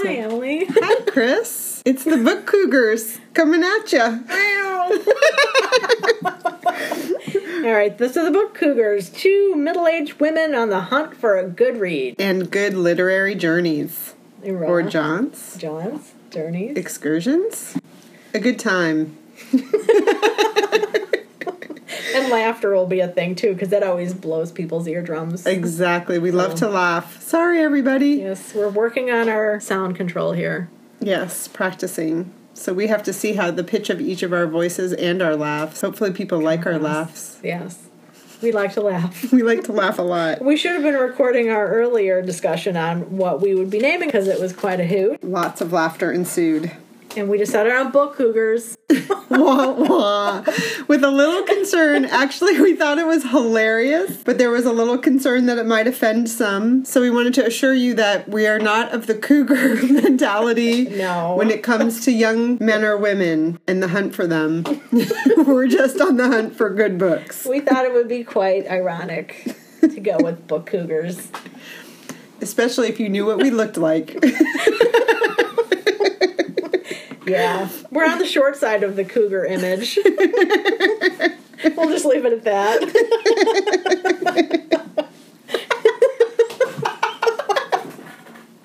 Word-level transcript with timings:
Hi, 0.00 0.14
Emily. 0.14 0.64
Hi, 0.68 1.00
Chris. 1.10 1.82
It's 1.84 2.04
the 2.04 2.18
Book 2.18 2.46
Cougars 2.46 3.18
coming 3.34 3.64
at 3.64 3.92
you. 3.92 4.00
All 7.66 7.72
right, 7.74 7.98
this 7.98 8.16
is 8.16 8.24
the 8.24 8.30
Book 8.30 8.54
Cougars, 8.54 9.10
two 9.10 9.56
middle-aged 9.56 10.20
women 10.20 10.54
on 10.54 10.68
the 10.68 10.82
hunt 10.82 11.16
for 11.16 11.36
a 11.36 11.48
good 11.48 11.80
read. 11.80 12.14
And 12.16 12.48
good 12.48 12.74
literary 12.74 13.34
journeys 13.34 14.14
or 14.44 14.84
jaunts, 14.84 15.56
John's 15.56 16.12
journeys. 16.30 16.76
excursions. 16.76 17.76
A 18.34 18.38
good 18.38 18.60
time. 18.60 19.16
And 22.14 22.30
laughter 22.30 22.74
will 22.74 22.86
be 22.86 23.00
a 23.00 23.08
thing 23.08 23.34
too, 23.34 23.52
because 23.52 23.68
that 23.70 23.82
always 23.82 24.14
blows 24.14 24.52
people's 24.52 24.86
eardrums. 24.86 25.46
Exactly. 25.46 26.18
We 26.18 26.30
love 26.30 26.54
to 26.56 26.68
laugh. 26.68 27.20
Sorry, 27.22 27.60
everybody. 27.60 28.16
Yes, 28.16 28.54
we're 28.54 28.68
working 28.68 29.10
on 29.10 29.28
our 29.28 29.60
sound 29.60 29.96
control 29.96 30.32
here. 30.32 30.68
Yes, 31.00 31.48
practicing. 31.48 32.32
So 32.54 32.72
we 32.72 32.88
have 32.88 33.02
to 33.04 33.12
see 33.12 33.34
how 33.34 33.50
the 33.52 33.62
pitch 33.62 33.88
of 33.88 34.00
each 34.00 34.22
of 34.22 34.32
our 34.32 34.46
voices 34.46 34.92
and 34.92 35.22
our 35.22 35.36
laughs. 35.36 35.80
Hopefully, 35.80 36.12
people 36.12 36.40
like 36.40 36.66
our 36.66 36.78
laughs. 36.78 37.38
Yes, 37.42 37.88
we 38.42 38.50
like 38.50 38.72
to 38.74 38.80
laugh. 38.80 39.32
We 39.32 39.42
like 39.42 39.64
to 39.64 39.72
laugh 39.72 39.98
a 39.98 40.02
lot. 40.02 40.42
We 40.42 40.56
should 40.56 40.72
have 40.72 40.82
been 40.82 40.94
recording 40.94 41.50
our 41.50 41.68
earlier 41.68 42.20
discussion 42.22 42.76
on 42.76 43.16
what 43.16 43.40
we 43.40 43.54
would 43.54 43.70
be 43.70 43.78
naming 43.78 44.08
because 44.08 44.26
it 44.26 44.40
was 44.40 44.52
quite 44.52 44.80
a 44.80 44.86
hoot. 44.86 45.22
Lots 45.22 45.60
of 45.60 45.72
laughter 45.72 46.10
ensued. 46.10 46.72
And 47.16 47.28
we 47.28 47.38
just 47.38 47.50
decided 47.52 47.72
on 47.72 47.90
Book 47.90 48.14
Cougars. 48.16 48.76
wah, 49.30 49.70
wah. 49.72 50.44
With 50.86 51.02
a 51.02 51.10
little 51.10 51.42
concern. 51.42 52.04
Actually, 52.04 52.60
we 52.60 52.76
thought 52.76 52.98
it 52.98 53.06
was 53.06 53.24
hilarious, 53.24 54.22
but 54.22 54.38
there 54.38 54.50
was 54.50 54.64
a 54.66 54.72
little 54.72 54.98
concern 54.98 55.46
that 55.46 55.58
it 55.58 55.66
might 55.66 55.86
offend 55.88 56.28
some. 56.30 56.84
So 56.84 57.00
we 57.00 57.10
wanted 57.10 57.34
to 57.34 57.46
assure 57.46 57.74
you 57.74 57.94
that 57.94 58.28
we 58.28 58.46
are 58.46 58.58
not 58.58 58.92
of 58.92 59.06
the 59.06 59.14
cougar 59.14 59.74
mentality 59.90 60.84
No. 60.84 61.34
when 61.36 61.50
it 61.50 61.62
comes 61.62 62.04
to 62.04 62.12
young 62.12 62.58
men 62.60 62.84
or 62.84 62.96
women 62.96 63.58
and 63.66 63.82
the 63.82 63.88
hunt 63.88 64.14
for 64.14 64.26
them. 64.26 64.64
We're 65.46 65.66
just 65.66 66.00
on 66.00 66.18
the 66.18 66.28
hunt 66.28 66.56
for 66.56 66.70
good 66.70 66.98
books. 66.98 67.46
We 67.46 67.60
thought 67.60 67.84
it 67.84 67.92
would 67.94 68.08
be 68.08 68.22
quite 68.22 68.68
ironic 68.68 69.56
to 69.80 70.00
go 70.00 70.18
with 70.20 70.46
Book 70.46 70.66
Cougars. 70.66 71.28
Especially 72.40 72.88
if 72.88 73.00
you 73.00 73.08
knew 73.08 73.26
what 73.26 73.38
we 73.38 73.50
looked 73.50 73.76
like. 73.76 74.14
Yeah. 77.28 77.68
We're 77.90 78.06
on 78.06 78.18
the 78.18 78.26
short 78.26 78.56
side 78.56 78.82
of 78.82 78.96
the 78.96 79.04
cougar 79.04 79.44
image. 79.44 79.98
we'll 81.76 81.90
just 81.90 82.04
leave 82.04 82.24
it 82.24 82.32
at 82.32 82.44
that. 82.44 82.82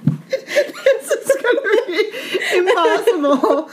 this 0.06 1.12
is 1.12 1.32
going 1.42 1.58
to 1.58 1.84
be 1.88 2.58
impossible. 2.58 3.70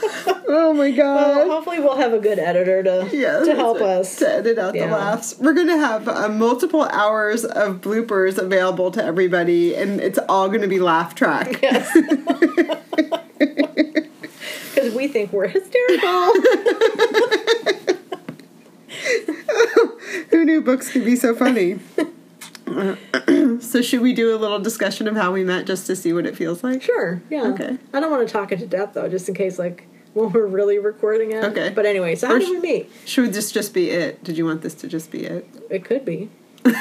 Oh 0.47 0.73
my 0.73 0.91
god. 0.91 1.37
Well, 1.37 1.49
hopefully 1.49 1.79
we'll 1.79 1.97
have 1.97 2.13
a 2.13 2.19
good 2.19 2.39
editor 2.39 2.83
to, 2.83 3.09
Yeah, 3.15 3.39
to 3.39 3.55
help 3.55 3.81
us. 3.81 4.17
to 4.17 4.29
edit 4.29 4.57
out 4.57 4.75
Yeah. 4.75 4.87
the 4.87 4.93
laughs. 4.93 5.35
We're 5.39 5.53
gonna 5.53 5.77
have 5.77 6.07
uh, 6.07 6.29
multiple 6.29 6.83
hours 6.83 7.45
of 7.45 7.81
bloopers 7.81 8.37
available 8.37 8.91
to 8.91 9.03
everybody, 9.03 9.75
and 9.75 9.99
it's 10.01 10.19
all 10.29 10.49
gonna 10.49 10.67
be 10.67 10.79
laugh 10.79 11.15
track. 11.15 11.61
Yes. 11.61 11.89
Because 14.81 14.95
we 14.95 15.07
think 15.07 15.31
we're 15.31 15.47
hysterical. 15.47 16.33
Who 20.31 20.45
knew 20.45 20.61
books 20.61 20.91
could 20.91 21.05
be 21.05 21.15
so 21.15 21.35
funny? 21.35 21.79
so 23.61 23.81
should 23.81 24.01
we 24.01 24.13
do 24.13 24.35
a 24.35 24.37
little 24.37 24.59
discussion 24.59 25.07
of 25.07 25.15
how 25.15 25.31
we 25.31 25.43
met, 25.43 25.67
just 25.67 25.85
to 25.87 25.95
see 25.95 26.13
what 26.13 26.25
it 26.25 26.35
feels 26.35 26.63
like? 26.63 26.81
Sure, 26.81 27.21
yeah. 27.29 27.43
Okay. 27.43 27.77
I 27.93 27.99
don't 27.99 28.09
want 28.09 28.27
to 28.27 28.33
talk 28.33 28.51
it 28.51 28.57
to 28.59 28.65
death, 28.65 28.93
though, 28.93 29.07
just 29.07 29.29
in 29.29 29.35
case, 29.35 29.59
like, 29.59 29.87
when 30.13 30.31
we're 30.31 30.47
really 30.47 30.79
recording 30.79 31.31
it. 31.31 31.43
Okay. 31.43 31.69
But 31.69 31.85
anyway, 31.85 32.15
so 32.15 32.27
how 32.27 32.35
Or 32.35 32.39
did 32.39 32.49
we 32.49 32.59
meet? 32.59 32.91
Should 33.05 33.33
this 33.33 33.51
just 33.51 33.75
be 33.75 33.91
it? 33.91 34.23
Did 34.23 34.37
you 34.37 34.45
want 34.45 34.63
this 34.63 34.73
to 34.75 34.87
just 34.87 35.11
be 35.11 35.25
it? 35.25 35.47
It 35.69 35.85
could 35.85 36.05
be. 36.05 36.29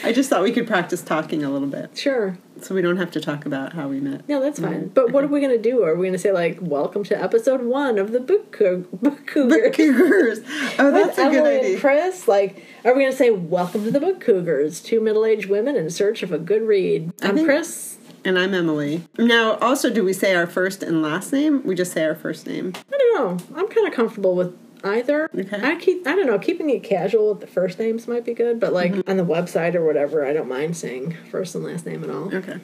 I 0.04 0.12
just 0.12 0.30
thought 0.30 0.42
we 0.42 0.52
could 0.52 0.66
practice 0.66 1.02
talking 1.02 1.44
a 1.44 1.50
little 1.50 1.68
bit, 1.68 1.96
Sure. 1.96 2.38
so 2.60 2.74
we 2.74 2.82
don't 2.82 2.96
have 2.96 3.10
to 3.12 3.20
talk 3.20 3.44
about 3.46 3.72
how 3.74 3.88
we 3.88 4.00
met. 4.00 4.28
No, 4.28 4.40
that's 4.40 4.58
fine. 4.58 4.88
But 4.88 5.12
what 5.12 5.24
are 5.24 5.28
we 5.28 5.40
going 5.40 5.56
to 5.56 5.62
do? 5.62 5.82
Are 5.82 5.94
we 5.94 6.02
going 6.06 6.12
to 6.12 6.18
say, 6.18 6.32
like, 6.32 6.58
welcome 6.60 7.04
to 7.04 7.20
episode 7.22 7.62
one 7.62 7.98
of 7.98 8.12
the 8.12 8.20
Book, 8.20 8.58
book 8.58 9.26
Cougar? 9.26 9.48
Book 9.60 9.72
Cougars. 9.74 10.40
Oh, 10.78 10.90
that's 10.90 11.18
a 11.18 11.22
Emily 11.22 11.36
good 11.36 11.46
and 11.56 11.64
idea. 11.66 11.80
Chris, 11.80 12.26
like, 12.28 12.64
are 12.84 12.94
we 12.94 13.00
going 13.00 13.12
to 13.12 13.16
say, 13.16 13.30
welcome 13.30 13.84
to 13.84 13.90
the 13.90 14.00
Book 14.00 14.20
Cougars, 14.20 14.80
two 14.80 15.00
middle 15.00 15.24
aged 15.24 15.50
women 15.50 15.76
in 15.76 15.90
search 15.90 16.22
of 16.22 16.32
a 16.32 16.38
good 16.38 16.62
read? 16.62 17.12
I'm 17.22 17.34
think- 17.34 17.46
Chris. 17.46 17.96
And 18.22 18.38
I'm 18.38 18.52
Emily. 18.52 19.02
Now, 19.18 19.54
also, 19.62 19.88
do 19.88 20.04
we 20.04 20.12
say 20.12 20.34
our 20.34 20.46
first 20.46 20.82
and 20.82 21.00
last 21.00 21.32
name? 21.32 21.62
We 21.64 21.74
just 21.74 21.92
say 21.92 22.04
our 22.04 22.14
first 22.14 22.46
name. 22.46 22.74
I 22.92 22.98
don't 22.98 23.14
know. 23.38 23.44
I'm 23.58 23.66
kind 23.66 23.88
of 23.88 23.94
comfortable 23.94 24.34
with 24.34 24.54
either. 24.84 25.30
Okay. 25.36 25.60
I 25.62 25.76
keep. 25.76 26.06
I 26.06 26.14
don't 26.16 26.26
know. 26.26 26.38
Keeping 26.38 26.70
it 26.70 26.82
casual 26.82 27.30
with 27.30 27.40
the 27.40 27.46
first 27.46 27.78
names 27.78 28.06
might 28.08 28.24
be 28.24 28.34
good, 28.34 28.58
but 28.60 28.72
like 28.72 28.92
Mm-hmm. 28.92 29.10
on 29.10 29.16
the 29.16 29.24
website 29.24 29.74
or 29.74 29.84
whatever, 29.84 30.24
I 30.26 30.32
don't 30.32 30.48
mind 30.48 30.76
saying 30.76 31.16
first 31.30 31.54
and 31.54 31.64
last 31.64 31.86
name 31.86 32.02
at 32.04 32.10
all. 32.10 32.34
Okay. 32.34 32.58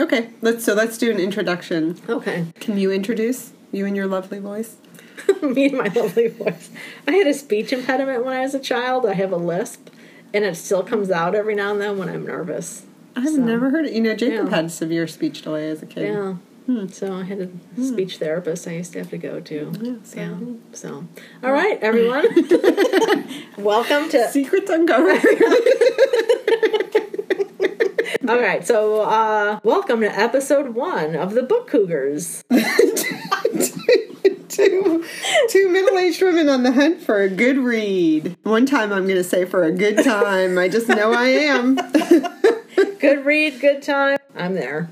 Okay. 0.00 0.30
Let's 0.40 0.64
so 0.64 0.74
let's 0.74 0.98
do 0.98 1.10
an 1.10 1.18
introduction. 1.18 1.98
Okay. 2.08 2.46
Can 2.60 2.78
you 2.78 2.90
introduce 2.92 3.52
you 3.72 3.86
and 3.86 3.96
your 3.96 4.06
lovely 4.06 4.38
voice? 4.38 4.76
Me 5.42 5.66
and 5.66 5.78
my 5.78 5.88
lovely 5.94 6.28
voice. 6.28 6.70
I 7.06 7.12
had 7.12 7.26
a 7.26 7.34
speech 7.34 7.72
impediment 7.72 8.24
when 8.24 8.34
I 8.34 8.40
was 8.40 8.54
a 8.54 8.58
child. 8.60 9.04
I 9.06 9.12
have 9.14 9.30
a 9.32 9.36
lisp, 9.36 9.88
and 10.34 10.44
it 10.44 10.56
still 10.56 10.82
comes 10.82 11.10
out 11.10 11.34
every 11.34 11.54
now 11.54 11.70
and 11.72 11.80
then 11.80 11.98
when 11.98 12.08
I'm 12.08 12.24
nervous. 12.26 12.84
I've 13.14 13.38
never 13.38 13.70
heard 13.70 13.84
it. 13.86 13.92
You 13.92 14.00
know, 14.00 14.14
Jacob 14.16 14.46
Yeah. 14.48 14.56
had 14.56 14.70
severe 14.70 15.06
speech 15.06 15.42
delay 15.42 15.68
as 15.70 15.82
a 15.82 15.86
kid. 15.86 16.08
Yeah. 16.14 16.36
So 16.90 17.12
I 17.14 17.24
had 17.24 17.40
a 17.40 17.48
speech 17.82 18.16
therapist 18.16 18.66
I 18.66 18.72
used 18.72 18.92
to 18.94 19.00
have 19.00 19.10
to 19.10 19.18
go 19.18 19.40
to. 19.40 19.64
Hmm. 19.66 19.84
Yeah, 19.84 19.94
so- 20.04 20.20
Yeah. 20.20 20.36
So, 20.72 21.04
all 21.42 21.52
right, 21.52 21.78
everyone. 21.82 22.24
Welcome 23.58 24.08
to. 24.10 24.28
Secrets 24.30 24.70
uncovered. 24.70 25.20
All 28.28 28.38
right, 28.40 28.64
so 28.64 29.00
uh, 29.02 29.58
welcome 29.64 30.00
to 30.00 30.06
episode 30.06 30.76
one 30.76 31.16
of 31.16 31.34
the 31.34 31.42
Book 31.42 31.66
Cougars. 31.66 32.44
two 34.48 35.04
two 35.48 35.68
middle-aged 35.68 36.22
women 36.22 36.48
on 36.48 36.62
the 36.62 36.70
hunt 36.72 37.02
for 37.02 37.20
a 37.22 37.28
good 37.28 37.58
read. 37.58 38.36
One 38.44 38.64
time 38.64 38.92
I'm 38.92 39.04
going 39.04 39.16
to 39.16 39.24
say 39.24 39.44
for 39.44 39.64
a 39.64 39.72
good 39.72 40.04
time. 40.04 40.56
I 40.56 40.68
just 40.68 40.86
know 40.88 41.12
I 41.12 41.26
am. 41.28 41.74
Good 43.00 43.26
read, 43.26 43.58
good 43.60 43.82
time. 43.82 44.18
I'm 44.36 44.54
there. 44.54 44.88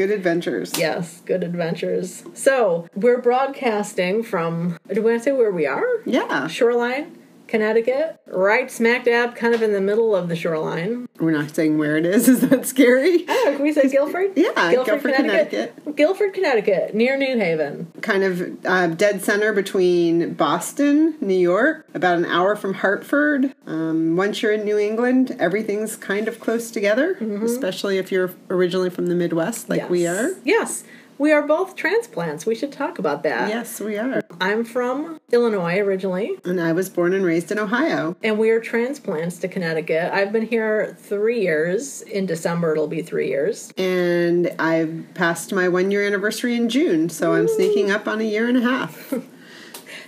Good 0.00 0.12
adventures. 0.12 0.78
Yes, 0.78 1.20
good 1.26 1.44
adventures. 1.44 2.24
So 2.32 2.88
we're 2.94 3.20
broadcasting 3.20 4.22
from. 4.22 4.78
Do 4.88 5.02
we 5.02 5.10
want 5.10 5.20
to 5.20 5.24
say 5.24 5.32
where 5.32 5.50
we 5.50 5.66
are? 5.66 5.84
Yeah. 6.06 6.46
Shoreline, 6.46 7.18
Connecticut, 7.50 8.20
right 8.26 8.70
smack 8.70 9.04
dab, 9.04 9.34
kind 9.34 9.54
of 9.54 9.62
in 9.62 9.72
the 9.72 9.80
middle 9.80 10.14
of 10.16 10.28
the 10.28 10.36
shoreline. 10.36 11.08
We're 11.18 11.32
not 11.32 11.54
saying 11.54 11.76
where 11.78 11.96
it 11.98 12.06
is. 12.06 12.28
Is 12.30 12.40
that 12.48 12.64
scary? 12.64 13.18
Can 13.24 13.62
we 13.62 13.72
say 13.72 13.88
Guilford? 13.90 14.30
Yeah, 14.36 14.70
Guilford, 14.72 15.14
Connecticut. 15.14 15.96
Guilford, 15.96 16.32
Connecticut, 16.32 16.94
near 16.94 17.16
New 17.18 17.36
Haven. 17.38 17.92
kind 18.00 18.22
of 18.24 18.64
uh, 18.64 18.86
dead 18.88 19.20
center 19.22 19.52
between 19.52 20.34
Boston, 20.34 21.16
New 21.20 21.34
York, 21.38 21.86
about 21.92 22.16
an 22.18 22.24
hour 22.24 22.56
from 22.56 22.74
Hartford. 22.74 23.52
Um, 23.66 24.16
once 24.16 24.40
you're 24.42 24.52
in 24.52 24.64
New 24.64 24.78
England, 24.78 25.36
everything's 25.38 25.96
kind 25.96 26.28
of 26.28 26.40
close 26.40 26.70
together, 26.70 27.14
especially 27.42 27.98
if 27.98 28.10
you're 28.12 28.32
originally 28.48 28.90
from 28.90 29.06
the 29.08 29.14
Midwest, 29.14 29.68
like 29.68 29.90
we 29.90 30.02
Yes. 30.02 30.18
are. 30.18 30.36
Yes, 30.44 30.84
we 31.20 31.32
are 31.32 31.42
both 31.42 31.76
transplants. 31.76 32.46
We 32.46 32.54
should 32.54 32.72
talk 32.72 32.98
about 32.98 33.22
that. 33.24 33.50
Yes, 33.50 33.78
we 33.78 33.98
are. 33.98 34.22
I'm 34.40 34.64
from 34.64 35.20
Illinois 35.30 35.78
originally, 35.78 36.38
And 36.46 36.58
I 36.58 36.72
was 36.72 36.88
born 36.88 37.12
and 37.12 37.22
raised 37.22 37.52
in 37.52 37.58
Ohio. 37.58 38.16
and 38.22 38.38
we 38.38 38.48
are 38.48 38.58
transplants 38.58 39.36
to 39.40 39.48
Connecticut. 39.48 40.10
I've 40.14 40.32
been 40.32 40.46
here 40.46 40.96
three 40.98 41.42
years. 41.42 42.00
In 42.00 42.24
December, 42.24 42.72
it'll 42.72 42.88
be 42.88 43.02
three 43.02 43.28
years. 43.28 43.70
And 43.76 44.50
I've 44.58 45.04
passed 45.12 45.52
my 45.52 45.68
one 45.68 45.90
year 45.90 46.06
anniversary 46.06 46.56
in 46.56 46.70
June, 46.70 47.10
so 47.10 47.34
I'm 47.34 47.48
sneaking 47.48 47.90
up 47.90 48.08
on 48.08 48.22
a 48.22 48.24
year 48.24 48.48
and 48.48 48.56
a 48.56 48.62
half. 48.62 49.12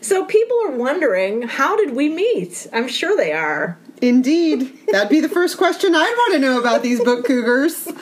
So 0.00 0.24
people 0.24 0.56
are 0.64 0.72
wondering, 0.72 1.42
how 1.42 1.76
did 1.76 1.94
we 1.94 2.08
meet? 2.08 2.66
I'm 2.72 2.88
sure 2.88 3.16
they 3.16 3.32
are. 3.32 3.78
Indeed. 4.00 4.72
That'd 4.90 5.08
be 5.10 5.20
the 5.20 5.28
first 5.28 5.56
question 5.56 5.94
I'd 5.94 6.14
want 6.18 6.32
to 6.34 6.40
know 6.40 6.58
about 6.58 6.82
these 6.82 6.98
book 6.98 7.24
cougars. 7.24 7.86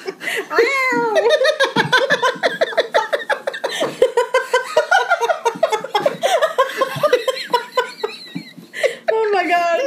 oh 9.13 9.31
my 9.33 9.47
god. 9.47 9.81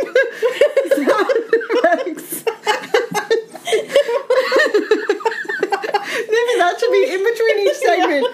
Thanks. 1.83 2.43
Maybe 6.29 6.53
that 6.59 6.75
should 6.79 6.91
be 6.91 7.03
in 7.11 7.23
between 7.23 7.57
each 7.67 7.77
segment. 7.77 8.27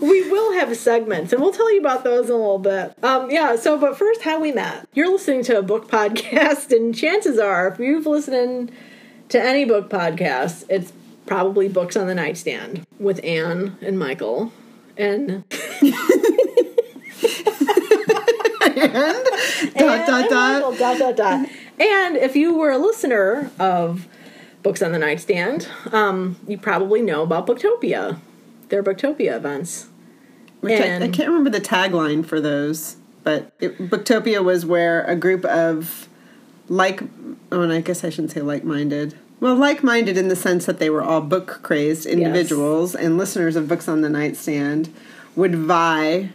We 0.00 0.28
will 0.30 0.52
have 0.54 0.70
segments, 0.94 1.32
and 1.32 1.42
we'll 1.42 1.52
tell 1.52 1.72
you 1.72 1.80
about 1.80 2.04
those 2.04 2.26
in 2.26 2.32
a 2.32 2.36
little 2.36 2.58
bit. 2.58 2.94
Um, 3.02 3.30
yeah. 3.30 3.56
So, 3.56 3.76
but 3.78 3.98
first, 3.98 4.22
how 4.22 4.40
we 4.40 4.52
met. 4.52 4.88
You're 4.94 5.10
listening 5.10 5.42
to 5.44 5.58
a 5.58 5.62
book 5.62 5.88
podcast, 5.90 6.74
and 6.74 6.94
chances 6.94 7.38
are, 7.38 7.68
if 7.68 7.80
you've 7.80 8.06
listened 8.06 8.70
to 9.30 9.42
any 9.42 9.64
book 9.64 9.90
podcast, 9.90 10.64
it's 10.68 10.92
probably 11.26 11.68
Books 11.68 11.96
on 11.96 12.06
the 12.06 12.14
Nightstand 12.14 12.86
with 12.98 13.22
Anne 13.24 13.76
and 13.80 13.98
Michael. 13.98 14.52
And 14.96 15.42
dot 19.74 20.06
dot 20.06 20.30
dot. 20.30 20.78
Dot 20.78 20.98
dot 20.98 21.16
dot. 21.16 21.48
And 21.80 22.16
if 22.16 22.36
you 22.36 22.54
were 22.56 22.70
a 22.70 22.78
listener 22.78 23.50
of 23.58 24.06
Books 24.62 24.80
on 24.80 24.92
the 24.92 25.00
Nightstand, 25.00 25.66
um, 25.90 26.36
you 26.46 26.56
probably 26.56 27.02
know 27.02 27.22
about 27.24 27.48
Booktopia. 27.48 28.18
Their 28.68 28.84
Booktopia 28.84 29.36
events. 29.36 29.88
Which 30.64 30.80
I, 30.80 30.96
I 31.04 31.08
can't 31.08 31.28
remember 31.28 31.50
the 31.50 31.60
tagline 31.60 32.24
for 32.24 32.40
those, 32.40 32.96
but 33.22 33.52
it, 33.60 33.78
Booktopia 33.78 34.42
was 34.42 34.64
where 34.64 35.04
a 35.04 35.14
group 35.16 35.44
of 35.44 36.08
like, 36.68 37.02
oh, 37.52 37.60
and 37.62 37.72
I 37.72 37.80
guess 37.80 38.04
I 38.04 38.10
shouldn't 38.10 38.32
say 38.32 38.40
like-minded. 38.40 39.14
Well, 39.40 39.56
like-minded 39.56 40.16
in 40.16 40.28
the 40.28 40.36
sense 40.36 40.66
that 40.66 40.78
they 40.78 40.88
were 40.88 41.02
all 41.02 41.20
book 41.20 41.60
crazed 41.62 42.06
individuals 42.06 42.94
and 42.94 43.18
listeners 43.18 43.56
of 43.56 43.68
Books 43.68 43.88
on 43.88 44.00
the 44.00 44.08
Nightstand 44.08 44.92
would 45.36 45.54
vie 45.54 46.30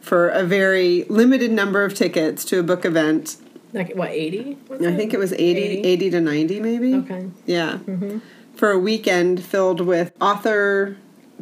for 0.00 0.28
a 0.28 0.44
very 0.44 1.04
limited 1.08 1.50
number 1.50 1.84
of 1.84 1.94
tickets 1.94 2.44
to 2.46 2.60
a 2.60 2.62
book 2.62 2.84
event. 2.84 3.36
Like, 3.72 3.94
what, 3.94 4.10
80? 4.10 4.56
I 4.70 4.94
think 4.94 5.12
it 5.12 5.18
was 5.18 5.32
80, 5.32 5.42
80? 5.42 5.82
80 5.88 6.10
to 6.10 6.20
90 6.20 6.60
maybe. 6.60 6.94
Okay. 6.94 7.28
Yeah. 7.44 7.78
For 8.54 8.70
a 8.70 8.78
weekend 8.78 9.44
filled 9.44 9.80
with 9.80 10.12
author 10.20 10.96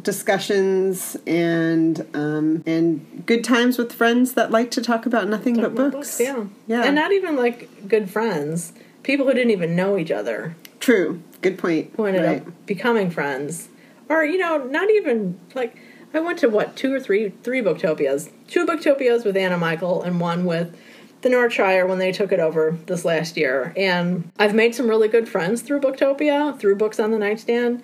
discussions 0.05 1.17
and 1.27 2.07
um, 2.15 2.63
and 2.65 3.23
good 3.25 3.43
times 3.43 3.77
with 3.77 3.91
friends 3.91 4.33
that 4.33 4.51
like 4.51 4.71
to 4.71 4.81
talk 4.81 5.05
about 5.05 5.27
nothing 5.27 5.55
but 5.55 5.65
About 5.65 5.91
books. 5.91 6.19
Yeah. 6.19 6.45
Yeah. 6.67 6.83
And 6.83 6.95
not 6.95 7.11
even 7.11 7.35
like 7.35 7.87
good 7.89 8.09
friends. 8.09 8.71
People 9.03 9.25
who 9.25 9.33
didn't 9.33 9.51
even 9.51 9.75
know 9.75 9.97
each 9.97 10.11
other 10.11 10.55
True. 10.79 11.21
Good 11.41 11.57
point. 11.57 11.91
who 11.97 12.05
ended 12.05 12.23
right. 12.23 12.47
up 12.47 12.65
becoming 12.67 13.09
friends. 13.09 13.69
Or, 14.07 14.23
you 14.23 14.37
know, 14.37 14.59
not 14.59 14.89
even 14.91 15.39
like 15.55 15.77
I 16.13 16.19
went 16.19 16.39
to 16.39 16.47
what, 16.47 16.75
two 16.75 16.93
or 16.93 16.99
three 16.99 17.29
three 17.43 17.61
booktopias. 17.61 18.29
Two 18.47 18.65
booktopias 18.65 19.25
with 19.25 19.35
Anna 19.35 19.57
Michael 19.57 20.03
and 20.03 20.19
one 20.19 20.45
with 20.45 20.77
the 21.23 21.29
Northshire 21.29 21.87
when 21.87 21.97
they 21.97 22.11
took 22.11 22.31
it 22.31 22.39
over 22.39 22.77
this 22.85 23.03
last 23.03 23.35
year. 23.35 23.73
And 23.75 24.31
I've 24.37 24.53
made 24.53 24.75
some 24.75 24.87
really 24.87 25.07
good 25.07 25.27
friends 25.27 25.63
through 25.63 25.81
Booktopia, 25.81 26.59
through 26.59 26.75
Books 26.75 26.99
on 26.99 27.09
the 27.09 27.17
Nightstand. 27.17 27.81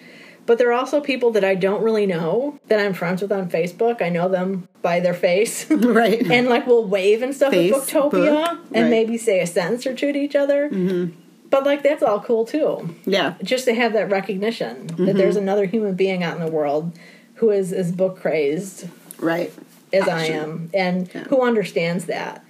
But 0.52 0.58
there 0.58 0.68
are 0.68 0.74
also 0.74 1.00
people 1.00 1.32
that 1.32 1.46
I 1.46 1.56
don't 1.56 1.82
really 1.82 2.06
know 2.06 2.60
that 2.68 2.78
I'm 2.78 2.92
friends 2.94 3.22
with 3.22 3.32
on 3.32 3.50
Facebook. 3.50 4.02
I 4.02 4.10
know 4.10 4.28
them 4.28 4.68
by 4.82 5.00
their 5.00 5.14
face. 5.14 5.66
right. 5.72 6.22
and 6.30 6.50
like 6.50 6.68
we'll 6.68 6.84
wave 6.86 7.22
and 7.22 7.34
stuff 7.34 7.54
Facebook, 7.54 7.84
at 7.84 8.12
Booktopia 8.12 8.50
and 8.74 8.84
right. 8.84 8.90
maybe 8.90 9.18
say 9.18 9.40
a 9.40 9.48
sentence 9.48 9.86
or 9.88 9.94
two 9.96 10.12
to 10.12 10.20
each 10.20 10.36
other. 10.36 10.70
Mm-hmm. 10.70 11.18
But 11.50 11.64
like 11.64 11.84
that's 11.84 12.04
all 12.04 12.20
cool 12.20 12.44
too. 12.44 12.94
yeah. 13.06 13.36
Just 13.42 13.64
to 13.64 13.74
have 13.74 13.94
that 13.94 14.10
recognition 14.10 14.88
Mm-hmm. 14.88 15.06
that 15.06 15.16
there's 15.16 15.38
another 15.38 15.64
human 15.64 15.96
being 15.96 16.22
out 16.22 16.36
in 16.38 16.44
the 16.46 16.52
world 16.52 17.00
who 17.36 17.50
is 17.52 17.72
as 17.72 17.94
book 17.94 18.20
crazed 18.20 18.90
Right. 19.20 19.54
as 19.94 20.06
I 20.10 20.26
am 20.26 20.70
and 20.74 21.10
Yeah. 21.16 21.24
who 21.30 21.44
understands 21.44 22.08
that. 22.08 22.44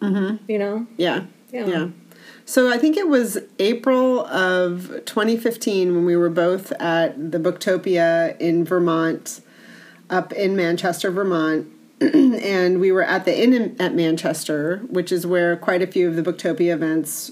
Mm-hmm. 0.00 0.48
You 0.48 0.58
know? 0.60 0.86
Yeah. 0.96 1.24
Yeah. 1.50 1.66
Yeah. 1.66 1.88
So 2.50 2.68
I 2.68 2.78
think 2.78 2.96
it 2.96 3.06
was 3.06 3.38
April 3.60 4.26
of 4.26 4.88
2015 5.04 5.94
when 5.94 6.04
we 6.04 6.16
were 6.16 6.28
both 6.28 6.72
at 6.72 7.30
the 7.30 7.38
Booktopia 7.38 8.36
in 8.40 8.64
Vermont, 8.64 9.40
up 10.10 10.32
in 10.32 10.56
Manchester, 10.56 11.12
Vermont. 11.12 11.68
and 12.00 12.80
we 12.80 12.90
were 12.90 13.04
at 13.04 13.24
the 13.24 13.40
Inn 13.40 13.76
at 13.78 13.94
Manchester, 13.94 14.78
which 14.88 15.12
is 15.12 15.24
where 15.24 15.56
quite 15.56 15.80
a 15.80 15.86
few 15.86 16.08
of 16.08 16.16
the 16.16 16.24
Booktopia 16.24 16.72
events, 16.72 17.30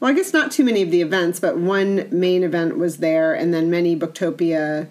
well, 0.00 0.10
I 0.10 0.14
guess 0.14 0.32
not 0.32 0.50
too 0.50 0.64
many 0.64 0.80
of 0.80 0.90
the 0.90 1.02
events, 1.02 1.40
but 1.40 1.58
one 1.58 2.08
main 2.10 2.42
event 2.42 2.78
was 2.78 2.96
there, 2.96 3.34
and 3.34 3.52
then 3.52 3.68
many 3.68 3.94
Booktopia 3.94 4.88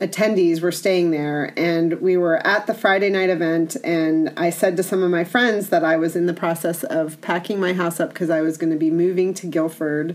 attendees 0.00 0.60
were 0.60 0.70
staying 0.70 1.10
there 1.10 1.52
and 1.56 2.00
we 2.00 2.16
were 2.16 2.36
at 2.46 2.66
the 2.68 2.74
Friday 2.74 3.10
night 3.10 3.30
event 3.30 3.76
and 3.82 4.32
I 4.36 4.50
said 4.50 4.76
to 4.76 4.82
some 4.84 5.02
of 5.02 5.10
my 5.10 5.24
friends 5.24 5.70
that 5.70 5.84
I 5.84 5.96
was 5.96 6.14
in 6.14 6.26
the 6.26 6.34
process 6.34 6.84
of 6.84 7.20
packing 7.20 7.58
my 7.58 7.72
house 7.72 7.98
up 7.98 8.10
because 8.10 8.30
I 8.30 8.40
was 8.40 8.56
going 8.56 8.72
to 8.72 8.78
be 8.78 8.92
moving 8.92 9.34
to 9.34 9.46
Guilford 9.46 10.14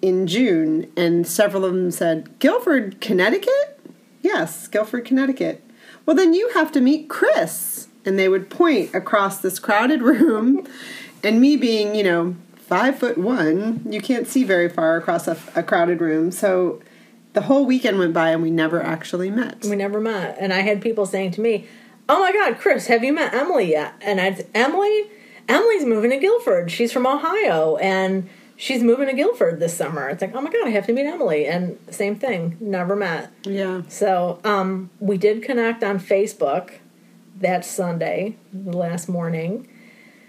in 0.00 0.28
June 0.28 0.90
and 0.96 1.26
several 1.26 1.64
of 1.64 1.72
them 1.72 1.90
said, 1.90 2.38
"Guilford, 2.38 3.00
Connecticut?" 3.00 3.80
"Yes, 4.22 4.68
Guilford, 4.68 5.04
Connecticut." 5.04 5.62
"Well, 6.06 6.14
then 6.14 6.32
you 6.32 6.50
have 6.54 6.70
to 6.72 6.80
meet 6.80 7.08
Chris." 7.08 7.88
And 8.04 8.18
they 8.18 8.28
would 8.28 8.48
point 8.48 8.94
across 8.94 9.38
this 9.38 9.58
crowded 9.58 10.02
room 10.14 10.66
and 11.22 11.40
me 11.40 11.56
being, 11.56 11.94
you 11.94 12.04
know, 12.04 12.36
5 12.56 12.98
foot 12.98 13.18
1, 13.18 13.82
you 13.90 14.00
can't 14.00 14.28
see 14.28 14.44
very 14.44 14.68
far 14.68 14.96
across 14.96 15.26
a, 15.26 15.36
a 15.56 15.62
crowded 15.62 16.00
room. 16.00 16.30
So 16.30 16.80
the 17.32 17.42
whole 17.42 17.64
weekend 17.64 17.98
went 17.98 18.12
by 18.12 18.30
and 18.30 18.42
we 18.42 18.50
never 18.50 18.82
actually 18.82 19.30
met. 19.30 19.64
We 19.64 19.76
never 19.76 20.00
met. 20.00 20.36
And 20.40 20.52
I 20.52 20.60
had 20.60 20.80
people 20.80 21.06
saying 21.06 21.32
to 21.32 21.40
me, 21.40 21.66
Oh 22.08 22.18
my 22.18 22.32
god, 22.32 22.58
Chris, 22.58 22.88
have 22.88 23.04
you 23.04 23.12
met 23.12 23.32
Emily 23.32 23.70
yet? 23.70 23.94
And 24.00 24.20
I 24.20 24.34
said, 24.34 24.48
Emily? 24.54 25.04
Emily's 25.48 25.84
moving 25.84 26.10
to 26.10 26.16
Guilford. 26.16 26.70
She's 26.70 26.92
from 26.92 27.06
Ohio 27.06 27.76
and 27.76 28.28
she's 28.56 28.82
moving 28.82 29.06
to 29.06 29.14
Guilford 29.14 29.58
this 29.58 29.76
summer. 29.76 30.08
It's 30.08 30.20
like, 30.20 30.34
oh 30.34 30.40
my 30.40 30.50
god, 30.50 30.66
I 30.66 30.70
have 30.70 30.86
to 30.86 30.92
meet 30.92 31.06
Emily. 31.06 31.46
And 31.46 31.78
same 31.90 32.16
thing, 32.16 32.56
never 32.60 32.94
met. 32.94 33.32
Yeah. 33.44 33.82
So 33.88 34.40
um, 34.44 34.90
we 35.00 35.16
did 35.16 35.42
connect 35.42 35.82
on 35.82 35.98
Facebook 35.98 36.74
that 37.40 37.64
Sunday, 37.64 38.36
the 38.52 38.76
last 38.76 39.08
morning. 39.08 39.68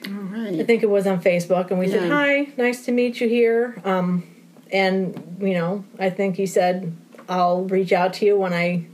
All 0.07 0.13
I 0.33 0.63
think 0.63 0.81
it 0.81 0.89
was 0.89 1.05
on 1.05 1.21
Facebook, 1.21 1.69
and 1.69 1.77
we 1.77 1.87
said, 1.87 2.09
"Hi, 2.09 2.47
nice 2.57 2.85
to 2.85 2.91
meet 2.91 3.21
you 3.21 3.29
here." 3.29 3.79
Um, 3.85 4.23
and 4.71 5.37
you 5.41 5.53
know, 5.53 5.83
I 5.99 6.09
think 6.09 6.35
he 6.35 6.45
said, 6.45 6.95
"I'll 7.29 7.63
reach 7.65 7.91
out 7.93 8.13
to 8.15 8.25
you 8.25 8.37
when 8.37 8.53
I 8.53 8.85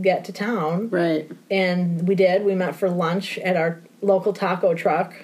get 0.00 0.24
to 0.26 0.32
town." 0.32 0.88
Right. 0.90 1.30
And 1.50 2.06
we 2.08 2.14
did. 2.14 2.44
We 2.44 2.54
met 2.54 2.76
for 2.76 2.88
lunch 2.90 3.38
at 3.38 3.56
our 3.56 3.80
local 4.02 4.32
taco 4.32 4.74
truck. 4.74 5.14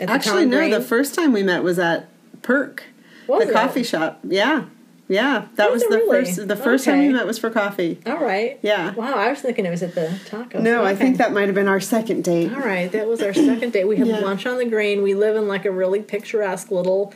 At 0.00 0.06
the 0.08 0.12
Actually, 0.12 0.46
no, 0.46 0.58
Green. 0.58 0.70
the 0.70 0.80
first 0.80 1.14
time 1.14 1.32
we 1.32 1.42
met 1.42 1.62
was 1.64 1.78
at 1.78 2.08
Perk, 2.42 2.84
Was 3.26 3.44
the 3.44 3.50
it? 3.50 3.52
coffee 3.52 3.82
shop. 3.82 4.20
Yeah. 4.22 4.66
Yeah. 5.08 5.46
That 5.56 5.72
Was 5.72 5.82
was, 5.82 5.90
the 5.90 5.96
really? 5.96 6.24
first 6.26 6.46
the 6.48 6.54
first 6.56 6.84
time 6.84 6.98
Okay. 6.98 7.06
we 7.08 7.14
met 7.14 7.26
was 7.26 7.38
for 7.38 7.48
coffee. 7.50 7.98
All 8.06 8.18
right. 8.18 8.58
Yeah. 8.62 8.94
Wow, 8.94 9.14
I 9.14 9.30
was 9.30 9.40
thinking 9.40 9.64
it 9.66 9.70
was 9.70 9.82
at 9.82 9.94
the 9.94 10.20
taco. 10.26 10.60
No, 10.60 10.84
I 10.84 10.94
think 10.94 11.16
that 11.16 11.32
might 11.32 11.46
have 11.46 11.54
been 11.54 11.66
our 11.66 11.80
second 11.80 12.24
date. 12.24 12.52
All 12.52 12.60
right, 12.60 12.92
that 12.92 13.08
was 13.08 13.22
our 13.22 13.32
second 13.32 13.72
date. 13.72 13.86
We 13.88 13.96
had 13.96 14.06
Yeah. 14.06 14.18
lunch 14.20 14.44
on 14.46 14.58
the 14.58 14.66
green. 14.66 15.02
We 15.02 15.14
live 15.14 15.34
in 15.34 15.48
like 15.48 15.64
a 15.64 15.70
really 15.70 16.00
picturesque 16.02 16.70
little 16.70 17.12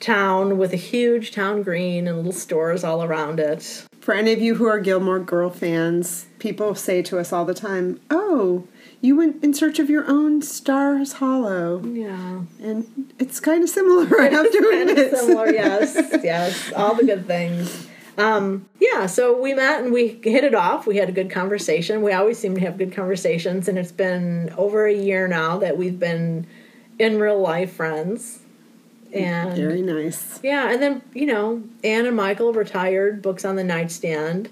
town 0.00 0.58
with 0.58 0.72
a 0.72 0.76
huge 0.76 1.32
town 1.32 1.62
green 1.62 2.06
and 2.06 2.16
little 2.16 2.32
stores 2.32 2.84
all 2.84 3.02
around 3.02 3.40
it. 3.40 3.84
For 4.00 4.14
any 4.14 4.32
of 4.32 4.40
you 4.40 4.54
who 4.54 4.66
are 4.66 4.80
Gilmore 4.80 5.18
Girl 5.18 5.50
fans, 5.50 6.26
people 6.38 6.74
say 6.74 7.02
to 7.02 7.18
us 7.18 7.32
all 7.32 7.44
the 7.44 7.54
time, 7.54 8.00
"Oh, 8.10 8.64
you 9.00 9.16
went 9.16 9.42
in 9.44 9.52
search 9.54 9.78
of 9.78 9.90
your 9.90 10.06
own 10.08 10.40
Stars 10.42 11.14
Hollow," 11.14 11.82
Yeah. 11.84 12.40
and 12.62 13.12
it's 13.18 13.38
kind 13.40 13.62
of 13.62 13.68
similar. 13.68 14.20
I 14.20 14.28
have 14.30 14.50
to 14.50 14.58
admit. 14.88 15.16
similar, 15.16 15.50
yes, 15.52 15.94
yes, 16.24 16.72
all 16.74 16.94
the 16.94 17.04
good 17.04 17.26
things. 17.26 17.86
Um, 18.16 18.64
yeah, 18.80 19.06
so 19.06 19.40
we 19.40 19.54
met 19.54 19.84
and 19.84 19.92
we 19.92 20.18
hit 20.24 20.42
it 20.42 20.54
off. 20.54 20.86
We 20.86 20.96
had 20.96 21.08
a 21.08 21.12
good 21.12 21.30
conversation. 21.30 22.02
We 22.02 22.12
always 22.12 22.36
seem 22.38 22.54
to 22.54 22.60
have 22.62 22.76
good 22.78 22.92
conversations, 22.92 23.68
and 23.68 23.78
it's 23.78 23.92
been 23.92 24.52
over 24.56 24.86
a 24.86 24.92
year 24.94 25.28
now 25.28 25.58
that 25.58 25.76
we've 25.76 26.00
been 26.00 26.46
in 26.98 27.20
real 27.20 27.38
life 27.40 27.74
friends. 27.74 28.40
And 29.12 29.56
Very 29.56 29.80
nice. 29.82 30.38
yeah, 30.42 30.70
and 30.70 30.82
then 30.82 31.02
you 31.14 31.26
know, 31.26 31.62
Anne 31.82 32.06
and 32.06 32.16
Michael 32.16 32.52
retired 32.52 33.22
books 33.22 33.44
on 33.44 33.56
the 33.56 33.64
nightstand, 33.64 34.50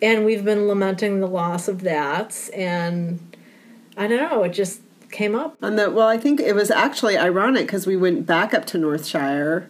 and 0.00 0.24
we've 0.24 0.44
been 0.44 0.66
lamenting 0.66 1.20
the 1.20 1.26
loss 1.28 1.68
of 1.68 1.82
that. 1.82 2.48
And 2.54 3.36
I 3.96 4.06
don't 4.06 4.30
know, 4.30 4.42
it 4.44 4.50
just 4.54 4.80
came 5.10 5.34
up. 5.34 5.56
On 5.62 5.76
the 5.76 5.90
well, 5.90 6.08
I 6.08 6.16
think 6.16 6.40
it 6.40 6.54
was 6.54 6.70
actually 6.70 7.18
ironic 7.18 7.66
because 7.66 7.86
we 7.86 7.96
went 7.96 8.26
back 8.26 8.54
up 8.54 8.64
to 8.66 8.78
Northshire 8.78 9.66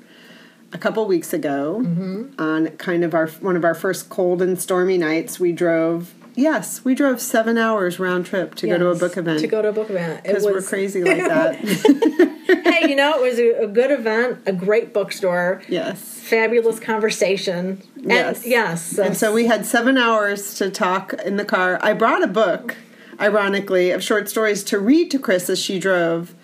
a 0.73 0.79
couple 0.79 1.05
weeks 1.07 1.33
ago 1.33 1.81
Mm-hmm. 1.85 2.41
on 2.41 2.69
kind 2.79 3.03
of 3.05 3.15
our 3.15 3.27
one 3.27 3.57
of 3.57 3.65
our 3.65 3.75
first 3.75 4.09
cold 4.09 4.41
and 4.41 4.61
stormy 4.61 4.99
nights. 4.99 5.41
We 5.41 5.51
drove. 5.53 6.15
Yes, 6.35 6.85
we 6.85 6.95
drove 6.95 7.21
seven 7.21 7.59
hours 7.59 7.99
round 7.99 8.27
trip 8.27 8.55
to 8.57 8.67
go 8.67 8.79
to 8.79 8.89
a 8.89 8.97
book 8.97 9.17
event 9.17 9.41
To 9.41 9.47
go 9.47 9.61
to 9.63 9.69
a 9.69 9.73
book 9.73 9.91
event. 9.91 10.23
Because 10.25 10.45
we're 10.45 10.63
crazy 10.63 11.05
like 11.05 11.19
that. 11.19 11.57
hey, 12.65 12.89
you 12.89 12.97
know, 12.97 13.23
it 13.23 13.29
was 13.31 13.39
a, 13.39 13.65
a 13.65 13.67
good 13.67 13.91
event, 13.91 14.41
a 14.47 14.53
great 14.53 14.93
bookstore, 14.95 15.63
yes. 15.69 16.01
fabulous 16.01 16.81
conversation. 16.81 17.83
And 17.97 18.11
Yes. 18.11 18.47
yes. 18.47 18.99
And 18.99 19.17
so 19.17 19.33
we 19.33 19.47
had 19.47 19.67
seven 19.67 19.99
hours 19.99 20.55
to 20.55 20.71
talk 20.71 21.13
in 21.25 21.37
the 21.37 21.45
car. 21.45 21.79
I 21.83 21.93
brought 21.93 22.23
a 22.23 22.29
book, 22.29 22.77
ironically, 23.21 23.91
of 23.91 24.03
short 24.03 24.29
stories 24.29 24.65
to 24.65 24.79
read 24.79 25.11
to 25.11 25.19
Chris 25.19 25.51
as 25.51 25.59
she 25.59 25.79
drove. 25.79 26.35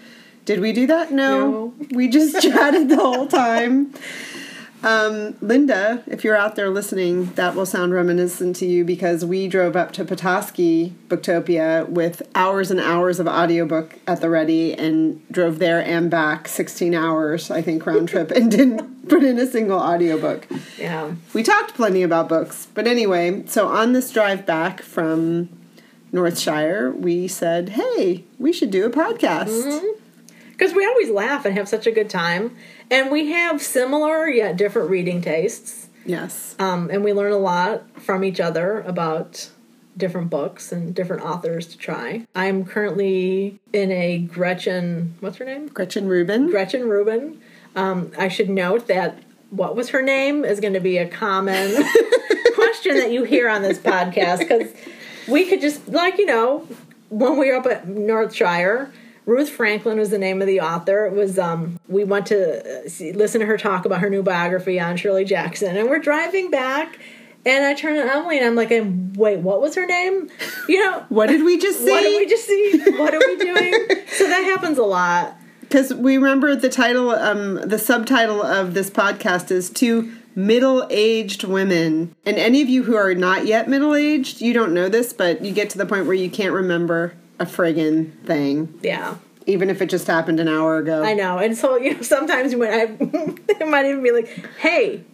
Did 0.44 0.60
we 0.60 0.72
do 0.72 0.86
that? 0.86 1.12
No. 1.12 1.50
No. 1.50 1.74
We 1.90 2.08
just 2.08 2.40
chatted 2.42 2.88
the 2.88 2.96
whole 2.96 3.26
time. 3.26 3.92
Um, 4.82 5.36
Linda, 5.40 6.02
if 6.06 6.22
you're 6.22 6.36
out 6.36 6.54
there 6.54 6.70
listening, 6.70 7.26
that 7.34 7.54
will 7.54 7.66
sound 7.66 7.92
reminiscent 7.92 8.56
to 8.56 8.66
you 8.66 8.84
because 8.84 9.24
we 9.24 9.48
drove 9.48 9.74
up 9.74 9.92
to 9.92 10.04
Petoskey 10.04 10.94
Booktopia 11.08 11.88
with 11.88 12.22
hours 12.34 12.70
and 12.70 12.78
hours 12.78 13.18
of 13.18 13.26
audiobook 13.26 13.98
at 14.06 14.20
the 14.20 14.30
ready 14.30 14.72
and 14.74 15.26
drove 15.32 15.58
there 15.58 15.84
and 15.84 16.10
back 16.10 16.46
16 16.46 16.94
hours, 16.94 17.50
I 17.50 17.60
think, 17.60 17.84
round 17.86 18.08
trip, 18.10 18.30
and 18.30 18.50
didn't 18.50 19.08
put 19.08 19.24
in 19.24 19.38
a 19.38 19.46
single 19.46 19.80
audiobook. 19.80 20.46
Yeah. 20.78 21.12
We 21.34 21.42
talked 21.42 21.74
plenty 21.74 22.02
about 22.02 22.28
books, 22.28 22.68
but 22.74 22.86
anyway, 22.86 23.44
so 23.46 23.68
on 23.68 23.92
this 23.92 24.12
drive 24.12 24.46
back 24.46 24.82
from 24.82 25.48
Northshire, 26.12 26.94
we 26.94 27.26
said, 27.26 27.70
hey, 27.70 28.24
we 28.38 28.52
should 28.52 28.70
do 28.70 28.86
a 28.86 28.90
podcast. 28.90 29.80
Because 30.58 30.74
we 30.74 30.84
always 30.84 31.08
laugh 31.08 31.44
and 31.44 31.56
have 31.56 31.68
such 31.68 31.86
a 31.86 31.92
good 31.92 32.10
time. 32.10 32.56
And 32.90 33.12
we 33.12 33.30
have 33.30 33.62
similar 33.62 34.28
yet 34.28 34.56
different 34.56 34.90
reading 34.90 35.22
tastes. 35.22 35.88
Yes. 36.04 36.56
Um, 36.58 36.90
and 36.90 37.04
we 37.04 37.12
learn 37.12 37.32
a 37.32 37.38
lot 37.38 37.84
from 38.00 38.24
each 38.24 38.40
other 38.40 38.80
about 38.80 39.50
different 39.96 40.30
books 40.30 40.72
and 40.72 40.94
different 40.94 41.22
authors 41.22 41.68
to 41.68 41.78
try. 41.78 42.26
I'm 42.34 42.64
currently 42.64 43.60
in 43.72 43.92
a 43.92 44.18
Gretchen, 44.18 45.14
what's 45.20 45.36
her 45.36 45.44
name? 45.44 45.68
Gretchen 45.68 46.08
Rubin. 46.08 46.50
Gretchen 46.50 46.88
Rubin. 46.88 47.40
Um, 47.76 48.10
I 48.18 48.26
should 48.26 48.50
note 48.50 48.88
that 48.88 49.18
what 49.50 49.76
was 49.76 49.90
her 49.90 50.02
name 50.02 50.44
is 50.44 50.58
going 50.58 50.74
to 50.74 50.80
be 50.80 50.98
a 50.98 51.08
common 51.08 51.72
question 52.54 52.96
that 52.96 53.12
you 53.12 53.22
hear 53.22 53.48
on 53.48 53.62
this 53.62 53.78
podcast 53.78 54.38
because 54.38 54.72
we 55.28 55.46
could 55.46 55.60
just, 55.60 55.86
like, 55.88 56.18
you 56.18 56.26
know, 56.26 56.66
when 57.10 57.38
we 57.38 57.50
were 57.50 57.56
up 57.56 57.66
at 57.66 57.86
Northshire, 57.86 58.90
Ruth 59.28 59.50
Franklin 59.50 59.98
was 59.98 60.08
the 60.08 60.18
name 60.18 60.40
of 60.40 60.46
the 60.46 60.62
author. 60.62 61.04
It 61.04 61.12
was 61.12 61.38
um, 61.38 61.78
we 61.86 62.02
went 62.02 62.24
to 62.28 62.86
uh, 62.86 62.88
see, 62.88 63.12
listen 63.12 63.40
to 63.40 63.46
her 63.46 63.58
talk 63.58 63.84
about 63.84 64.00
her 64.00 64.08
new 64.08 64.22
biography 64.22 64.80
on 64.80 64.96
Shirley 64.96 65.26
Jackson, 65.26 65.76
and 65.76 65.90
we're 65.90 65.98
driving 65.98 66.50
back, 66.50 66.98
and 67.44 67.62
I 67.66 67.74
turn 67.74 67.96
to 67.96 68.10
Emily 68.10 68.38
and 68.38 68.46
I'm 68.46 68.54
like, 68.54 68.70
"Wait, 68.70 69.40
what 69.40 69.60
was 69.60 69.74
her 69.74 69.84
name? 69.84 70.30
You 70.66 70.82
know, 70.82 71.04
What 71.10 71.26
did 71.26 71.44
we 71.44 71.58
just 71.58 71.80
see? 71.80 71.90
what 71.90 72.00
did 72.00 72.18
we 72.18 72.26
just 72.26 72.46
see? 72.46 72.78
What 72.96 73.14
are 73.14 73.18
we 73.18 73.36
doing?" 73.36 73.74
so 74.08 74.26
that 74.26 74.44
happens 74.44 74.78
a 74.78 74.84
lot. 74.84 75.36
Because 75.60 75.92
we 75.92 76.16
remember 76.16 76.56
the 76.56 76.70
title, 76.70 77.10
um, 77.10 77.56
the 77.56 77.78
subtitle 77.78 78.42
of 78.42 78.72
this 78.72 78.88
podcast 78.88 79.50
is 79.50 79.68
Two 79.68 80.10
Middle 80.34 80.86
Aged 80.88 81.44
Women. 81.44 82.14
And 82.24 82.38
any 82.38 82.62
of 82.62 82.70
you 82.70 82.84
who 82.84 82.96
are 82.96 83.14
not 83.14 83.44
yet 83.44 83.68
middle 83.68 83.94
aged, 83.94 84.40
you 84.40 84.54
don't 84.54 84.72
know 84.72 84.88
this, 84.88 85.12
but 85.12 85.44
you 85.44 85.52
get 85.52 85.68
to 85.68 85.76
the 85.76 85.84
point 85.84 86.06
where 86.06 86.14
you 86.14 86.30
can't 86.30 86.54
remember 86.54 87.12
a 87.38 87.46
friggin' 87.46 88.12
thing, 88.24 88.78
Yeah. 88.82 89.16
even 89.46 89.70
if 89.70 89.80
it 89.82 89.88
just 89.88 90.06
happened 90.06 90.40
an 90.40 90.48
hour 90.48 90.76
ago. 90.78 91.02
I 91.02 91.14
know, 91.14 91.38
and 91.38 91.56
so 91.56 91.76
you 91.84 91.94
know, 91.94 92.02
sometimes 92.02 92.54
when 92.54 92.72
I, 92.72 92.96
it 93.60 93.68
might 93.68 93.86
even 93.86 94.02
be 94.02 94.10
like, 94.12 94.28
"Hey, 94.58 95.04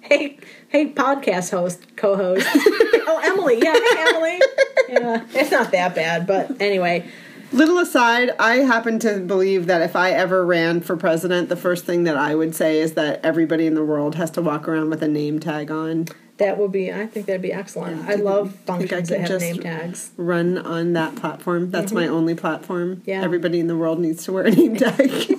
hey, 0.00 0.38
hey, 0.68 0.92
podcast 0.92 1.50
host, 1.50 1.96
co-host, 1.96 2.46
oh 2.54 3.20
Emily, 3.24 3.58
yeah, 3.62 3.72
hey 3.74 4.04
Emily, 4.08 4.42
yeah, 4.88 5.24
it's 5.40 5.50
not 5.50 5.70
that 5.72 5.94
bad, 5.94 6.26
but 6.26 6.60
anyway, 6.60 7.06
Little 7.50 7.78
aside, 7.78 8.30
I 8.38 8.56
happen 8.56 8.98
to 8.98 9.20
believe 9.20 9.68
that 9.68 9.80
if 9.80 9.96
I 9.96 10.10
ever 10.10 10.44
ran 10.44 10.82
for 10.82 10.98
president, 10.98 11.48
the 11.48 11.56
first 11.56 11.86
thing 11.86 12.04
that 12.04 12.14
I 12.14 12.34
would 12.34 12.54
say 12.54 12.78
is 12.78 12.92
that 12.92 13.24
everybody 13.24 13.66
in 13.66 13.72
the 13.72 13.82
world 13.84 14.16
has 14.16 14.30
to 14.32 14.42
walk 14.42 14.68
around 14.68 14.90
with 14.90 15.02
a 15.02 15.08
name 15.08 15.38
tag 15.40 15.70
on. 15.70 16.08
That 16.38 16.56
would 16.58 16.72
be, 16.72 16.92
I 16.92 17.06
think 17.06 17.26
that'd 17.26 17.42
be 17.42 17.52
excellent. 17.52 18.08
I 18.08 18.14
love 18.14 18.54
functions 18.66 19.08
that 19.10 19.20
have 19.20 19.28
just- 19.28 19.40
name 19.44 19.58
tags. 19.60 20.10
Run 20.16 20.58
on 20.58 20.92
that 20.94 21.14
platform. 21.16 21.70
That's 21.70 21.92
my 21.92 22.06
only 22.08 22.34
platform. 22.34 22.96
Mm-hmm. 22.96 23.10
Yeah. 23.10 23.22
Everybody 23.22 23.60
in 23.60 23.66
the 23.66 23.76
world 23.76 23.98
needs 24.00 24.24
to 24.24 24.32
wear 24.32 24.44
a 24.44 24.50
name 24.50 24.76
tag. 24.76 24.98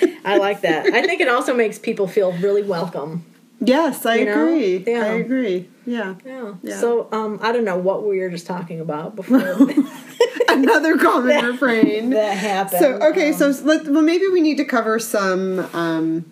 I 0.24 0.36
like 0.38 0.60
that. 0.62 0.86
I 0.86 1.02
think 1.06 1.20
it 1.20 1.28
also 1.28 1.54
makes 1.54 1.78
people 1.78 2.06
feel 2.08 2.32
really 2.32 2.62
welcome. 2.62 3.24
yes, 3.60 4.04
I 4.06 4.16
You 4.16 4.24
know? 4.26 4.42
agree. 4.46 4.84
Yeah. 4.86 5.00
I 5.04 5.06
agree. 5.14 5.68
Yeah. 5.86 6.14
Yeah. 6.24 6.54
Yeah. 6.62 6.78
So 6.78 7.08
um, 7.12 7.38
I 7.42 7.52
don't 7.52 7.64
know 7.64 7.76
what 7.78 8.06
we 8.06 8.18
were 8.20 8.30
just 8.30 8.46
talking 8.46 8.80
about 8.80 9.16
before 9.16 9.38
Another 10.48 10.96
common 10.98 11.44
refrain. 11.44 12.10
that 12.10 12.36
happened. 12.36 12.80
So 12.80 12.92
okay, 13.10 13.28
Um, 13.32 13.52
so 13.52 13.64
let, 13.64 13.86
well 13.86 14.02
maybe 14.02 14.26
we 14.28 14.40
need 14.40 14.56
to 14.58 14.64
cover 14.64 14.98
some 14.98 15.58
um, 15.74 16.24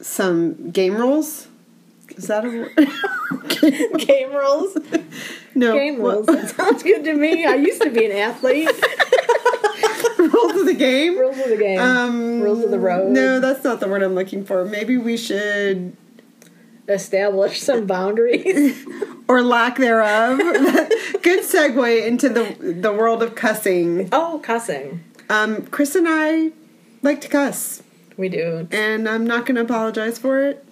some 0.00 0.70
game 0.70 0.96
rules. 0.96 1.48
Is 2.16 2.26
that 2.28 2.44
a 2.44 2.48
word? 2.48 3.98
game 4.06 4.32
rules. 4.32 4.76
no 5.54 5.72
Game 5.74 6.00
rules. 6.00 6.26
That 6.26 6.50
sounds 6.50 6.82
good 6.82 7.04
to 7.04 7.14
me. 7.14 7.44
I 7.46 7.54
used 7.54 7.82
to 7.82 7.90
be 7.90 8.06
an 8.06 8.12
athlete. 8.12 8.68
rules 10.18 10.60
of 10.60 10.66
the 10.66 10.74
game. 10.76 11.18
rules 11.18 11.38
of 11.38 11.48
the 11.48 11.56
game. 11.56 11.78
Um, 11.78 12.40
rules 12.40 12.64
of 12.64 12.70
the 12.70 12.78
road. 12.78 13.10
No, 13.10 13.40
that's 13.40 13.64
not 13.64 13.80
the 13.80 13.88
word 13.88 14.02
I'm 14.02 14.14
looking 14.14 14.44
for. 14.44 14.64
Maybe 14.64 14.96
we 14.96 15.16
should, 15.16 15.96
Establish 16.88 17.60
some 17.62 17.86
boundaries. 17.86 18.84
or 19.28 19.42
lack 19.42 19.76
thereof. 19.78 20.38
Good 21.22 21.44
segue 21.44 22.06
into 22.06 22.28
the 22.28 22.56
the 22.60 22.92
world 22.92 23.22
of 23.22 23.34
cussing. 23.36 24.08
oh, 24.12 24.40
cussing. 24.42 25.04
Um, 25.30 25.64
Chris 25.66 25.94
and 25.94 26.06
I 26.08 26.50
like 27.02 27.20
to 27.22 27.28
cuss. 27.28 27.82
We 28.16 28.28
do. 28.28 28.68
and 28.70 29.08
I'm 29.08 29.26
not 29.26 29.46
going 29.46 29.54
to 29.54 29.62
apologize 29.62 30.18
for 30.18 30.42
it. 30.42 30.64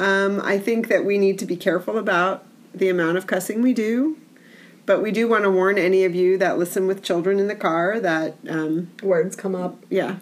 Um, 0.00 0.40
I 0.42 0.58
think 0.58 0.88
that 0.88 1.04
we 1.04 1.18
need 1.18 1.38
to 1.40 1.46
be 1.46 1.56
careful 1.56 1.98
about 1.98 2.44
the 2.74 2.88
amount 2.88 3.18
of 3.18 3.26
cussing 3.26 3.60
we 3.60 3.72
do, 3.74 4.16
but 4.86 5.02
we 5.02 5.10
do 5.10 5.28
want 5.28 5.44
to 5.44 5.50
warn 5.50 5.76
any 5.78 6.04
of 6.04 6.14
you 6.14 6.38
that 6.38 6.58
listen 6.58 6.86
with 6.86 7.02
children 7.02 7.38
in 7.38 7.48
the 7.48 7.54
car 7.54 8.00
that, 8.00 8.34
um, 8.48 8.90
Words 9.02 9.36
come 9.36 9.54
up. 9.54 9.76
yeah, 9.90 10.16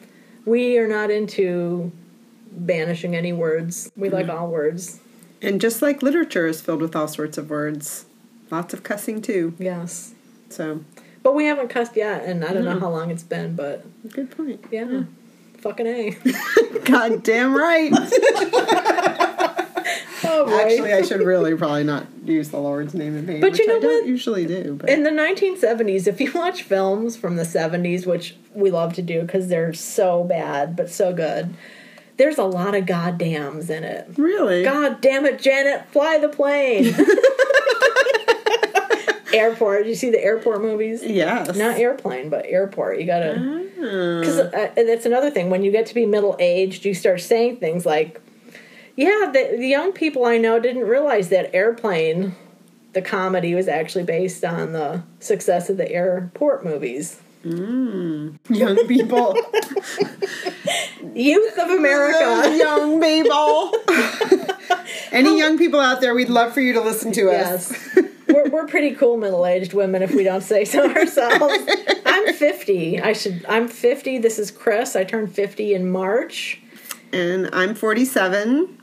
We 0.44 0.78
are 0.78 0.88
not 0.88 1.10
into 1.10 1.92
banishing 2.50 3.14
any 3.14 3.32
words. 3.32 3.92
We 3.96 4.08
like 4.10 4.28
all 4.28 4.48
words. 4.48 4.98
and 5.40 5.60
just 5.60 5.80
like 5.80 6.02
literature 6.02 6.46
is 6.46 6.60
filled 6.60 6.80
with 6.82 6.96
all 6.96 7.06
sorts 7.06 7.38
of 7.38 7.48
words, 7.50 8.06
lots 8.50 8.74
of 8.74 8.82
cussing 8.82 9.22
too. 9.22 9.54
Yes. 9.58 10.14
So, 10.48 10.80
But 11.22 11.34
we 11.36 11.44
haven't 11.44 11.68
cussed 11.68 11.94
yet, 11.96 12.24
and 12.24 12.44
I 12.44 12.52
don't 12.52 12.64
know 12.64 12.80
how 12.80 12.88
long 12.90 13.10
it's 13.12 13.22
been, 13.22 13.54
but 13.54 13.84
good 14.10 14.30
point. 14.36 14.64
yeah. 14.72 15.02
Fucking 15.58 15.86
A. 15.86 16.16
God 16.84 17.22
damn 17.22 17.54
right. 17.54 17.92
oh. 20.24 20.60
Actually, 20.64 20.92
I 20.92 21.02
should 21.02 21.20
really 21.22 21.54
probably 21.56 21.84
not 21.84 22.06
use 22.24 22.48
the 22.50 22.58
Lord's 22.58 22.94
name 22.94 23.16
in 23.16 23.26
vain, 23.26 23.40
But 23.40 23.58
you 23.58 23.66
know 23.66 23.76
I 23.76 23.80
don't 23.80 23.94
what? 24.02 24.06
usually 24.06 24.46
do. 24.46 24.74
But 24.80 24.90
In 24.90 25.02
the 25.04 25.10
1970s, 25.10 26.06
if 26.06 26.20
you 26.20 26.32
watch 26.32 26.62
films 26.62 27.16
from 27.16 27.36
the 27.36 27.42
70s, 27.44 28.06
which 28.06 28.36
we 28.54 28.70
love 28.70 28.94
to 28.94 29.02
do 29.02 29.22
because 29.22 29.48
they're 29.48 29.72
so 29.74 30.24
bad 30.24 30.74
but 30.76 30.90
so 30.90 31.12
good, 31.12 31.54
there's 32.16 32.38
a 32.38 32.44
lot 32.44 32.74
of 32.74 32.84
goddams 32.84 33.70
in 33.70 33.84
it. 33.84 34.08
really, 34.16 34.62
God 34.64 35.00
damn 35.00 35.24
it, 35.24 35.40
Janet, 35.40 35.86
fly 35.90 36.18
the 36.18 36.28
plane. 36.28 36.94
airport. 39.32 39.86
You 39.86 39.94
see 39.94 40.10
the 40.10 40.22
airport 40.22 40.62
movies? 40.62 41.02
yes, 41.04 41.54
Not 41.56 41.78
airplane, 41.78 42.28
but 42.30 42.46
airport. 42.46 42.98
You 42.98 43.06
gotta. 43.06 43.34
Ah. 43.38 43.64
Because 44.20 44.38
uh, 44.38 44.72
that's 44.74 45.06
another 45.06 45.30
thing. 45.30 45.50
When 45.50 45.62
you 45.62 45.70
get 45.70 45.86
to 45.86 45.94
be 45.94 46.06
middle 46.06 46.34
aged, 46.40 46.84
you 46.84 46.94
start 46.94 47.20
saying 47.20 47.58
things 47.58 47.86
like, 47.86 48.20
"Yeah, 48.98 49.30
the, 49.32 49.56
the 49.56 49.68
young 49.68 49.92
people 49.92 50.24
I 50.24 50.38
know 50.38 50.58
didn't 50.58 50.88
realize 50.88 51.28
that 51.28 51.54
airplane." 51.54 52.34
The 52.94 53.02
comedy 53.02 53.54
was 53.54 53.68
actually 53.68 54.04
based 54.04 54.44
on 54.44 54.72
the 54.72 55.04
success 55.20 55.70
of 55.70 55.76
the 55.76 55.88
airport 55.88 56.64
movies. 56.64 57.20
Mm. 57.44 58.38
young 58.48 58.76
people. 58.88 59.36
Youth 61.14 61.58
of 61.58 61.70
America. 61.70 62.56
young 62.58 63.00
people. 63.00 63.72
Any 65.12 65.38
young 65.38 65.58
people 65.58 65.80
out 65.80 66.00
there, 66.00 66.14
we'd 66.14 66.28
love 66.28 66.52
for 66.52 66.60
you 66.60 66.72
to 66.72 66.80
listen 66.80 67.12
to 67.12 67.30
us. 67.30 67.70
Yes. 67.70 67.98
we're, 68.28 68.48
we're 68.48 68.66
pretty 68.66 68.94
cool 68.94 69.16
middle 69.16 69.46
aged 69.46 69.74
women 69.74 70.02
if 70.02 70.14
we 70.14 70.24
don't 70.24 70.42
say 70.42 70.64
so 70.64 70.90
ourselves. 70.90 71.54
I'm 72.04 72.34
50. 72.34 73.00
I 73.00 73.12
should 73.12 73.44
I'm 73.48 73.68
50. 73.68 74.18
This 74.18 74.38
is 74.38 74.50
Chris. 74.50 74.96
I 74.96 75.04
turned 75.04 75.32
50 75.34 75.74
in 75.74 75.90
March. 75.90 76.60
And 77.12 77.48
I'm 77.52 77.74
47, 77.74 78.77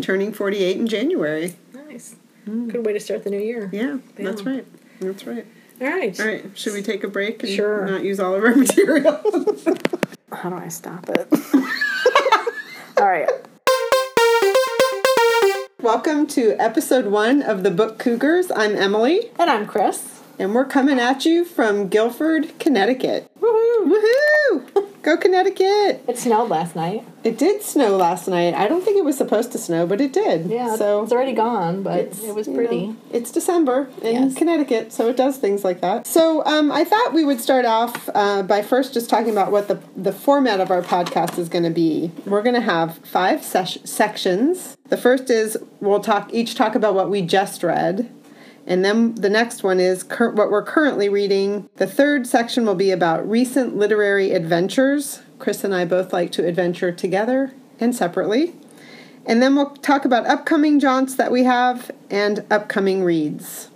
turning 0.00 0.32
48 0.32 0.76
in 0.76 0.86
January. 0.86 1.54
Nice. 1.74 2.16
Mm. 2.48 2.68
Good 2.72 2.86
way 2.86 2.92
to 2.92 3.00
start 3.00 3.24
the 3.24 3.30
new 3.30 3.38
year. 3.40 3.68
Yeah, 3.72 3.98
that's 4.16 4.42
right. 4.42 4.66
That's 5.00 5.26
right. 5.26 5.46
All 5.80 5.86
right. 5.88 6.18
All 6.20 6.26
right, 6.26 6.44
should 6.58 6.72
we 6.74 6.82
take 6.82 7.04
a 7.04 7.08
break 7.08 7.42
and 7.42 7.52
Sure. 7.52 7.86
not 7.86 8.02
use 8.04 8.20
all 8.20 8.34
of 8.34 8.42
our 8.44 8.54
material? 8.56 9.20
How 10.32 10.50
do 10.50 10.56
I 10.56 10.68
stop 10.68 11.06
it? 11.08 11.28
All 12.98 13.06
right. 13.08 13.28
Welcome 15.82 16.26
to 16.28 16.54
episode 16.60 17.06
one 17.06 17.40
of 17.42 17.62
the 17.62 17.70
Book 17.70 17.98
Cougars. 17.98 18.50
I'm 18.54 18.76
Emily, 18.76 19.30
And 19.38 19.48
I'm 19.50 19.66
Chris. 19.66 20.20
and 20.38 20.54
we're 20.54 20.66
coming 20.66 21.00
at 21.00 21.24
you 21.24 21.44
from 21.44 21.88
Guilford, 21.88 22.58
Connecticut. 22.58 23.30
Woohoo! 23.40 23.90
Woohoo! 23.90 24.86
Go 25.02 25.16
Connecticut! 25.16 26.04
It 26.06 26.18
snowed 26.18 26.50
last 26.50 26.76
night. 26.76 27.06
It 27.24 27.38
did 27.38 27.62
snow 27.62 27.96
last 27.96 28.28
night. 28.28 28.52
I 28.52 28.68
don't 28.68 28.84
think 28.84 28.98
it 28.98 29.04
was 29.04 29.16
supposed 29.16 29.50
to 29.52 29.58
snow, 29.58 29.86
but 29.86 29.98
it 29.98 30.12
did. 30.12 30.46
Yeah, 30.46 30.76
So 30.76 31.02
it's 31.02 31.12
already 31.12 31.32
gone, 31.32 31.82
but 31.82 32.18
it 32.22 32.34
was 32.34 32.46
you 32.46 32.54
pretty. 32.54 32.86
know, 32.88 32.96
it's 33.10 33.30
December 33.30 33.88
in 34.02 34.12
Yes. 34.28 34.34
Connecticut, 34.36 34.92
so 34.92 35.08
it 35.08 35.16
does 35.16 35.38
things 35.38 35.64
like 35.64 35.80
that. 35.80 36.06
So 36.06 36.44
um, 36.44 36.70
I 36.70 36.84
thought 36.84 37.14
we 37.14 37.24
would 37.24 37.40
start 37.40 37.64
off 37.64 38.10
uh, 38.14 38.42
by 38.42 38.60
first 38.60 38.92
just 38.92 39.08
talking 39.08 39.30
about 39.30 39.50
what 39.50 39.68
the 39.68 39.80
the 39.96 40.12
format 40.12 40.60
of 40.60 40.70
our 40.70 40.82
podcast 40.82 41.38
is 41.38 41.48
going 41.48 41.64
to 41.64 41.70
be. 41.70 42.12
We're 42.26 42.42
going 42.42 42.54
to 42.56 42.60
have 42.60 42.98
five 42.98 43.42
sesh 43.42 43.78
sections. 43.84 44.76
The 44.90 44.98
first 44.98 45.30
is 45.30 45.56
we'll 45.80 46.00
talk 46.00 46.28
each 46.34 46.54
talk 46.56 46.74
about 46.74 46.94
what 46.94 47.08
we 47.10 47.22
just 47.22 47.62
read. 47.62 48.10
And 48.70 48.84
then 48.84 49.16
the 49.16 49.28
next 49.28 49.64
one 49.64 49.80
is 49.80 50.04
cur- 50.04 50.30
what 50.30 50.48
we're 50.48 50.62
currently 50.62 51.08
reading. 51.08 51.68
The 51.74 51.88
third 51.88 52.24
section 52.24 52.64
will 52.64 52.76
be 52.76 52.92
about 52.92 53.28
recent 53.28 53.76
literary 53.76 54.30
adventures. 54.30 55.22
Chris 55.40 55.64
and 55.64 55.74
I 55.74 55.84
both 55.84 56.12
like 56.12 56.30
to 56.32 56.46
adventure 56.46 56.92
together 56.92 57.52
and 57.80 57.96
separately. 57.96 58.54
And 59.26 59.42
then 59.42 59.56
we'll 59.56 59.70
talk 59.70 60.04
about 60.04 60.26
upcoming 60.26 60.78
jaunts 60.78 61.16
that 61.16 61.32
we 61.32 61.42
have 61.42 61.90
and 62.10 62.46
upcoming 62.48 63.02
reads. 63.02 63.70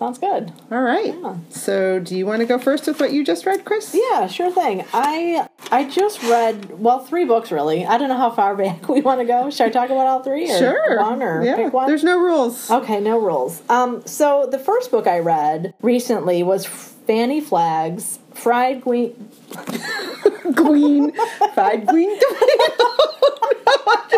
Sounds 0.00 0.18
good. 0.18 0.50
All 0.72 0.80
right. 0.80 1.14
Yeah. 1.14 1.36
So, 1.50 2.00
do 2.00 2.16
you 2.16 2.24
want 2.24 2.40
to 2.40 2.46
go 2.46 2.58
first 2.58 2.86
with 2.86 2.98
what 3.00 3.12
you 3.12 3.22
just 3.22 3.44
read, 3.44 3.66
Chris? 3.66 3.94
Yeah, 3.94 4.28
sure 4.28 4.50
thing. 4.50 4.82
I 4.94 5.46
I 5.70 5.84
just 5.84 6.22
read 6.22 6.80
well 6.80 7.00
three 7.00 7.26
books 7.26 7.52
really. 7.52 7.84
I 7.84 7.98
don't 7.98 8.08
know 8.08 8.16
how 8.16 8.30
far 8.30 8.56
back 8.64 8.88
we 8.88 9.02
want 9.02 9.20
to 9.20 9.26
go. 9.26 9.50
Should 9.50 9.66
I 9.66 9.68
talk 9.68 9.90
about 9.90 10.06
all 10.06 10.22
three 10.22 10.50
or 10.50 10.56
Sure. 10.58 11.00
one 11.00 11.22
or 11.22 11.44
yeah. 11.44 11.56
pick 11.56 11.74
one? 11.74 11.86
There's 11.86 12.02
no 12.02 12.18
rules. 12.18 12.70
Okay, 12.70 12.98
no 12.98 13.18
rules. 13.20 13.60
Um, 13.68 14.02
so 14.06 14.48
the 14.50 14.58
first 14.58 14.90
book 14.90 15.06
I 15.06 15.18
read 15.18 15.74
recently 15.82 16.42
was 16.42 16.64
Fanny 16.64 17.42
Flagg's 17.42 18.20
Fried 18.32 18.80
Queen. 18.80 19.28
Queen, 20.56 21.12
fried 21.54 21.86
queen 21.86 22.18
tomato. 22.18 22.84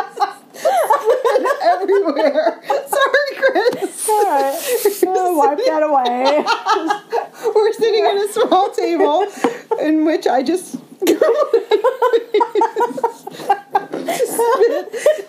everywhere. 1.62 2.61
Sorry, 2.64 3.33
Chris. 3.37 4.09
All 4.09 4.23
right, 4.25 4.54
uh, 5.07 5.33
wipe 5.35 5.59
that 5.59 5.83
away. 5.83 6.45
We're 7.54 7.73
sitting 7.73 8.04
at 8.04 8.16
a 8.16 8.28
small 8.33 8.71
table 8.71 9.26
in 9.81 10.04
which 10.04 10.26
I 10.26 10.42
just 10.42 10.73
spit 11.02 11.23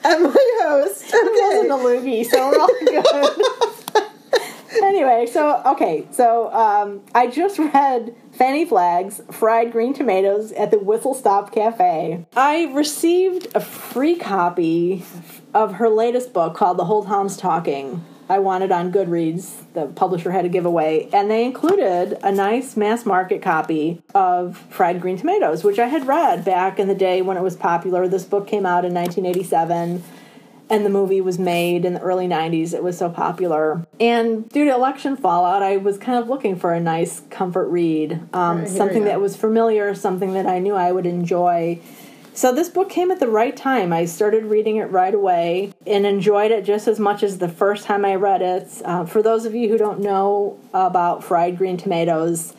at 0.03 0.19
my 0.21 0.47
host. 0.61 1.03
Wasn't 1.13 1.33
Okay. 1.33 1.69
a 1.69 1.77
loogie, 1.77 2.25
so 2.25 2.49
we're 2.49 2.59
all 2.59 2.67
good. 2.79 3.03
Anyway, 5.03 5.31
so 5.31 5.61
okay, 5.65 6.07
so 6.11 6.51
um, 6.53 7.01
I 7.13 7.27
just 7.27 7.59
read 7.59 8.15
Fanny 8.31 8.65
Flagg's 8.65 9.21
Fried 9.31 9.71
Green 9.71 9.93
Tomatoes 9.93 10.51
at 10.53 10.71
the 10.71 10.79
Whistle 10.79 11.13
Stop 11.13 11.51
Cafe. 11.51 12.25
I 12.35 12.71
received 12.73 13.47
a 13.55 13.59
free 13.59 14.15
copy 14.15 15.03
of 15.53 15.75
her 15.75 15.89
latest 15.89 16.33
book 16.33 16.55
called 16.55 16.77
The 16.77 16.85
Whole 16.85 17.03
Town's 17.03 17.37
Talking. 17.37 18.03
I 18.29 18.39
wanted 18.39 18.71
on 18.71 18.91
Goodreads. 18.91 19.65
The 19.73 19.87
publisher 19.87 20.31
had 20.31 20.45
a 20.45 20.49
giveaway, 20.49 21.09
and 21.11 21.29
they 21.29 21.43
included 21.45 22.17
a 22.23 22.31
nice 22.31 22.77
mass 22.77 23.05
market 23.05 23.41
copy 23.41 24.01
of 24.15 24.57
Fried 24.69 25.01
Green 25.01 25.17
Tomatoes, 25.17 25.63
which 25.63 25.77
I 25.77 25.87
had 25.87 26.07
read 26.07 26.45
back 26.45 26.79
in 26.79 26.87
the 26.87 26.95
day 26.95 27.21
when 27.21 27.35
it 27.35 27.43
was 27.43 27.57
popular. 27.57 28.07
This 28.07 28.23
book 28.23 28.47
came 28.47 28.65
out 28.65 28.85
in 28.85 28.93
1987 28.93 30.03
and 30.73 30.85
the 30.85 30.89
movie 30.89 31.21
was 31.21 31.37
made 31.37 31.85
in 31.85 31.93
the 31.93 31.99
early 31.99 32.27
90s. 32.27 32.73
It 32.73 32.83
was 32.83 32.97
so 32.97 33.09
popular. 33.09 33.85
And 33.99 34.49
due 34.49 34.65
to 34.65 34.73
election 34.73 35.15
fallout, 35.15 35.61
I 35.61 35.77
was 35.77 35.97
kind 35.97 36.17
of 36.17 36.27
looking 36.27 36.55
for 36.55 36.73
a 36.73 36.79
nice 36.79 37.21
comfort 37.29 37.67
read, 37.67 38.19
um, 38.33 38.59
hear 38.59 38.67
something 38.67 39.03
that 39.03 39.21
was 39.21 39.35
familiar, 39.35 39.93
something 39.93 40.33
that 40.33 40.47
I 40.47 40.59
knew 40.59 40.73
I 40.73 40.91
would 40.91 41.05
enjoy. 41.05 41.79
So 42.33 42.51
this 42.51 42.69
book 42.69 42.89
came 42.89 43.11
at 43.11 43.19
the 43.19 43.27
right 43.27 43.55
time. 43.55 43.93
I 43.93 44.05
started 44.05 44.45
reading 44.45 44.77
it 44.77 44.85
right 44.85 45.13
away 45.13 45.71
and 45.85 46.07
enjoyed 46.07 46.49
it 46.49 46.65
just 46.65 46.87
as 46.87 46.99
much 46.99 47.21
as 47.21 47.37
the 47.37 47.49
first 47.49 47.85
time 47.85 48.03
I 48.03 48.15
read 48.15 48.41
it. 48.41 48.81
Uh, 48.83 49.05
for 49.05 49.21
those 49.21 49.45
of 49.45 49.53
you 49.53 49.69
who 49.69 49.77
don't 49.77 49.99
know 49.99 50.59
about 50.73 51.23
fried 51.23 51.59
green 51.59 51.77
tomatoes, 51.77 52.55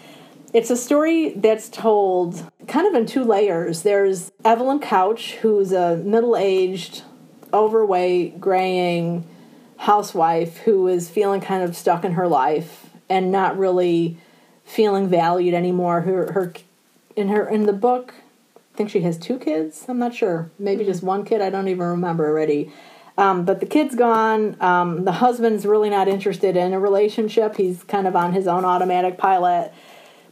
it's 0.52 0.70
a 0.70 0.76
story 0.76 1.30
that's 1.30 1.68
told 1.68 2.48
kind 2.68 2.86
of 2.86 2.94
in 2.94 3.06
two 3.06 3.24
layers. 3.24 3.82
There's 3.82 4.30
Evelyn 4.44 4.78
Couch, 4.78 5.34
who's 5.42 5.72
a 5.72 5.96
middle 5.96 6.36
aged, 6.36 7.02
overweight, 7.54 8.40
graying 8.40 9.26
housewife 9.78 10.58
who 10.58 10.88
is 10.88 11.08
feeling 11.08 11.40
kind 11.40 11.62
of 11.62 11.76
stuck 11.76 12.04
in 12.04 12.12
her 12.12 12.28
life 12.28 12.90
and 13.08 13.30
not 13.30 13.58
really 13.58 14.18
feeling 14.64 15.08
valued 15.08 15.54
anymore. 15.54 16.02
Her, 16.02 16.32
her 16.32 16.52
in 17.16 17.28
her 17.28 17.48
in 17.48 17.64
the 17.64 17.72
book, 17.72 18.14
I 18.56 18.76
think 18.76 18.90
she 18.90 19.00
has 19.02 19.16
two 19.16 19.38
kids. 19.38 19.84
I'm 19.88 19.98
not 19.98 20.14
sure. 20.14 20.50
Maybe 20.58 20.84
just 20.84 21.02
one 21.02 21.24
kid. 21.24 21.40
I 21.40 21.50
don't 21.50 21.68
even 21.68 21.86
remember 21.86 22.26
already. 22.26 22.72
Um, 23.16 23.44
but 23.44 23.60
the 23.60 23.66
kid's 23.66 23.94
gone. 23.94 24.60
Um, 24.60 25.04
the 25.04 25.12
husband's 25.12 25.64
really 25.64 25.90
not 25.90 26.08
interested 26.08 26.56
in 26.56 26.72
a 26.72 26.80
relationship. 26.80 27.56
He's 27.56 27.84
kind 27.84 28.08
of 28.08 28.16
on 28.16 28.32
his 28.32 28.48
own 28.48 28.64
automatic 28.64 29.16
pilot. 29.18 29.72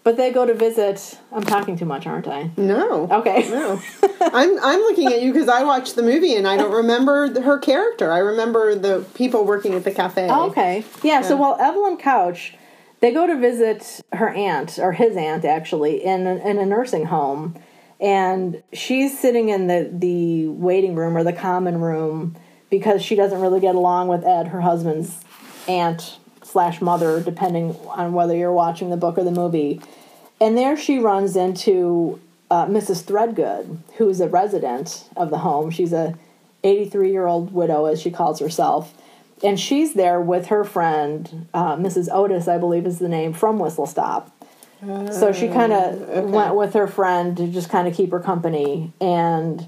But 0.04 0.16
they 0.16 0.32
go 0.32 0.44
to 0.44 0.52
visit. 0.54 1.18
I'm 1.30 1.44
talking 1.44 1.76
too 1.76 1.84
much, 1.84 2.06
aren't 2.08 2.26
I? 2.26 2.50
No. 2.56 3.08
Okay. 3.08 3.48
No. 3.50 3.80
I'm 4.20 4.58
I'm 4.60 4.80
looking 4.80 5.06
at 5.12 5.22
you 5.22 5.32
because 5.32 5.48
I 5.48 5.62
watched 5.62 5.94
the 5.94 6.02
movie 6.02 6.34
and 6.34 6.46
I 6.48 6.56
don't 6.56 6.72
remember 6.72 7.28
the- 7.28 7.42
her 7.42 7.58
character. 7.58 8.10
I 8.12 8.18
remember 8.18 8.74
the 8.74 9.04
people 9.14 9.44
working 9.44 9.74
at 9.74 9.84
the 9.84 9.92
cafe. 9.92 10.28
Oh, 10.28 10.48
okay. 10.50 10.84
Yeah, 11.04 11.22
so 11.22 11.36
while 11.36 11.56
Evelyn 11.60 11.98
Couch, 11.98 12.54
they 13.00 13.12
go 13.12 13.26
to 13.28 13.36
visit 13.38 14.00
her 14.12 14.28
aunt, 14.30 14.78
or 14.80 14.92
his 14.92 15.16
aunt 15.16 15.44
actually, 15.44 16.04
in 16.04 16.26
a, 16.26 16.36
in 16.36 16.58
a 16.58 16.66
nursing 16.66 17.06
home. 17.06 17.56
And 18.00 18.60
she's 18.72 19.16
sitting 19.16 19.48
in 19.50 19.68
the, 19.68 19.88
the 19.92 20.48
waiting 20.48 20.96
room 20.96 21.16
or 21.16 21.22
the 21.22 21.32
common 21.32 21.80
room 21.80 22.34
because 22.70 23.02
she 23.04 23.14
doesn't 23.14 23.40
really 23.40 23.60
get 23.60 23.76
along 23.76 24.08
with 24.08 24.24
Ed, 24.24 24.48
her 24.48 24.60
husband's 24.62 25.20
aunt 25.68 26.18
slash 26.52 26.80
mother, 26.80 27.20
depending 27.20 27.76
on 27.88 28.12
whether 28.12 28.36
you're 28.36 28.52
watching 28.52 28.90
the 28.90 28.96
book 28.96 29.18
or 29.18 29.24
the 29.24 29.30
movie. 29.30 29.80
And 30.40 30.56
there 30.56 30.76
she 30.76 30.98
runs 30.98 31.34
into 31.36 32.20
uh, 32.50 32.66
Mrs. 32.66 33.02
Threadgoode, 33.04 33.78
who's 33.96 34.20
a 34.20 34.28
resident 34.28 35.04
of 35.16 35.30
the 35.30 35.38
home. 35.38 35.70
She's 35.70 35.92
a 35.92 36.14
83 36.62 37.10
year 37.10 37.26
old 37.26 37.52
widow, 37.52 37.86
as 37.86 38.00
she 38.00 38.10
calls 38.10 38.40
herself. 38.40 38.94
And 39.42 39.58
she's 39.58 39.94
there 39.94 40.20
with 40.20 40.46
her 40.46 40.62
friend, 40.62 41.48
uh, 41.52 41.76
Mrs. 41.76 42.08
Otis, 42.12 42.46
I 42.46 42.58
believe 42.58 42.86
is 42.86 42.98
the 42.98 43.08
name, 43.08 43.32
from 43.32 43.58
Whistle 43.58 43.86
Stop. 43.86 44.30
so 45.12 45.32
she 45.32 45.48
kind 45.48 45.72
of 45.72 46.30
went 46.30 46.54
with 46.54 46.74
her 46.74 46.86
friend 46.86 47.36
to 47.36 47.48
just 47.48 47.68
kind 47.68 47.88
of 47.88 47.94
keep 47.94 48.10
her 48.10 48.20
company. 48.20 48.92
And 49.00 49.66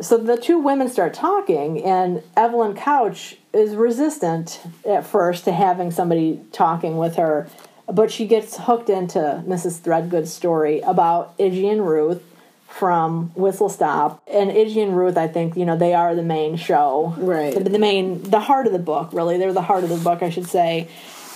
so 0.00 0.16
the 0.16 0.36
two 0.36 0.58
women 0.58 0.88
start 0.88 1.14
talking, 1.14 1.84
and 1.84 2.22
Evelyn 2.36 2.74
Couch 2.74 3.36
is 3.52 3.74
resistant 3.74 4.60
at 4.86 5.06
first 5.06 5.44
to 5.44 5.52
having 5.52 5.90
somebody 5.90 6.40
talking 6.52 6.96
with 6.98 7.16
her, 7.16 7.48
but 7.86 8.10
she 8.10 8.26
gets 8.26 8.56
hooked 8.58 8.90
into 8.90 9.42
Mrs. 9.46 9.80
Threadgoode's 9.80 10.32
story 10.32 10.80
about 10.80 11.36
Iggy 11.38 11.70
and 11.70 11.86
Ruth 11.86 12.22
from 12.68 13.30
Whistle 13.34 13.68
Stop. 13.68 14.22
And 14.26 14.50
Iggy 14.50 14.82
and 14.82 14.96
Ruth, 14.96 15.16
I 15.16 15.26
think, 15.26 15.56
you 15.56 15.64
know, 15.64 15.76
they 15.76 15.94
are 15.94 16.14
the 16.14 16.22
main 16.22 16.56
show. 16.56 17.14
Right. 17.16 17.54
The, 17.54 17.68
the 17.68 17.78
main, 17.78 18.22
the 18.22 18.40
heart 18.40 18.66
of 18.66 18.72
the 18.72 18.78
book, 18.78 19.12
really. 19.12 19.38
They're 19.38 19.54
the 19.54 19.62
heart 19.62 19.84
of 19.84 19.90
the 19.90 19.96
book, 19.96 20.22
I 20.22 20.30
should 20.30 20.46
say. 20.46 20.88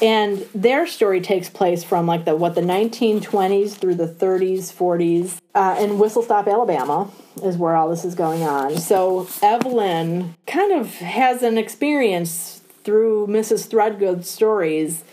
And 0.02 0.46
their 0.54 0.86
story 0.86 1.20
takes 1.20 1.48
place 1.48 1.84
from 1.84 2.06
like 2.06 2.24
the 2.24 2.36
what 2.36 2.54
the 2.54 2.60
1920s 2.60 3.76
through 3.76 3.94
the 3.94 4.08
30s, 4.08 4.72
40s, 4.72 5.38
uh, 5.54 5.76
in 5.78 5.98
Whistle 5.98 6.22
Stop, 6.22 6.48
Alabama, 6.48 7.10
is 7.44 7.56
where 7.56 7.76
all 7.76 7.88
this 7.88 8.04
is 8.04 8.14
going 8.14 8.42
on. 8.42 8.76
So 8.78 9.28
Evelyn 9.42 10.34
kind 10.46 10.72
of 10.72 10.96
has 10.96 11.42
an 11.42 11.56
experience 11.56 12.62
through 12.82 13.28
Mrs. 13.28 13.68
Threadgoode's 13.68 14.28
stories 14.28 15.04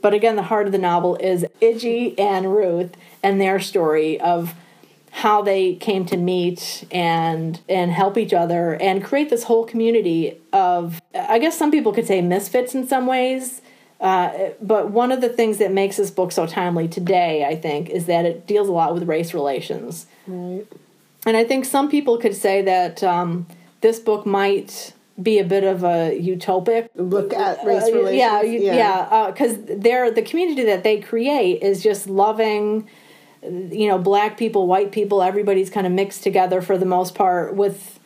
but 0.00 0.14
again, 0.14 0.36
the 0.36 0.42
heart 0.42 0.66
of 0.66 0.72
the 0.72 0.78
novel 0.78 1.16
is 1.16 1.44
Iggy 1.60 2.18
and 2.18 2.54
Ruth 2.54 2.92
and 3.22 3.40
their 3.40 3.60
story 3.60 4.20
of 4.20 4.54
how 5.12 5.42
they 5.42 5.74
came 5.74 6.06
to 6.06 6.16
meet 6.16 6.86
and 6.90 7.60
and 7.68 7.90
help 7.90 8.16
each 8.16 8.32
other 8.32 8.74
and 8.80 9.02
create 9.02 9.28
this 9.28 9.44
whole 9.44 9.64
community 9.64 10.38
of 10.52 11.00
I 11.12 11.40
guess 11.40 11.58
some 11.58 11.72
people 11.72 11.92
could 11.92 12.06
say 12.06 12.22
misfits 12.22 12.74
in 12.74 12.86
some 12.86 13.06
ways. 13.06 13.60
Uh, 14.00 14.50
but 14.62 14.90
one 14.90 15.12
of 15.12 15.20
the 15.20 15.28
things 15.28 15.58
that 15.58 15.72
makes 15.72 15.98
this 15.98 16.10
book 16.10 16.32
so 16.32 16.46
timely 16.46 16.88
today, 16.88 17.44
I 17.44 17.54
think, 17.54 17.90
is 17.90 18.06
that 18.06 18.24
it 18.24 18.46
deals 18.46 18.68
a 18.68 18.72
lot 18.72 18.94
with 18.94 19.02
race 19.04 19.34
relations. 19.34 20.06
Right. 20.26 20.66
And 21.26 21.36
I 21.36 21.44
think 21.44 21.66
some 21.66 21.90
people 21.90 22.16
could 22.16 22.34
say 22.34 22.62
that 22.62 23.04
um, 23.04 23.46
this 23.82 23.98
book 23.98 24.24
might 24.24 24.94
be 25.22 25.38
a 25.38 25.44
bit 25.44 25.64
of 25.64 25.84
a 25.84 26.18
utopic 26.18 26.88
Look 26.94 27.34
at 27.34 27.64
race 27.64 27.82
uh, 27.82 27.92
relations. 27.92 28.16
Yeah, 28.16 28.42
yeah, 28.42 29.30
because 29.30 29.56
they're 29.64 30.10
the 30.10 30.22
community 30.22 30.64
that 30.64 30.82
they 30.82 31.00
create 31.00 31.62
is 31.62 31.82
just 31.82 32.08
loving. 32.08 32.88
You 33.42 33.88
know, 33.88 33.98
black 33.98 34.36
people, 34.36 34.66
white 34.66 34.92
people, 34.92 35.22
everybody's 35.22 35.70
kind 35.70 35.86
of 35.86 35.92
mixed 35.92 36.22
together 36.22 36.60
for 36.60 36.76
the 36.76 36.84
most 36.86 37.14
part 37.14 37.54
with 37.54 37.99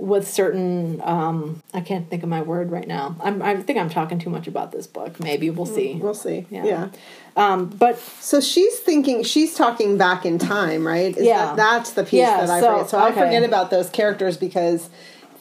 with 0.00 0.26
certain 0.26 1.00
um, 1.04 1.62
I 1.74 1.80
can't 1.82 2.08
think 2.08 2.22
of 2.22 2.28
my 2.28 2.40
word 2.42 2.70
right 2.70 2.88
now. 2.88 3.16
I'm, 3.22 3.42
I 3.42 3.56
think 3.62 3.78
I'm 3.78 3.90
talking 3.90 4.18
too 4.18 4.30
much 4.30 4.46
about 4.46 4.72
this 4.72 4.86
book. 4.86 5.20
Maybe 5.20 5.50
we'll 5.50 5.66
see. 5.66 5.94
We'll 5.94 6.14
see. 6.14 6.46
Yeah. 6.50 6.64
Yeah. 6.64 6.88
Um, 7.36 7.66
but 7.66 7.98
So 7.98 8.40
she's 8.40 8.78
thinking 8.78 9.22
she's 9.24 9.54
talking 9.54 9.98
back 9.98 10.24
in 10.24 10.38
time, 10.38 10.86
right? 10.86 11.14
Is 11.16 11.26
Yeah. 11.26 11.48
That, 11.54 11.56
that's 11.56 11.90
the 11.92 12.02
piece 12.04 12.20
Yeah, 12.20 12.40
that 12.46 12.50
I 12.50 12.60
so- 12.60 12.72
forget. 12.72 12.90
So 12.90 12.98
I 12.98 13.10
okay. 13.10 13.20
forget 13.20 13.42
about 13.44 13.70
those 13.70 13.90
characters 13.90 14.36
because 14.38 14.88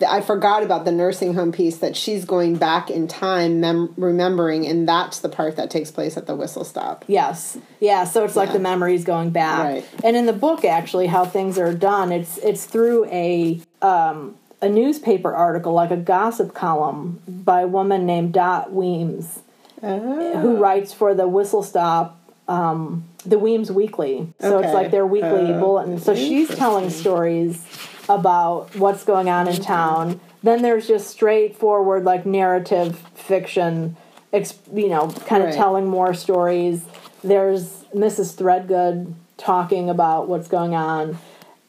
I 0.08 0.22
forgot 0.22 0.64
about 0.64 0.86
the 0.86 0.92
nursing 0.94 1.34
home 1.34 1.52
piece 1.52 1.78
that 1.80 1.96
she's 1.96 2.24
going 2.26 2.56
back 2.56 2.90
in 2.90 3.08
time, 3.08 3.60
mem- 3.60 3.94
remembering, 3.98 4.66
and 4.66 4.88
that's 4.88 5.20
the 5.20 5.28
part 5.30 5.56
that 5.58 5.70
takes 5.70 5.92
place 5.92 6.16
at 6.16 6.26
the 6.26 6.36
whistle 6.36 6.64
stop. 6.64 7.04
Yes. 7.08 7.58
Yeah, 7.82 8.06
so 8.06 8.24
it's 8.24 8.36
like 8.36 8.54
the 8.54 8.60
memories 8.60 9.04
going 9.04 9.32
back. 9.32 9.60
Right. 9.60 9.86
And 10.04 10.16
in 10.16 10.26
the 10.26 10.34
book 10.34 10.64
actually 10.64 11.08
how 11.08 11.26
things 11.26 11.58
are 11.58 11.74
done, 11.74 12.12
it's 12.14 12.38
it's 12.40 12.66
through 12.66 13.06
a 13.06 13.60
um 13.82 14.36
a 14.62 14.70
newspaper 14.70 15.34
article, 15.34 15.74
like 15.74 15.92
a 15.92 15.98
gossip 15.98 16.54
column 16.54 17.22
by 17.28 17.62
a 17.62 17.68
woman 17.68 18.06
named 18.06 18.34
Dot 18.34 18.74
Weems, 18.74 19.40
who 19.82 20.58
writes 20.58 20.94
for 20.94 21.14
the 21.14 21.28
Whistle 21.28 21.64
Stop 21.64 22.18
um, 22.48 23.06
the 23.26 23.38
Weems 23.40 23.72
Weekly. 23.72 24.28
So 24.42 24.60
it's 24.60 24.74
like 24.74 24.92
their 24.92 25.06
weekly 25.06 25.54
Uh, 25.54 25.60
bulletin. 25.60 26.00
So 26.00 26.16
she's 26.16 26.50
telling 26.50 26.90
stories 26.90 27.64
about 28.10 28.76
what's 28.76 29.04
going 29.04 29.30
on 29.30 29.48
in 29.48 29.62
town. 29.62 30.20
Then 30.42 30.62
there's 30.64 30.88
just 30.88 31.10
straightforward, 31.10 32.06
like 32.06 32.26
narrative 32.26 32.98
fiction, 33.14 33.96
ex- 34.34 34.58
you 34.74 34.90
know, 34.90 35.10
kind 35.28 35.44
of 35.44 35.50
Right. 35.50 35.56
telling 35.56 35.88
more 35.88 36.14
stories. 36.14 36.84
There's 37.24 37.84
Mrs. 37.94 38.36
Threadgoode 38.36 39.14
talking 39.38 39.90
about 39.90 40.28
what's 40.28 40.48
going 40.48 40.74
on. 40.74 41.18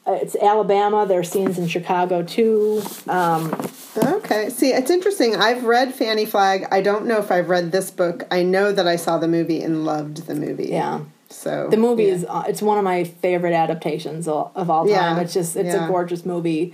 Uh, 0.06 0.12
It's 0.22 0.34
Alabama. 0.36 1.06
There 1.06 1.18
are 1.20 1.24
scenes 1.24 1.58
in 1.58 1.66
Chicago 1.68 2.22
too. 2.22 2.82
Um, 3.08 3.54
Okay. 3.96 4.50
See, 4.50 4.70
it's 4.70 4.90
interesting. 4.90 5.34
I've 5.34 5.64
read 5.64 5.92
Fanny 5.94 6.24
Flagg. 6.24 6.64
I 6.70 6.80
don't 6.80 7.06
know 7.06 7.18
if 7.18 7.32
I've 7.32 7.48
read 7.48 7.72
this 7.72 7.90
book. 7.90 8.24
I 8.30 8.44
know 8.44 8.70
that 8.70 8.86
I 8.86 8.94
saw 8.94 9.18
the 9.18 9.26
movie 9.26 9.60
and 9.62 9.84
loved 9.84 10.26
the 10.28 10.34
movie. 10.36 10.68
yeah. 10.68 11.00
So 11.28 11.68
The 11.68 11.76
movie 11.76 12.04
yeah. 12.04 12.12
is 12.14 12.24
uh, 12.28 12.44
it's 12.46 12.62
one 12.62 12.78
of 12.78 12.84
my 12.84 13.02
favorite 13.04 13.52
adaptations 13.52 14.28
of, 14.28 14.52
of 14.54 14.70
all 14.70 14.84
time. 14.84 15.16
Yeah, 15.16 15.20
It's 15.20 15.34
just 15.34 15.56
it's 15.56 15.74
yeah. 15.74 15.84
a 15.86 15.88
gorgeous 15.88 16.24
movie, 16.24 16.72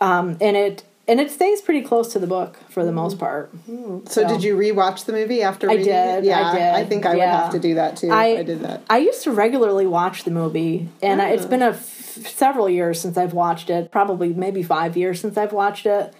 um, 0.00 0.36
and 0.40 0.56
it 0.56 0.82
and 1.12 1.20
it 1.20 1.30
stays 1.30 1.60
pretty 1.60 1.82
close 1.82 2.10
to 2.14 2.18
the 2.18 2.26
book 2.26 2.56
for 2.70 2.86
the 2.86 2.90
most 2.90 3.18
mm-hmm. 3.18 3.98
part. 3.98 4.08
So, 4.10 4.22
so- 4.22 4.28
did 4.28 4.42
you 4.42 4.56
rewatch 4.56 5.04
the 5.04 5.12
movie 5.12 5.42
after 5.42 5.68
I 5.68 5.74
reading 5.74 5.92
did, 5.92 6.24
it? 6.24 6.24
Yeah, 6.24 6.40
I 6.40 6.52
did, 6.54 6.62
I 6.62 6.84
think 6.86 7.04
I 7.04 7.14
would 7.14 7.22
have 7.22 7.52
to 7.52 7.58
do 7.58 7.74
that 7.74 7.98
too. 7.98 8.06
if 8.06 8.12
I- 8.12 8.38
I 8.38 8.42
did 8.42 8.60
that. 8.60 8.82
I 8.88 8.96
used 8.96 9.22
to 9.24 9.30
regularly 9.30 9.86
watch 9.86 10.24
the 10.24 10.30
movie, 10.30 10.88
and 11.02 11.20
I, 11.20 11.28
it's 11.32 11.44
ah. 11.44 11.48
been 11.48 11.60
a 11.60 11.72
f- 11.72 12.26
several 12.26 12.66
years 12.70 12.98
since 12.98 13.18
I've 13.18 13.34
watched 13.34 13.68
it. 13.68 13.90
Probably 13.90 14.32
maybe 14.32 14.62
five 14.62 14.96
years 14.96 15.20
since 15.20 15.36
I've 15.36 15.52
watched 15.52 15.84
it. 15.84 16.14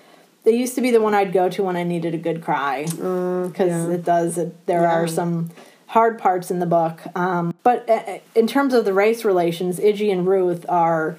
It 0.45 0.55
used 0.55 0.75
to 0.75 0.83
be 0.83 0.91
the 0.91 1.01
one 1.01 1.15
I'd 1.15 1.33
go 1.33 1.49
to 1.49 1.63
when 1.63 1.77
I 1.77 1.85
needed 1.85 2.15
a 2.15 2.19
good 2.19 2.43
cry 2.43 2.85
ah, 3.03 3.47
because 3.47 3.89
yeah. 3.89 3.95
it 3.95 4.05
does. 4.05 4.37
It, 4.37 4.67
there 4.67 4.83
Yeah. 4.83 4.93
are 4.93 5.09
some 5.09 5.49
hard 5.87 6.19
parts 6.19 6.51
in 6.51 6.59
the 6.59 6.67
book, 6.67 7.01
um, 7.17 7.55
but 7.63 7.89
uh, 7.89 7.93
uh, 7.95 8.19
in 8.35 8.47
terms 8.47 8.75
of 8.75 8.85
the 8.85 8.93
race 8.93 9.25
relations, 9.25 9.81
Iggy 9.81 10.13
and 10.13 10.27
Ruth 10.27 10.67
are. 10.69 11.17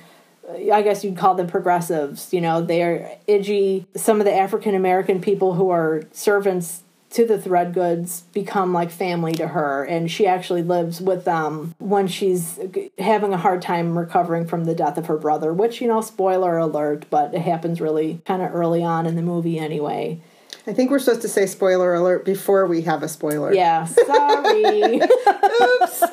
I 0.49 0.81
guess 0.81 1.03
you'd 1.03 1.17
call 1.17 1.35
them 1.35 1.47
progressives. 1.47 2.33
You 2.33 2.41
know, 2.41 2.61
they're 2.61 3.17
Iggy. 3.27 3.85
Some 3.95 4.19
of 4.19 4.25
the 4.25 4.33
African 4.33 4.75
American 4.75 5.21
people 5.21 5.53
who 5.53 5.69
are 5.69 6.03
servants 6.11 6.83
to 7.11 7.27
the 7.27 7.37
Threadgoodes 7.37 8.23
become 8.33 8.73
like 8.73 8.89
family 8.89 9.33
to 9.33 9.49
her, 9.49 9.83
and 9.83 10.09
she 10.09 10.25
actually 10.25 10.63
lives 10.63 10.99
with 10.99 11.25
them 11.25 11.75
when 11.77 12.07
she's 12.07 12.59
having 12.97 13.33
a 13.33 13.37
hard 13.37 13.61
time 13.61 13.97
recovering 13.97 14.47
from 14.47 14.65
the 14.65 14.73
death 14.73 14.97
of 14.97 15.05
her 15.05 15.17
brother. 15.17 15.53
Which 15.53 15.79
you 15.79 15.87
know, 15.87 16.01
spoiler 16.01 16.57
alert, 16.57 17.05
but 17.09 17.33
it 17.33 17.41
happens 17.41 17.79
really 17.79 18.21
kind 18.25 18.41
of 18.41 18.53
early 18.53 18.83
on 18.83 19.05
in 19.05 19.15
the 19.15 19.21
movie 19.21 19.59
anyway. 19.59 20.19
I 20.65 20.71
think 20.71 20.91
we're 20.91 20.99
supposed 20.99 21.23
to 21.23 21.27
say 21.27 21.45
spoiler 21.45 21.93
alert 21.93 22.23
before 22.23 22.65
we 22.67 22.83
have 22.83 23.03
a 23.03 23.09
spoiler. 23.09 23.53
Yeah, 23.53 23.83
sorry. 23.85 25.01
Oops. 25.01 26.03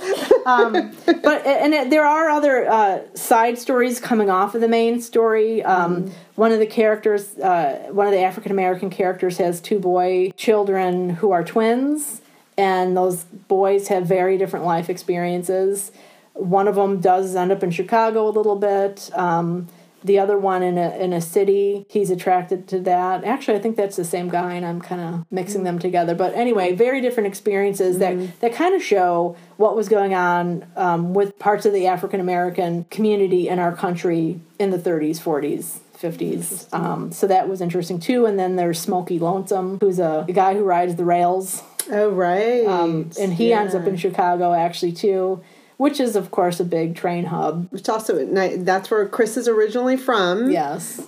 um, 0.44 0.92
but 1.06 1.46
and 1.46 1.72
it, 1.72 1.90
there 1.90 2.04
are 2.04 2.28
other 2.30 2.68
uh, 2.68 3.00
side 3.14 3.58
stories 3.58 4.00
coming 4.00 4.28
off 4.28 4.56
of 4.56 4.60
the 4.60 4.68
main 4.68 5.00
story. 5.00 5.62
Um, 5.62 6.10
One 6.34 6.52
of 6.52 6.58
the 6.58 6.66
characters, 6.66 7.38
uh, 7.38 7.90
one 7.92 8.06
of 8.06 8.12
the 8.12 8.20
African 8.20 8.50
American 8.50 8.90
characters, 8.90 9.38
has 9.38 9.60
two 9.60 9.78
boy 9.78 10.32
children 10.36 11.10
who 11.10 11.30
are 11.30 11.44
twins, 11.44 12.20
and 12.56 12.96
those 12.96 13.24
boys 13.24 13.88
have 13.88 14.06
very 14.06 14.36
different 14.36 14.64
life 14.64 14.90
experiences. 14.90 15.92
One 16.32 16.66
of 16.66 16.74
them 16.74 17.00
does 17.00 17.36
end 17.36 17.52
up 17.52 17.62
in 17.62 17.70
Chicago 17.70 18.26
a 18.26 18.30
little 18.30 18.56
bit. 18.56 19.10
Um, 19.12 19.68
the 20.04 20.18
other 20.18 20.38
one 20.38 20.62
in 20.62 20.78
a 20.78 20.96
in 20.96 21.12
a 21.12 21.20
city, 21.20 21.86
he's 21.88 22.10
attracted 22.10 22.68
to 22.68 22.80
that. 22.80 23.24
Actually, 23.24 23.58
I 23.58 23.60
think 23.60 23.76
that's 23.76 23.96
the 23.96 24.04
same 24.04 24.28
guy, 24.28 24.54
and 24.54 24.64
I'm 24.64 24.80
kind 24.80 25.00
of 25.00 25.26
mixing 25.30 25.64
them 25.64 25.78
together. 25.78 26.14
But 26.14 26.34
anyway, 26.34 26.72
very 26.74 27.00
different 27.00 27.26
experiences 27.26 27.98
that 27.98 28.40
that 28.40 28.54
kind 28.54 28.74
of 28.74 28.82
show 28.82 29.36
what 29.56 29.76
was 29.76 29.88
going 29.88 30.14
on 30.14 30.66
um, 30.76 31.14
with 31.14 31.38
parts 31.38 31.66
of 31.66 31.72
the 31.72 31.86
African 31.86 32.20
American 32.20 32.84
community 32.84 33.48
in 33.48 33.58
our 33.58 33.74
country 33.74 34.40
in 34.58 34.70
the 34.70 34.78
30s, 34.78 35.18
40s. 35.20 35.80
50s. 36.00 36.72
Um, 36.72 37.12
so 37.12 37.26
that 37.26 37.46
was 37.46 37.60
interesting 37.60 38.00
too. 38.00 38.24
And 38.24 38.38
then 38.38 38.56
there's 38.56 38.78
Smokey 38.78 39.18
Lonesome, 39.18 39.78
who's 39.80 39.98
a, 39.98 40.24
a 40.26 40.32
guy 40.32 40.54
who 40.54 40.64
rides 40.64 40.96
the 40.96 41.04
rails 41.04 41.62
Oh 41.90 42.10
right. 42.10 42.66
um, 42.66 43.10
and 43.18 43.32
he 43.32 43.52
ends 43.52 43.74
up 43.74 43.86
in 43.86 43.96
Chicago 43.96 44.52
actually 44.52 44.92
too, 44.92 45.42
which 45.80 45.98
is 45.98 46.14
of 46.14 46.30
course 46.30 46.60
a 46.60 46.64
big 46.64 46.94
train 46.94 47.24
hub. 47.24 47.66
Which 47.70 47.88
also 47.88 48.12
that's 48.58 48.90
where 48.90 49.06
Chris 49.08 49.38
is 49.38 49.48
originally 49.48 49.96
from. 49.96 50.50
Yes, 50.50 51.00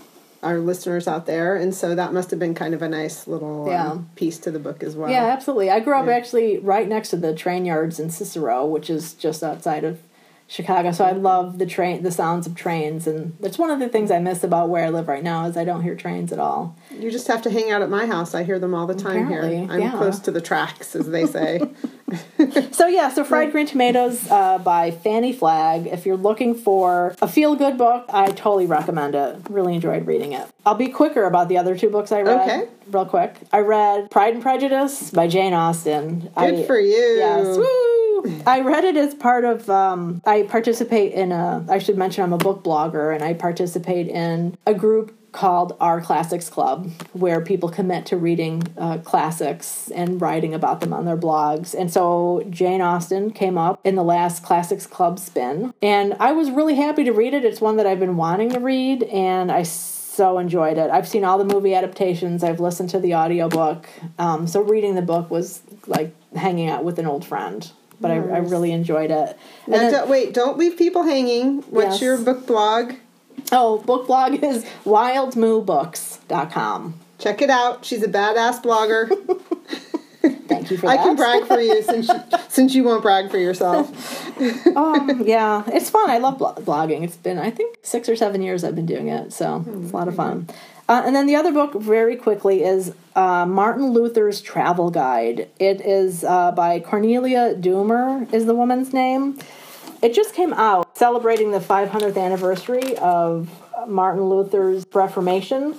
Our 0.42 0.58
listeners 0.58 1.06
out 1.06 1.26
there, 1.26 1.54
and 1.56 1.74
so 1.74 1.94
that 1.94 2.14
must 2.14 2.30
have 2.30 2.40
been 2.40 2.54
kind 2.54 2.72
of 2.72 2.80
a 2.80 2.88
nice 2.88 3.26
little 3.26 3.66
Yeah. 3.68 3.90
um, 3.90 4.08
piece 4.16 4.38
to 4.38 4.50
the 4.50 4.58
book 4.58 4.82
as 4.82 4.96
well. 4.96 5.10
yeah, 5.10 5.26
absolutely. 5.26 5.68
I 5.70 5.80
grew 5.80 5.94
up 5.94 6.08
actually 6.08 6.58
right 6.58 6.88
next 6.88 7.10
to 7.10 7.16
the 7.16 7.34
train 7.34 7.66
yards 7.66 8.00
in 8.00 8.08
Cicero, 8.08 8.64
which 8.64 8.88
is 8.88 9.12
just 9.12 9.42
outside 9.42 9.84
of 9.84 9.98
Chicago. 10.48 10.90
So 10.92 11.04
I 11.04 11.12
love 11.12 11.58
the 11.58 11.66
train, 11.66 12.02
the 12.02 12.10
sounds 12.10 12.46
of 12.46 12.54
trains, 12.54 13.06
and 13.06 13.36
that's 13.40 13.58
one 13.58 13.70
of 13.70 13.78
the 13.78 13.88
things 13.90 14.10
I 14.10 14.18
miss 14.20 14.42
about 14.42 14.68
where 14.70 14.84
I 14.86 14.90
live 14.90 15.06
right 15.06 15.22
now 15.22 15.46
is 15.46 15.56
I 15.56 15.64
don't 15.64 15.82
hear 15.82 15.94
trains 15.94 16.32
at 16.32 16.38
all. 16.38 16.76
You 16.98 17.10
just 17.10 17.26
have 17.28 17.42
to 17.42 17.50
hang 17.50 17.70
out 17.70 17.80
at 17.82 17.88
my 17.90 18.06
house. 18.06 18.34
I 18.34 18.42
hear 18.42 18.58
them 18.58 18.74
all 18.74 18.86
the 18.86 18.94
time 18.94 19.26
Apparently, 19.26 19.58
here. 19.58 19.66
I'm 19.70 19.80
yeah. 19.82 19.92
close 19.92 20.18
to 20.20 20.30
the 20.30 20.40
tracks, 20.40 20.96
as 20.96 21.08
they 21.08 21.26
say. 21.26 21.60
So 22.72 22.86
yeah, 22.86 23.10
so 23.10 23.24
Fried 23.24 23.52
Green 23.52 23.66
Tomatoes 23.66 24.30
uh, 24.30 24.58
by 24.58 24.90
Fanny 24.90 25.32
Flagg. 25.32 25.86
If 25.86 26.04
you're 26.04 26.16
looking 26.16 26.54
for 26.54 27.14
a 27.22 27.28
feel 27.28 27.54
good 27.54 27.78
book, 27.78 28.04
I 28.08 28.26
totally 28.28 28.66
recommend 28.66 29.14
it. 29.14 29.38
Really 29.48 29.74
enjoyed 29.74 30.06
reading 30.06 30.32
it. 30.32 30.46
I'll 30.66 30.74
be 30.74 30.88
quicker 30.88 31.24
about 31.24 31.48
the 31.48 31.58
other 31.58 31.76
two 31.76 31.90
books 31.90 32.12
I 32.12 32.22
read. 32.22 32.40
Okay. 32.40 32.68
Real 32.88 33.06
quick. 33.06 33.36
I 33.52 33.60
read 33.60 34.10
Pride 34.10 34.34
and 34.34 34.42
Prejudice 34.42 35.10
by 35.10 35.28
Jane 35.28 35.52
Austen. 35.54 36.20
Good 36.20 36.54
I, 36.54 36.62
for 36.64 36.78
you. 36.78 36.96
Yes. 36.96 37.56
Woo! 37.56 38.42
I 38.46 38.60
read 38.60 38.84
it 38.84 38.96
as 38.96 39.14
part 39.14 39.44
of. 39.44 39.68
Um, 39.70 40.20
I 40.24 40.42
participate 40.42 41.12
in 41.12 41.32
a. 41.32 41.64
I 41.68 41.78
should 41.78 41.98
mention 41.98 42.24
I'm 42.24 42.32
a 42.32 42.38
book 42.38 42.62
blogger, 42.62 43.14
and 43.14 43.22
I 43.24 43.34
participate 43.34 44.08
in 44.08 44.56
a 44.66 44.74
group 44.74 45.16
called 45.32 45.76
Our 45.80 46.00
Classics 46.00 46.48
Club, 46.50 46.90
where 47.14 47.40
people 47.40 47.68
commit 47.70 48.06
to 48.06 48.16
reading 48.16 48.62
uh, 48.76 48.98
classics 48.98 49.90
and 49.94 50.20
writing 50.20 50.52
about 50.54 50.80
them 50.80 50.92
on 50.92 51.04
their 51.06 51.16
blogs. 51.16 51.74
And 51.74 51.90
so 51.90 52.44
Jane 52.50 52.80
Austen 52.82 53.30
came 53.32 53.56
up 53.56 53.80
in 53.82 53.94
the 53.94 54.04
last 54.04 54.42
Classics 54.44 54.86
Club 54.86 55.18
spin, 55.18 55.72
and 55.82 56.14
I 56.20 56.32
was 56.32 56.50
really 56.50 56.74
happy 56.74 57.04
to 57.04 57.12
read 57.12 57.34
it. 57.34 57.44
It's 57.44 57.60
one 57.60 57.76
that 57.78 57.86
I've 57.86 58.00
been 58.00 58.16
wanting 58.16 58.50
to 58.50 58.60
read, 58.60 59.02
and 59.04 59.50
I 59.50 59.62
so 59.62 60.38
enjoyed 60.38 60.76
it. 60.76 60.90
I've 60.90 61.08
seen 61.08 61.24
all 61.24 61.38
the 61.38 61.44
movie 61.46 61.74
adaptations, 61.74 62.44
I've 62.44 62.60
listened 62.60 62.90
to 62.90 62.98
the 63.00 63.14
audiobook. 63.14 63.88
Um, 64.18 64.46
so 64.46 64.60
reading 64.60 64.94
the 64.94 65.02
book 65.02 65.30
was 65.30 65.62
like 65.86 66.14
hanging 66.36 66.68
out 66.68 66.84
with 66.84 66.98
an 66.98 67.06
old 67.06 67.24
friend. 67.24 67.70
But 68.00 68.10
I, 68.10 68.14
I 68.16 68.38
really 68.38 68.72
enjoyed 68.72 69.10
it. 69.12 69.38
And 69.66 69.74
then- 69.74 69.92
don't, 69.92 70.08
wait, 70.10 70.34
don't 70.34 70.58
leave 70.58 70.76
people 70.76 71.04
hanging. 71.04 71.62
What's 71.70 71.92
Yes. 71.92 72.02
your 72.02 72.18
book 72.18 72.46
blog? 72.46 72.94
Oh, 73.50 73.78
book 73.78 74.06
blog 74.06 74.42
is 74.42 74.64
wildmoobooks.com. 74.84 76.94
Check 77.18 77.42
it 77.42 77.50
out. 77.50 77.84
She's 77.84 78.02
a 78.02 78.08
badass 78.08 78.62
blogger. 78.62 79.10
Thank 80.48 80.70
you 80.70 80.76
for 80.76 80.88
I 80.88 80.96
that. 80.96 81.04
can 81.04 81.16
brag 81.16 81.46
for 81.46 81.60
you 81.60 81.82
since 81.82 82.08
you, 82.08 82.14
since 82.48 82.74
you 82.74 82.84
won't 82.84 83.02
brag 83.02 83.30
for 83.30 83.38
yourself. 83.38 83.90
um, 84.76 85.22
yeah, 85.26 85.64
it's 85.66 85.90
fun. 85.90 86.10
I 86.10 86.18
love 86.18 86.38
blo- 86.38 86.54
blogging. 86.54 87.02
It's 87.02 87.16
been, 87.16 87.38
I 87.38 87.50
think, 87.50 87.78
six 87.82 88.08
or 88.08 88.14
seven 88.16 88.42
years 88.42 88.62
I've 88.62 88.76
been 88.76 88.86
doing 88.86 89.08
it, 89.08 89.32
so 89.32 89.64
it's 89.80 89.92
a 89.92 89.96
lot 89.96 90.08
of 90.08 90.14
fun. 90.14 90.48
Uh, 90.88 91.02
and 91.04 91.16
then 91.16 91.26
the 91.26 91.36
other 91.36 91.52
book, 91.52 91.74
very 91.74 92.16
quickly, 92.16 92.62
is 92.62 92.92
uh, 93.16 93.46
Martin 93.46 93.90
Luther's 93.92 94.40
Travel 94.40 94.90
Guide. 94.90 95.48
It 95.58 95.80
is 95.80 96.22
uh, 96.24 96.52
by 96.52 96.80
Cornelia 96.80 97.54
Dömer, 97.54 98.32
is 98.32 98.46
the 98.46 98.54
woman's 98.54 98.92
name. 98.92 99.38
It 100.02 100.14
just 100.14 100.34
came 100.34 100.52
out 100.52 100.98
celebrating 100.98 101.52
the 101.52 101.60
500th 101.60 102.20
anniversary 102.20 102.96
of 102.96 103.48
Martin 103.86 104.24
Luther's 104.24 104.84
Reformation. 104.92 105.76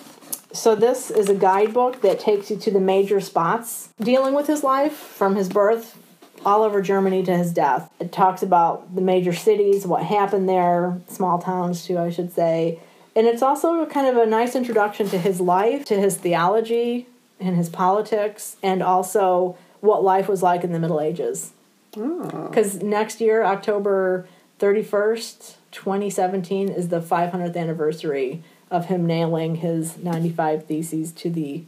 So 0.54 0.76
this 0.76 1.12
is 1.12 1.28
a 1.28 1.36
guidebook 1.36 2.02
that 2.02 2.22
takes 2.22 2.50
you 2.50 2.56
to 2.58 2.72
the 2.72 2.80
major 2.80 3.20
spots 3.20 3.90
dealing 4.00 4.34
with 4.34 4.48
his 4.48 4.64
life 4.64 4.94
from 4.94 5.36
his 5.36 5.50
birth 5.50 5.98
all 6.46 6.64
over 6.64 6.82
Germany 6.82 7.24
to 7.24 7.36
his 7.36 7.52
death. 7.52 7.92
It 8.00 8.14
talks 8.14 8.42
about 8.42 8.96
the 8.96 9.02
major 9.02 9.34
cities, 9.34 9.86
what 9.86 10.04
happened 10.04 10.48
there, 10.48 11.02
small 11.08 11.40
towns 11.40 11.86
too, 11.86 11.98
I 11.98 12.10
should 12.10 12.32
say, 12.32 12.80
and 13.16 13.28
it's 13.28 13.42
also 13.42 13.86
kind 13.86 14.08
of 14.08 14.18
a 14.18 14.26
nice 14.26 14.56
introduction 14.56 15.10
to 15.10 15.18
his 15.18 15.40
life, 15.40 15.86
to 15.86 15.96
his 15.96 16.18
theology, 16.18 17.08
and 17.40 17.56
his 17.56 17.70
politics, 17.70 18.58
and 18.64 18.82
also 18.82 19.58
what 19.82 20.04
life 20.04 20.28
was 20.28 20.42
like 20.42 20.64
in 20.64 20.72
the 20.72 20.80
Middle 20.80 21.02
Ages. 21.02 21.52
Oh. 21.97 22.47
Because 22.49 22.82
next 22.82 23.21
year, 23.21 23.43
October 23.43 24.27
31st, 24.60 25.56
2017, 25.71 26.69
is 26.69 26.89
the 26.89 27.01
500th 27.01 27.56
anniversary 27.56 28.43
of 28.71 28.86
him 28.86 29.06
nailing 29.06 29.56
his 29.58 29.97
95 29.97 30.65
Theses 30.65 31.12
to 31.13 31.29
the 31.29 31.63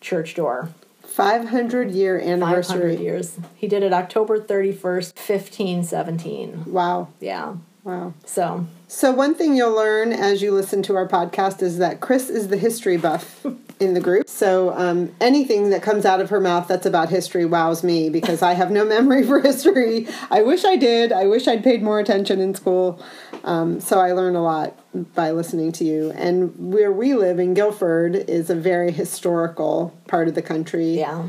church 0.00 0.34
door. 0.34 0.70
500 1.02 1.90
year 1.92 2.18
anniversary. 2.18 2.62
500 2.62 2.84
anniversary. 2.84 3.04
years. 3.04 3.38
He 3.54 3.68
did 3.68 3.82
it 3.82 3.92
October 3.92 4.38
31st, 4.38 5.14
1517. 5.16 6.64
Wow. 6.66 7.08
Yeah. 7.20 7.56
Wow. 7.84 8.14
So, 8.24 8.66
So, 8.88 9.12
one 9.12 9.34
thing 9.34 9.54
you'll 9.54 9.74
learn 9.74 10.12
as 10.12 10.42
you 10.42 10.50
listen 10.52 10.82
to 10.84 10.96
our 10.96 11.06
podcast 11.06 11.62
is 11.62 11.78
that 11.78 12.00
Chris 12.00 12.28
is 12.28 12.48
the 12.48 12.56
history 12.56 12.96
buff 12.96 13.46
in 13.78 13.94
the 13.94 14.00
group. 14.00 14.28
So, 14.28 14.72
um, 14.74 15.14
anything 15.20 15.70
that 15.70 15.82
comes 15.82 16.04
out 16.04 16.20
of 16.20 16.30
her 16.30 16.40
mouth 16.40 16.66
that's 16.68 16.86
about 16.86 17.10
history 17.10 17.44
wows 17.44 17.84
me 17.84 18.08
because 18.08 18.42
I 18.42 18.54
have 18.54 18.70
no 18.70 18.84
memory 18.96 19.24
for 19.24 19.40
history. 19.40 20.08
I 20.30 20.42
wish 20.42 20.64
I 20.64 20.76
did. 20.76 21.12
I 21.12 21.26
wish 21.26 21.46
I'd 21.46 21.62
paid 21.62 21.82
more 21.82 22.00
attention 22.00 22.40
in 22.40 22.54
school. 22.54 23.02
Um, 23.44 23.80
so, 23.80 23.98
I 24.00 24.12
learn 24.12 24.34
a 24.34 24.42
lot 24.42 24.78
by 25.14 25.30
listening 25.30 25.72
to 25.72 25.84
you. 25.84 26.10
And 26.12 26.72
where 26.72 26.90
we 26.90 27.14
live 27.14 27.38
in 27.38 27.54
Guilford 27.54 28.16
is 28.16 28.48
a 28.50 28.54
very 28.54 28.92
historical 28.92 29.94
part 30.08 30.28
of 30.28 30.34
the 30.34 30.42
country. 30.42 30.98
yeah. 30.98 31.26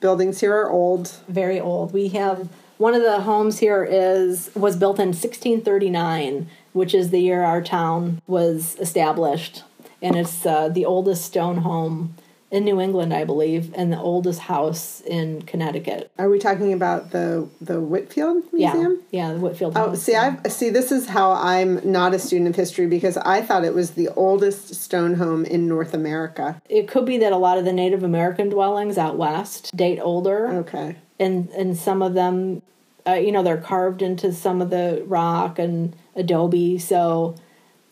Buildings 0.00 0.40
here 0.40 0.54
are 0.56 0.70
old. 0.70 1.14
very 1.28 1.60
old. 1.60 1.92
We 1.92 2.08
have 2.08 2.48
one 2.78 2.94
of 2.94 3.02
the 3.02 3.20
homes 3.20 3.58
here 3.58 3.84
is 3.84 4.50
was 4.54 4.74
built 4.76 4.98
in 4.98 5.08
1639, 5.08 6.48
which 6.72 6.94
is 6.94 7.10
the 7.10 7.20
year 7.20 7.42
our 7.42 7.60
town 7.60 8.22
was 8.26 8.76
established, 8.80 9.62
and 10.02 10.16
it's 10.16 10.44
uh, 10.46 10.68
the 10.68 10.84
oldest 10.84 11.24
stone 11.24 11.58
home 11.58 12.14
in 12.50 12.64
New 12.64 12.80
England, 12.80 13.14
I 13.14 13.24
believe, 13.24 13.72
and 13.74 13.92
the 13.92 13.98
oldest 14.00 14.40
house 14.40 15.00
in 15.02 15.42
Connecticut. 15.42 16.10
Are 16.18 16.28
we 16.28 16.38
talking 16.38 16.72
about 16.72 17.10
the 17.10 17.48
the 17.60 17.80
Whitfield 17.80 18.42
Museum? 18.52 19.00
yeah, 19.10 19.32
the 19.32 19.38
Whitfield. 19.38 19.74
Oh, 19.76 19.94
see, 19.94 20.16
I 20.16 20.36
see. 20.48 20.68
This 20.68 20.90
is 20.90 21.08
how 21.08 21.30
I'm 21.32 21.80
not 21.88 22.12
a 22.12 22.18
student 22.18 22.50
of 22.50 22.56
history 22.56 22.86
because 22.86 23.16
I 23.18 23.42
thought 23.42 23.64
it 23.64 23.74
was 23.74 23.92
the 23.92 24.08
oldest 24.10 24.74
stone 24.74 25.14
home 25.14 25.44
in 25.44 25.68
North 25.68 25.94
America. 25.94 26.60
It 26.68 26.88
could 26.88 27.06
be 27.06 27.18
that 27.18 27.32
a 27.32 27.36
lot 27.36 27.58
of 27.58 27.64
the 27.64 27.72
Native 27.72 28.02
American 28.02 28.48
dwellings 28.48 28.98
out 28.98 29.16
west 29.16 29.74
date 29.76 30.00
older, 30.00 30.48
Okay, 30.48 30.96
and 31.20 31.48
and 31.50 31.76
some 31.76 32.02
of 32.02 32.14
them, 32.14 32.62
uh, 33.06 33.12
you 33.12 33.30
know, 33.30 33.44
they're 33.44 33.58
carved 33.58 34.02
into 34.02 34.32
some 34.32 34.60
of 34.60 34.70
the 34.70 35.04
rock 35.06 35.60
and 35.60 35.94
adobe. 36.16 36.78
So 36.78 37.36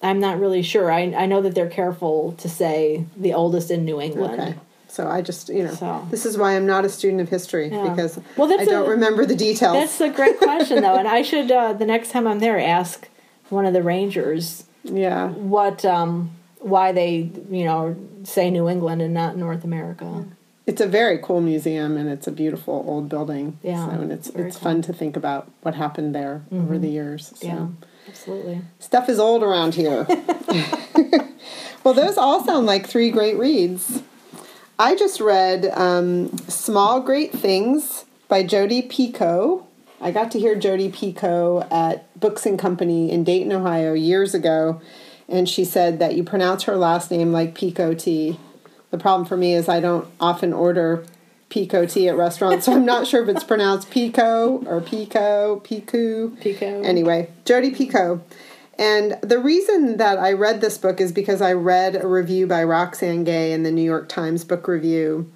I'm 0.02 0.20
not 0.20 0.38
really 0.40 0.62
sure. 0.62 0.90
I 0.92 1.00
I 1.16 1.26
know 1.26 1.42
that 1.42 1.54
they're 1.54 1.68
careful 1.68 2.32
to 2.38 2.48
say 2.48 3.04
the 3.16 3.34
oldest 3.34 3.70
in 3.70 3.84
New 3.84 4.00
England. 4.00 4.40
okay. 4.40 4.54
So 4.90 5.06
I 5.06 5.20
just, 5.20 5.48
you 5.50 5.64
know, 5.64 5.74
So- 5.74 6.06
this 6.10 6.24
is 6.24 6.38
why 6.38 6.56
I'm 6.56 6.66
not 6.66 6.84
a 6.84 6.88
student 6.88 7.20
of 7.20 7.28
history 7.28 7.68
Yeah. 7.68 7.88
because 7.90 8.18
Well, 8.36 8.50
I 8.58 8.64
don't 8.64 8.86
a- 8.86 8.90
remember 8.90 9.26
the 9.26 9.36
details. 9.36 9.74
That's 9.74 10.00
a 10.00 10.08
great 10.08 10.38
question 10.48 10.82
though, 10.82 10.94
and 10.96 11.06
I 11.06 11.22
should 11.22 11.50
uh, 11.50 11.72
the 11.74 11.84
next 11.86 12.10
time 12.10 12.26
I'm 12.26 12.38
there 12.38 12.58
ask 12.58 13.08
one 13.50 13.66
of 13.66 13.72
the 13.74 13.82
rangers 13.82 14.64
yeah, 14.84 15.28
what 15.30 15.84
um 15.84 16.30
why 16.60 16.92
they 16.92 17.30
you 17.50 17.64
know 17.64 17.96
say 18.24 18.50
New 18.50 18.68
England 18.68 19.02
and 19.02 19.12
not 19.14 19.36
North 19.36 19.62
America. 19.64 20.24
it's 20.66 20.80
a 20.80 20.86
very 20.86 21.18
cool 21.18 21.40
museum 21.40 21.96
and 21.96 22.08
it's 22.08 22.26
a 22.26 22.32
beautiful 22.32 22.84
old 22.86 23.08
building. 23.08 23.58
Yeah, 23.62 23.84
so, 23.86 23.90
and 24.02 24.12
it's 24.12 24.28
it's 24.28 24.34
cool. 24.36 24.44
Mm-hmm. 24.44 24.64
fun 24.64 24.82
to 24.82 24.92
think 24.92 25.16
about 25.16 25.50
what 25.62 25.74
happened 25.74 26.14
there 26.14 26.42
over 26.52 26.78
the 26.78 26.88
years. 26.88 27.32
So. 27.36 27.46
Yeah, 27.46 27.66
absolutely. 28.08 28.62
Stuff 28.78 29.08
is 29.08 29.18
old 29.18 29.42
around 29.42 29.74
here. 29.74 30.06
well, 31.84 31.94
those 31.94 32.16
all 32.16 32.44
sound 32.44 32.66
like 32.66 32.86
three 32.86 33.10
great 33.10 33.38
reads. 33.38 34.02
I 34.78 34.96
just 34.96 35.20
read 35.20 35.66
um, 35.74 36.36
Small 36.48 37.00
Great 37.00 37.32
Things 37.32 38.04
by 38.28 38.42
Jodi 38.42 38.82
Picoult. 38.82 39.64
I 40.00 40.12
got 40.12 40.30
to 40.32 40.38
hear 40.38 40.54
Jodi 40.54 40.90
Picoult 40.90 41.70
at 41.72 42.18
Books 42.18 42.46
and 42.46 42.58
Company 42.58 43.10
in 43.10 43.24
Dayton, 43.24 43.52
Ohio 43.52 43.94
years 43.94 44.34
ago, 44.34 44.80
and 45.28 45.48
she 45.48 45.64
said 45.64 45.98
that 45.98 46.14
you 46.14 46.22
pronounce 46.22 46.64
her 46.64 46.76
last 46.76 47.10
name 47.10 47.32
like 47.32 47.54
pekoe 47.54 47.98
tea. 47.98 48.38
The 48.90 48.98
problem 48.98 49.26
for 49.26 49.36
me 49.36 49.54
is 49.54 49.68
I 49.68 49.80
don't 49.80 50.08
often 50.20 50.52
order 50.52 51.04
pekoe 51.50 51.90
tea 51.90 52.08
at 52.08 52.16
restaurants, 52.16 52.66
so 52.66 52.72
I'm 52.72 52.84
not 52.84 53.06
sure 53.06 53.22
if 53.22 53.28
it's 53.28 53.44
pronounced 53.44 53.90
Pico 53.90 54.62
or 54.66 54.80
Pico, 54.80 55.60
Piku. 55.60 56.38
Pico. 56.40 56.82
Anyway, 56.82 57.30
Jodi 57.44 57.70
Picoult. 57.70 58.20
And 58.78 59.18
the 59.22 59.40
reason 59.40 59.96
that 59.96 60.18
I 60.18 60.32
read 60.32 60.60
this 60.60 60.78
book 60.78 61.00
is 61.00 61.10
because 61.10 61.42
I 61.42 61.52
read 61.52 61.96
a 61.96 62.06
review 62.06 62.46
by 62.46 62.62
Roxane 62.62 63.24
Gay 63.24 63.52
in 63.52 63.64
the 63.64 63.72
New 63.72 63.82
York 63.82 64.08
Times 64.08 64.44
Book 64.44 64.68
Review. 64.68 65.30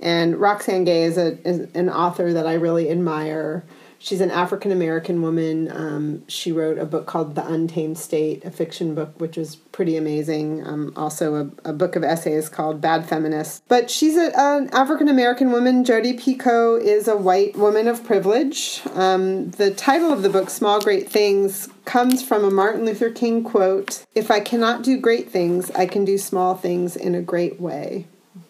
And 0.00 0.36
Roxane 0.36 0.84
Gay 0.84 1.04
is, 1.04 1.16
a, 1.16 1.38
is 1.48 1.72
an 1.74 1.88
author 1.88 2.32
that 2.32 2.46
I 2.46 2.54
really 2.54 2.90
admire. 2.90 3.64
She's 4.00 4.20
an 4.20 4.30
African 4.30 4.70
American 4.70 5.22
woman. 5.22 5.70
Um, 5.70 6.22
she 6.28 6.52
wrote 6.52 6.78
a 6.78 6.84
book 6.84 7.06
called 7.06 7.34
The 7.34 7.46
Untamed 7.46 7.98
State, 7.98 8.44
a 8.44 8.50
fiction 8.50 8.94
book, 8.94 9.20
which 9.20 9.36
is 9.36 9.56
pretty 9.56 9.96
amazing. 9.96 10.64
Um, 10.66 10.92
also, 10.96 11.34
a, 11.34 11.70
a 11.70 11.72
book 11.72 11.96
of 11.96 12.04
essays 12.04 12.48
called 12.48 12.80
Bad 12.80 13.08
Feminist. 13.08 13.62
But 13.66 13.90
she's 13.90 14.16
a, 14.16 14.30
an 14.38 14.70
African 14.72 15.08
American 15.08 15.50
woman. 15.50 15.84
Jodi 15.84 16.16
Picoult 16.16 16.80
is 16.82 17.08
a 17.08 17.16
white 17.16 17.56
woman 17.56 17.88
of 17.88 18.04
privilege. 18.04 18.82
Um, 18.94 19.50
the 19.52 19.72
title 19.72 20.12
of 20.12 20.22
the 20.22 20.30
book, 20.30 20.48
Small 20.48 20.80
Great 20.80 21.08
Things, 21.08 21.68
comes 21.84 22.22
from 22.22 22.44
a 22.44 22.50
Martin 22.50 22.84
Luther 22.84 23.10
King 23.10 23.42
quote 23.42 24.04
If 24.14 24.30
I 24.30 24.40
cannot 24.40 24.82
do 24.84 24.98
great 24.98 25.30
things, 25.30 25.70
I 25.72 25.86
can 25.86 26.04
do 26.04 26.18
small 26.18 26.54
things 26.54 26.94
in 26.94 27.14
a 27.16 27.22
great 27.22 27.60
way, 27.60 28.06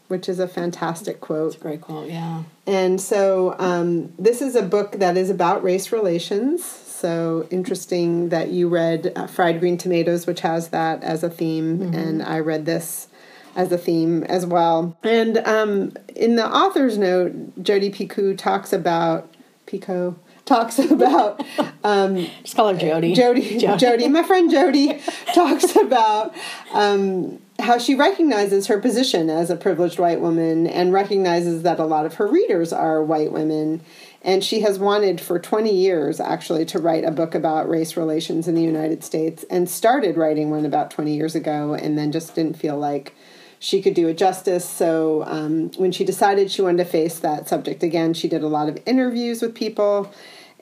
which 0.08 0.28
is 0.28 0.38
a 0.38 0.48
fantastic 0.48 1.20
quote. 1.20 1.58
Great 1.58 1.80
quote. 1.80 2.08
Yeah. 2.08 2.42
And 2.68 3.00
so 3.00 3.56
um, 3.58 4.12
this 4.18 4.42
is 4.42 4.54
a 4.54 4.62
book 4.62 4.92
that 4.92 5.16
is 5.16 5.30
about 5.30 5.62
race 5.62 5.90
relations. 5.90 6.62
So 6.62 7.48
interesting 7.50 8.28
that 8.28 8.50
you 8.50 8.68
read 8.68 9.10
uh, 9.16 9.26
Fried 9.26 9.58
Green 9.58 9.78
Tomatoes, 9.78 10.26
which 10.26 10.40
has 10.40 10.68
that 10.68 11.02
as 11.02 11.24
a 11.24 11.30
theme, 11.30 11.94
and 11.94 12.22
I 12.22 12.40
read 12.40 12.66
this 12.66 13.08
as 13.56 13.72
a 13.72 13.78
theme 13.78 14.22
as 14.24 14.44
well. 14.44 14.98
And 15.02 15.38
um, 15.38 15.94
in 16.14 16.36
the 16.36 16.46
author's 16.46 16.98
note, 16.98 17.62
Jodi 17.62 17.90
Picoult 17.90 18.36
talks 18.36 18.74
about 18.74 19.32
Pico 19.64 20.16
talks 20.48 20.78
about 20.90 21.44
um, 21.84 22.26
Just 22.42 22.56
call 22.56 22.72
her 22.72 22.78
Jody. 22.78 23.14
Jody, 23.14 23.58
Jody, 23.76 24.08
my 24.08 24.22
friend 24.22 24.50
Jody, 24.50 25.00
talks 25.34 25.76
about 25.76 26.34
um, 26.72 27.38
how 27.58 27.76
she 27.76 27.94
recognizes 27.94 28.68
her 28.68 28.78
position 28.78 29.28
as 29.28 29.50
a 29.50 29.56
privileged 29.56 29.98
white 29.98 30.20
woman 30.20 30.66
and 30.66 30.92
recognizes 30.92 31.62
that 31.62 31.80
a 31.80 31.84
lot 31.84 32.06
of 32.06 32.14
her 32.14 32.26
readers 32.26 32.72
are 32.72 33.02
white 33.02 33.32
women. 33.32 33.80
And 34.22 34.44
she 34.44 34.60
has 34.60 34.78
wanted 34.78 35.20
for 35.20 35.38
20 35.38 35.74
years 35.74 36.20
actually 36.20 36.64
to 36.66 36.78
write 36.78 37.04
a 37.04 37.10
book 37.10 37.34
about 37.34 37.68
race 37.68 37.96
relations 37.96 38.46
in 38.46 38.54
the 38.54 38.62
United 38.62 39.02
States 39.02 39.44
and 39.50 39.68
started 39.68 40.16
writing 40.16 40.50
one 40.50 40.66
about 40.66 40.90
20 40.90 41.14
years 41.14 41.34
ago 41.34 41.74
and 41.74 41.98
then 41.98 42.12
just 42.12 42.34
didn't 42.34 42.56
feel 42.56 42.78
like 42.78 43.14
she 43.58 43.82
could 43.82 43.94
do 43.94 44.06
it 44.06 44.18
justice. 44.18 44.68
So 44.68 45.24
um, 45.26 45.70
when 45.76 45.90
she 45.90 46.04
decided 46.04 46.50
she 46.50 46.62
wanted 46.62 46.84
to 46.84 46.84
face 46.84 47.18
that 47.20 47.48
subject 47.48 47.82
again, 47.82 48.14
she 48.14 48.28
did 48.28 48.42
a 48.42 48.48
lot 48.48 48.68
of 48.68 48.78
interviews 48.86 49.42
with 49.42 49.54
people. 49.54 50.12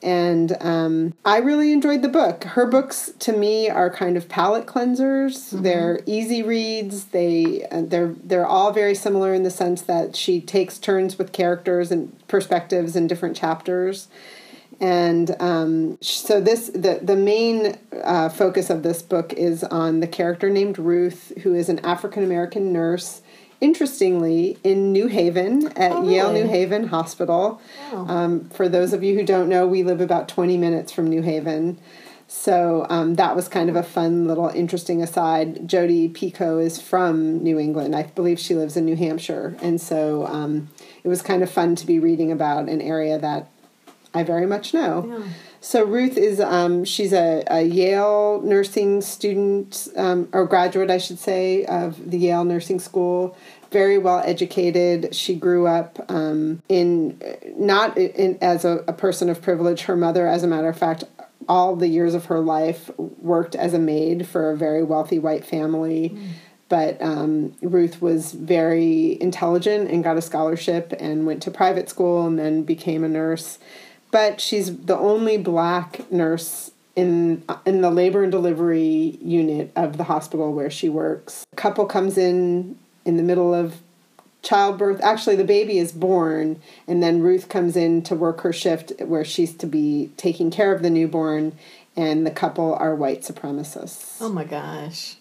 And 0.03 0.55
um, 0.61 1.15
I 1.25 1.37
really 1.37 1.73
enjoyed 1.73 2.03
the 2.03 2.07
book. 2.07 2.43
Her 2.43 2.67
books, 2.67 3.11
to 3.19 3.33
me, 3.33 3.67
are 3.67 3.89
kind 3.89 4.15
of 4.15 4.29
palate 4.29 4.67
cleansers. 4.67 5.49
They're 5.49 6.01
easy 6.05 6.43
reads. 6.43 7.05
They 7.05 7.65
uh, 7.71 7.81
they're 7.81 8.13
they're 8.23 8.45
all 8.45 8.71
very 8.71 8.93
similar 8.93 9.33
in 9.33 9.41
the 9.41 9.49
sense 9.49 9.81
that 9.83 10.15
she 10.15 10.39
takes 10.39 10.77
turns 10.77 11.17
with 11.17 11.31
characters 11.31 11.91
and 11.91 12.15
perspectives 12.27 12.95
in 12.95 13.07
different 13.07 13.35
chapters. 13.35 14.07
And 14.79 15.35
um, 15.39 15.97
so 16.01 16.39
this 16.39 16.67
the 16.67 16.99
the 17.01 17.15
main 17.15 17.77
uh, 18.03 18.29
focus 18.29 18.69
of 18.69 18.83
this 18.83 19.01
book 19.01 19.33
is 19.33 19.63
on 19.63 19.99
the 19.99 20.07
character 20.07 20.49
named 20.49 20.77
Ruth, 20.77 21.33
who 21.41 21.55
is 21.55 21.69
an 21.69 21.79
African 21.79 22.23
American 22.23 22.71
nurse. 22.71 23.21
Interestingly, 23.59 24.57
in 24.63 24.91
New 24.91 25.07
Haven 25.07 25.67
at 25.75 25.91
Oh, 25.91 26.07
Yale 26.07 26.31
New 26.31 26.47
Haven 26.47 26.87
Hospital. 26.87 27.59
Wow. 27.91 28.05
Um, 28.07 28.49
for 28.49 28.69
those 28.69 28.93
of 28.93 29.03
you 29.03 29.15
who 29.15 29.23
don't 29.23 29.49
know, 29.49 29.65
we 29.65 29.83
live 29.83 29.99
about 29.99 30.27
twenty 30.27 30.57
minutes 30.57 30.91
from 30.91 31.07
New 31.07 31.21
Haven. 31.23 31.79
So 32.29 32.85
um, 32.89 33.15
that 33.15 33.37
was 33.37 33.47
kind 33.47 33.69
of 33.69 33.77
a 33.77 33.83
fun 33.83 34.27
little 34.27 34.49
interesting 34.49 35.01
aside. 35.01 35.67
Jodi 35.67 36.09
Picoult 36.09 36.61
is 36.61 36.81
from 36.81 37.41
New 37.41 37.57
England. 37.57 37.95
I 37.95 38.03
believe 38.03 38.37
she 38.37 38.53
lives 38.53 38.75
in 38.75 38.83
New 38.85 38.97
Hampshire. 38.97 39.55
And 39.61 39.79
so 39.79 40.27
um, 40.27 40.67
it 41.05 41.07
was 41.07 41.21
kind 41.21 41.41
of 41.41 41.49
fun 41.49 41.75
to 41.75 41.85
be 41.85 41.99
reading 41.99 42.31
about 42.31 42.67
an 42.67 42.81
area 42.81 43.17
that 43.17 43.49
I 44.13 44.23
very 44.23 44.45
much 44.45 44.73
know. 44.73 45.05
Yeah. 45.07 45.27
So 45.59 45.83
Ruth 45.83 46.17
is 46.17 46.39
um, 46.39 46.85
she's 46.85 47.13
a, 47.13 47.43
a 47.47 47.61
Yale 47.61 48.41
nursing 48.43 49.01
student 49.01 49.87
um, 49.95 50.29
or 50.31 50.45
graduate, 50.45 50.91
I 50.91 50.97
should 50.97 51.19
say, 51.19 51.65
of 51.65 52.11
the 52.11 52.17
Yale 52.17 52.45
Nursing 52.45 52.79
School. 52.79 53.35
Very 53.71 53.97
well 53.97 54.21
educated. 54.23 55.13
She 55.13 55.35
grew 55.35 55.67
up 55.67 55.99
um, 56.09 56.61
in 56.69 57.19
not 57.57 57.97
in, 57.97 58.37
as 58.41 58.63
a, 58.63 58.83
a 58.87 58.93
person 58.93 59.29
of 59.29 59.41
privilege. 59.41 59.81
Her 59.81 59.95
mother, 59.95 60.27
as 60.27 60.43
a 60.43 60.47
matter 60.47 60.69
of 60.69 60.77
fact, 60.77 61.03
all 61.49 61.75
the 61.75 61.87
years 61.87 62.13
of 62.13 62.25
her 62.25 62.39
life 62.39 62.89
worked 62.97 63.55
as 63.55 63.73
a 63.73 63.79
maid 63.79 64.27
for 64.27 64.51
a 64.51 64.57
very 64.57 64.83
wealthy 64.83 65.19
white 65.19 65.43
family. 65.43 66.17
But 66.69 67.01
um, 67.01 67.55
Ruth 67.61 68.01
was 68.01 68.33
very 68.33 69.17
intelligent 69.21 69.89
and 69.89 70.03
got 70.03 70.17
a 70.17 70.21
scholarship 70.21 70.93
and 70.99 71.25
went 71.25 71.41
to 71.43 71.51
private 71.51 71.89
school 71.89 72.27
and 72.27 72.37
then 72.37 72.63
became 72.63 73.03
a 73.03 73.09
nurse. 73.09 73.57
But 74.11 74.39
she's 74.41 74.75
the 74.75 74.97
only 74.97 75.37
black 75.37 76.09
nurse 76.11 76.71
in 76.95 77.43
in 77.65 77.81
the 77.81 77.91
labor 77.91 78.23
and 78.23 78.31
delivery 78.31 79.17
unit 79.21 79.71
of 79.75 79.97
the 79.97 80.05
hospital 80.05 80.53
where 80.53 80.71
she 80.71 80.89
works. 80.89 81.45
A 81.53 81.55
couple 81.55 81.85
comes 81.85 82.17
in 82.17 82.77
in 83.05 83.17
the 83.17 83.23
middle 83.23 83.53
of 83.53 83.75
childbirth. 84.41 84.99
Actually, 85.03 85.35
the 85.35 85.43
baby 85.43 85.77
is 85.77 85.91
born, 85.91 86.59
and 86.87 87.03
then 87.03 87.21
Ruth 87.21 87.49
comes 87.49 87.75
in 87.75 88.01
to 88.03 88.15
work 88.15 88.41
her 88.41 88.53
shift 88.53 88.93
where 88.99 89.25
she's 89.25 89.53
to 89.55 89.67
be 89.67 90.11
taking 90.17 90.49
care 90.49 90.73
of 90.73 90.81
the 90.81 90.89
newborn, 90.89 91.57
and 91.95 92.25
the 92.25 92.31
couple 92.31 92.73
are 92.75 92.95
white 92.95 93.21
supremacists. 93.21 94.17
Oh 94.19 94.29
my 94.29 94.43
gosh. 94.43 95.15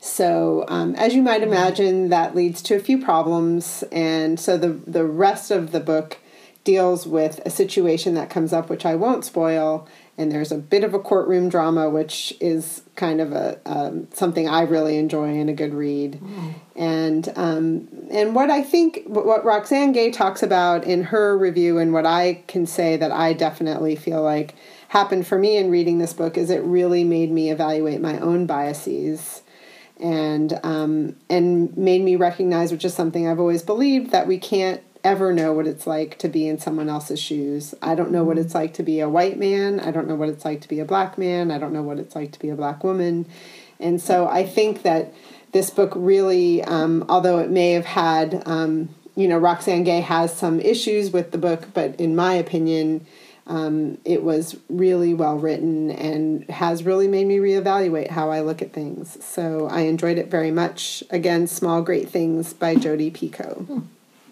So, 0.00 0.64
um, 0.68 0.94
as 0.94 1.14
you 1.14 1.22
might 1.22 1.42
imagine, 1.42 2.08
that 2.10 2.34
leads 2.34 2.62
to 2.62 2.76
a 2.76 2.80
few 2.80 3.02
problems, 3.02 3.82
and 3.90 4.38
so 4.38 4.56
the 4.56 4.68
the 4.68 5.04
rest 5.04 5.50
of 5.50 5.72
the 5.72 5.80
book 5.80 6.18
deals 6.68 7.06
with 7.06 7.40
a 7.46 7.50
situation 7.50 8.12
that 8.12 8.28
comes 8.28 8.52
up, 8.52 8.68
which 8.68 8.84
I 8.84 8.94
won't 8.94 9.24
spoil. 9.24 9.88
And 10.18 10.30
there's 10.30 10.52
a 10.52 10.58
bit 10.58 10.84
of 10.84 10.92
a 10.92 10.98
courtroom 10.98 11.48
drama, 11.48 11.88
which 11.88 12.34
is 12.42 12.82
kind 12.94 13.22
of 13.22 13.32
a 13.32 13.58
um, 13.64 14.06
something 14.12 14.46
I 14.46 14.62
really 14.62 14.98
enjoy 14.98 15.40
and 15.40 15.48
a 15.48 15.54
good 15.54 15.72
read. 15.72 16.20
And 16.76 17.32
um, 17.36 17.88
and 18.10 18.34
what 18.34 18.50
I 18.50 18.60
think 18.62 19.04
what 19.06 19.46
Roxane 19.46 19.92
Gay 19.92 20.10
talks 20.10 20.42
about 20.42 20.84
in 20.84 21.04
her 21.04 21.38
review, 21.38 21.78
and 21.78 21.94
what 21.94 22.04
I 22.04 22.42
can 22.48 22.66
say 22.66 22.98
that 22.98 23.12
I 23.12 23.32
definitely 23.32 23.96
feel 23.96 24.22
like 24.22 24.54
happened 24.88 25.26
for 25.26 25.38
me 25.38 25.56
in 25.56 25.70
reading 25.70 25.98
this 25.98 26.12
book 26.12 26.36
is 26.36 26.50
it 26.50 26.62
really 26.64 27.04
made 27.04 27.30
me 27.30 27.50
evaluate 27.50 28.02
my 28.02 28.18
own 28.18 28.44
biases 28.44 29.40
and 30.00 30.58
um, 30.62 31.16
and 31.30 31.76
made 31.76 32.02
me 32.02 32.16
recognize, 32.16 32.72
which 32.72 32.84
is 32.84 32.92
something 32.92 33.26
I've 33.26 33.40
always 33.40 33.62
believed, 33.62 34.10
that 34.10 34.26
we 34.26 34.38
can't 34.38 34.82
ever 35.04 35.32
know 35.32 35.52
what 35.52 35.66
it's 35.66 35.86
like 35.86 36.18
to 36.18 36.28
be 36.28 36.48
in 36.48 36.58
someone 36.58 36.88
else's 36.88 37.20
shoes. 37.20 37.74
I 37.80 37.94
don't 37.94 38.10
know 38.10 38.24
what 38.24 38.38
it's 38.38 38.54
like 38.54 38.74
to 38.74 38.82
be 38.82 39.00
a 39.00 39.08
white 39.08 39.38
man. 39.38 39.80
I 39.80 39.90
don't 39.90 40.08
know 40.08 40.14
what 40.14 40.28
it's 40.28 40.44
like 40.44 40.60
to 40.62 40.68
be 40.68 40.80
a 40.80 40.84
black 40.84 41.18
man. 41.18 41.50
I 41.50 41.58
don't 41.58 41.72
know 41.72 41.82
what 41.82 41.98
it's 41.98 42.14
like 42.14 42.32
to 42.32 42.38
be 42.38 42.48
a 42.48 42.56
black 42.56 42.84
woman. 42.84 43.26
And 43.80 44.00
so 44.00 44.28
I 44.28 44.44
think 44.44 44.82
that 44.82 45.12
this 45.52 45.70
book 45.70 45.92
really, 45.94 46.62
um, 46.64 47.04
although 47.08 47.38
it 47.38 47.50
may 47.50 47.72
have 47.72 47.86
had, 47.86 48.42
um, 48.46 48.88
you 49.14 49.28
know, 49.28 49.38
Roxane 49.38 49.84
Gay 49.84 50.00
has 50.00 50.32
some 50.34 50.60
issues 50.60 51.10
with 51.10 51.30
the 51.30 51.38
book, 51.38 51.68
but 51.74 51.98
in 52.00 52.14
my 52.14 52.34
opinion, 52.34 53.06
um, 53.46 53.96
it 54.04 54.22
was 54.22 54.56
really 54.68 55.14
well 55.14 55.38
written 55.38 55.90
and 55.90 56.48
has 56.50 56.82
really 56.84 57.08
made 57.08 57.26
me 57.26 57.38
reevaluate 57.38 58.10
how 58.10 58.30
I 58.30 58.42
look 58.42 58.60
at 58.60 58.74
things. 58.74 59.16
So 59.24 59.66
I 59.68 59.80
enjoyed 59.82 60.18
it 60.18 60.30
very 60.30 60.50
much. 60.50 61.02
Again, 61.08 61.46
Small 61.46 61.80
Great 61.80 62.10
Things 62.10 62.52
by 62.52 62.74
Jodi 62.74 63.10
Picoult. 63.10 63.84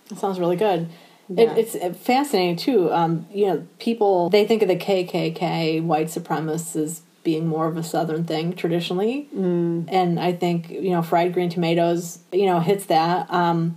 That 0.08 0.18
sounds 0.18 0.38
really 0.38 0.56
good. 0.56 0.88
Yeah. 1.28 1.54
It, 1.54 1.74
it's 1.74 1.98
fascinating 1.98 2.56
too. 2.56 2.92
Um, 2.92 3.26
you 3.32 3.46
know, 3.46 3.66
people 3.78 4.30
they 4.30 4.46
think 4.46 4.62
of 4.62 4.68
the 4.68 4.76
KKK, 4.76 5.82
white 5.82 6.06
supremacists, 6.06 6.76
as 6.76 7.02
being 7.24 7.48
more 7.48 7.66
of 7.66 7.76
a 7.76 7.82
Southern 7.82 8.24
thing 8.24 8.54
traditionally, 8.54 9.28
mm. 9.34 9.84
and 9.88 10.20
I 10.20 10.32
think 10.32 10.70
you 10.70 10.90
know 10.90 11.02
fried 11.02 11.32
green 11.32 11.50
tomatoes, 11.50 12.20
you 12.32 12.46
know, 12.46 12.60
hits 12.60 12.86
that. 12.86 13.28
Um, 13.32 13.74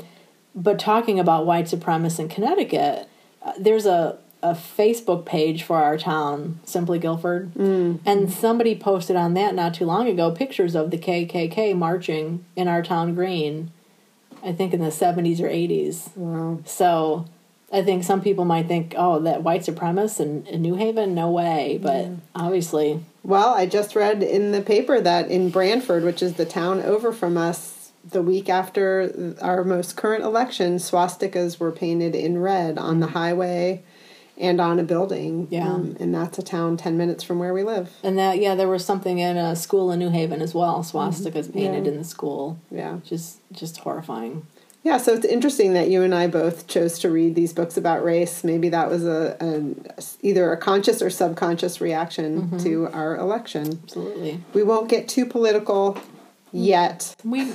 but 0.56 0.78
talking 0.78 1.20
about 1.20 1.46
white 1.46 1.66
supremacists 1.66 2.20
in 2.20 2.28
Connecticut, 2.28 3.08
uh, 3.42 3.54
there's 3.60 3.88
a 3.88 4.20
a 4.42 4.54
Facebook 4.54 5.26
page 5.26 5.64
for 5.64 5.78
our 5.78 5.98
town, 5.98 6.60
Simply 6.64 6.98
Guilford, 7.00 7.54
mm. 7.56 8.00
and 8.06 8.32
somebody 8.32 8.76
posted 8.76 9.16
on 9.16 9.34
that 9.34 9.56
not 9.56 9.74
too 9.74 9.86
long 9.86 10.08
ago 10.08 10.32
pictures 10.32 10.76
of 10.76 10.92
the 10.92 10.98
KKK 10.98 11.76
marching 11.76 12.46
in 12.56 12.68
our 12.68 12.82
town 12.84 13.16
green 13.16 13.72
I 14.44 14.54
think 14.54 14.74
in 14.74 14.80
the 14.80 14.88
70s 14.88 15.40
or 15.40 15.50
80s. 15.50 16.16
Wow. 16.16 16.60
So 16.66 17.26
I 17.72 17.84
think 17.84 18.04
some 18.04 18.22
people 18.22 18.46
might 18.46 18.68
think, 18.68 18.96
oh, 18.98 19.20
that 19.20 19.44
white 19.44 19.62
supremacist 19.62 20.20
in, 20.20 20.46
in 20.48 20.62
New 20.62 20.76
Haven? 20.76 21.14
No 21.14 21.30
way. 21.30 21.80
But 21.82 22.06
yeah. 22.06 22.16
obviously. 22.36 23.04
Well, 23.24 23.54
I 23.54 23.66
just 23.66 23.96
read 23.96 24.24
in 24.24 24.52
the 24.52 24.62
paper 24.62 25.00
that 25.02 25.30
in 25.30 25.50
Branford, 25.50 26.04
which 26.04 26.24
is 26.24 26.34
the 26.34 26.46
town 26.46 26.82
over 26.82 27.12
from 27.12 27.38
us, 27.38 27.92
the 28.10 28.22
week 28.22 28.50
after 28.50 29.36
our 29.42 29.64
most 29.64 29.98
current 29.98 30.24
election, 30.24 30.78
swastikas 30.78 31.60
were 31.60 31.72
painted 31.72 32.16
in 32.16 32.40
red 32.40 32.78
on 32.78 33.02
the 33.02 33.08
mm. 33.08 33.12
highway 33.12 33.84
and 34.40 34.62
on 34.62 34.80
a 34.80 34.84
building. 34.84 35.48
Yeah. 35.52 35.68
Um, 35.68 35.98
and 36.00 36.16
that's 36.16 36.40
a 36.40 36.44
town 36.44 36.78
10 36.78 36.98
minutes 36.98 37.24
from 37.24 37.40
where 37.40 37.54
we 37.54 37.64
live. 37.64 37.92
And 38.04 38.18
that, 38.18 38.40
yeah, 38.40 38.56
there 38.56 38.70
was 38.70 38.86
something 38.86 39.20
in 39.20 39.38
a 39.38 39.56
school 39.56 39.92
in 39.92 40.00
New 40.00 40.10
Haven 40.10 40.42
as 40.42 40.54
well, 40.54 40.82
swastikas 40.82 41.46
mm-hmm. 41.46 41.54
painted 41.54 41.86
yeah. 41.86 41.92
in 41.92 41.98
the 41.98 42.04
school. 42.04 42.58
Yeah. 42.72 43.00
Just, 43.04 43.40
just 43.52 43.78
horrifying. 43.78 44.48
Yeah, 44.82 44.98
so 44.98 45.14
it's 45.14 45.26
interesting 45.26 45.74
that 45.74 45.90
you 45.90 46.04
and 46.04 46.16
I 46.16 46.28
both 46.28 46.68
chose 46.68 47.00
to 47.00 47.10
read 47.10 47.36
these 47.36 47.52
books 47.52 47.76
about 47.76 48.02
race. 48.02 48.46
Maybe 48.46 48.70
that 48.70 48.90
was 48.90 49.06
a, 49.06 49.36
a 49.42 49.76
either 50.22 50.54
a 50.54 50.58
conscious 50.58 51.02
or 51.02 51.10
subconscious 51.10 51.82
reaction 51.82 52.44
mm-hmm. 52.44 52.58
to 52.60 52.88
our 52.88 53.18
election. 53.18 53.82
Absolutely. 53.84 54.42
We 54.54 54.64
won't 54.64 54.90
get 54.90 55.10
too 55.10 55.26
political 55.26 55.98
yet. 56.54 57.14
We 57.26 57.52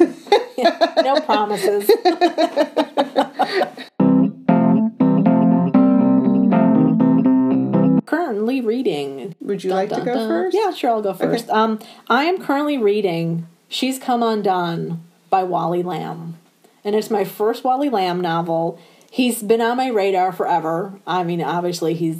yeah, 0.58 0.94
no 1.02 1.18
promises. 1.22 1.90
currently 8.44 8.66
reading. 8.66 9.35
Would 9.40 9.64
you 9.64 9.70
dun, 9.70 9.76
like 9.76 9.88
dun, 9.90 10.00
to 10.00 10.04
go 10.04 10.14
dun. 10.14 10.28
first? 10.28 10.57
Yeah, 10.57 10.72
sure, 10.72 10.90
I'll 10.90 11.02
go 11.02 11.14
first. 11.14 11.44
Okay. 11.44 11.52
Um, 11.52 11.78
I 12.09 12.24
am 12.24 12.42
currently 12.42 12.78
reading 12.78 13.46
She's 13.68 13.98
Come 13.98 14.22
Undone 14.22 15.02
by 15.30 15.42
Wally 15.42 15.83
Lamb. 15.83 16.38
And 16.85 16.94
it's 16.94 17.11
my 17.11 17.24
first 17.24 17.64
Wally 17.64 17.88
Lamb 17.88 18.20
novel. 18.20 18.78
He's 19.11 19.42
been 19.42 19.61
on 19.61 19.76
my 19.76 19.88
radar 19.88 20.33
forever. 20.33 20.98
I 21.07 21.24
mean, 21.24 21.42
obviously, 21.42 21.94
he's, 21.94 22.18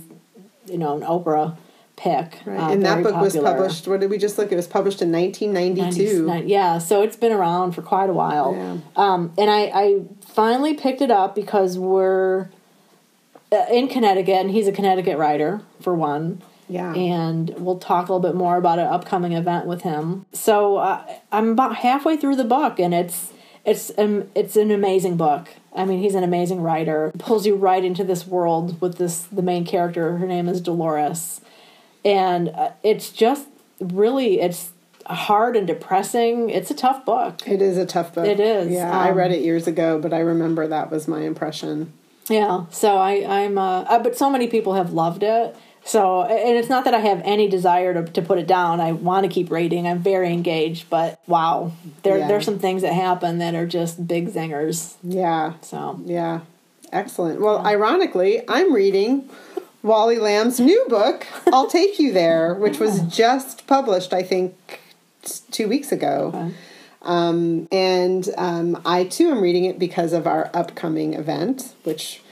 you 0.67 0.79
know, 0.79 0.97
an 0.97 1.03
Oprah 1.03 1.57
pick. 1.97 2.41
Right. 2.47 2.59
Uh, 2.59 2.71
and 2.71 2.85
that 2.85 3.03
book 3.03 3.13
popular. 3.13 3.23
was 3.23 3.37
published, 3.37 3.89
what 3.89 4.01
did 4.01 4.11
we 4.11 4.19
just 4.19 4.39
look? 4.39 4.51
It 4.51 4.57
was 4.57 4.67
published 4.67 5.03
in 5.03 5.13
1992. 5.13 6.49
yeah, 6.49 6.79
so 6.79 7.03
it's 7.03 7.17
been 7.17 7.33
around 7.33 7.73
for 7.73 7.83
quite 7.83 8.09
a 8.09 8.13
while. 8.15 8.55
Yeah. 8.55 8.77
Um, 8.97 9.33
and 9.37 9.51
I, 9.51 9.63
I 9.75 10.03
finally 10.27 10.75
picked 10.75 11.03
it 11.03 11.11
up 11.11 11.35
because 11.35 11.79
we're 11.79 12.43
uh, 12.43 12.47
in 13.71 13.89
Connecticut, 13.89 14.35
and 14.35 14.51
he's 14.51 14.69
a 14.69 14.73
Connecticut 14.73 15.19
writer 15.19 15.61
for 15.81 15.95
one. 15.95 16.43
Yeah. 16.69 16.95
And 16.95 17.51
we'll 17.59 17.79
talk 17.79 18.09
a 18.09 18.13
little 18.13 18.27
bit 18.27 18.37
more 18.37 18.57
about 18.57 18.79
an 18.79 18.87
upcoming 18.87 19.33
event 19.33 19.67
with 19.67 19.83
him. 19.83 20.25
So 20.33 20.77
uh, 20.77 21.05
I'm 21.31 21.51
about 21.51 21.77
halfway 21.77 22.17
through 22.17 22.37
the 22.37 22.45
book, 22.45 22.79
and 22.79 22.95
it's 22.95 23.33
it's 23.65 23.91
um, 23.99 24.29
it's 24.35 24.57
an 24.57 24.71
amazing 24.71 25.17
book. 25.17 25.49
I 25.75 25.85
mean, 25.85 26.01
he's 26.01 26.15
an 26.15 26.25
amazing 26.25 26.63
writer. 26.63 27.13
Pulls 27.19 27.47
you 27.47 27.55
right 27.57 27.85
into 27.85 28.05
this 28.05 28.27
world 28.27 28.81
with 28.81 28.99
this 28.99 29.21
the 29.25 29.43
main 29.43 29.65
character. 29.65 30.19
Her 30.19 30.27
name 30.27 30.49
is 30.49 30.61
Dolores, 30.61 31.41
and 32.05 32.49
uh, 32.51 32.71
it's 32.83 33.11
just 33.11 33.47
really 33.81 34.41
it's 34.41 34.71
hard 35.07 35.57
and 35.57 35.67
depressing. 35.67 36.51
It's 36.51 36.71
a 36.71 36.75
tough 36.75 37.05
book. 37.05 37.47
It 37.47 37.61
is 37.61 37.77
a 37.77 37.87
tough 37.87 38.15
book. 38.15 38.27
It 38.27 38.41
is. 38.41 38.71
Yeah, 38.71 38.91
um, 38.91 39.07
I 39.07 39.11
read 39.11 39.33
it 39.33 39.43
years 39.43 39.67
ago, 39.67 39.99
but 39.99 40.13
I 40.13 40.21
remember 40.21 40.67
that 40.67 40.91
was 40.91 41.09
my 41.09 41.21
impression. 41.21 41.93
Yeah. 42.29 42.67
So 42.71 42.97
I, 42.97 43.45
I'm, 43.45 43.59
uh, 43.59 43.83
uh, 43.83 43.99
but 43.99 44.17
so 44.17 44.31
many 44.31 44.47
people 44.47 44.75
have 44.75 44.93
loved 44.93 45.23
it. 45.23 45.57
So, 45.87 46.23
and 46.23 46.57
it's 46.57 46.71
not 46.71 46.85
that 46.87 46.95
I 46.95 47.01
have 47.01 47.21
any 47.25 47.47
desire 47.47 47.93
to, 47.93 48.11
to 48.13 48.23
put 48.23 48.39
it 48.39 48.47
down. 48.47 48.81
I 48.81 48.93
want 48.93 49.25
to 49.25 49.29
keep 49.31 49.51
reading. 49.51 49.87
I'm 49.87 49.99
very 49.99 50.33
engaged, 50.33 50.89
but 50.89 51.21
wow, 51.27 51.73
there 52.03 52.19
yeah. 52.19 52.27
there's 52.27 52.47
some 52.47 52.59
things 52.59 52.81
that 52.81 52.95
happen 52.95 53.39
that 53.39 53.55
are 53.55 53.67
just 53.67 54.07
big 54.07 54.33
zingers. 54.33 54.95
Yeah. 55.03 55.55
So. 55.61 56.01
Yeah. 56.07 56.41
Excellent. 56.91 57.41
Well, 57.41 57.57
yeah. 57.57 57.69
ironically, 57.69 58.43
I'm 58.49 58.73
reading 58.73 59.29
Wally 59.83 60.19
Lamb's 60.19 60.59
new 60.59 60.87
book, 60.89 61.27
I'll 61.53 61.67
Take 61.67 61.99
You 61.99 62.13
There, 62.13 62.55
which 62.55 62.81
was 62.81 63.03
just 63.15 63.67
published, 63.67 64.15
I 64.15 64.23
think, 64.23 64.81
two 65.51 65.69
weeks 65.69 65.93
ago. 65.93 66.33
Okay. 66.35 66.55
Um, 67.05 67.69
and 67.71 68.29
um, 68.37 68.81
I 68.85 69.05
too 69.05 69.31
am 69.31 69.41
reading 69.41 69.65
it 69.65 69.79
because 69.79 70.13
of 70.13 70.27
our 70.27 70.51
upcoming 70.55 71.15
event, 71.15 71.75
which 71.85 72.23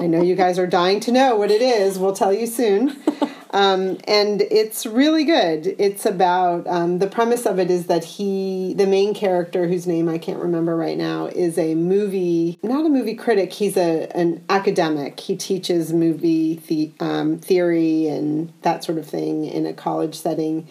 I 0.00 0.06
know 0.06 0.22
you 0.22 0.34
guys 0.34 0.58
are 0.58 0.66
dying 0.66 1.00
to 1.00 1.12
know 1.12 1.36
what 1.36 1.50
it 1.50 1.62
is. 1.62 1.98
We'll 1.98 2.14
tell 2.14 2.32
you 2.32 2.46
soon. 2.46 3.00
Um, 3.52 3.98
and 4.08 4.40
it's 4.40 4.86
really 4.86 5.24
good. 5.24 5.74
It's 5.78 6.06
about 6.06 6.66
um, 6.66 7.00
the 7.00 7.06
premise 7.06 7.44
of 7.44 7.58
it 7.58 7.70
is 7.70 7.86
that 7.86 8.02
he, 8.02 8.74
the 8.74 8.86
main 8.86 9.12
character, 9.12 9.68
whose 9.68 9.86
name 9.86 10.08
I 10.08 10.16
can't 10.16 10.40
remember 10.40 10.74
right 10.74 10.96
now, 10.96 11.26
is 11.26 11.58
a 11.58 11.74
movie, 11.74 12.58
not 12.62 12.86
a 12.86 12.88
movie 12.88 13.14
critic. 13.14 13.52
He's 13.52 13.76
a 13.76 14.10
an 14.16 14.42
academic. 14.48 15.20
He 15.20 15.36
teaches 15.36 15.92
movie 15.92 16.62
the, 16.66 16.92
um, 17.00 17.38
theory 17.38 18.06
and 18.06 18.52
that 18.62 18.84
sort 18.84 18.96
of 18.96 19.06
thing 19.06 19.44
in 19.44 19.66
a 19.66 19.74
college 19.74 20.14
setting, 20.14 20.66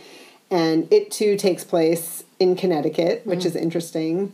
and 0.51 0.91
it 0.91 1.09
too 1.09 1.37
takes 1.37 1.63
place 1.63 2.23
in 2.39 2.55
Connecticut, 2.55 3.25
which 3.25 3.39
mm. 3.39 3.45
is 3.45 3.55
interesting. 3.55 4.33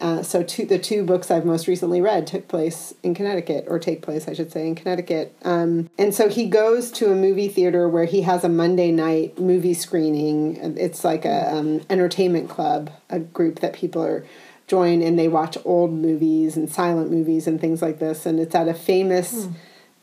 Uh, 0.00 0.22
so 0.22 0.44
two, 0.44 0.64
the 0.64 0.78
two 0.78 1.02
books 1.02 1.28
I've 1.28 1.44
most 1.44 1.66
recently 1.66 2.00
read 2.00 2.26
took 2.26 2.46
place 2.46 2.94
in 3.02 3.14
Connecticut, 3.14 3.64
or 3.66 3.80
take 3.80 4.00
place, 4.00 4.28
I 4.28 4.32
should 4.32 4.52
say, 4.52 4.68
in 4.68 4.76
Connecticut. 4.76 5.34
Um, 5.42 5.90
and 5.98 6.14
so 6.14 6.28
he 6.28 6.46
goes 6.46 6.92
to 6.92 7.10
a 7.10 7.16
movie 7.16 7.48
theater 7.48 7.88
where 7.88 8.04
he 8.04 8.22
has 8.22 8.44
a 8.44 8.48
Monday 8.48 8.92
night 8.92 9.40
movie 9.40 9.74
screening. 9.74 10.76
It's 10.78 11.02
like 11.02 11.24
a 11.24 11.52
um, 11.52 11.80
entertainment 11.90 12.48
club, 12.48 12.90
a 13.10 13.18
group 13.18 13.58
that 13.58 13.72
people 13.72 14.02
are 14.02 14.24
join 14.68 15.02
and 15.02 15.18
they 15.18 15.28
watch 15.28 15.56
old 15.64 15.92
movies 15.92 16.56
and 16.56 16.70
silent 16.70 17.10
movies 17.10 17.46
and 17.46 17.60
things 17.60 17.82
like 17.82 17.98
this. 17.98 18.26
And 18.26 18.38
it's 18.38 18.54
at 18.54 18.68
a 18.68 18.74
famous 18.74 19.48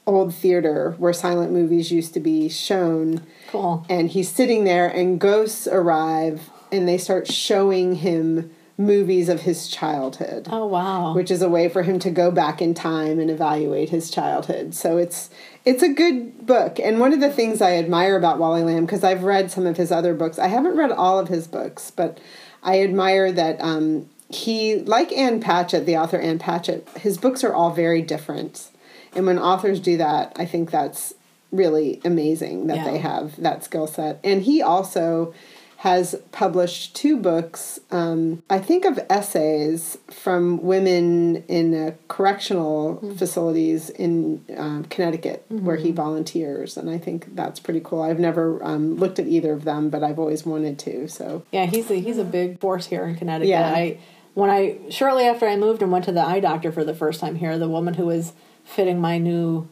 old 0.08 0.34
theater 0.34 0.96
where 0.98 1.14
silent 1.14 1.52
movies 1.52 1.92
used 1.92 2.14
to 2.14 2.20
be 2.20 2.48
shown. 2.50 3.26
Cool. 3.50 3.86
And 3.90 4.10
he's 4.10 4.30
sitting 4.30 4.64
there, 4.64 4.88
and 4.88 5.20
ghosts 5.20 5.68
arrive 5.68 6.50
and 6.72 6.88
they 6.88 6.98
start 6.98 7.32
showing 7.32 7.96
him 7.96 8.52
movies 8.78 9.30
of 9.30 9.44
his 9.44 9.70
childhood 9.70 10.50
Oh 10.52 10.66
wow. 10.66 11.14
which 11.14 11.32
is 11.32 11.42
a 11.42 11.48
way 11.48 11.70
for 11.70 11.84
him 11.84 11.98
to 12.00 12.10
go 12.12 12.30
back 12.30 12.62
in 12.62 12.74
time 12.74 13.20
and 13.22 13.32
evaluate 13.32 13.90
his 13.90 14.12
childhood. 14.12 14.74
So 14.76 14.98
it's 14.98 15.30
it's 15.64 15.82
a 15.82 15.88
good 15.88 16.46
book. 16.46 16.78
And 16.80 17.00
one 17.00 17.14
of 17.14 17.22
the 17.22 17.32
things 17.32 17.62
I 17.62 17.78
admire 17.78 18.18
about 18.18 18.38
Wally 18.38 18.64
Lamb 18.64 18.86
because 18.86 19.04
I've 19.04 19.24
read 19.24 19.50
some 19.50 19.66
of 19.66 19.78
his 19.78 19.92
other 19.94 20.14
books. 20.14 20.38
I 20.38 20.48
haven't 20.48 20.76
read 20.76 20.92
all 20.92 21.18
of 21.20 21.30
his 21.30 21.48
books, 21.48 21.90
but 21.90 22.20
I 22.64 22.82
admire 22.82 23.32
that 23.32 23.62
um, 23.62 24.10
he 24.28 24.80
like 24.80 25.14
Ann 25.14 25.40
Patchett, 25.40 25.86
the 25.86 25.96
author 25.96 26.18
Ann 26.20 26.38
Patchett, 26.40 26.90
his 26.98 27.18
books 27.18 27.44
are 27.46 27.54
all 27.54 27.72
very 27.72 28.02
different. 28.02 28.72
And 29.16 29.26
when 29.26 29.40
authors 29.40 29.80
do 29.80 29.98
that, 29.98 30.34
I 30.36 30.46
think 30.46 30.72
that's 30.72 31.14
really 31.52 32.02
amazing 32.04 32.68
that 32.68 32.78
Yeah. 32.78 32.92
they 32.92 32.98
have 32.98 33.42
that 33.42 33.64
skill 33.64 33.88
set. 33.88 34.20
And 34.24 34.42
he 34.42 34.62
also 34.62 35.34
has 35.78 36.16
published 36.32 36.96
two 36.96 37.16
books, 37.16 37.80
um, 37.92 38.42
I 38.50 38.58
think 38.58 38.86
of 38.86 39.00
essays 39.08 40.00
from 40.10 40.64
women 40.64 41.44
in 41.48 41.76
uh, 41.76 41.92
correctional 42.08 43.14
facilities 43.18 43.92
in 43.92 44.44
um, 44.58 44.86
Connecticut 44.86 45.46
where 45.50 45.76
he 45.76 45.92
volunteers. 45.92 46.76
And 46.76 46.90
I 46.90 46.98
think 46.98 47.36
that's 47.36 47.60
pretty 47.60 47.82
cool. 47.84 48.02
I've 48.02 48.20
never 48.20 48.64
um, 48.64 48.96
looked 48.96 49.20
at 49.20 49.28
either 49.28 49.54
of 49.54 49.64
them, 49.64 49.90
but 49.92 50.04
I've 50.04 50.18
always 50.18 50.44
wanted 50.44 50.80
to. 50.80 51.08
So, 51.08 51.44
Yeah, 51.52 51.66
he's 51.68 51.92
a, 51.92 51.96
he's 52.00 52.18
a 52.18 52.24
big 52.24 52.60
force 52.60 52.88
here 52.88 53.06
in 53.06 53.16
Connecticut. 53.16 53.50
Yeah. 53.50 53.70
I 53.70 54.00
when 54.34 54.50
I 54.50 54.78
shortly 54.90 55.24
after 55.26 55.48
I 55.48 55.56
moved 55.56 55.82
and 55.82 55.92
went 55.92 56.06
to 56.06 56.12
the 56.12 56.22
eye 56.26 56.40
doctor 56.42 56.72
for 56.72 56.84
the 56.84 56.96
first 56.96 57.20
time 57.22 57.36
here, 57.36 57.58
the 57.60 57.70
woman 57.70 57.94
who 57.94 58.08
was 58.08 58.34
fitting 58.66 59.00
my 59.00 59.18
new 59.18 59.70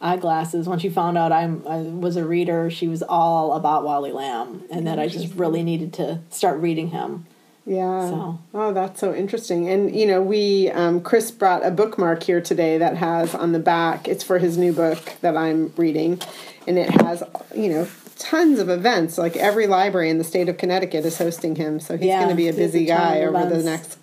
eyeglasses 0.00 0.68
when 0.68 0.78
she 0.78 0.88
found 0.90 1.16
out 1.16 1.32
I'm 1.32 1.66
I 1.66 1.78
was 1.78 2.16
a 2.16 2.24
reader, 2.24 2.70
she 2.70 2.88
was 2.88 3.02
all 3.02 3.54
about 3.54 3.84
Wally 3.84 4.12
Lamb 4.12 4.62
and 4.70 4.86
that 4.86 4.98
I 4.98 5.08
just 5.08 5.34
really 5.34 5.62
needed 5.62 5.92
to 5.94 6.20
start 6.30 6.60
reading 6.60 6.88
him. 6.88 7.26
yeah. 7.64 8.08
So. 8.10 8.38
Oh, 8.52 8.72
that's 8.74 9.00
so 9.00 9.14
interesting. 9.14 9.68
And, 9.70 9.96
you 9.96 10.06
know, 10.06 10.20
we, 10.20 10.70
um, 10.72 11.00
Chris 11.00 11.30
brought 11.30 11.64
a 11.64 11.70
bookmark 11.70 12.22
here 12.22 12.42
today 12.42 12.76
that 12.78 12.98
has 12.98 13.34
on 13.34 13.52
the 13.52 13.58
back, 13.58 14.06
it's 14.06 14.22
for 14.22 14.38
his 14.38 14.58
new 14.58 14.72
book 14.74 15.14
that 15.22 15.36
I'm 15.36 15.72
reading. 15.76 16.20
And 16.66 16.78
it 16.78 16.90
has, 17.00 17.22
you 17.56 17.70
know, 17.70 17.88
tons 18.18 18.58
of 18.58 18.68
events. 18.68 19.16
Like 19.16 19.36
every 19.36 19.66
library 19.66 20.10
in 20.10 20.18
the 20.18 20.24
state 20.24 20.50
of 20.50 20.58
Connecticut 20.58 21.06
is 21.06 21.16
hosting 21.16 21.56
him. 21.56 21.80
So 21.80 21.96
he's 21.96 22.06
Yeah, 22.08 22.18
going 22.18 22.30
to 22.30 22.36
be 22.36 22.48
a 22.48 22.52
has 22.52 22.56
a 22.58 22.60
busy 22.60 22.84
guy 22.84 23.22
over 23.22 23.48
the 23.48 23.62
next 23.62 23.98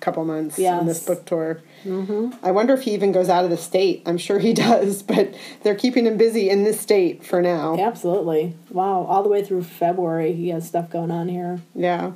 couple 0.00 0.24
months 0.26 0.58
on 0.60 0.84
this 0.86 1.02
book 1.04 1.24
tour. 1.24 1.62
Mm-hmm. 1.84 2.44
I 2.44 2.50
wonder 2.50 2.74
if 2.74 2.82
he 2.82 2.92
even 2.94 3.12
goes 3.12 3.28
out 3.28 3.44
of 3.44 3.50
the 3.50 3.56
state. 3.56 4.02
I'm 4.06 4.18
sure 4.18 4.38
he 4.38 4.52
does, 4.68 5.02
but 5.02 5.34
they're 5.62 5.74
keeping 5.74 6.06
him 6.06 6.16
busy 6.16 6.50
in 6.50 6.64
this 6.64 6.80
state 6.80 7.24
for 7.24 7.42
now. 7.42 7.76
Absolutely. 7.78 8.54
Wow, 8.70 9.04
all 9.04 9.22
the 9.22 9.28
way 9.28 9.44
through 9.44 9.64
February 9.64 10.32
he 10.32 10.48
has 10.50 10.66
stuff 10.66 10.90
going 10.90 11.10
on 11.10 11.28
here. 11.28 11.60
Yeah. 11.74 12.12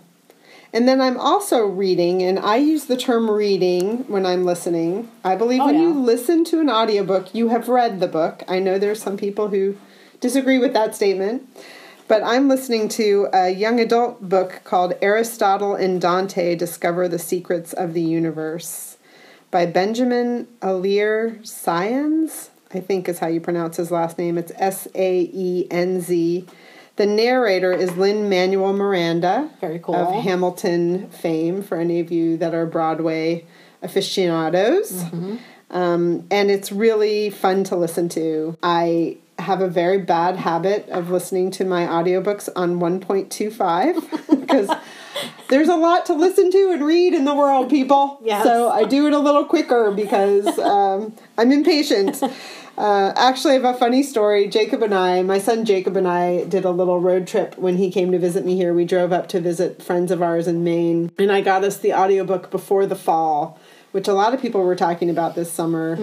And 0.72 0.86
then 0.86 1.00
I'm 1.00 1.18
also 1.18 1.66
reading, 1.66 2.22
and 2.22 2.38
I 2.38 2.56
use 2.56 2.84
the 2.84 2.96
term 2.96 3.28
reading 3.28 4.04
when 4.06 4.24
I'm 4.24 4.44
listening. 4.44 5.10
I 5.24 5.34
believe 5.34 5.60
Oh, 5.60 5.66
when 5.66 5.80
you 5.80 5.92
listen 5.92 6.44
to 6.44 6.60
an 6.60 6.70
audiobook, 6.70 7.34
you 7.34 7.48
have 7.48 7.68
read 7.68 7.98
the 7.98 8.06
book. 8.06 8.44
I 8.46 8.60
know 8.60 8.78
there's 8.78 9.02
some 9.02 9.16
people 9.16 9.48
who 9.48 9.76
disagree 10.20 10.58
with 10.58 10.72
that 10.74 10.94
statement, 10.94 11.48
but 12.06 12.22
I'm 12.22 12.48
listening 12.48 12.88
to 12.90 13.28
a 13.32 13.50
young 13.50 13.80
adult 13.80 14.28
book 14.28 14.60
called 14.62 14.94
Aristotle 15.02 15.74
and 15.74 16.00
Dante 16.00 16.54
Discover 16.54 17.08
the 17.08 17.18
Secrets 17.18 17.72
of 17.72 17.92
the 17.92 18.02
Universe 18.02 18.96
by 19.50 19.66
Benjamin 19.66 20.46
Alire 20.60 21.44
Science, 21.46 22.50
I 22.72 22.80
think 22.80 23.08
is 23.08 23.18
how 23.18 23.26
you 23.26 23.40
pronounce 23.40 23.76
his 23.76 23.90
last 23.90 24.18
name. 24.18 24.38
It's 24.38 24.52
S 24.56 24.86
A 24.94 25.30
E 25.32 25.66
N 25.70 26.00
Z. 26.00 26.46
The 26.96 27.06
narrator 27.06 27.72
is 27.72 27.96
Lin 27.96 28.28
Manuel 28.28 28.74
Miranda 28.74 29.50
Very 29.60 29.78
cool. 29.78 29.94
of 29.94 30.22
Hamilton 30.22 31.08
fame 31.08 31.62
for 31.62 31.78
any 31.78 31.98
of 32.00 32.12
you 32.12 32.36
that 32.36 32.54
are 32.54 32.66
Broadway 32.66 33.46
aficionados. 33.82 34.92
Mm-hmm. 34.92 35.36
Um, 35.70 36.26
and 36.30 36.50
it's 36.50 36.70
really 36.70 37.30
fun 37.30 37.64
to 37.64 37.76
listen 37.76 38.08
to. 38.10 38.56
I 38.62 39.18
have 39.38 39.62
a 39.62 39.68
very 39.68 39.98
bad 39.98 40.36
habit 40.36 40.88
of 40.90 41.10
listening 41.10 41.50
to 41.52 41.64
my 41.64 41.86
audiobooks 41.86 42.48
on 42.54 42.78
1.25 42.78 44.40
because 44.40 44.68
there's 45.48 45.68
a 45.68 45.76
lot 45.76 46.06
to 46.06 46.14
listen 46.14 46.50
to 46.50 46.70
and 46.72 46.84
read 46.84 47.14
in 47.14 47.24
the 47.24 47.34
world, 47.34 47.68
people. 47.68 48.20
Yes. 48.22 48.44
So 48.44 48.70
I 48.70 48.84
do 48.84 49.06
it 49.06 49.12
a 49.12 49.18
little 49.18 49.44
quicker 49.44 49.90
because 49.90 50.58
um, 50.58 51.14
I'm 51.36 51.52
impatient. 51.52 52.22
Uh, 52.78 53.12
actually, 53.14 53.50
I 53.50 53.54
have 53.54 53.74
a 53.74 53.78
funny 53.78 54.02
story. 54.02 54.48
Jacob 54.48 54.82
and 54.82 54.94
I, 54.94 55.20
my 55.22 55.38
son 55.38 55.66
Jacob 55.66 55.96
and 55.98 56.08
I, 56.08 56.44
did 56.44 56.64
a 56.64 56.70
little 56.70 56.98
road 56.98 57.26
trip 57.26 57.58
when 57.58 57.76
he 57.76 57.90
came 57.90 58.10
to 58.12 58.18
visit 58.18 58.46
me 58.46 58.56
here. 58.56 58.72
We 58.72 58.86
drove 58.86 59.12
up 59.12 59.28
to 59.30 59.40
visit 59.40 59.82
friends 59.82 60.10
of 60.10 60.22
ours 60.22 60.46
in 60.46 60.64
Maine, 60.64 61.12
and 61.18 61.30
I 61.30 61.42
got 61.42 61.62
us 61.62 61.76
the 61.76 61.92
audiobook 61.92 62.50
Before 62.50 62.86
the 62.86 62.96
Fall, 62.96 63.58
which 63.92 64.08
a 64.08 64.14
lot 64.14 64.32
of 64.32 64.40
people 64.40 64.62
were 64.62 64.76
talking 64.76 65.10
about 65.10 65.34
this 65.34 65.52
summer. 65.52 65.96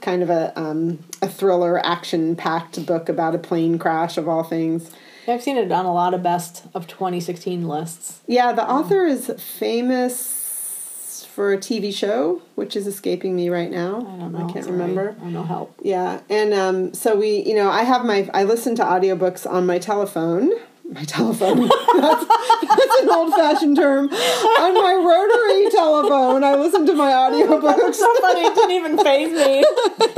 Kind 0.00 0.24
of 0.24 0.30
a 0.30 0.58
um, 0.58 0.98
a 1.22 1.28
thriller, 1.28 1.78
action 1.86 2.34
packed 2.34 2.84
book 2.84 3.08
about 3.08 3.36
a 3.36 3.38
plane 3.38 3.78
crash 3.78 4.16
of 4.16 4.28
all 4.28 4.42
things. 4.42 4.90
I've 5.26 5.42
seen 5.42 5.56
it 5.56 5.70
on 5.72 5.86
a 5.86 5.92
lot 5.92 6.14
of 6.14 6.22
best 6.22 6.64
of 6.74 6.86
2016 6.86 7.66
lists. 7.66 8.20
Yeah, 8.26 8.52
the 8.52 8.68
author 8.68 9.04
is 9.04 9.32
famous 9.38 11.26
for 11.34 11.52
a 11.52 11.58
TV 11.58 11.92
show, 11.94 12.42
which 12.54 12.76
is 12.76 12.86
escaping 12.86 13.34
me 13.34 13.48
right 13.48 13.70
now. 13.70 13.96
I 13.96 14.18
don't 14.18 14.32
know. 14.32 14.46
I 14.48 14.52
can't 14.52 14.64
sorry. 14.64 14.76
remember. 14.76 15.16
I 15.20 15.30
don't 15.30 15.46
help. 15.46 15.74
Yeah, 15.82 16.20
and 16.28 16.54
um, 16.54 16.94
so 16.94 17.16
we, 17.16 17.42
you 17.42 17.54
know, 17.54 17.70
I 17.70 17.82
have 17.82 18.04
my, 18.04 18.28
I 18.32 18.44
listen 18.44 18.76
to 18.76 18.84
audiobooks 18.84 19.50
on 19.50 19.66
my 19.66 19.78
telephone. 19.78 20.52
My 20.84 21.02
telephone. 21.04 21.60
that's, 21.96 22.24
that's 22.26 23.00
an 23.00 23.10
old 23.10 23.32
fashioned 23.34 23.76
term. 23.76 24.08
On 24.10 24.74
my 24.74 24.94
rotary 24.94 25.70
telephone, 25.70 26.44
I 26.44 26.54
listen 26.56 26.86
to 26.86 26.94
my 26.94 27.10
audiobooks. 27.10 27.94
So 28.04 28.14
funny, 28.20 28.42
it 28.42 28.54
didn't 28.54 28.70
even 28.72 28.98
phase 28.98 29.32
me. 29.32 29.64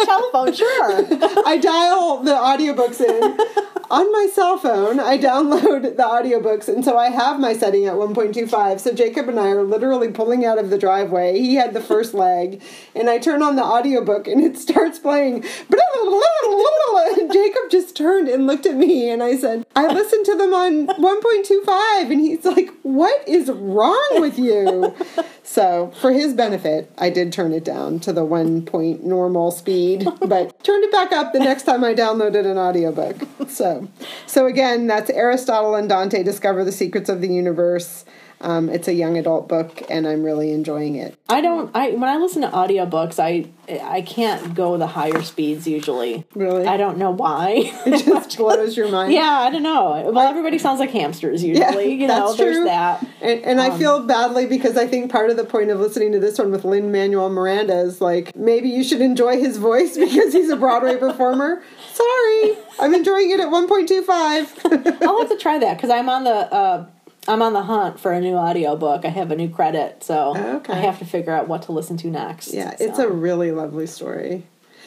Telephone, 0.04 0.52
sure. 0.52 1.46
I 1.46 1.56
dial 1.58 2.22
the 2.22 2.32
audiobooks 2.32 3.00
in. 3.00 3.38
On 3.88 4.10
my 4.10 4.28
cell 4.32 4.58
phone, 4.58 4.98
I 4.98 5.16
download 5.26 5.82
the 5.96 6.02
audiobooks, 6.02 6.68
and 6.68 6.84
so 6.84 6.98
I 6.98 7.10
have 7.10 7.38
my 7.38 7.52
setting 7.52 7.86
at 7.86 7.94
1.25. 7.94 8.80
So 8.80 8.92
Jacob 8.92 9.28
and 9.28 9.38
I 9.38 9.48
are 9.48 9.62
literally 9.62 10.10
pulling 10.10 10.44
out 10.44 10.58
of 10.58 10.70
the 10.70 10.78
driveway. 10.78 11.38
He 11.38 11.54
had 11.54 11.72
the 11.72 11.80
first 11.80 12.12
leg, 12.26 12.62
and 12.94 13.08
I 13.08 13.18
turn 13.18 13.42
on 13.42 13.56
the 13.56 13.64
audiobook, 13.64 14.26
and 14.26 14.40
it 14.40 14.58
starts 14.58 14.98
playing. 14.98 15.42
Jacob 17.32 17.70
just 17.70 17.96
turned 17.96 18.28
and 18.28 18.46
looked 18.46 18.66
at 18.66 18.74
me, 18.76 19.10
and 19.10 19.22
I 19.22 19.36
said, 19.36 19.66
I 19.74 19.86
listened 19.92 20.24
to 20.26 20.36
them 20.36 20.52
on 20.54 20.86
1.25. 20.88 22.10
And 22.10 22.20
he's 22.20 22.44
like, 22.44 22.70
What 22.82 23.26
is 23.28 23.50
wrong 23.50 24.08
with 24.14 24.38
you? 24.38 24.94
So, 25.42 25.92
for 26.00 26.12
his 26.12 26.34
benefit, 26.34 26.90
I 26.98 27.08
did 27.08 27.32
turn 27.32 27.52
it 27.52 27.64
down 27.64 28.00
to 28.00 28.12
the 28.12 28.24
one 28.24 28.64
point 28.64 29.04
normal 29.04 29.50
speed, 29.52 30.06
but 30.20 30.62
turned 30.64 30.84
it 30.84 30.92
back 30.92 31.12
up 31.12 31.32
the 31.32 31.38
next 31.38 31.62
time 31.62 31.84
I 31.84 31.94
downloaded 31.94 32.46
an 32.46 32.58
audiobook. 32.58 33.16
So, 33.48 33.75
so 34.26 34.46
again, 34.46 34.86
that's 34.86 35.10
Aristotle 35.10 35.74
and 35.74 35.88
Dante 35.88 36.22
Discover 36.22 36.64
the 36.64 36.72
Secrets 36.72 37.08
of 37.08 37.20
the 37.20 37.28
Universe. 37.28 38.04
Um, 38.40 38.68
it's 38.68 38.86
a 38.86 38.92
young 38.92 39.16
adult 39.16 39.48
book, 39.48 39.82
and 39.88 40.06
I'm 40.06 40.22
really 40.22 40.52
enjoying 40.52 40.96
it. 40.96 41.16
I 41.28 41.40
don't. 41.40 41.70
I 41.74 41.90
when 41.90 42.04
I 42.04 42.16
listen 42.18 42.42
to 42.42 42.48
audiobooks, 42.48 43.18
I 43.18 43.46
I 43.82 44.02
can't 44.02 44.54
go 44.54 44.76
the 44.76 44.86
higher 44.86 45.22
speeds 45.22 45.66
usually. 45.66 46.24
Really? 46.34 46.66
I 46.66 46.76
don't 46.76 46.98
know 46.98 47.10
why. 47.12 47.72
It 47.86 48.04
just 48.04 48.36
blows 48.36 48.76
your 48.76 48.90
mind. 48.90 49.12
yeah, 49.12 49.30
I 49.40 49.50
don't 49.50 49.62
know. 49.62 50.10
Well, 50.12 50.28
everybody 50.28 50.58
sounds 50.58 50.80
like 50.80 50.90
hamsters 50.90 51.42
usually. 51.42 51.94
you 51.94 52.06
know, 52.06 52.26
that's 52.26 52.36
there's 52.38 52.56
true. 52.56 52.64
that. 52.66 53.02
Um, 53.02 53.08
And, 53.22 53.44
and 53.44 53.60
I 53.60 53.76
feel 53.78 54.02
badly 54.02 54.46
because 54.46 54.76
I 54.76 54.86
think 54.86 55.10
part 55.10 55.30
of 55.30 55.36
the 55.38 55.44
point 55.44 55.70
of 55.70 55.80
listening 55.80 56.12
to 56.12 56.18
this 56.20 56.38
one 56.38 56.50
with 56.52 56.64
Lin 56.64 56.92
Manuel 56.92 57.30
Miranda 57.30 57.78
is 57.80 58.00
like 58.00 58.36
maybe 58.36 58.68
you 58.68 58.84
should 58.84 59.00
enjoy 59.00 59.38
his 59.38 59.56
voice 59.56 59.96
because 60.06 60.32
he's 60.34 60.50
a 60.50 60.56
Broadway 60.56 60.96
performer. 60.96 61.62
Sorry, 61.92 62.56
I'm 62.80 62.92
enjoying 62.94 63.30
it 63.30 63.40
at 63.40 63.48
1.25. 63.48 65.02
I'll 65.06 65.18
have 65.20 65.28
to 65.30 65.36
try 65.38 65.58
that 65.58 65.76
because 65.78 65.88
I'm 65.90 66.08
on 66.10 66.24
the 66.24 66.30
uh, 66.52 66.86
I'm 67.28 67.42
on 67.42 67.52
the 67.52 67.62
hunt 67.62 67.98
for 68.00 68.12
a 68.12 68.20
new 68.20 68.36
audiobook. 68.36 69.04
I 69.04 69.08
have 69.08 69.30
a 69.30 69.36
new 69.36 69.48
credit, 69.48 70.02
so 70.04 70.36
Okay. 70.36 70.72
I 70.72 70.76
have 70.76 70.98
to 71.00 71.04
figure 71.04 71.32
out 71.32 71.48
what 71.48 71.62
to 71.62 71.72
listen 71.72 71.96
to 71.98 72.08
next. 72.08 72.52
yeah, 72.52 72.74
it's 72.78 72.98
a 72.98 73.08
really 73.08 73.52
lovely 73.52 73.86
story. 73.86 74.44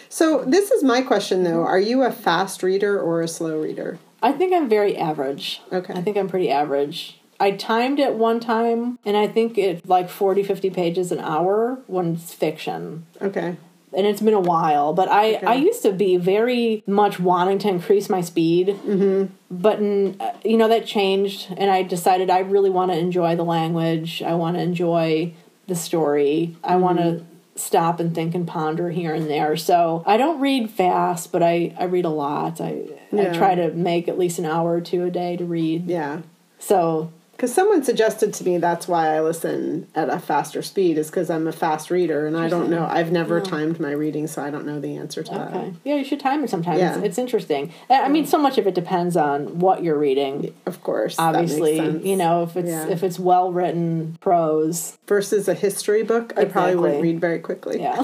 So 0.09 0.43
this 0.43 0.71
is 0.71 0.83
my 0.83 1.01
question 1.01 1.43
though: 1.43 1.63
Are 1.63 1.79
you 1.79 2.03
a 2.03 2.11
fast 2.11 2.63
reader 2.63 2.99
or 2.99 3.21
a 3.21 3.27
slow 3.27 3.59
reader? 3.61 3.99
I 4.21 4.31
think 4.31 4.53
I'm 4.53 4.67
very 4.67 4.97
average. 4.97 5.61
Okay. 5.71 5.93
I 5.93 6.01
think 6.01 6.17
I'm 6.17 6.27
pretty 6.27 6.49
average. 6.49 7.19
I 7.39 7.51
timed 7.51 7.99
it 7.99 8.15
one 8.15 8.39
time, 8.41 8.99
and 9.05 9.15
I 9.15 9.27
think 9.27 9.57
it's 9.57 9.85
like 9.87 10.09
40, 10.09 10.43
50 10.43 10.69
pages 10.71 11.11
an 11.13 11.19
hour 11.19 11.79
when 11.87 12.15
it's 12.15 12.33
fiction. 12.33 13.05
Okay. 13.21 13.55
And 13.91 14.05
it's 14.05 14.21
been 14.21 14.35
a 14.35 14.39
while, 14.39 14.93
but 14.93 15.09
I, 15.09 15.35
Okay. 15.35 15.45
I 15.47 15.53
used 15.55 15.81
to 15.81 15.91
be 15.91 16.17
very 16.17 16.83
much 16.85 17.19
wanting 17.19 17.57
to 17.59 17.69
increase 17.69 18.07
my 18.09 18.21
speed. 18.21 18.67
Mm-hmm. 18.67 19.33
But, 19.49 19.79
in, 19.79 20.21
you 20.45 20.57
know, 20.57 20.67
that 20.67 20.85
changed, 20.85 21.47
and 21.57 21.71
I 21.71 21.81
decided 21.81 22.29
I 22.29 22.39
really 22.39 22.69
want 22.69 22.91
to 22.91 22.97
enjoy 22.97 23.35
the 23.35 23.43
language. 23.43 24.21
I 24.21 24.35
want 24.35 24.57
to 24.57 24.61
enjoy 24.61 25.33
the 25.65 25.75
story. 25.75 26.55
I 26.63 26.75
want 26.75 26.99
to 26.99 27.25
stop 27.55 27.99
and 27.99 28.13
think 28.15 28.35
and 28.35 28.47
ponder 28.47 28.89
here 28.91 29.13
and 29.13 29.29
there. 29.29 29.57
So 29.57 30.03
I 30.05 30.17
don't 30.17 30.39
read 30.39 30.69
fast, 30.69 31.31
but 31.31 31.43
I, 31.43 31.75
I 31.77 31.85
read 31.85 32.05
a 32.05 32.09
lot. 32.09 32.61
I, 32.61 32.85
I 33.11 33.25
try 33.25 33.55
to 33.55 33.71
make 33.73 34.07
at 34.07 34.17
least 34.17 34.39
an 34.39 34.45
hour 34.45 34.73
or 34.73 34.81
two 34.81 35.03
a 35.05 35.09
day 35.11 35.35
to 35.35 35.45
read. 35.45 35.87
Yeah. 35.87 36.21
So 36.59 37.11
Because 37.39 37.53
someone 37.53 37.83
suggested 37.83 38.33
to 38.33 38.43
me 38.43 38.57
that's 38.57 38.85
why 38.85 39.15
I 39.15 39.21
listen 39.21 39.87
at 39.95 40.09
a 40.09 40.19
faster 40.19 40.61
speed 40.61 40.97
is 40.97 41.09
because 41.09 41.29
I'm 41.29 41.47
a 41.47 41.53
fast 41.53 41.89
reader 41.89 42.27
and 42.27 42.35
I 42.35 42.49
don't 42.49 42.69
know. 42.69 42.85
I've 42.85 43.13
never 43.13 43.39
timed 43.39 43.79
my 43.79 43.91
reading, 43.91 44.27
so 44.27 44.43
I 44.43 44.49
don't 44.49 44.65
know 44.65 44.81
the 44.81 44.97
answer 44.97 45.23
to 45.23 45.31
that. 45.31 45.71
Yeah, 45.85 45.95
you 45.95 46.03
should 46.03 46.19
time 46.19 46.43
it 46.43 46.49
sometimes. 46.49 46.79
Yeah. 46.81 46.95
It's, 46.97 47.05
it's 47.05 47.17
interesting. 47.17 47.71
I 47.89 48.09
mean, 48.09 48.25
so 48.25 48.37
much 48.37 48.57
of 48.57 48.67
it 48.67 48.75
depends 48.75 49.15
on 49.15 49.59
what 49.59 49.83
you're 49.83 49.97
reading. 49.97 50.53
Of 50.65 50.83
course, 50.83 51.15
Obviously, 51.17 52.05
you 52.05 52.17
know, 52.17 52.43
if 52.43 52.57
it's 52.57 52.67
Yeah. 52.67 52.89
if 52.89 53.03
it's 53.03 53.17
well 53.17 53.53
written 53.53 54.17
prose. 54.19 54.97
versus 55.07 55.47
a 55.47 55.53
history 55.53 56.03
book, 56.03 56.33
I 56.35 56.43
probably 56.43 56.75
wouldn't 56.75 57.01
read 57.01 57.21
very 57.21 57.39
quickly. 57.39 57.79
Yeah. 57.79 58.03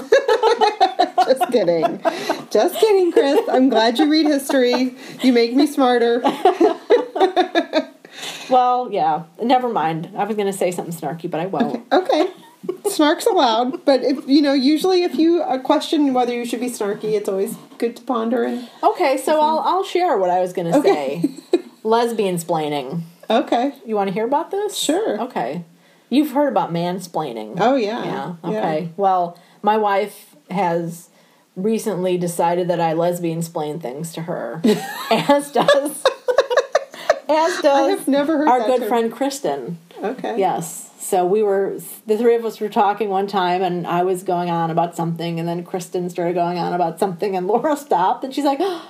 Just 1.26 1.52
kidding. 1.52 2.00
Just 2.50 2.76
kidding, 2.76 3.12
Chris. 3.12 3.38
I'm 3.50 3.68
glad 3.68 3.98
you 3.98 4.10
read 4.10 4.24
history. 4.24 4.94
You 5.22 5.34
make 5.34 5.54
me 5.54 5.66
smarter. 5.66 6.22
well, 8.50 8.88
yeah. 8.92 9.24
Never 9.42 9.68
mind. 9.68 10.10
I 10.16 10.24
was 10.24 10.36
going 10.36 10.46
to 10.50 10.56
say 10.56 10.70
something 10.70 10.94
snarky, 10.94 11.30
but 11.30 11.40
I 11.40 11.46
won't. 11.46 11.84
Okay. 11.92 12.28
Snark's 12.86 13.26
allowed, 13.26 13.84
but 13.84 14.02
if 14.02 14.26
you 14.28 14.42
know, 14.42 14.52
usually 14.52 15.04
if 15.04 15.14
you 15.16 15.40
uh, 15.42 15.58
question 15.58 16.12
whether 16.14 16.34
you 16.34 16.44
should 16.44 16.58
be 16.60 16.68
snarky, 16.68 17.12
it's 17.14 17.28
always 17.28 17.54
good 17.78 17.94
to 17.96 18.02
ponder 18.02 18.42
and 18.42 18.68
Okay, 18.82 19.18
so 19.18 19.40
I'll 19.40 19.60
I'll 19.60 19.84
share 19.84 20.16
what 20.18 20.30
I 20.30 20.40
was 20.40 20.52
going 20.52 20.72
to 20.72 20.78
Okay. 20.78 21.22
say. 21.52 21.60
Lesbian 21.84 22.36
splaining. 22.38 23.02
okay. 23.30 23.72
You 23.86 23.94
want 23.94 24.08
to 24.08 24.14
hear 24.14 24.24
about 24.24 24.50
this? 24.50 24.76
Sure. 24.76 25.20
Okay. 25.22 25.64
You've 26.10 26.32
heard 26.32 26.48
about 26.48 26.72
mansplaining. 26.72 27.58
Oh 27.60 27.76
yeah. 27.76 28.04
Yeah. 28.04 28.34
Okay. 28.50 28.92
Well, 28.96 29.38
my 29.62 29.76
wife 29.76 30.34
has 30.50 31.08
recently 31.54 32.16
decided 32.18 32.66
that 32.68 32.80
I 32.80 32.94
lesbian 32.94 33.42
splain 33.42 33.78
things 33.78 34.12
to 34.14 34.22
her, 34.22 34.60
as 35.10 35.52
does 35.52 36.02
as 37.28 37.58
I 37.58 37.62
does 37.62 37.98
have 37.98 38.08
never 38.08 38.38
heard 38.38 38.48
our 38.48 38.66
good 38.66 38.80
term. 38.80 38.88
friend 38.88 39.12
Kristen. 39.12 39.78
Okay. 40.02 40.38
Yes. 40.38 40.90
So 40.98 41.24
we 41.24 41.42
were 41.42 41.78
the 42.06 42.18
three 42.18 42.34
of 42.34 42.44
us 42.44 42.58
were 42.60 42.68
talking 42.68 43.08
one 43.08 43.26
time, 43.26 43.62
and 43.62 43.86
I 43.86 44.02
was 44.02 44.22
going 44.22 44.50
on 44.50 44.70
about 44.70 44.96
something, 44.96 45.38
and 45.38 45.48
then 45.48 45.62
Kristen 45.64 46.10
started 46.10 46.34
going 46.34 46.58
on 46.58 46.72
about 46.72 46.98
something, 46.98 47.36
and 47.36 47.46
Laura 47.48 47.76
stopped, 47.76 48.24
and 48.24 48.34
she's 48.34 48.44
like, 48.44 48.58
oh, 48.60 48.88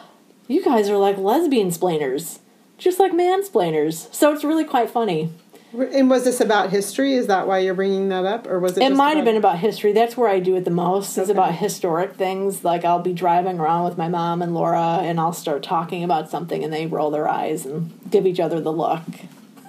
"You 0.48 0.64
guys 0.64 0.88
are 0.88 0.96
like 0.96 1.18
lesbian 1.18 1.70
splainers." 1.70 2.40
Just 2.78 3.00
like 3.00 3.12
mansplainers, 3.12 4.12
so 4.14 4.34
it's 4.34 4.44
really 4.44 4.64
quite 4.64 4.90
funny. 4.90 5.30
And 5.72 6.08
was 6.08 6.24
this 6.24 6.40
about 6.40 6.70
history? 6.70 7.14
Is 7.14 7.26
that 7.26 7.46
why 7.46 7.58
you're 7.58 7.74
bringing 7.74 8.08
that 8.08 8.24
up, 8.24 8.46
or 8.46 8.60
was 8.60 8.76
it? 8.78 8.82
It 8.82 8.94
might 8.94 9.16
have 9.16 9.24
been 9.24 9.36
about 9.36 9.58
history. 9.58 9.92
That's 9.92 10.16
where 10.16 10.28
I 10.28 10.38
do 10.40 10.54
it 10.56 10.64
the 10.64 10.70
most. 10.70 11.18
Is 11.18 11.24
Okay. 11.28 11.32
about 11.32 11.56
historic 11.56 12.14
things. 12.14 12.64
Like 12.64 12.84
I'll 12.84 13.02
be 13.02 13.12
driving 13.12 13.58
around 13.58 13.84
with 13.84 13.98
my 13.98 14.08
mom 14.08 14.42
and 14.42 14.54
Laura, 14.54 15.00
and 15.02 15.18
I'll 15.20 15.32
start 15.32 15.62
talking 15.62 16.02
about 16.04 16.30
something, 16.30 16.64
and 16.64 16.72
they 16.72 16.86
roll 16.86 17.10
their 17.10 17.28
eyes 17.28 17.66
and 17.66 17.92
give 18.10 18.26
each 18.26 18.40
other 18.40 18.60
the 18.60 18.72
look. 18.72 19.02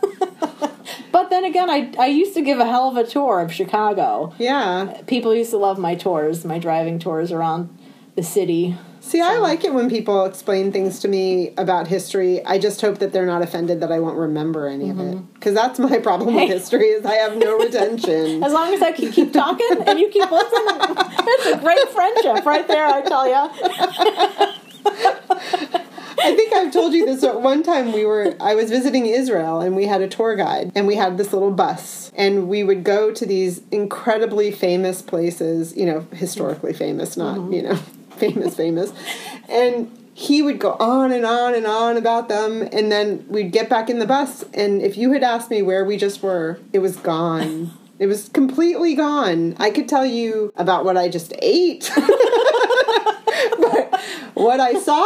but 1.11 1.29
then 1.29 1.43
again, 1.43 1.69
I 1.69 1.91
I 1.99 2.07
used 2.07 2.33
to 2.35 2.41
give 2.41 2.59
a 2.59 2.65
hell 2.65 2.89
of 2.89 2.97
a 2.97 3.05
tour 3.05 3.41
of 3.41 3.51
Chicago. 3.51 4.33
Yeah. 4.37 5.01
People 5.07 5.33
used 5.35 5.51
to 5.51 5.57
love 5.57 5.77
my 5.77 5.95
tours, 5.95 6.45
my 6.45 6.59
driving 6.59 6.99
tours 6.99 7.31
around 7.31 7.75
the 8.15 8.23
city. 8.23 8.77
See, 9.07 9.21
I 9.21 9.37
like 9.37 9.63
it 9.63 9.73
when 9.73 9.89
people 9.89 10.25
explain 10.25 10.73
things 10.73 10.99
to 10.99 11.07
me 11.07 11.53
about 11.57 11.87
history. 11.87 12.45
I 12.45 12.59
just 12.59 12.81
hope 12.81 12.97
that 12.97 13.13
they're 13.13 13.25
not 13.25 13.41
offended 13.41 13.79
that 13.79 13.89
I 13.89 13.99
won't 13.99 14.17
remember 14.17 14.67
any 14.67 14.89
of 14.89 14.99
it. 14.99 15.33
Because 15.33 15.53
that's 15.53 15.79
my 15.79 15.97
problem 15.99 16.17
Mm-hmm. 16.27 16.35
With 16.35 16.49
history 16.59 16.87
is 16.87 17.05
I 17.05 17.13
have 17.13 17.37
no 17.37 17.57
retention. 17.57 18.43
As 18.43 18.51
long 18.51 18.73
as 18.73 18.81
I 18.81 18.91
can 18.91 19.09
keep 19.13 19.31
talking 19.31 19.77
and 19.85 19.97
you 19.97 20.09
keep 20.09 20.29
listening, 20.29 20.97
it's 20.99 21.45
a 21.45 21.57
great 21.57 21.87
friendship 21.89 22.45
right 22.45 22.67
there. 22.67 22.85
I 22.85 23.01
tell 23.01 23.27
you. 23.27 23.49
I 26.19 26.35
think 26.35 26.51
I've 26.51 26.73
told 26.73 26.93
you 26.93 27.05
this 27.05 27.23
at 27.23 27.39
one 27.41 27.63
time 27.63 27.93
we 27.93 28.03
were 28.03 28.35
I 28.41 28.55
was 28.55 28.69
visiting 28.69 29.05
Israel 29.05 29.61
and 29.61 29.75
we 29.75 29.85
had 29.85 30.01
a 30.01 30.07
tour 30.09 30.35
guide 30.35 30.73
and 30.75 30.85
we 30.85 30.95
had 30.95 31.17
this 31.17 31.31
little 31.31 31.51
bus 31.51 32.11
and 32.15 32.49
we 32.49 32.63
would 32.63 32.83
go 32.83 33.13
to 33.13 33.25
these 33.25 33.61
incredibly 33.71 34.51
famous 34.51 35.01
places, 35.01 35.77
you 35.77 35.85
know, 35.85 36.05
historically 36.13 36.73
famous, 36.73 37.15
not, 37.15 37.53
you 37.53 37.61
know, 37.61 37.79
famous 38.17 38.55
famous. 38.55 38.91
And 39.49 39.91
he 40.13 40.41
would 40.41 40.59
go 40.59 40.71
on 40.79 41.11
and 41.11 41.25
on 41.25 41.53
and 41.53 41.67
on 41.67 41.95
about 41.95 42.27
them 42.27 42.67
and 42.71 42.91
then 42.91 43.23
we'd 43.29 43.51
get 43.51 43.69
back 43.69 43.87
in 43.87 43.99
the 43.99 44.05
bus 44.05 44.43
and 44.53 44.81
if 44.81 44.97
you 44.97 45.13
had 45.13 45.21
asked 45.21 45.51
me 45.51 45.61
where 45.61 45.85
we 45.85 45.95
just 45.95 46.23
were, 46.23 46.59
it 46.73 46.79
was 46.79 46.97
gone. 46.97 47.71
It 47.99 48.07
was 48.07 48.29
completely 48.29 48.95
gone. 48.95 49.55
I 49.59 49.69
could 49.69 49.87
tell 49.87 50.05
you 50.05 50.51
about 50.55 50.85
what 50.85 50.97
I 50.97 51.09
just 51.09 51.33
ate. 51.39 51.91
but 53.59 53.99
what 54.33 54.59
I 54.59 54.73
saw, 54.79 55.05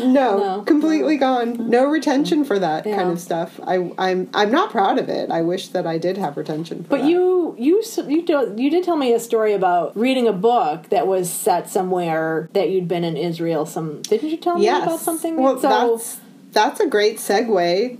no, 0.00 0.38
No. 0.38 0.62
completely 0.66 1.16
gone. 1.16 1.68
No 1.70 1.86
retention 1.86 2.44
for 2.44 2.58
that 2.58 2.84
kind 2.84 3.10
of 3.10 3.20
stuff. 3.20 3.58
I, 3.64 3.92
I'm 3.98 4.28
I'm 4.34 4.50
not 4.50 4.70
proud 4.70 4.98
of 4.98 5.08
it. 5.08 5.30
I 5.30 5.42
wish 5.42 5.68
that 5.68 5.86
I 5.86 5.98
did 5.98 6.16
have 6.18 6.36
retention 6.36 6.84
for 6.84 6.90
But 6.90 7.00
that. 7.02 7.08
you 7.10 7.54
you 7.58 7.82
you 8.08 8.22
do, 8.24 8.54
you 8.56 8.70
did 8.70 8.84
tell 8.84 8.96
me 8.96 9.12
a 9.12 9.20
story 9.20 9.52
about 9.52 9.96
reading 9.96 10.26
a 10.28 10.32
book 10.32 10.88
that 10.90 11.06
was 11.06 11.30
set 11.30 11.68
somewhere 11.68 12.48
that 12.52 12.70
you'd 12.70 12.88
been 12.88 13.04
in 13.04 13.16
Israel. 13.16 13.66
Some 13.66 14.02
didn't 14.02 14.30
you 14.30 14.36
tell 14.36 14.58
me 14.58 14.64
yes. 14.64 14.82
about 14.84 15.00
something? 15.00 15.36
Well, 15.36 15.58
so 15.60 15.68
that's 15.68 16.20
that's 16.52 16.80
a 16.80 16.86
great 16.86 17.16
segue 17.16 17.98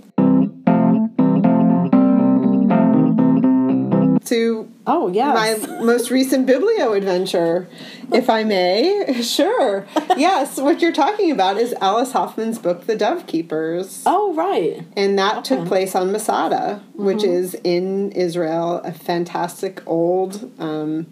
to 4.25 4.69
oh 4.87 5.07
yeah 5.09 5.33
my 5.33 5.55
most 5.81 6.09
recent 6.11 6.47
biblio 6.47 6.95
adventure, 6.97 7.67
if 8.11 8.29
I 8.29 8.43
may. 8.43 9.21
Sure. 9.23 9.85
yes, 10.17 10.57
what 10.59 10.81
you're 10.81 10.91
talking 10.91 11.31
about 11.31 11.57
is 11.57 11.73
Alice 11.81 12.11
Hoffman's 12.11 12.59
book, 12.59 12.85
The 12.85 12.95
Dovekeepers. 12.95 14.03
oh 14.05 14.33
right, 14.33 14.85
And 14.95 15.17
that 15.17 15.43
took 15.45 15.65
place 15.67 15.95
on 15.95 16.11
Masada, 16.11 16.81
which 16.93 17.19
Mm-hmm. 17.19 17.31
is 17.31 17.55
in 17.63 18.11
Israel, 18.11 18.81
a 18.83 18.91
fantastic 18.91 19.81
old 19.87 20.51
um, 20.59 21.07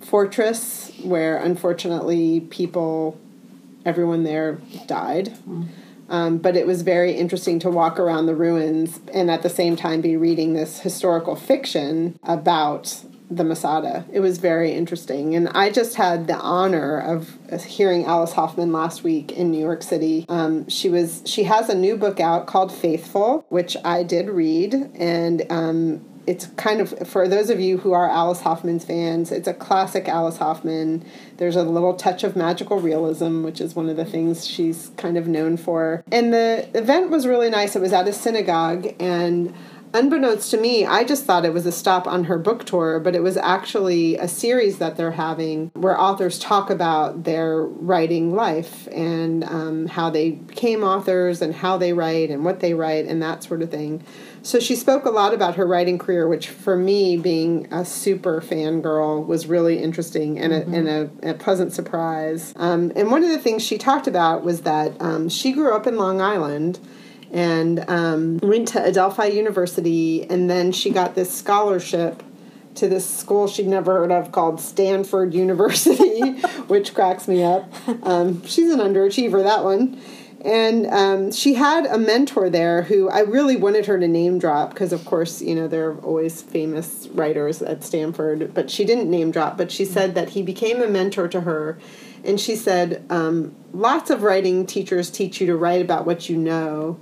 fortress 0.00 0.92
where 1.02 1.36
unfortunately 1.38 2.40
people, 2.40 3.18
everyone 3.84 4.22
there 4.24 4.58
died. 4.86 5.36
Mm. 5.48 5.66
Um, 6.08 6.38
but 6.38 6.56
it 6.56 6.66
was 6.66 6.82
very 6.82 7.12
interesting 7.12 7.58
to 7.60 7.70
walk 7.70 7.98
around 7.98 8.26
the 8.26 8.34
ruins 8.34 9.00
and 9.12 9.30
at 9.30 9.42
the 9.42 9.50
same 9.50 9.76
time 9.76 10.00
be 10.00 10.16
reading 10.16 10.52
this 10.54 10.80
historical 10.80 11.34
fiction 11.34 12.18
about 12.22 13.04
the 13.30 13.44
Masada. 13.44 14.04
It 14.12 14.20
was 14.20 14.38
very 14.38 14.72
interesting. 14.72 15.34
And 15.34 15.48
I 15.50 15.70
just 15.70 15.96
had 15.96 16.26
the 16.26 16.36
honor 16.36 16.98
of 16.98 17.64
hearing 17.64 18.04
Alice 18.04 18.32
Hoffman 18.32 18.72
last 18.72 19.02
week 19.02 19.32
in 19.32 19.50
New 19.50 19.60
York 19.60 19.82
City. 19.82 20.24
Um, 20.28 20.68
she 20.68 20.88
was 20.88 21.22
she 21.26 21.44
has 21.44 21.68
a 21.68 21.74
new 21.74 21.96
book 21.96 22.20
out 22.20 22.46
called 22.46 22.72
Faithful, 22.72 23.44
which 23.48 23.76
I 23.84 24.02
did 24.02 24.28
read, 24.28 24.74
and 24.94 25.42
um, 25.50 26.04
it's 26.26 26.46
kind 26.56 26.80
of 26.80 27.08
for 27.08 27.28
those 27.28 27.50
of 27.50 27.60
you 27.60 27.78
who 27.78 27.92
are 27.92 28.08
Alice 28.08 28.40
Hoffman's 28.40 28.84
fans, 28.84 29.30
it's 29.30 29.46
a 29.46 29.54
classic 29.54 30.08
Alice 30.08 30.38
Hoffman. 30.38 31.04
There's 31.36 31.56
a 31.56 31.62
little 31.62 31.94
touch 31.94 32.24
of 32.24 32.34
magical 32.34 32.80
realism, 32.80 33.44
which 33.44 33.60
is 33.60 33.74
one 33.74 33.88
of 33.88 33.96
the 33.96 34.04
things 34.04 34.46
she's 34.46 34.90
kind 34.96 35.16
of 35.16 35.28
known 35.28 35.56
for. 35.56 36.02
And 36.10 36.32
the 36.32 36.68
event 36.74 37.10
was 37.10 37.26
really 37.26 37.50
nice. 37.50 37.76
It 37.76 37.80
was 37.80 37.92
at 37.92 38.08
a 38.08 38.12
synagogue 38.12 38.88
and 38.98 39.54
unbeknownst 39.96 40.50
to 40.50 40.58
me, 40.58 40.84
I 40.84 41.04
just 41.04 41.24
thought 41.24 41.44
it 41.44 41.52
was 41.52 41.66
a 41.66 41.72
stop 41.72 42.06
on 42.06 42.24
her 42.24 42.38
book 42.38 42.64
tour, 42.64 43.00
but 43.00 43.16
it 43.16 43.22
was 43.22 43.36
actually 43.36 44.16
a 44.16 44.28
series 44.28 44.78
that 44.78 44.96
they're 44.96 45.12
having 45.12 45.70
where 45.74 45.98
authors 45.98 46.38
talk 46.38 46.70
about 46.70 47.24
their 47.24 47.62
writing 47.62 48.34
life 48.34 48.86
and 48.92 49.42
um, 49.44 49.86
how 49.86 50.10
they 50.10 50.32
became 50.32 50.84
authors 50.84 51.40
and 51.40 51.54
how 51.54 51.78
they 51.78 51.92
write 51.92 52.30
and 52.30 52.44
what 52.44 52.60
they 52.60 52.74
write 52.74 53.06
and 53.06 53.22
that 53.22 53.42
sort 53.42 53.62
of 53.62 53.70
thing. 53.70 54.04
So 54.42 54.60
she 54.60 54.76
spoke 54.76 55.06
a 55.06 55.10
lot 55.10 55.34
about 55.34 55.56
her 55.56 55.66
writing 55.66 55.98
career, 55.98 56.28
which 56.28 56.48
for 56.48 56.76
me, 56.76 57.16
being 57.16 57.66
a 57.72 57.84
super 57.84 58.40
fangirl, 58.40 59.26
was 59.26 59.48
really 59.48 59.82
interesting 59.82 60.38
and, 60.38 60.52
a, 60.52 60.62
and 60.66 60.88
a, 60.88 61.30
a 61.30 61.34
pleasant 61.34 61.72
surprise. 61.72 62.52
Um, 62.54 62.92
and 62.94 63.10
one 63.10 63.24
of 63.24 63.30
the 63.30 63.38
things 63.38 63.64
she 63.64 63.76
talked 63.76 64.06
about 64.06 64.44
was 64.44 64.60
that 64.60 64.92
um, 65.00 65.28
she 65.28 65.50
grew 65.50 65.74
up 65.74 65.86
in 65.86 65.96
Long 65.96 66.20
Island 66.20 66.78
and 67.36 67.84
um, 67.90 68.38
went 68.38 68.68
to 68.68 68.82
Adelphi 68.82 69.28
University, 69.28 70.24
and 70.24 70.48
then 70.48 70.72
she 70.72 70.88
got 70.88 71.14
this 71.14 71.30
scholarship 71.30 72.22
to 72.76 72.88
this 72.88 73.06
school 73.06 73.46
she'd 73.46 73.66
never 73.66 73.92
heard 74.00 74.10
of 74.10 74.32
called 74.32 74.58
Stanford 74.58 75.34
University, 75.34 76.32
which 76.66 76.94
cracks 76.94 77.28
me 77.28 77.44
up. 77.44 77.70
Um, 78.02 78.42
she's 78.46 78.72
an 78.72 78.80
underachiever, 78.80 79.42
that 79.42 79.64
one. 79.64 80.00
And 80.46 80.86
um, 80.86 81.30
she 81.30 81.54
had 81.54 81.84
a 81.84 81.98
mentor 81.98 82.48
there 82.48 82.82
who 82.82 83.10
I 83.10 83.20
really 83.20 83.56
wanted 83.56 83.84
her 83.84 83.98
to 83.98 84.08
name 84.08 84.38
drop 84.38 84.70
because, 84.70 84.94
of 84.94 85.04
course, 85.04 85.42
you 85.42 85.54
know, 85.54 85.68
there 85.68 85.90
are 85.90 85.98
always 85.98 86.40
famous 86.40 87.06
writers 87.08 87.60
at 87.60 87.84
Stanford, 87.84 88.54
but 88.54 88.70
she 88.70 88.86
didn't 88.86 89.10
name 89.10 89.30
drop. 89.30 89.58
But 89.58 89.70
she 89.70 89.84
said 89.84 90.14
that 90.14 90.30
he 90.30 90.42
became 90.42 90.80
a 90.80 90.88
mentor 90.88 91.28
to 91.28 91.42
her. 91.42 91.78
And 92.24 92.40
she 92.40 92.56
said, 92.56 93.04
um, 93.10 93.54
lots 93.74 94.08
of 94.08 94.22
writing 94.22 94.64
teachers 94.64 95.10
teach 95.10 95.38
you 95.40 95.46
to 95.48 95.56
write 95.56 95.82
about 95.82 96.06
what 96.06 96.30
you 96.30 96.36
know, 96.36 96.98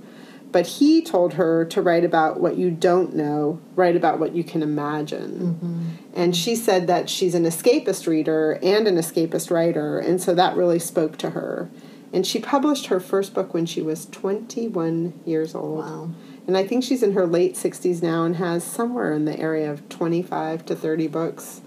but 0.55 0.67
he 0.67 1.01
told 1.01 1.33
her 1.33 1.65
to 1.65 1.81
write 1.81 2.05
about 2.05 2.39
what 2.39 2.55
you 2.55 2.71
don't 2.71 3.13
know, 3.13 3.59
write 3.75 3.97
about 3.97 4.21
what 4.21 4.33
you 4.33 4.41
can 4.41 4.63
imagine. 4.63 5.59
Mm-hmm. 5.61 5.89
And 6.13 6.33
she 6.33 6.55
said 6.55 6.87
that 6.87 7.09
she's 7.09 7.35
an 7.35 7.43
escapist 7.43 8.07
reader 8.07 8.57
and 8.63 8.87
an 8.87 8.95
escapist 8.95 9.51
writer, 9.51 9.99
and 9.99 10.21
so 10.21 10.33
that 10.33 10.55
really 10.55 10.79
spoke 10.79 11.17
to 11.17 11.31
her. 11.31 11.69
And 12.13 12.25
she 12.25 12.39
published 12.39 12.85
her 12.85 13.01
first 13.01 13.33
book 13.33 13.53
when 13.53 13.65
she 13.65 13.81
was 13.81 14.05
21 14.05 15.19
years 15.25 15.55
old. 15.55 15.79
Wow. 15.79 16.11
And 16.47 16.55
I 16.55 16.65
think 16.65 16.83
she's 16.83 17.01
in 17.01 17.13
her 17.13 17.25
late 17.25 17.55
60s 17.55 18.03
now 18.03 18.23
and 18.23 18.35
has 18.35 18.63
somewhere 18.63 19.13
in 19.13 19.25
the 19.25 19.37
area 19.39 19.71
of 19.71 19.87
25 19.89 20.65
to 20.67 20.75
30 20.75 21.07
books. 21.07 21.61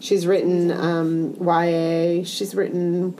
She's 0.00 0.26
written 0.26 0.70
um, 0.70 1.34
YA. 1.40 2.24
She's 2.24 2.54
written 2.54 3.12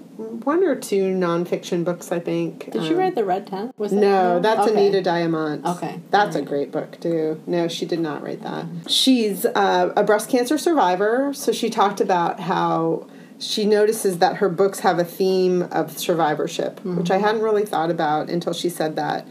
one 0.44 0.62
or 0.64 0.74
two 0.76 1.14
nonfiction 1.14 1.82
books, 1.84 2.12
I 2.12 2.18
think. 2.20 2.70
Did 2.72 2.82
she 2.84 2.92
Um, 2.92 2.98
write 2.98 3.14
the 3.14 3.24
Red 3.24 3.46
Tent? 3.46 3.72
Was 3.78 3.90
that 3.92 3.96
no, 3.96 4.40
that's 4.40 4.68
Okay. 4.68 4.88
Anita 4.88 5.08
Diamant. 5.08 5.64
Okay. 5.64 6.00
That's 6.10 6.36
a 6.36 6.42
great 6.42 6.70
book, 6.70 7.00
too. 7.00 7.40
No, 7.46 7.68
she 7.68 7.86
did 7.86 8.00
not 8.00 8.22
write 8.22 8.42
that. 8.42 8.66
She's 8.86 9.46
uh, 9.46 9.92
a 9.96 10.04
breast 10.04 10.28
cancer 10.28 10.58
survivor, 10.58 11.32
so 11.32 11.52
she 11.52 11.70
talked 11.70 12.00
about 12.02 12.40
how 12.40 13.06
she 13.38 13.64
notices 13.64 14.18
that 14.18 14.36
her 14.38 14.48
books 14.48 14.80
have 14.80 14.98
a 14.98 15.04
theme 15.04 15.62
of 15.70 15.96
survivorship, 15.96 16.84
which 16.84 17.10
I 17.10 17.18
hadn't 17.18 17.40
really 17.40 17.64
thought 17.64 17.90
about 17.90 18.28
until 18.28 18.52
she 18.52 18.68
said 18.68 18.96
that. 18.96 19.26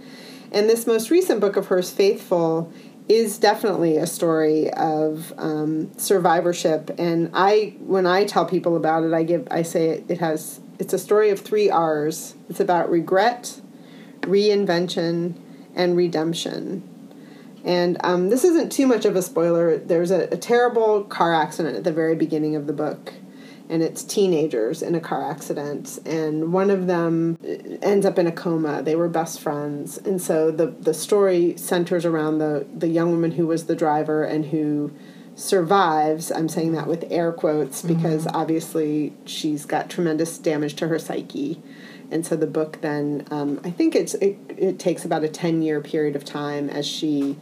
And 0.52 0.70
this 0.70 0.88
most 0.88 1.10
recent 1.10 1.40
book 1.40 1.56
of 1.56 1.68
hers, 1.68 1.92
Faithful, 1.92 2.72
is 3.10 3.38
definitely 3.38 3.98
a 3.98 4.08
story 4.08 4.70
of 4.72 5.34
um, 5.38 5.92
survivorship. 5.98 6.92
And 6.98 7.30
I, 7.34 7.76
when 7.80 8.06
I 8.06 8.26
tell 8.26 8.46
people 8.46 8.76
about 8.76 9.04
it, 9.04 9.14
I 9.14 9.24
give, 9.24 9.48
I 9.50 9.62
say 9.62 9.90
it, 9.90 10.06
it 10.10 10.20
has, 10.20 10.60
it's 10.78 10.94
a 10.94 11.00
story 11.00 11.30
of 11.30 11.40
three 11.40 11.70
R's. 11.70 12.36
It's 12.50 12.60
about 12.60 12.90
regret, 12.90 13.62
reinvention, 14.22 15.36
and 15.74 15.96
redemption. 15.96 16.84
And 17.64 17.98
um, 18.04 18.30
this 18.30 18.44
isn't 18.44 18.72
too 18.72 18.88
much 18.88 19.06
of 19.06 19.16
a 19.16 19.22
spoiler. 19.22 19.78
There's 19.78 20.12
a, 20.12 20.28
a 20.32 20.38
terrible 20.38 21.04
car 21.04 21.34
accident 21.34 21.76
at 21.76 21.84
the 21.84 21.92
very 21.92 22.16
beginning 22.16 22.56
of 22.56 22.68
the 22.68 22.74
book, 22.74 23.14
and 23.70 23.84
it's 23.84 24.04
teenagers 24.04 24.82
in 24.82 24.96
a 24.96 25.00
car 25.00 25.30
accident, 25.30 26.00
and 26.06 26.54
one 26.54 26.70
of 26.70 26.88
them 26.88 27.38
ends 27.82 28.06
up 28.06 28.18
in 28.18 28.28
a 28.28 28.32
coma. 28.32 28.82
They 28.82 28.96
were 28.96 29.10
best 29.10 29.40
friends, 29.40 29.98
and 29.98 30.22
so 30.22 30.52
the 30.52 30.68
the 30.68 30.94
story 30.94 31.56
centers 31.58 32.06
around 32.06 32.40
the 32.40 32.66
the 32.74 32.88
young 32.88 33.12
woman 33.12 33.32
who 33.32 33.48
was 33.48 33.66
the 33.66 33.76
driver 33.76 34.24
and 34.24 34.46
who 34.46 34.92
survives. 35.36 36.32
I'm 36.32 36.50
saying 36.50 36.72
that 36.74 36.88
with 36.88 37.06
air 37.12 37.32
quotes 37.32 37.84
because 37.84 38.26
obviously 38.28 39.14
she's 39.26 39.66
got 39.66 39.90
tremendous 39.90 40.38
damage 40.38 40.76
to 40.78 40.88
her 40.88 40.98
psyche. 40.98 41.62
And 42.10 42.26
so 42.26 42.36
the 42.36 42.48
book 42.48 42.80
then, 42.82 43.28
um, 43.30 43.60
I 43.64 43.70
think 43.70 43.94
it's 43.94 44.16
it, 44.16 44.38
it 44.50 44.80
takes 44.80 45.06
about 45.06 45.24
a 45.24 45.30
ten 45.30 45.62
year 45.62 45.82
period 45.82 46.16
of 46.16 46.26
time 46.26 46.70
as 46.70 46.88
she 46.88 47.38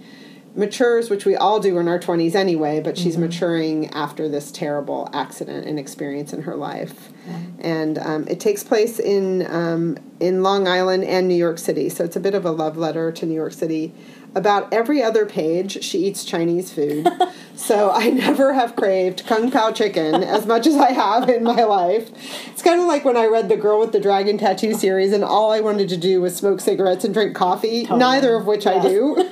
matures, 0.55 1.09
which 1.09 1.25
we 1.25 1.35
all 1.35 1.59
do 1.59 1.77
in 1.77 1.87
our 1.87 1.99
twenties 1.99 2.35
anyway. 2.35 2.79
But 2.79 2.97
she's 2.97 3.17
maturing 3.17 3.89
after 3.91 4.29
this 4.29 4.51
terrible 4.51 5.09
accident 5.13 5.67
and 5.67 5.77
experience 5.77 6.33
in 6.33 6.43
her 6.43 6.55
life, 6.55 7.11
and 7.59 7.97
um, 7.97 8.27
it 8.27 8.39
takes 8.39 8.63
place 8.63 8.99
in 8.99 9.45
um, 9.51 9.97
in 10.19 10.43
Long 10.43 10.67
Island 10.67 11.03
and 11.03 11.27
New 11.27 11.35
York 11.35 11.57
City. 11.57 11.89
So 11.89 12.03
it's 12.03 12.15
a 12.15 12.21
bit 12.21 12.33
of 12.33 12.45
a 12.45 12.51
love 12.51 12.77
letter 12.77 13.11
to 13.11 13.25
New 13.25 13.35
York 13.35 13.53
City. 13.53 13.93
About 14.35 14.73
every 14.73 15.01
other 15.01 15.25
page, 15.25 15.81
she 15.83 15.99
eats 15.99 16.25
Chinese 16.25 16.71
food. 16.71 17.07
so 17.55 17.91
I 17.91 18.09
never 18.09 18.53
have 18.53 18.75
craved 18.75 19.25
Kung 19.25 19.49
Pao 19.49 19.71
chicken 19.71 20.15
as 20.23 20.45
much 20.45 20.67
as 20.67 20.75
I 20.75 20.91
have 20.91 21.29
in 21.29 21.43
my 21.43 21.63
life. 21.63 22.09
It's 22.47 22.61
kind 22.61 22.81
of 22.81 22.85
like 22.87 23.05
when 23.05 23.15
I 23.15 23.27
read 23.27 23.47
The 23.47 23.55
Girl 23.55 23.79
with 23.79 23.93
the 23.93 23.99
Dragon 24.01 24.37
Tattoo 24.37 24.73
series, 24.73 25.13
and 25.13 25.23
all 25.23 25.51
I 25.51 25.61
wanted 25.61 25.87
to 25.89 25.97
do 25.97 26.19
was 26.21 26.35
smoke 26.35 26.59
cigarettes 26.59 27.05
and 27.05 27.13
drink 27.13 27.33
coffee, 27.35 27.85
neither 27.85 28.35
of 28.35 28.45
which 28.45 28.67
I 28.67 28.81
do. 28.81 29.15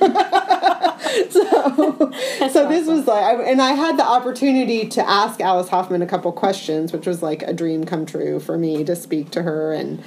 so, 1.30 2.10
so 2.50 2.68
this 2.68 2.86
was 2.86 3.06
like, 3.06 3.24
I- 3.24 3.42
and 3.42 3.60
I 3.60 3.72
had 3.72 3.98
the 3.98 4.04
opportunity 4.06 4.88
to 4.88 5.08
ask 5.08 5.40
Alice 5.40 5.68
Hoffman 5.68 6.02
a 6.02 6.06
couple 6.06 6.32
questions, 6.32 6.92
which 6.92 7.06
was 7.06 7.22
like 7.22 7.42
a 7.42 7.52
dream 7.52 7.84
come 7.84 8.06
true 8.06 8.40
for 8.40 8.56
me 8.56 8.84
to 8.84 8.96
speak 8.96 9.30
to 9.32 9.42
her. 9.42 9.72
And 9.72 10.02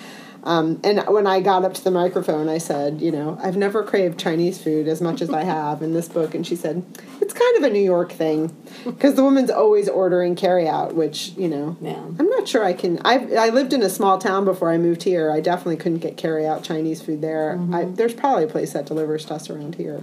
um, 0.47 0.79
and 0.83 1.03
when 1.07 1.27
I 1.27 1.41
got 1.41 1.63
up 1.65 1.73
to 1.73 1.83
the 1.83 1.91
microphone, 1.91 2.47
I 2.49 2.57
said, 2.57 3.01
you 3.01 3.11
know, 3.11 3.37
I've 3.43 3.57
never 3.57 3.83
craved 3.83 4.17
Chinese 4.19 4.61
food 4.61 4.87
as 4.87 5.01
much 5.01 5.21
as 5.21 5.29
I 5.29 5.43
have 5.43 5.81
in 5.81 5.93
this 5.93 6.07
book. 6.07 6.33
And 6.33 6.47
she 6.47 6.55
said, 6.55 6.83
it's 7.21 7.33
kind 7.33 7.57
of 7.57 7.63
a 7.63 7.69
New 7.69 7.83
York 7.83 8.11
thing 8.13 8.55
because 8.85 9.15
the 9.15 9.23
woman's 9.23 9.49
always 9.51 9.89
ordering 9.89 10.35
carry 10.35 10.67
out, 10.67 10.95
which 10.95 11.29
you 11.37 11.47
know, 11.49 11.75
Yeah. 11.81 11.99
I'm 12.19 12.29
not 12.29 12.47
sure 12.47 12.63
I 12.63 12.73
can. 12.73 12.99
I 13.05 13.15
I 13.35 13.49
lived 13.49 13.73
in 13.73 13.83
a 13.83 13.89
small 13.89 14.17
town 14.17 14.45
before 14.45 14.71
I 14.71 14.77
moved 14.77 15.03
here. 15.03 15.29
I 15.31 15.41
definitely 15.41 15.77
couldn't 15.77 15.99
get 15.99 16.17
carry 16.17 16.45
out 16.47 16.63
Chinese 16.63 17.01
food 17.01 17.21
there. 17.21 17.59
I, 17.73 17.83
there's 17.85 18.13
probably 18.13 18.45
a 18.45 18.47
place 18.47 18.73
that 18.73 18.85
delivers 18.85 19.25
to 19.25 19.33
us 19.35 19.49
around 19.49 19.75
here. 19.75 20.01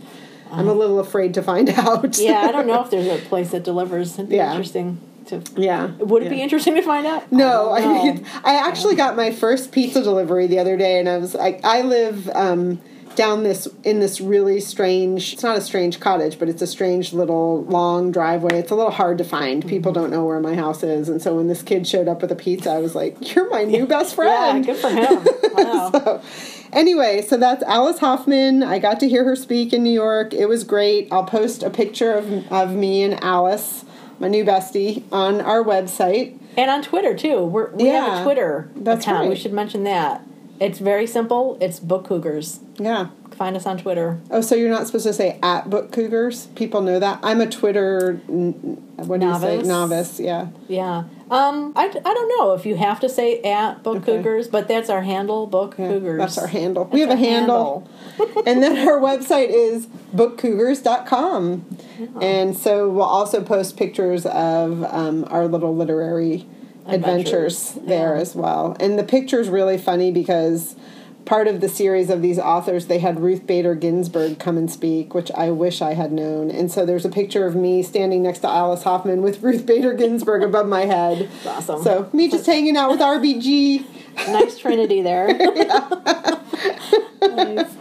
I'm 0.53 0.69
a 0.69 0.75
little 0.75 1.01
afraid 1.01 1.35
to 1.35 1.43
find 1.43 1.69
out. 1.87 2.19
Yeah, 2.19 2.41
I 2.43 2.53
don't 2.53 2.67
know 2.67 2.83
if 2.85 2.91
there's 2.91 3.09
a 3.09 3.25
place 3.29 3.51
that 3.53 3.65
delivers. 3.65 4.15
It'd 4.15 4.29
be 4.29 4.37
Yeah. 4.37 4.51
interesting 4.51 5.01
to. 5.29 5.43
yeah. 5.57 5.87
Would 5.99 6.23
it 6.23 6.27
yeah. 6.27 6.31
be 6.31 6.43
interesting 6.43 6.75
to 6.75 6.83
find 6.83 7.07
out? 7.07 7.31
No, 7.33 7.71
I, 7.71 7.77
I, 7.77 7.81
don't 7.81 7.95
know. 7.95 8.03
think 8.03 8.17
it's- 8.21 8.41
I 8.45 8.55
actually 8.69 8.97
got 8.97 9.17
my 9.17 9.31
first 9.33 9.73
pizza 9.73 10.03
delivery 10.03 10.47
the 10.47 10.59
other 10.59 10.77
day, 10.77 10.99
and 10.99 11.09
I 11.09 11.19
was 11.19 11.35
like, 11.35 11.65
I 11.65 11.83
live 11.83 12.29
um, 12.35 12.81
down 13.17 13.45
this 13.45 13.69
in 13.85 14.01
this 14.01 14.21
really 14.21 14.59
strange. 14.61 15.33
It's 15.35 15.43
not 15.43 15.57
a 15.57 15.61
strange 15.61 16.01
cottage, 16.01 16.39
but 16.39 16.49
it's 16.49 16.63
a 16.63 16.67
strange 16.67 17.13
little 17.13 17.65
long 17.65 18.11
driveway. 18.11 18.59
It's 18.59 18.73
a 18.73 18.75
little 18.75 18.91
hard 18.91 19.19
to 19.19 19.25
find. 19.25 19.67
People 19.67 19.93
Mm-hmm. 19.93 20.01
don't 20.03 20.11
know 20.11 20.25
where 20.25 20.41
my 20.41 20.55
house 20.57 20.83
is, 20.83 21.09
and 21.09 21.23
so 21.23 21.37
when 21.37 21.47
this 21.47 21.63
kid 21.63 21.87
showed 21.87 22.09
up 22.09 22.23
with 22.23 22.33
a 22.33 22.37
pizza, 22.37 22.71
I 22.73 22.79
was 22.79 22.95
like, 22.95 23.35
"You're 23.35 23.49
my 23.51 23.63
new 23.65 23.87
best 23.87 24.17
Yeah, 24.19 24.51
friend." 24.53 24.67
good 24.67 24.77
for 24.77 24.89
him. 24.91 25.27
Wow. 25.55 25.91
So, 25.93 26.21
anyway, 26.73 27.23
so 27.23 27.37
that's 27.37 27.63
Alice 27.63 28.01
Hoffman. 28.01 28.65
I 28.65 28.81
got 28.81 28.99
to 29.01 29.09
hear 29.09 29.23
her 29.25 29.37
speak 29.37 29.73
in 29.73 29.85
New 29.85 29.93
York. 29.93 30.35
It 30.35 30.47
was 30.47 30.65
great. 30.65 31.07
I'll 31.13 31.23
post 31.25 31.63
a 31.63 31.71
picture 31.71 32.13
of, 32.15 32.53
of 32.53 32.75
me 32.75 33.05
and 33.05 33.23
Alice, 33.23 33.84
my 34.19 34.29
new 34.29 34.45
bestie, 34.45 35.03
on 35.13 35.41
our 35.41 35.63
website. 35.63 36.39
And 36.57 36.71
on 36.71 36.83
Twitter 36.83 37.15
too. 37.17 37.45
We're, 37.45 37.71
we 37.71 37.87
have 37.87 38.21
a 38.21 38.23
Twitter 38.25 38.71
that's 38.77 39.05
account. 39.05 39.29
We 39.29 39.37
should 39.37 39.53
mention 39.53 39.85
that. 39.85 40.23
It's 40.61 40.79
very 40.79 41.07
simple. 41.07 41.59
It's 41.61 41.81
Book 41.81 42.05
Cougars. 42.07 42.61
Yeah. 42.79 43.09
Find 43.33 43.57
us 43.57 43.67
on 43.67 43.77
Twitter. 43.79 44.21
Oh, 44.31 44.41
so 44.41 44.55
you're 44.55 44.71
not 44.71 44.87
supposed 44.87 45.07
to 45.07 45.13
say 45.13 45.39
at 45.43 45.69
Book 45.69 45.91
Cougars? 45.91 46.47
People 46.55 46.81
know 46.83 47.01
that. 47.01 47.19
I'm 47.25 47.41
a 47.41 47.49
Twitter. 47.51 48.21
n- 48.29 48.53
What 48.97 49.19
do 49.19 49.27
you 49.27 49.35
say? 49.41 49.57
Novice? 49.57 49.67
Novice. 49.67 50.21
Yeah. 50.21 50.47
Yeah. 50.69 51.05
Um, 51.31 51.73
I, 51.75 51.87
I 51.87 51.89
don't 51.91 52.29
know 52.39 52.53
if 52.55 52.67
you 52.67 52.77
have 52.77 53.01
to 53.01 53.09
say 53.09 53.41
at 53.43 53.83
Book 53.83 53.99
Okay. 53.99 54.17
Cougars, 54.17 54.49
but 54.49 54.69
that's 54.69 54.91
our 54.91 55.03
handle, 55.03 55.47
Book 55.47 55.75
Yeah, 55.79 55.89
Cougars. 55.89 56.19
That's 56.19 56.39
our 56.39 56.47
handle. 56.47 56.85
we 56.93 57.01
have 57.01 57.09
a 57.09 57.13
our 57.13 57.19
handle. 57.19 57.89
and 58.47 58.63
then 58.63 58.87
our 58.87 59.01
website 59.01 59.49
is 59.49 59.87
bookcougars.com. 60.15 61.79
And 62.21 62.57
so 62.57 62.89
we'll 62.91 63.03
also 63.03 63.43
post 63.43 63.77
pictures 63.77 64.27
of 64.27 64.85
um, 64.85 65.25
our 65.31 65.47
little 65.47 65.75
literary 65.75 66.47
adventures, 66.87 67.71
Adventures, 67.71 67.89
there 67.89 68.15
yeah. 68.15 68.21
as 68.21 68.35
well. 68.35 68.77
And 68.79 68.99
the 68.99 69.05
picture's 69.05 69.49
really 69.49 69.79
funny 69.79 70.11
because 70.13 70.77
part 71.25 71.49
of 71.49 71.61
the 71.61 71.69
series 71.69 72.11
of 72.11 72.23
these 72.23 72.39
authors, 72.39 72.87
they 72.87 72.99
had 72.99 73.21
Ruth 73.21 73.47
Bader 73.47 73.75
Ginsburg 73.75 74.39
come 74.39 74.57
and 74.57 74.71
speak, 74.71 75.15
which 75.15 75.31
I 75.33 75.51
wish 75.51 75.81
I 75.81 75.95
had 75.95 76.13
known. 76.13 76.51
And 76.51 76.71
so 76.71 76.85
there's 76.85 77.05
a 77.05 77.09
picture 77.11 77.47
of 77.47 77.55
me 77.55 77.83
standing 77.83 78.23
next 78.23 78.41
to 78.41 78.49
Alice 78.49 78.83
Hoffman 78.83 79.23
with 79.23 79.43
Ruth 79.43 79.67
Bader 79.67 79.95
Ginsburg 79.95 80.43
above 80.43 80.67
my 80.67 80.85
head. 80.85 81.29
That's 81.45 81.69
awesome. 81.69 81.83
So 81.83 82.11
me 82.13 82.31
just 82.31 82.47
hanging 82.47 82.77
out 82.77 82.91
with 82.91 83.01
RBG. 83.01 83.85
nice 84.29 84.59
trinity 84.59 85.03
there. 85.03 85.29
Nice. 87.21 87.75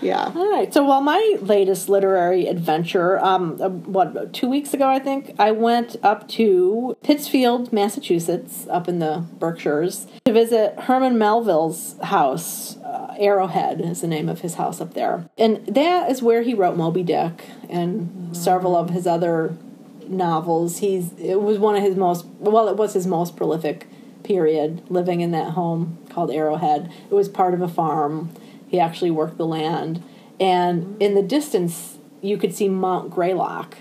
Yeah. 0.00 0.32
All 0.34 0.50
right. 0.50 0.72
So, 0.72 0.84
well, 0.84 1.00
my 1.00 1.36
latest 1.40 1.88
literary 1.88 2.46
adventure, 2.46 3.22
um, 3.24 3.60
uh, 3.60 3.68
what 3.68 4.32
two 4.32 4.48
weeks 4.48 4.74
ago, 4.74 4.88
I 4.88 4.98
think, 4.98 5.34
I 5.38 5.52
went 5.52 5.96
up 6.02 6.28
to 6.30 6.96
Pittsfield, 7.02 7.72
Massachusetts, 7.72 8.66
up 8.68 8.88
in 8.88 8.98
the 8.98 9.24
Berkshires, 9.38 10.06
to 10.24 10.32
visit 10.32 10.78
Herman 10.80 11.18
Melville's 11.18 11.96
house. 12.02 12.78
Uh, 12.78 13.14
Arrowhead 13.18 13.80
is 13.80 14.00
the 14.00 14.08
name 14.08 14.28
of 14.28 14.40
his 14.40 14.54
house 14.54 14.80
up 14.80 14.94
there, 14.94 15.28
and 15.38 15.64
that 15.66 16.10
is 16.10 16.22
where 16.22 16.42
he 16.42 16.54
wrote 16.54 16.76
Moby 16.76 17.02
Dick 17.02 17.44
and 17.68 18.36
several 18.36 18.74
of 18.74 18.90
his 18.90 19.06
other 19.06 19.56
novels. 20.08 20.78
He's 20.78 21.12
it 21.18 21.40
was 21.40 21.58
one 21.58 21.76
of 21.76 21.82
his 21.82 21.96
most 21.96 22.24
well, 22.38 22.68
it 22.68 22.76
was 22.76 22.94
his 22.94 23.06
most 23.06 23.36
prolific 23.36 23.86
period 24.22 24.82
living 24.90 25.20
in 25.20 25.30
that 25.32 25.52
home 25.52 25.98
called 26.10 26.30
Arrowhead. 26.30 26.92
It 27.10 27.14
was 27.14 27.28
part 27.28 27.54
of 27.54 27.62
a 27.62 27.68
farm. 27.68 28.32
He 28.68 28.78
actually 28.78 29.10
worked 29.10 29.36
the 29.36 29.46
land, 29.46 30.02
and 30.38 31.00
in 31.00 31.14
the 31.14 31.22
distance 31.22 31.98
you 32.20 32.36
could 32.36 32.54
see 32.54 32.68
Mount 32.68 33.10
Greylock, 33.10 33.76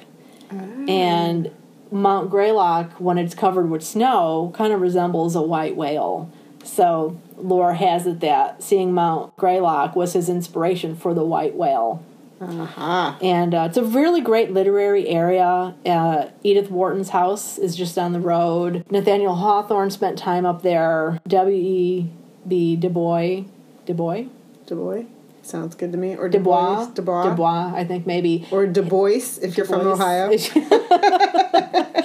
oh. 0.52 0.86
and 0.88 1.52
Mount 1.92 2.30
Greylock 2.30 2.94
when 2.94 3.18
it's 3.18 3.36
covered 3.36 3.70
with 3.70 3.84
snow 3.84 4.52
kind 4.56 4.74
of 4.74 4.82
resembles 4.82 5.36
a 5.36 5.42
white 5.42 5.76
whale. 5.76 6.32
So 6.64 7.20
lore 7.38 7.74
has 7.74 8.06
it 8.06 8.20
that 8.20 8.62
seeing 8.62 8.94
Mount 8.94 9.36
Greylock 9.38 9.96
was 9.96 10.14
his 10.14 10.30
inspiration 10.30 10.96
for 10.96 11.14
the 11.14 11.24
white 11.24 11.56
whale. 11.56 12.04
Aha. 12.42 13.18
And 13.22 13.54
uh, 13.54 13.68
it's 13.70 13.78
a 13.78 13.84
really 13.84 14.22
great 14.22 14.52
literary 14.52 15.08
area. 15.08 15.76
Uh, 15.86 16.30
Edith 16.44 16.70
Wharton's 16.72 17.10
house 17.10 17.58
is 17.58 17.76
just 17.76 17.96
down 17.96 18.14
the 18.14 18.20
road. 18.20 18.86
Nathaniel 18.90 19.36
Hawthorne 19.36 19.92
spent 19.92 20.18
time 20.18 20.46
up 20.46 20.62
there. 20.62 21.20
W.E.B. 21.28 22.76
Du 22.78 22.90
Bois. 22.90 23.44
Du 23.86 23.94
Bois? 23.94 24.24
Du 24.66 24.76
Bois. 24.76 25.04
Sounds 25.42 25.76
good 25.76 25.92
to 25.92 25.98
me. 25.98 26.16
Or 26.16 26.30
Du 26.30 26.40
Bois. 26.40 26.86
Du 26.94 27.02
Bois. 27.02 27.24
Du 27.24 27.36
Bois, 27.36 27.74
I 27.76 27.84
think 27.84 28.06
maybe. 28.06 28.48
Or 28.52 28.68
Du 28.68 28.84
Bois 28.84 29.40
if 29.42 29.58
you're 29.58 29.66
from 29.66 29.88
Ohio. 29.88 30.30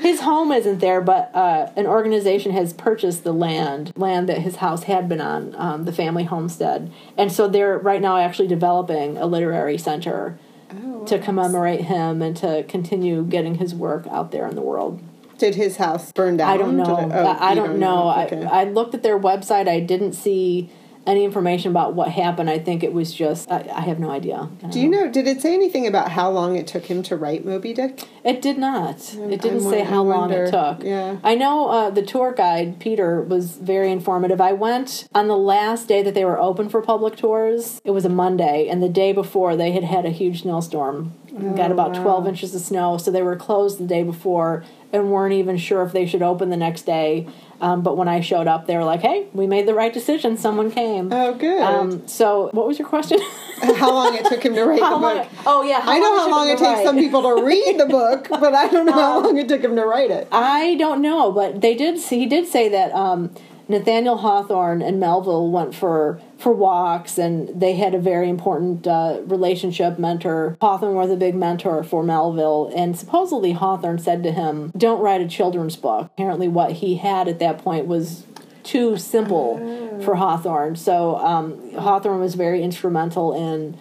his 0.00 0.20
home 0.20 0.50
isn't 0.50 0.78
there, 0.80 1.00
but 1.00 1.30
uh, 1.34 1.70
an 1.76 1.86
organization 1.86 2.52
has 2.52 2.72
purchased 2.72 3.22
the 3.22 3.32
land 3.32 3.92
land 3.96 4.28
that 4.28 4.38
his 4.38 4.56
house 4.56 4.84
had 4.84 5.08
been 5.08 5.20
on, 5.20 5.54
um, 5.56 5.84
the 5.84 5.92
family 5.92 6.24
homestead, 6.24 6.90
and 7.16 7.30
so 7.30 7.46
they're 7.46 7.78
right 7.78 8.00
now 8.00 8.16
actually 8.16 8.48
developing 8.48 9.16
a 9.16 9.26
literary 9.26 9.78
center 9.78 10.38
Oh, 10.72 11.04
to 11.06 11.18
commemorate 11.18 11.80
him 11.82 12.22
and 12.22 12.36
to 12.36 12.62
continue 12.68 13.24
getting 13.24 13.56
his 13.56 13.74
work 13.74 14.06
out 14.06 14.30
there 14.30 14.46
in 14.46 14.54
the 14.54 14.62
world. 14.62 15.00
Did 15.36 15.56
his 15.56 15.78
house 15.78 16.12
burn 16.12 16.36
down? 16.36 16.48
I 16.48 16.56
don't 16.56 16.76
know. 16.76 16.84
It- 16.84 17.12
oh, 17.12 17.26
I, 17.26 17.48
I 17.48 17.50
you 17.50 17.56
don't 17.56 17.78
know. 17.80 18.10
Okay. 18.26 18.44
I, 18.44 18.60
I 18.60 18.64
looked 18.64 18.94
at 18.94 19.02
their 19.02 19.18
website. 19.18 19.68
I 19.68 19.80
didn't 19.80 20.12
see 20.12 20.70
any 21.06 21.24
information 21.24 21.70
about 21.70 21.94
what 21.94 22.08
happened. 22.08 22.50
I 22.50 22.58
think 22.58 22.82
it 22.82 22.92
was 22.92 23.12
just. 23.12 23.50
I, 23.50 23.68
I 23.74 23.80
have 23.82 23.98
no 23.98 24.10
idea. 24.10 24.48
Don't 24.60 24.74
you 24.74 24.88
know? 24.88 25.10
Did 25.10 25.26
it 25.26 25.40
say 25.40 25.54
anything 25.54 25.86
about 25.86 26.10
how 26.12 26.30
long 26.30 26.56
it 26.56 26.66
took 26.66 26.86
him 26.86 27.02
to 27.04 27.16
write 27.16 27.44
Moby 27.44 27.72
Dick? 27.72 28.04
It 28.24 28.42
did 28.42 28.58
not. 28.58 29.14
It 29.14 29.40
didn't 29.40 29.64
I'm 29.64 29.70
say 29.70 29.82
how 29.82 30.02
long 30.02 30.30
it 30.30 30.50
took. 30.50 30.82
Yeah. 30.84 31.18
I 31.24 31.34
know 31.34 31.68
uh, 31.68 31.90
the 31.90 32.02
tour 32.02 32.32
guide, 32.32 32.78
Peter, 32.80 33.22
was 33.22 33.56
very 33.56 33.90
informative. 33.90 34.40
I 34.40 34.52
went 34.52 35.08
on 35.14 35.28
the 35.28 35.36
last 35.36 35.88
day 35.88 36.02
that 36.02 36.14
they 36.14 36.24
were 36.24 36.38
open 36.38 36.68
for 36.68 36.82
public 36.82 37.16
tours. 37.16 37.80
It 37.84 37.90
was 37.92 38.04
a 38.04 38.10
Monday, 38.10 38.68
and 38.68 38.82
the 38.82 38.88
day 38.88 39.12
before 39.12 39.56
they 39.56 39.72
had 39.72 39.84
had 39.84 40.04
a 40.04 40.10
huge 40.10 40.42
snowstorm. 40.42 41.14
Oh, 41.32 41.54
Got 41.54 41.70
about 41.70 41.94
12 41.94 42.26
inches 42.26 42.54
of 42.54 42.60
snow, 42.60 42.98
so 42.98 43.10
they 43.10 43.22
were 43.22 43.36
closed 43.36 43.78
the 43.78 43.86
day 43.86 44.02
before 44.02 44.64
and 44.92 45.10
weren't 45.10 45.34
even 45.34 45.56
sure 45.56 45.82
if 45.82 45.92
they 45.92 46.06
should 46.06 46.22
open 46.22 46.50
the 46.50 46.56
next 46.56 46.82
day. 46.82 47.26
Um, 47.60 47.82
but 47.82 47.96
when 47.96 48.08
I 48.08 48.20
showed 48.20 48.46
up, 48.46 48.66
they 48.66 48.76
were 48.76 48.84
like, 48.84 49.00
hey, 49.00 49.26
we 49.34 49.46
made 49.46 49.66
the 49.68 49.74
right 49.74 49.92
decision. 49.92 50.38
Someone 50.38 50.70
came. 50.70 51.12
Oh, 51.12 51.34
good. 51.34 51.60
Um, 51.60 52.08
so, 52.08 52.48
what 52.52 52.66
was 52.66 52.78
your 52.78 52.88
question? 52.88 53.18
how 53.76 53.92
long 53.92 54.14
it 54.14 54.24
took 54.24 54.42
him 54.42 54.54
to 54.54 54.64
write 54.64 54.80
How 54.80 54.94
the 54.98 55.00
book? 55.00 55.26
it- 55.26 55.38
oh, 55.44 55.62
yeah. 55.62 55.80
I 55.82 55.98
know 55.98 56.16
how 56.18 56.30
long 56.30 56.48
it 56.48 56.58
takes 56.58 56.82
some 56.84 56.96
people 56.96 57.22
to 57.22 57.44
read 57.44 57.78
the 57.78 57.84
book, 57.86 58.28
but 58.30 58.54
I 58.54 58.68
don't 58.68 58.86
know 58.86 58.92
how 58.92 59.20
long 59.24 59.36
it 59.36 59.46
took 59.46 59.60
him 59.62 59.76
to 59.76 59.84
write 59.84 60.10
it. 60.10 60.26
I 60.32 60.74
don't 60.76 61.02
know, 61.02 61.30
but 61.32 61.60
they 61.60 61.74
did. 61.74 61.98
He 62.00 62.24
did 62.24 62.48
say 62.48 62.70
that 62.70 62.92
um, 62.94 63.34
Nathaniel 63.70 64.18
Hawthorne 64.18 64.82
and 64.82 64.98
Melville 65.00 65.50
went 65.50 65.74
for 65.74 66.20
for 66.38 66.52
walks, 66.52 67.18
and 67.18 67.48
they 67.60 67.74
had 67.74 67.94
a 67.94 67.98
very 67.98 68.28
important 68.28 68.86
uh, 68.86 69.20
relationship. 69.24 69.98
Mentor 69.98 70.56
Hawthorne 70.60 70.94
was 70.96 71.10
a 71.10 71.16
big 71.16 71.34
mentor 71.34 71.84
for 71.84 72.02
Melville, 72.02 72.72
and 72.74 72.98
supposedly 72.98 73.52
Hawthorne 73.52 73.98
said 73.98 74.22
to 74.24 74.32
him, 74.32 74.72
"Don't 74.76 75.00
write 75.00 75.20
a 75.20 75.28
children's 75.28 75.76
book." 75.76 76.06
Apparently, 76.14 76.48
what 76.48 76.72
he 76.72 76.96
had 76.96 77.28
at 77.28 77.38
that 77.38 77.58
point 77.58 77.86
was 77.86 78.24
too 78.62 78.96
simple 78.96 80.00
for 80.04 80.16
Hawthorne. 80.16 80.76
So 80.76 81.16
um, 81.16 81.72
Hawthorne 81.74 82.20
was 82.20 82.34
very 82.34 82.62
instrumental 82.62 83.32
in 83.34 83.76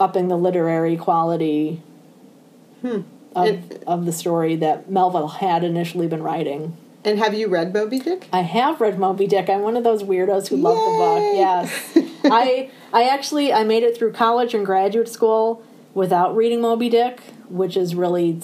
upping 0.00 0.28
the 0.28 0.36
literary 0.38 0.96
quality 0.96 1.82
of, 2.82 3.04
It- 3.46 3.82
of 3.86 4.06
the 4.06 4.12
story 4.12 4.56
that 4.56 4.90
Melville 4.90 5.28
had 5.28 5.64
initially 5.64 6.06
been 6.06 6.22
writing. 6.22 6.76
And 7.06 7.20
have 7.20 7.34
you 7.34 7.46
read 7.46 7.72
Moby 7.72 8.00
Dick? 8.00 8.26
I 8.32 8.40
have 8.40 8.80
read 8.80 8.98
Moby 8.98 9.28
Dick. 9.28 9.48
I'm 9.48 9.62
one 9.62 9.76
of 9.76 9.84
those 9.84 10.02
weirdos 10.02 10.48
who 10.48 10.56
love 10.56 10.74
the 10.74 10.98
book. 10.98 11.36
Yes, 11.36 12.20
I 12.24 12.68
I 12.92 13.04
actually 13.04 13.52
I 13.52 13.62
made 13.62 13.84
it 13.84 13.96
through 13.96 14.12
college 14.12 14.54
and 14.54 14.66
graduate 14.66 15.08
school 15.08 15.62
without 15.94 16.34
reading 16.34 16.60
Moby 16.60 16.88
Dick, 16.88 17.20
which 17.48 17.76
is 17.76 17.94
really 17.94 18.40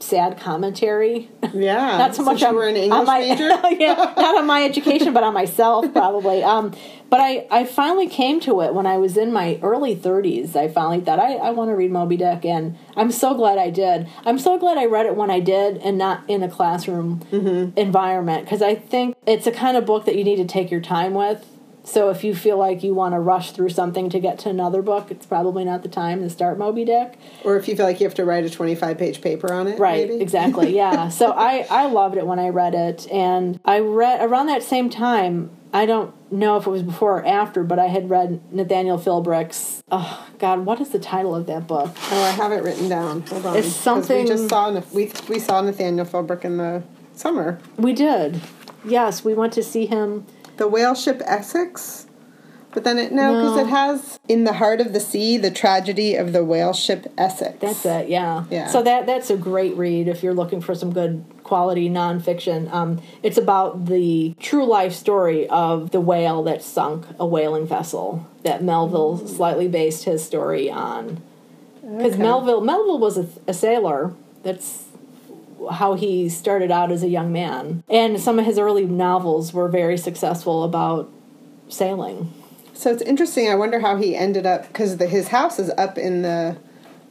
sad 0.00 0.38
commentary. 0.38 1.28
Yeah. 1.52 1.98
not 1.98 2.14
so 2.14 2.22
much 2.22 2.42
on, 2.42 2.54
an 2.56 2.60
on 2.60 2.76
English 2.76 3.06
my 3.06 3.18
major? 3.20 3.48
yeah, 3.78 3.94
not 4.16 4.36
on 4.38 4.46
my 4.46 4.64
education, 4.64 5.12
but 5.12 5.22
on 5.22 5.34
myself 5.34 5.92
probably. 5.92 6.42
Um, 6.42 6.72
but 7.10 7.20
I, 7.20 7.46
I 7.50 7.64
finally 7.64 8.06
came 8.06 8.38
to 8.40 8.60
it 8.60 8.74
when 8.74 8.86
I 8.86 8.98
was 8.98 9.16
in 9.16 9.32
my 9.32 9.58
early 9.62 9.96
30s. 9.96 10.54
I 10.56 10.68
finally 10.68 11.00
thought 11.00 11.18
I, 11.18 11.34
I 11.36 11.50
want 11.50 11.70
to 11.70 11.74
read 11.74 11.90
Moby 11.90 12.16
Dick, 12.18 12.44
and 12.44 12.76
I'm 12.96 13.10
so 13.10 13.34
glad 13.34 13.56
I 13.58 13.70
did. 13.70 14.08
I'm 14.26 14.38
so 14.38 14.58
glad 14.58 14.76
I 14.78 14.84
read 14.84 15.06
it 15.06 15.16
when 15.16 15.30
I 15.30 15.40
did, 15.40 15.78
and 15.78 15.96
not 15.96 16.22
in 16.28 16.42
a 16.42 16.50
classroom 16.50 17.20
Mm-hmm. 17.30 17.78
environment, 17.78 18.44
because 18.44 18.62
I 18.62 18.74
think 18.74 19.16
it's 19.26 19.46
a 19.46 19.52
kind 19.52 19.76
of 19.76 19.86
book 19.86 20.04
that 20.04 20.16
you 20.16 20.24
need 20.24 20.36
to 20.36 20.44
take 20.44 20.70
your 20.70 20.80
time 20.80 21.14
with. 21.14 21.46
So 21.88 22.10
if 22.10 22.22
you 22.22 22.34
feel 22.34 22.58
like 22.58 22.82
you 22.82 22.92
want 22.94 23.14
to 23.14 23.18
rush 23.18 23.52
through 23.52 23.70
something 23.70 24.10
to 24.10 24.20
get 24.20 24.38
to 24.40 24.50
another 24.50 24.82
book, 24.82 25.10
it's 25.10 25.24
probably 25.24 25.64
not 25.64 25.82
the 25.82 25.88
time 25.88 26.20
to 26.20 26.28
start 26.28 26.58
Moby 26.58 26.84
Dick. 26.84 27.14
Or 27.44 27.56
if 27.56 27.66
you 27.66 27.76
feel 27.76 27.86
like 27.86 27.98
you 27.98 28.04
have 28.06 28.14
to 28.16 28.26
write 28.26 28.44
a 28.44 28.50
25 28.50 28.98
page 28.98 29.22
paper 29.22 29.50
on 29.52 29.66
it. 29.66 29.78
Right, 29.78 30.06
maybe? 30.08 30.20
exactly. 30.22 30.68
Yeah. 30.78 31.08
so 31.08 31.32
I 31.32 31.66
I 31.70 31.86
loved 31.86 32.16
it 32.16 32.26
when 32.26 32.38
I 32.38 32.50
read 32.50 32.74
it, 32.74 33.08
and 33.10 33.58
I 33.64 33.78
read 33.80 34.20
around 34.22 34.46
that 34.46 34.62
same 34.62 34.90
time. 34.90 35.50
I 35.72 35.86
don't 35.86 36.14
know 36.30 36.56
if 36.56 36.66
it 36.66 36.70
was 36.70 36.82
before 36.82 37.18
or 37.18 37.26
after, 37.26 37.64
but 37.64 37.78
I 37.78 37.86
had 37.86 38.08
read 38.10 38.40
Nathaniel 38.52 38.98
Philbrick's. 38.98 39.82
Oh 39.90 40.26
God, 40.38 40.66
what 40.66 40.80
is 40.80 40.90
the 40.90 40.98
title 40.98 41.34
of 41.34 41.46
that 41.46 41.66
book? 41.66 41.90
Oh, 42.10 42.22
I 42.22 42.30
have 42.30 42.52
it 42.52 42.62
written 42.62 42.88
down. 42.88 43.22
Hold 43.22 43.46
on. 43.46 43.56
It's 43.56 43.68
something- 43.74 44.24
We 44.24 44.28
just 44.28 44.48
saw 44.48 44.70
we 44.92 45.10
we 45.28 45.38
saw 45.38 45.62
Nathaniel 45.62 46.04
Philbrick 46.06 46.44
in 46.44 46.58
the 46.58 46.82
summer. 47.14 47.58
We 47.78 47.94
did. 47.94 48.40
Yes, 48.84 49.24
we 49.24 49.34
went 49.34 49.52
to 49.54 49.62
see 49.62 49.86
him. 49.86 50.26
The 50.58 50.68
whale 50.68 50.94
ship 50.94 51.22
Essex. 51.24 52.04
But 52.74 52.84
then 52.84 52.98
it 52.98 53.12
no, 53.12 53.32
because 53.32 53.56
No. 53.56 53.62
it 53.62 53.66
has 53.68 54.20
in 54.28 54.44
the 54.44 54.52
heart 54.52 54.80
of 54.82 54.92
the 54.92 55.00
sea 55.00 55.38
the 55.38 55.50
tragedy 55.50 56.14
of 56.16 56.32
the 56.34 56.44
whale 56.44 56.74
ship 56.74 57.10
Essex. 57.16 57.58
That's 57.60 57.86
it. 57.86 58.08
Yeah. 58.08 58.44
Yeah. 58.50 58.68
So 58.68 58.82
that 58.82 59.06
that's 59.06 59.30
a 59.30 59.36
great 59.38 59.74
read 59.76 60.06
if 60.06 60.22
you're 60.22 60.34
looking 60.34 60.60
for 60.60 60.74
some 60.74 60.92
good 60.92 61.24
quality 61.44 61.88
nonfiction. 61.88 62.70
Um, 62.70 63.00
it's 63.22 63.38
about 63.38 63.86
the 63.86 64.34
true 64.38 64.66
life 64.66 64.92
story 64.92 65.48
of 65.48 65.92
the 65.92 66.00
whale 66.00 66.42
that 66.42 66.62
sunk 66.62 67.06
a 67.18 67.26
whaling 67.26 67.66
vessel 67.66 68.26
that 68.42 68.62
Melville 68.62 69.26
slightly 69.26 69.66
based 69.66 70.04
his 70.04 70.22
story 70.22 70.70
on. 70.70 71.22
Because 71.80 72.12
Okay. 72.14 72.22
Melville 72.22 72.60
Melville 72.60 72.98
was 72.98 73.16
a, 73.16 73.26
a 73.46 73.54
sailor. 73.54 74.12
That's 74.42 74.84
how 75.70 75.94
he 75.94 76.28
started 76.28 76.70
out 76.70 76.90
as 76.92 77.02
a 77.02 77.08
young 77.08 77.32
man, 77.32 77.82
and 77.88 78.20
some 78.20 78.38
of 78.38 78.44
his 78.44 78.58
early 78.58 78.86
novels 78.86 79.52
were 79.52 79.68
very 79.68 79.96
successful 79.96 80.62
about 80.64 81.10
sailing. 81.68 82.32
So 82.74 82.92
it's 82.92 83.02
interesting. 83.02 83.48
I 83.50 83.54
wonder 83.56 83.80
how 83.80 83.96
he 83.96 84.14
ended 84.16 84.46
up 84.46 84.68
because 84.68 84.94
his 85.00 85.28
house 85.28 85.58
is 85.58 85.70
up 85.76 85.98
in 85.98 86.22
the 86.22 86.56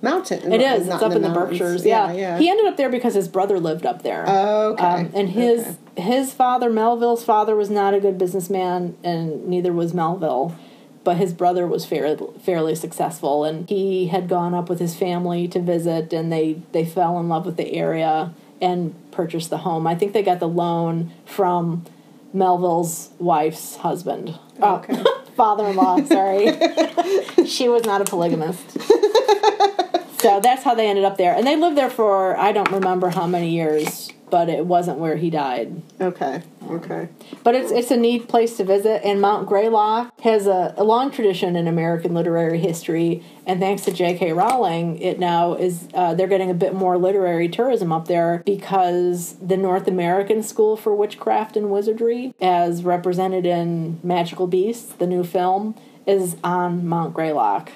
mountain. 0.01 0.51
It 0.53 0.61
is. 0.61 0.87
not 0.87 0.95
It's 0.95 1.03
up 1.03 1.11
in 1.11 1.21
the, 1.21 1.29
mountains. 1.29 1.59
Berkshires. 1.59 1.85
Yeah. 1.85 2.13
yeah. 2.13 2.37
He 2.37 2.49
ended 2.49 2.67
up 2.67 2.77
there 2.77 2.89
because 2.89 3.15
his 3.15 3.27
brother 3.27 3.59
lived 3.59 3.85
up 3.85 4.01
there. 4.03 4.23
Oh, 4.27 4.73
okay. 4.73 4.83
Um, 4.85 5.11
and 5.13 5.29
his 5.29 5.77
Okay. 5.97 6.01
his 6.03 6.33
father, 6.33 6.69
Melville's 6.69 7.25
father, 7.25 7.55
was 7.55 7.69
not 7.69 7.93
a 7.93 7.99
good 7.99 8.17
businessman, 8.17 8.95
and 9.03 9.47
neither 9.47 9.73
was 9.73 9.93
Melville. 9.93 10.55
But 11.03 11.17
his 11.17 11.33
brother 11.33 11.65
was 11.65 11.85
fairly 11.85 12.27
fairly 12.41 12.75
successful, 12.75 13.43
and 13.45 13.67
he 13.69 14.07
had 14.07 14.27
gone 14.29 14.53
up 14.53 14.69
with 14.69 14.79
his 14.79 14.95
family 14.95 15.47
to 15.49 15.59
visit, 15.59 16.11
and 16.13 16.31
they 16.31 16.61
they 16.73 16.85
fell 16.85 17.19
in 17.19 17.27
love 17.29 17.45
with 17.45 17.57
the 17.57 17.73
area 17.73 18.33
and 18.61 18.93
purchased 19.11 19.49
the 19.49 19.59
home. 19.59 19.85
I 19.87 19.95
think 19.95 20.13
they 20.13 20.23
got 20.23 20.39
the 20.39 20.47
loan 20.47 21.11
from 21.25 21.85
Melville's 22.33 23.09
wife's 23.19 23.77
husband. 23.77 24.37
Oh, 24.61 24.75
Okay. 24.77 25.03
father-in-law. 25.35 26.03
Sorry, 26.05 26.47
she 27.45 27.69
was 27.69 27.83
not 27.85 28.01
a 28.01 28.05
polygamist. 28.05 28.71
So 30.19 30.39
that's 30.41 30.63
how 30.63 30.73
they 30.73 30.87
ended 30.87 31.05
up 31.05 31.17
there. 31.17 31.35
And 31.35 31.45
they 31.45 31.55
lived 31.55 31.77
there 31.77 31.91
for, 31.91 32.35
I 32.37 32.51
don't 32.51 32.71
remember 32.71 33.09
how 33.09 33.27
many 33.27 33.51
years, 33.51 34.09
but 34.31 34.49
it 34.49 34.65
wasn't 34.65 34.97
where 34.97 35.15
he 35.15 35.29
died. 35.29 35.79
Okay. 36.01 36.41
Okay. 36.69 37.09
But 37.43 37.55
it's 37.55 37.71
it's 37.71 37.91
a 37.91 37.97
neat 37.97 38.27
place 38.27 38.57
to 38.57 38.63
visit, 38.63 39.01
and 39.05 39.21
Mount 39.21 39.47
Greylock 39.47 40.19
has 40.21 40.47
a, 40.47 40.73
a 40.77 40.83
long 40.83 41.11
tradition 41.11 41.55
in 41.55 41.67
American 41.67 42.13
literary 42.13 42.59
history. 42.59 43.23
And 43.45 43.59
thanks 43.59 43.83
to 43.83 43.91
J.K. 43.91 44.33
Rowling, 44.33 45.01
it 45.01 45.19
now 45.19 45.53
is 45.53 45.87
uh, 45.93 46.13
they're 46.13 46.27
getting 46.27 46.49
a 46.49 46.53
bit 46.53 46.73
more 46.73 46.97
literary 46.97 47.47
tourism 47.47 47.93
up 47.93 48.07
there 48.07 48.43
because 48.45 49.35
the 49.41 49.55
North 49.55 49.87
American 49.87 50.43
School 50.43 50.75
for 50.75 50.93
Witchcraft 50.93 51.55
and 51.55 51.71
Wizardry, 51.71 52.33
as 52.41 52.83
represented 52.83 53.45
in 53.45 53.99
Magical 54.03 54.47
Beasts, 54.47 54.93
the 54.93 55.07
new 55.07 55.23
film, 55.23 55.75
is 56.05 56.35
on 56.43 56.87
Mount 56.87 57.13
Greylock. 57.13 57.71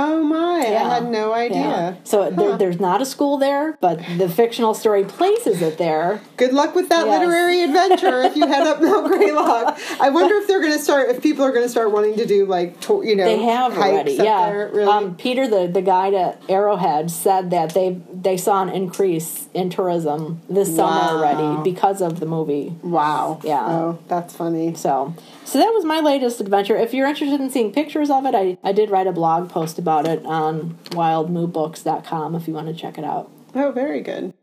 Oh 0.00 0.22
my! 0.22 0.60
Yeah. 0.64 0.84
I 0.86 0.94
had 0.94 1.10
no 1.10 1.32
idea. 1.32 1.58
Yeah. 1.58 1.94
So 2.04 2.30
there, 2.30 2.56
there's 2.56 2.78
not 2.78 3.02
a 3.02 3.06
school 3.06 3.36
there, 3.36 3.76
but 3.80 3.98
the 4.16 4.28
fictional 4.28 4.72
story 4.74 5.04
places 5.04 5.60
it 5.60 5.76
there. 5.76 6.20
Good 6.36 6.52
luck 6.52 6.74
with 6.76 6.88
that 6.90 7.06
Yes. 7.06 7.18
literary 7.18 7.62
adventure 7.64 8.20
if 8.22 8.36
you 8.36 8.46
head 8.46 8.66
up 8.66 8.80
Mount 8.80 9.08
Greylock. 9.08 9.78
I 10.00 10.10
wonder 10.10 10.36
if 10.36 10.46
they're 10.46 10.60
going 10.60 10.72
to 10.72 10.78
start. 10.78 11.08
If 11.10 11.20
people 11.22 11.44
are 11.44 11.50
going 11.50 11.64
to 11.64 11.68
start 11.68 11.90
wanting 11.90 12.16
to 12.16 12.26
do 12.26 12.46
like 12.46 12.80
to, 12.82 13.02
you 13.04 13.16
know 13.16 13.24
They 13.24 13.42
have 13.42 13.76
already, 13.76 14.12
yeah. 14.12 14.48
there. 14.50 14.70
Really? 14.72 14.88
Um, 14.90 15.16
Peter, 15.16 15.48
the, 15.48 15.66
the 15.66 15.82
guide 15.82 16.14
at 16.14 16.40
Arrowhead, 16.48 17.10
said 17.10 17.50
that 17.50 17.74
they 17.74 18.00
they 18.12 18.36
saw 18.36 18.62
an 18.62 18.68
increase 18.68 19.48
in 19.52 19.68
tourism 19.68 20.40
this 20.48 20.74
summer 20.76 21.18
already 21.18 21.62
because 21.68 22.00
of 22.00 22.20
the 22.20 22.26
movie. 22.26 22.72
wow. 22.82 23.40
Yeah. 23.42 23.64
Oh, 23.66 23.98
that's 24.08 24.34
funny. 24.34 24.74
So, 24.74 25.14
so 25.48 25.58
that 25.58 25.72
was 25.72 25.82
my 25.82 26.00
latest 26.00 26.40
adventure. 26.40 26.76
If 26.76 26.92
you're 26.92 27.06
interested 27.06 27.40
in 27.40 27.48
seeing 27.48 27.72
pictures 27.72 28.10
of 28.10 28.26
it, 28.26 28.34
I, 28.34 28.58
I 28.62 28.72
did 28.72 28.90
write 28.90 29.06
a 29.06 29.12
blog 29.12 29.48
post 29.48 29.78
about 29.78 30.06
it 30.06 30.24
on 30.26 30.76
wildmoobooks.com 30.90 32.34
if 32.34 32.46
you 32.46 32.52
want 32.52 32.66
to 32.66 32.74
check 32.74 32.98
it 32.98 33.04
out. 33.04 33.30
Oh, 33.54 33.72
very 33.72 34.02
good. 34.02 34.34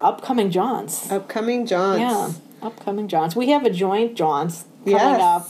Upcoming 0.00 0.50
jaunts. 0.50 1.12
Upcoming 1.12 1.66
jaunts. 1.66 2.00
Yeah, 2.00 2.32
upcoming 2.66 3.08
jaunts. 3.08 3.36
We 3.36 3.50
have 3.50 3.66
a 3.66 3.70
joint 3.70 4.16
jaunts 4.16 4.64
coming 4.84 4.96
up. 4.96 5.46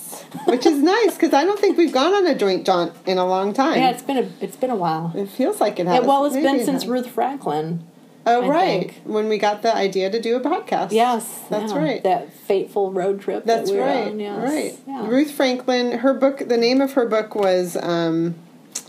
Which 0.46 0.66
is 0.66 0.82
nice 0.82 1.14
because 1.14 1.32
I 1.32 1.44
don't 1.44 1.60
think 1.60 1.78
we've 1.78 1.92
gone 1.92 2.12
on 2.12 2.26
a 2.26 2.34
joint 2.34 2.66
jaunt 2.66 2.92
in 3.06 3.18
a 3.18 3.24
long 3.24 3.54
time. 3.54 3.78
Yeah, 3.78 3.90
it's 3.90 4.02
been 4.02 4.18
a 4.18 4.28
it's 4.40 4.56
been 4.56 4.70
a 4.70 4.76
while. 4.76 5.12
It 5.14 5.28
feels 5.28 5.60
like 5.60 5.78
it 5.78 5.86
has. 5.86 6.00
Yeah, 6.00 6.06
well, 6.06 6.24
it's 6.24 6.34
Maybe 6.34 6.48
been 6.48 6.56
it 6.56 6.64
since 6.64 6.82
has. 6.82 6.90
Ruth 6.90 7.08
Franklin. 7.08 7.86
Oh, 8.26 8.42
I 8.44 8.48
right. 8.48 8.90
think. 8.90 9.02
When 9.04 9.28
we 9.28 9.38
got 9.38 9.62
the 9.62 9.74
idea 9.74 10.10
to 10.10 10.20
do 10.20 10.36
a 10.36 10.40
podcast. 10.40 10.92
Yes, 10.92 11.40
That's 11.48 11.72
yeah, 11.72 11.78
right. 11.78 12.02
That 12.02 12.32
fateful 12.32 12.92
road 12.92 13.20
trip. 13.20 13.44
that 13.46 13.58
That's 13.58 13.70
we 13.70 13.78
were 13.78 13.84
right. 13.84 14.08
on, 14.08 14.20
yes. 14.20 14.38
Right. 14.50 14.78
Yeah. 14.86 15.08
Ruth 15.08 15.30
Franklin, 15.30 15.98
her 15.98 16.12
book, 16.14 16.38
the 16.46 16.56
name 16.58 16.80
of 16.80 16.92
her 16.92 17.06
book 17.06 17.34
was, 17.34 17.76
um, 17.82 18.34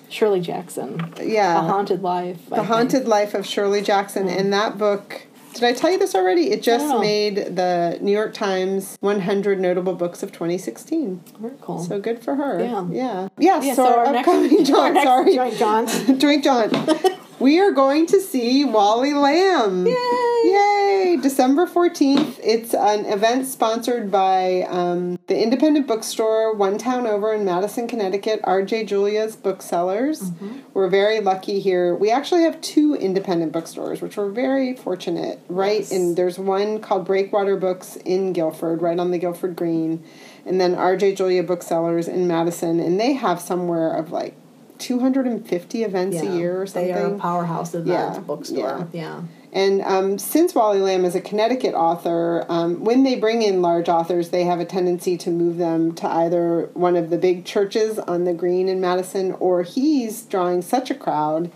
Shirley 0.10 0.42
Jackson. 0.42 1.14
yeah. 1.22 1.60
A 1.60 1.62
Haunted 1.62 2.02
Life. 2.02 2.50
The 2.50 2.64
Haunted 2.64 3.08
Life 3.08 3.34
of 3.34 3.46
Shirley 3.46 3.82
Jackson. 3.82 4.28
And 4.28 4.52
that 4.52 4.78
book, 4.78 5.26
did 5.54 5.64
I 5.64 5.72
tell 5.72 5.90
you 5.90 5.98
this 5.98 6.14
already? 6.16 6.52
It 6.52 6.62
just 6.62 7.00
made 7.00 7.56
the 7.56 7.98
New 8.02 8.12
York 8.12 8.34
Times 8.34 8.98
100 9.00 9.60
Notable 9.62 9.94
Books 9.96 10.22
of 10.22 10.34
2016. 10.34 11.24
Very 11.40 11.54
cool. 11.62 11.80
So 11.80 12.00
good 12.02 12.22
for 12.22 12.36
her. 12.36 12.60
Yeah. 12.60 12.86
Yeah. 12.92 13.28
Yeah, 13.38 13.62
yeah, 13.62 13.74
so, 13.74 14.00
our, 14.00 14.12
next, 14.12 14.28
upcoming 14.28 14.74
our 14.76 14.92
next 14.92 15.06
sorry. 15.06 15.36
joint 15.36 15.58
jaunts. 15.58 16.20
Drink 16.20 16.44
John. 16.44 16.70
we 17.42 17.60
are 17.60 17.72
going 17.72 18.06
to 18.06 18.22
see 18.22 18.64
Wally 18.64 19.14
Lamb. 19.14 19.88
Yay! 19.88 19.96
Yay! 20.44 21.18
December 21.22 21.66
14th. 21.66 22.40
It's 22.44 22.74
an 22.76 23.06
event 23.06 23.48
sponsored 23.48 24.12
by 24.12 24.62
um, 24.70 25.18
the 25.26 25.42
independent 25.42 25.88
bookstore 25.88 26.54
one 26.56 26.78
town 26.78 27.08
over 27.08 27.34
in 27.34 27.44
Madison, 27.44 27.88
Connecticut, 27.88 28.42
RJ 28.44 28.88
Julia's 28.88 29.36
Booksellers. 29.36 30.22
Mm-hmm. 30.22 30.60
We're 30.76 30.90
very 30.90 31.20
lucky 31.20 31.60
here. 31.60 31.96
We 31.96 32.12
actually 32.12 32.44
have 32.44 32.62
two 32.62 32.94
independent 32.96 33.52
bookstores, 33.52 34.02
which 34.02 34.18
we're 34.18 34.30
very 34.30 34.76
fortunate. 34.76 35.40
Right 35.50 35.80
Yes. 35.80 35.92
in 35.92 36.16
there's 36.16 36.38
one 36.38 36.80
called 36.80 37.06
Breakwater 37.06 37.56
Books 37.58 37.96
in 37.98 38.34
Guilford, 38.34 38.82
right 38.82 39.00
on 39.00 39.10
the 39.12 39.18
Guilford 39.18 39.56
Green, 39.56 40.04
and 40.46 40.62
then 40.62 40.76
RJ 40.76 41.16
Julia 41.18 41.42
Booksellers 41.44 42.08
in 42.08 42.28
Madison, 42.28 42.80
and 42.80 43.00
they 43.00 43.14
have 43.14 43.40
somewhere 43.42 43.94
of 43.94 44.12
like 44.12 44.36
250 44.82 45.84
events 45.84 46.20
a 46.22 46.26
year 46.38 46.62
or 46.62 46.68
something. 46.68 46.94
They 46.94 47.00
are 47.00 47.16
a 47.16 47.18
powerhouse 47.18 47.74
event 47.74 47.88
Yeah, 47.88 48.20
bookstore. 48.20 48.88
Yeah. 48.92 49.22
And 49.54 49.82
um, 49.82 50.18
since 50.18 50.56
Wally 50.56 50.80
Lamb 50.80 51.04
is 51.04 51.14
a 51.14 51.22
Connecticut 51.22 51.74
author, 51.74 52.46
um, 52.48 52.84
when 52.84 53.04
they 53.04 53.16
bring 53.16 53.42
in 53.42 53.62
large 53.62 53.90
authors, 53.90 54.30
they 54.30 54.46
have 54.46 54.60
a 54.60 54.66
tendency 54.66 55.18
to 55.18 55.30
move 55.30 55.58
them 55.58 55.94
to 55.96 56.08
either 56.08 56.70
one 56.74 56.96
of 56.96 57.10
the 57.10 57.18
big 57.18 57.44
churches 57.44 58.00
on 58.00 58.24
the 58.24 58.34
green 58.34 58.70
in 58.70 58.80
Madison, 58.80 59.34
or 59.34 59.64
he's 59.64 60.24
drawing 60.24 60.62
such 60.62 60.90
a 60.90 60.96
crowd 60.96 61.52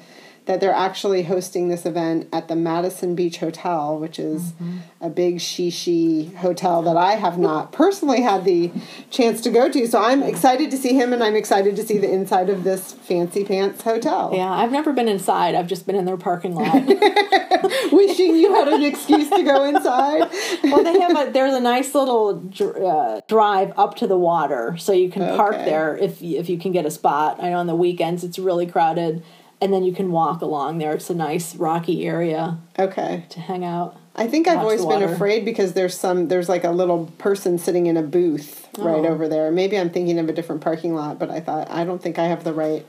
that 0.46 0.60
they're 0.62 0.72
actually 0.74 1.24
hosting 1.24 1.70
this 1.70 1.86
event 1.86 2.28
at 2.32 2.48
the 2.48 2.56
Madison 2.56 3.16
Beach 3.16 3.38
Hotel, 3.40 3.98
which 3.98 4.20
is 4.20 4.54
a 5.02 5.10
big 5.10 5.38
shishi 5.38 6.36
hotel 6.36 6.82
that 6.84 6.96
I 6.98 7.14
have 7.16 7.38
not 7.38 7.72
personally 7.72 8.22
had 8.22 8.46
the 8.46 8.72
chance 9.10 9.42
to 9.42 9.50
go 9.50 9.70
to. 9.70 9.88
So 9.88 10.00
I'm 10.02 10.22
excited 10.22 10.70
to 10.72 10.78
see 10.78 10.94
him, 10.94 11.14
and 11.14 11.24
I'm 11.24 11.36
excited 11.36 11.76
to 11.78 11.84
see 11.84 11.98
the 11.98 12.12
inside 12.12 12.50
of 12.50 12.64
this 12.64 12.94
fancy 12.94 13.44
pants 13.44 13.82
hotel. 13.82 14.32
Yeah, 14.34 14.52
I've 14.52 14.72
never 14.72 14.94
been 14.94 15.08
inside. 15.08 15.56
I've 15.56 15.68
just 15.68 15.88
been 15.88 15.96
in 15.96 16.06
their 16.06 16.18
parking 16.18 16.54
lot. 16.56 16.76
Wishing 17.92 18.36
you 18.36 18.54
had 18.54 18.68
an 18.68 18.84
excuse 18.84 19.30
to 19.30 19.44
go 19.44 19.64
inside. 19.64 20.30
well, 20.64 20.84
they 20.84 21.00
have 21.00 21.18
a 21.28 21.32
there's 21.32 21.54
a 21.54 21.60
nice 21.60 21.96
little 21.96 22.34
dr- 22.40 22.78
uh, 22.78 23.22
drive 23.28 23.74
up 23.78 23.96
to 23.98 24.08
the 24.08 24.18
water, 24.18 24.76
so 24.78 24.92
you 24.94 25.10
can 25.10 25.36
park 25.36 25.56
Okay. 25.56 25.66
there 25.66 25.98
if 25.98 26.22
if 26.22 26.50
you 26.50 26.58
can 26.58 26.72
get 26.72 26.86
a 26.86 26.92
spot. 26.92 27.42
I 27.42 27.50
know 27.50 27.58
on 27.58 27.68
the 27.68 27.76
weekends 27.76 28.24
it's 28.24 28.38
really 28.38 28.66
crowded, 28.66 29.24
and 29.62 29.74
then 29.74 29.84
you 29.84 29.94
can 29.94 30.12
walk 30.12 30.42
along 30.42 30.78
there. 30.80 30.94
It's 30.94 31.10
a 31.10 31.16
nice 31.16 31.56
rocky 31.56 32.06
area 32.06 32.58
Okay. 32.78 33.26
to 33.30 33.40
hang 33.40 33.64
out. 33.64 33.96
I 34.18 34.28
think 34.28 34.48
I've 34.48 34.60
always 34.60 34.86
been 34.86 35.04
afraid 35.04 35.44
because 35.44 35.74
there's 35.74 35.98
some 35.98 36.30
there's 36.30 36.48
like 36.48 36.64
a 36.64 36.72
little 36.72 37.12
person 37.18 37.58
sitting 37.58 37.88
in 37.88 37.98
a 37.98 38.02
booth 38.02 38.68
right 38.78 39.04
Oh. 39.04 39.08
over 39.08 39.28
there. 39.28 39.52
Maybe 39.52 39.78
I'm 39.78 39.90
thinking 39.90 40.20
of 40.20 40.30
a 40.30 40.34
different 40.34 40.62
parking 40.62 40.96
lot, 40.96 41.20
but 41.20 41.30
I 41.30 41.40
thought 41.42 41.70
I 41.70 41.84
don't 41.84 42.02
think 42.02 42.18
I 42.18 42.26
have 42.28 42.44
the 42.46 42.54
right 42.54 42.86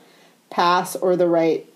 pass 0.50 0.94
or 0.94 1.16
the 1.16 1.26
right 1.28 1.66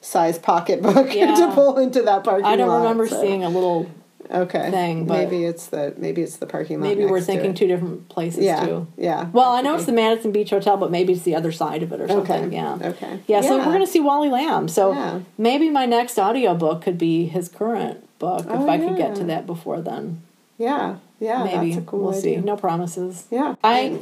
size 0.00 0.38
pocketbook 0.38 1.12
Yeah. 1.14 1.34
to 1.34 1.52
pull 1.52 1.78
into 1.78 2.02
that 2.02 2.22
parking 2.22 2.44
lot. 2.44 2.52
I 2.52 2.56
don't 2.56 2.82
remember 2.82 3.08
so- 3.08 3.20
seeing 3.20 3.42
a 3.42 3.48
little. 3.50 3.90
Okay 4.32 4.70
thing, 4.70 5.06
but- 5.06 5.18
maybe 5.18 5.44
it's 5.44 5.66
the 5.66 5.94
maybe 5.98 6.22
it's 6.22 6.36
the 6.36 6.46
parking 6.46 6.80
lot. 6.80 6.88
Maybe 6.88 7.04
we're 7.06 7.20
thinking 7.20 7.54
two 7.54 7.66
different 7.66 8.08
places 8.08 8.44
Yeah, 8.44 8.64
too. 8.64 8.86
yeah. 8.96 9.28
Well, 9.32 9.50
I 9.50 9.60
know 9.62 9.74
it's 9.74 9.84
the 9.86 9.92
Madison 9.92 10.32
Beach 10.32 10.50
Hotel, 10.50 10.76
but 10.76 10.90
maybe 10.90 11.12
it's 11.12 11.22
the 11.22 11.34
other 11.34 11.52
side 11.52 11.82
of 11.82 11.92
it 11.92 12.00
or 12.00 12.08
something. 12.08 12.44
Okay, 12.46 12.54
Yeah. 12.56 12.78
okay. 12.82 13.20
Yeah, 13.26 13.40
so 13.40 13.56
Yeah. 13.56 13.66
we're 13.66 13.72
going 13.72 13.84
to 13.84 13.90
see 13.90 14.00
Wally 14.00 14.28
Lamb. 14.30 14.68
So 14.68 14.92
Yeah. 14.92 15.20
maybe 15.38 15.68
my 15.70 15.86
next 15.86 16.18
audiobook 16.18 16.82
could 16.82 16.98
be 16.98 17.26
his 17.26 17.48
current 17.48 18.06
book 18.18 18.46
if 18.46 18.50
Oh, 18.52 18.68
I 18.68 18.78
could 18.78 18.96
get 18.96 19.14
to 19.16 19.24
that 19.24 19.46
before 19.46 19.80
then. 19.80 20.20
Yeah, 20.58 20.96
yeah. 21.18 21.42
maybe. 21.44 21.80
cool 21.86 22.00
we'll 22.00 22.10
idea. 22.10 22.38
see. 22.40 22.44
No 22.44 22.56
promises. 22.56 23.26
Yeah, 23.30 23.54
I 23.64 23.98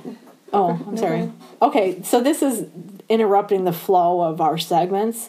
Oh, 0.52 0.78
I'm 0.88 0.96
sorry. 0.96 1.30
Okay, 1.60 1.98
so 2.02 2.20
this 2.22 2.40
is 2.42 2.64
interrupting 3.08 3.64
the 3.64 3.72
flow 3.72 4.22
of 4.22 4.40
our 4.40 4.56
segments. 4.56 5.28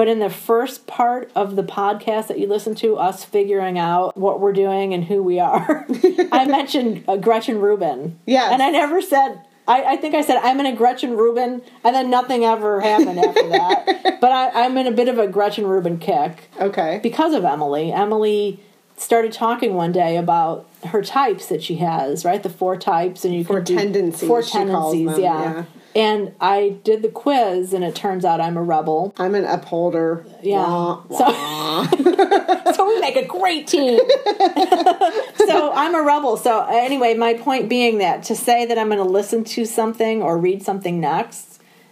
But 0.00 0.08
in 0.08 0.18
the 0.18 0.30
first 0.30 0.86
part 0.86 1.30
of 1.34 1.56
the 1.56 1.62
podcast 1.62 2.28
that 2.28 2.38
you 2.38 2.46
listen 2.46 2.74
to, 2.76 2.96
us 2.96 3.22
figuring 3.22 3.78
out 3.78 4.16
what 4.16 4.40
we're 4.40 4.54
doing 4.54 4.94
and 4.94 5.04
who 5.04 5.22
we 5.22 5.38
are, 5.38 5.86
I 6.32 6.46
mentioned 6.46 7.04
uh, 7.06 7.18
Gretchen 7.18 7.60
Rubin. 7.60 8.18
Yes. 8.24 8.50
And 8.50 8.62
I 8.62 8.70
never 8.70 9.02
said, 9.02 9.42
I, 9.68 9.82
I 9.84 9.96
think 9.98 10.14
I 10.14 10.22
said, 10.22 10.38
I'm 10.38 10.58
in 10.58 10.64
a 10.64 10.74
Gretchen 10.74 11.18
Rubin, 11.18 11.60
and 11.84 11.94
then 11.94 12.08
nothing 12.08 12.46
ever 12.46 12.80
happened 12.80 13.18
after 13.18 13.46
that. 13.50 14.16
But 14.22 14.32
I, 14.32 14.64
I'm 14.64 14.78
in 14.78 14.86
a 14.86 14.90
bit 14.90 15.08
of 15.08 15.18
a 15.18 15.26
Gretchen 15.26 15.66
Rubin 15.66 15.98
kick 15.98 16.48
okay. 16.58 17.00
because 17.02 17.34
of 17.34 17.44
Emily. 17.44 17.92
Emily 17.92 18.58
started 18.96 19.32
talking 19.32 19.74
one 19.74 19.92
day 19.92 20.16
about 20.16 20.66
her 20.86 21.02
types 21.02 21.48
that 21.48 21.62
she 21.62 21.74
has, 21.76 22.24
right? 22.24 22.42
The 22.42 22.48
four 22.48 22.78
types, 22.78 23.26
and 23.26 23.34
you 23.34 23.44
Four 23.44 23.56
can 23.56 23.64
do 23.64 23.76
tendencies, 23.76 24.26
Four 24.26 24.42
she 24.42 24.52
calls 24.52 24.94
tendencies, 24.94 25.06
them, 25.08 25.20
yeah. 25.20 25.42
yeah. 25.42 25.64
And 25.94 26.34
I 26.40 26.76
did 26.84 27.02
the 27.02 27.08
quiz, 27.08 27.72
and 27.72 27.82
it 27.82 27.94
turns 27.96 28.24
out 28.24 28.40
I'm 28.40 28.56
a 28.56 28.62
rebel. 28.62 29.12
I'm 29.18 29.34
an 29.34 29.44
upholder. 29.44 30.24
Yeah. 30.42 30.62
Wah, 30.62 31.02
So- 31.10 32.72
so 32.72 32.86
we 32.88 33.00
make 33.00 33.16
a 33.16 33.26
great 33.26 33.66
team. 33.66 33.98
so 35.36 35.72
I'm 35.72 35.94
a 35.94 36.02
rebel. 36.02 36.36
So 36.36 36.64
anyway, 36.68 37.14
my 37.14 37.34
point 37.34 37.68
being 37.68 37.98
that 37.98 38.22
to 38.24 38.36
say 38.36 38.66
that 38.66 38.78
I'm 38.78 38.86
going 38.88 38.98
to 38.98 39.04
listen 39.04 39.42
to 39.44 39.64
something 39.64 40.22
or 40.22 40.38
read 40.38 40.62
something 40.62 41.00
next, 41.00 41.49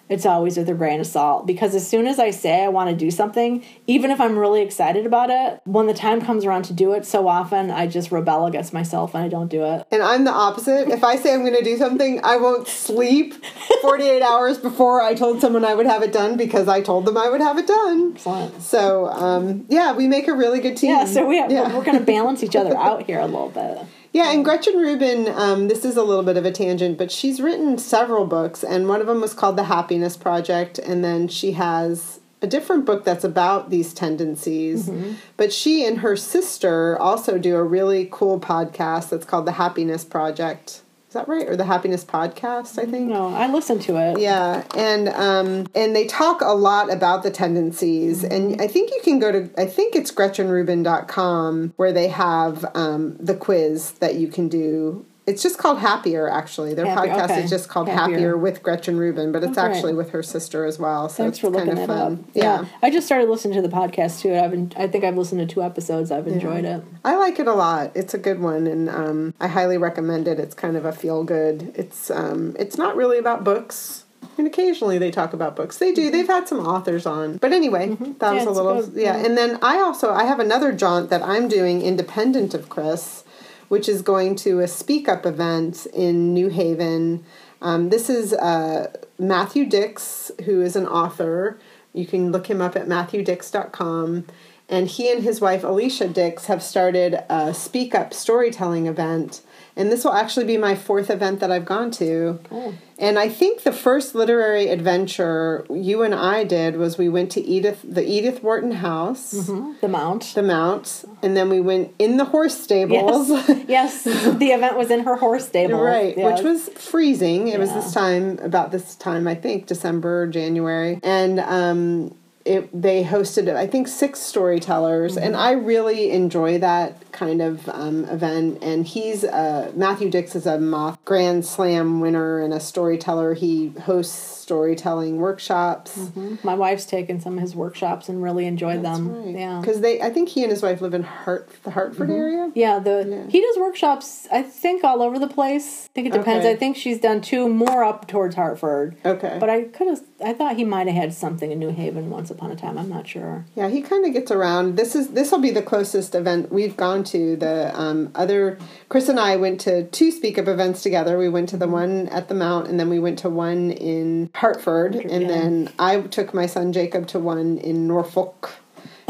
it's 0.09 0.25
always 0.27 0.57
with 0.57 0.69
a 0.69 0.75
grain 0.75 1.01
of 1.01 1.07
salt 1.07 1.47
because 1.47 1.75
as 1.75 1.87
soon 1.87 2.07
as 2.07 2.19
I 2.19 2.31
say 2.31 2.65
I 2.65 2.69
want 2.69 2.91
to 2.91 2.97
do 2.97 3.11
something, 3.11 3.65
even 3.87 4.11
if 4.11 4.21
I'm 4.21 4.39
really 4.39 4.63
excited 4.63 5.07
about 5.07 5.31
it, 5.31 5.61
when 5.65 5.87
the 5.87 5.95
time 5.95 6.21
comes 6.21 6.45
around 6.45 6.63
to 6.65 6.73
do 6.73 6.93
it, 6.93 7.05
so 7.07 7.29
often 7.29 7.71
I 7.71 7.87
just 7.87 8.11
rebel 8.11 8.47
against 8.47 8.73
myself 8.73 9.15
and 9.15 9.23
I 9.25 9.29
don't 9.29 9.49
do 9.49 9.65
it. 9.65 9.87
And 9.91 10.03
I'm 10.03 10.25
the 10.25 10.31
opposite. 10.33 10.89
If 10.89 11.05
I 11.05 11.17
say 11.17 11.35
I'm 11.35 11.41
going 11.43 11.57
to 11.57 11.65
do 11.65 11.77
something, 11.77 12.21
I 12.25 12.37
won't 12.37 12.69
sleep 12.69 13.35
48 13.83 14.23
hours 14.31 14.59
before 14.59 15.01
I 15.03 15.15
told 15.15 15.41
someone 15.41 15.65
I 15.65 15.75
would 15.75 15.87
have 15.87 16.03
it 16.03 16.13
done 16.13 16.37
because 16.37 16.69
I 16.69 16.81
told 16.81 17.05
them 17.05 17.17
I 17.17 17.29
would 17.29 17.41
have 17.41 17.59
it 17.59 17.67
done. 17.67 18.13
Excellent. 18.15 18.63
So, 18.63 19.07
um, 19.09 19.67
yeah, 19.69 19.93
we 19.93 20.09
make 20.09 20.29
a 20.29 20.35
really 20.35 20.61
good 20.61 20.77
team. 20.77 20.91
Yeah, 20.91 21.05
so 21.05 21.27
we 21.27 21.39
have, 21.39 21.51
Yeah. 21.51 21.77
we're 21.77 21.85
going 21.85 21.99
to 22.05 22.05
balance 22.05 22.43
each 22.43 22.57
other 22.57 22.77
out 22.77 23.05
here 23.05 23.21
a 23.21 23.27
little 23.27 23.51
bit. 23.51 23.79
Yeah, 24.13 24.33
and 24.33 24.45
Gretchen 24.45 24.77
Rubin, 24.77 25.29
um, 25.29 25.69
this 25.69 25.85
is 25.85 25.97
a 25.97 26.03
little 26.03 26.25
bit 26.25 26.37
of 26.37 26.45
a 26.45 26.51
tangent, 26.51 26.97
but 26.97 27.13
she's 27.13 27.41
written 27.41 27.77
several 27.79 28.27
books, 28.27 28.65
and 28.65 28.89
one 28.89 29.01
of 29.01 29.07
them 29.07 29.21
was 29.21 29.35
called 29.35 29.57
The 29.57 29.65
Happiness 29.65 30.17
Project, 30.17 30.79
and 30.79 31.05
then 31.05 31.29
she 31.29 31.53
has 31.53 32.21
a 32.41 32.47
different 32.47 32.85
book 32.85 33.05
that's 33.05 33.25
about 33.25 33.71
these 33.71 33.93
tendencies. 33.93 34.89
Mm-hmm. 34.89 35.15
But 35.37 35.53
she 35.53 35.85
and 35.85 35.99
her 35.99 36.17
sister 36.17 36.99
also 36.99 37.39
do 37.39 37.57
a 37.57 37.63
really 37.63 38.09
cool 38.11 38.41
podcast 38.41 39.11
that's 39.11 39.27
called 39.27 39.47
The 39.47 39.53
Happiness 39.53 40.05
Project. 40.05 40.83
Is 41.09 41.15
that 41.15 41.27
right? 41.27 41.49
Or 41.49 41.57
The 41.57 41.65
Happiness 41.65 42.05
Podcast, 42.05 42.79
I 42.79 42.85
think. 42.85 43.09
No, 43.09 43.29
I 43.29 43.51
listened 43.51 43.81
to 43.83 43.97
it. 43.97 44.21
Yeah, 44.21 44.63
and 44.77 45.09
um, 45.09 45.67
and 45.75 45.97
they 45.97 46.07
talk 46.07 46.43
a 46.43 46.53
lot 46.53 46.93
about 46.93 47.23
the 47.23 47.31
tendencies, 47.31 48.23
and 48.23 48.61
I 48.61 48.67
think 48.67 48.91
you 48.91 49.01
can 49.03 49.19
go 49.19 49.33
to 49.33 49.51
I 49.57 49.65
think 49.65 49.97
it's 49.97 50.13
GretchenRubin.com 50.13 51.73
where 51.77 51.93
they 51.93 52.09
have 52.09 52.67
um, 52.75 53.17
the 53.19 53.35
quiz 53.35 53.93
that 53.93 54.17
you 54.17 54.29
can 54.29 54.49
do, 54.49 55.07
It's 55.29 55.43
just 55.43 55.59
called 55.59 55.79
Happier, 55.79 56.29
actually. 56.29 56.75
Their 56.75 56.87
Happier, 56.87 57.13
podcast 57.15 57.25
okay. 57.33 57.43
is 57.45 57.51
just 57.51 57.69
called 57.69 57.89
Happier. 57.89 58.17
Happier. 58.17 58.37
with 58.37 58.63
Gretchen 58.63 58.97
Rubin, 58.99 59.31
but 59.31 59.45
it's 59.45 59.59
Oh, 59.59 59.63
actually 59.63 59.95
with 59.95 60.11
her 60.11 60.23
sister 60.23 60.65
as 60.65 60.79
well. 60.79 61.09
So 61.09 61.23
Thanks 61.25 61.37
it's 61.37 61.41
for 61.41 61.51
looking 61.51 61.67
kind 61.69 61.79
of 61.79 61.85
it 61.85 61.87
fun. 61.87 62.13
up. 62.15 62.19
Yeah. 62.35 62.65
I 62.83 62.91
just 62.91 63.07
started 63.07 63.29
listening 63.29 63.55
to 63.61 63.69
the 63.69 63.75
podcast 63.75 64.21
too. 64.23 64.35
I've 64.35 64.51
been, 64.51 64.73
I 64.77 64.87
think 64.89 65.05
I've 65.05 65.17
listened 65.19 65.47
to 65.47 65.55
two 65.55 65.63
episodes. 65.63 66.11
I've 66.11 66.27
enjoyed 66.27 66.65
it. 66.65 66.83
I 67.05 67.17
like 67.17 67.39
it 67.39 67.47
a 67.47 67.53
lot. 67.55 67.93
It's 67.95 68.15
a 68.15 68.19
good 68.19 68.41
one, 68.41 68.67
and 68.67 68.89
um, 68.89 69.35
I 69.39 69.49
highly 69.49 69.77
recommend 69.79 70.27
it. 70.27 70.41
It's 70.41 70.55
kind 70.55 70.77
of 70.77 70.85
a 70.85 70.93
feel 70.93 71.23
good. 71.25 71.73
It's 71.75 72.11
um, 72.11 72.57
it's 72.59 72.79
not 72.79 72.97
really 72.97 73.19
about 73.19 73.45
books. 73.45 74.05
And 74.37 74.47
occasionally 74.47 74.99
they 74.99 75.11
talk 75.11 75.33
about 75.33 75.57
books. 75.57 75.79
They 75.79 75.93
do. 75.93 76.11
They've 76.13 76.27
had 76.27 76.47
some 76.47 76.61
authors 76.65 77.07
on. 77.07 77.39
But 77.39 77.53
anyway, 77.53 77.89
that 77.89 77.99
Mm-hmm. 77.99 78.23
Yeah, 78.37 78.45
was 78.45 78.57
a 78.59 78.63
little 78.63 78.83
good. 78.87 79.01
yeah. 79.01 79.17
And 79.17 79.37
then 79.37 79.59
I 79.63 79.79
also 79.79 80.13
I 80.13 80.25
have 80.25 80.39
another 80.39 80.73
jaunt 80.73 81.11
that 81.11 81.23
I'm 81.23 81.49
doing 81.49 81.83
independent 81.83 82.55
of 82.55 82.69
Chris, 82.69 83.25
which 83.69 83.89
is 83.89 84.03
going 84.03 84.35
to 84.37 84.61
a 84.61 84.69
Speak 84.69 85.09
Up 85.09 85.27
event 85.27 85.87
in 85.87 86.35
New 86.35 86.49
Haven. 86.49 87.25
Um, 87.61 87.91
this 87.91 88.09
is 88.09 88.33
uh, 88.33 88.93
Matthew 89.19 89.67
Dicks, 89.67 90.31
who 90.45 90.63
is 90.63 90.77
an 90.77 90.87
author. 90.87 91.59
You 91.93 92.07
can 92.07 92.33
look 92.33 92.49
him 92.49 92.61
up 92.61 92.77
at 92.77 92.87
matthewdicks.com. 92.87 94.27
And 94.71 94.87
he 94.87 95.11
and 95.11 95.23
his 95.23 95.41
wife 95.41 95.65
Elysha 95.65 96.09
Dicks 96.09 96.47
have 96.47 96.63
started 96.63 97.25
a 97.31 97.55
Speak 97.55 97.95
Up 97.95 98.13
storytelling 98.13 98.87
event. 98.87 99.41
And 99.79 99.91
this 99.93 100.05
will 100.05 100.13
actually 100.13 100.45
be 100.45 100.57
my 100.59 100.75
fourth 100.75 101.09
event 101.09 101.39
that 101.41 101.51
I've 101.53 101.65
gone 101.65 101.91
to. 101.93 102.41
Oh. 102.51 102.75
And 102.99 103.17
I 103.17 103.29
think 103.29 103.63
the 103.63 103.71
first 103.73 104.15
literary 104.17 104.69
adventure 104.69 105.65
you 105.71 106.03
and 106.03 106.13
I 106.13 106.43
did 106.43 106.77
was 106.77 106.99
we 106.99 107.09
went 107.09 107.31
to 107.33 107.41
Edith, 107.41 107.81
the 107.85 108.05
Edith 108.05 108.43
Wharton 108.43 108.73
house, 108.73 109.31
The 109.31 109.87
Mount. 109.89 110.35
the 110.35 110.43
Mount, 110.43 111.05
and 111.23 111.37
then 111.37 111.49
we 111.49 111.61
went 111.61 111.95
in 112.01 112.17
the 112.17 112.25
horse 112.25 112.59
stables. 112.59 113.29
Yes. 113.31 113.65
yes. 113.69 114.05
The 114.05 114.47
event 114.49 114.77
was 114.77 114.91
in 114.91 115.05
her 115.05 115.15
horse 115.15 115.47
stable. 115.47 115.81
Right, 115.81 116.17
Yes. 116.19 116.39
which 116.39 116.45
was 116.45 116.69
freezing. 116.71 117.47
It 117.49 117.61
was 117.61 117.73
this 117.73 117.95
time, 117.95 118.41
about 118.43 118.73
this 118.73 118.97
time, 118.97 119.29
I 119.29 119.37
think, 119.37 119.67
December, 119.67 120.27
January, 120.27 120.99
and 121.05 121.39
um, 121.39 122.17
it 122.45 122.69
they 122.73 123.05
hosted, 123.05 123.55
I 123.55 123.67
think, 123.69 123.87
six 123.87 124.19
storytellers, 124.21 125.17
and 125.17 125.35
Mm-hmm. 125.35 125.43
I 125.43 125.53
really 125.53 126.11
enjoy 126.11 126.59
that 126.59 126.97
kind 127.13 127.41
of 127.43 127.69
um, 127.69 128.05
event. 128.07 128.59
And 128.63 128.87
he's 128.87 129.25
uh, 129.25 129.73
Matthew 129.75 130.11
Dicks 130.11 130.35
is 130.37 130.47
a 130.47 130.59
Moth 130.59 130.99
Grand 131.05 131.45
Slam 131.45 132.01
winner 132.01 132.41
and 132.41 132.53
a 132.53 132.61
storyteller. 132.61 133.35
He 133.35 133.69
hosts 133.83 134.37
storytelling 134.49 135.19
workshops. 135.19 136.11
My 136.43 136.55
wife's 136.55 136.87
taken 136.87 137.21
some 137.21 137.35
of 137.37 137.43
his 137.43 137.55
workshops 137.55 138.09
and 138.09 138.23
really 138.23 138.47
enjoyed 138.47 138.83
them. 138.83 139.37
Yeah. 139.37 139.61
because 139.61 139.81
they, 139.83 140.01
I 140.01 140.09
think 140.09 140.31
he 140.31 140.43
and 140.43 140.51
his 140.51 140.63
wife 140.63 140.81
live 140.81 140.95
in 140.95 141.03
Hart, 141.03 141.51
the 141.65 141.71
Hartford 141.71 142.11
area. 142.11 142.51
Yeah, 142.55 142.79
the 142.79 143.07
Yeah. 143.07 143.31
he 143.31 143.43
does 143.43 143.59
workshops. 143.59 144.27
I 144.33 144.43
think 144.43 144.85
all 144.85 145.03
over 145.03 145.19
the 145.19 145.29
place. 145.29 145.87
I 145.87 145.93
think 145.95 146.07
it 146.09 146.13
depends. 146.15 146.47
Okay. 146.47 146.53
I 146.53 146.57
think 146.57 146.77
she's 146.79 146.99
done 146.99 147.21
two 147.21 147.47
more 147.49 147.85
up 147.85 148.09
towards 148.09 148.37
Hartford. 148.37 148.97
Okay, 149.05 149.37
But 149.39 149.51
I 149.51 149.65
could 149.65 149.89
have. 149.89 150.01
I 150.25 150.33
thought 150.33 150.57
he 150.57 150.65
might 150.65 150.87
have 150.87 150.97
had 150.97 151.13
something 151.15 151.53
in 151.53 151.59
New 151.59 151.71
Haven 151.71 152.09
once 152.11 152.31
upon 152.31 152.51
a 152.51 152.57
time. 152.57 152.77
I'm 152.79 152.89
not 152.89 153.07
sure. 153.07 153.45
Yeah, 153.55 153.69
he 153.69 153.83
kind 153.83 154.05
of 154.07 154.13
gets 154.15 154.31
around. 154.31 154.77
This 154.77 154.97
is 154.97 155.09
this 155.11 155.31
will 155.31 155.39
be 155.41 155.51
the 155.51 155.63
closest 155.63 156.15
event 156.15 156.51
we've 156.51 156.77
gone 156.77 156.98
to. 157.05 157.37
The 157.37 157.79
um, 157.79 158.11
other 158.15 158.59
Chris 158.89 159.09
and 159.09 159.19
I 159.19 159.37
went 159.37 159.61
to 159.63 159.85
two 159.89 160.11
Speak 160.11 160.39
Up 160.39 160.49
events 160.49 160.83
together. 160.83 161.19
We 161.19 161.29
went 161.29 161.49
to 161.51 161.57
the 161.57 161.69
one 161.69 162.09
at 162.09 162.29
the 162.29 162.35
Mount, 162.35 162.69
and 162.69 162.79
then 162.79 162.89
we 162.89 162.99
went 162.99 163.19
to 163.21 163.29
one 163.31 163.71
in 163.71 164.31
Hartford, 164.35 164.95
and 164.95 165.23
yeah. 165.23 165.29
then 165.29 165.71
I 165.79 166.01
took 166.01 166.35
my 166.35 166.47
son 166.47 166.73
Jacob 166.73 167.07
to 167.09 167.19
one 167.19 167.59
in 167.59 167.87
Norfolk. 167.87 168.51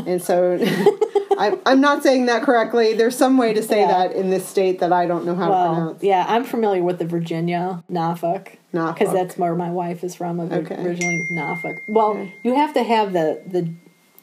And 0.07 0.23
so, 0.23 0.59
I, 1.39 1.59
I'm 1.67 1.81
not 1.81 2.03
saying 2.03 2.27
that 2.27 2.43
correctly. 2.43 2.95
There's 2.95 3.17
some 3.17 3.37
way 3.37 3.53
to 3.55 3.63
say 3.63 3.81
Yeah. 3.81 3.89
that 4.09 4.13
in 4.13 4.31
this 4.31 4.47
state 4.47 4.81
that 4.81 4.93
I 4.93 5.07
don't 5.07 5.25
know 5.25 5.35
how 5.35 5.45
to 5.47 5.51
Well, 5.51 5.75
pronounce. 5.75 6.03
yeah, 6.03 6.25
I'm 6.29 6.45
familiar 6.45 6.83
with 6.83 6.99
the 6.99 7.05
Virginia 7.07 7.83
Norfolk 7.89 8.59
Norfolk. 8.73 8.99
because 8.99 9.15
that's 9.15 9.37
where 9.39 9.55
my 9.55 9.71
wife 9.71 10.03
is 10.05 10.15
from. 10.15 10.41
of 10.41 10.53
Okay. 10.53 10.77
Originally 10.85 11.27
Norfolk. 11.31 11.83
Well, 11.87 12.11
Okay. 12.11 12.35
you 12.43 12.55
have 12.55 12.75
to 12.75 12.83
have 12.83 13.13
the 13.13 13.41
the 13.47 13.69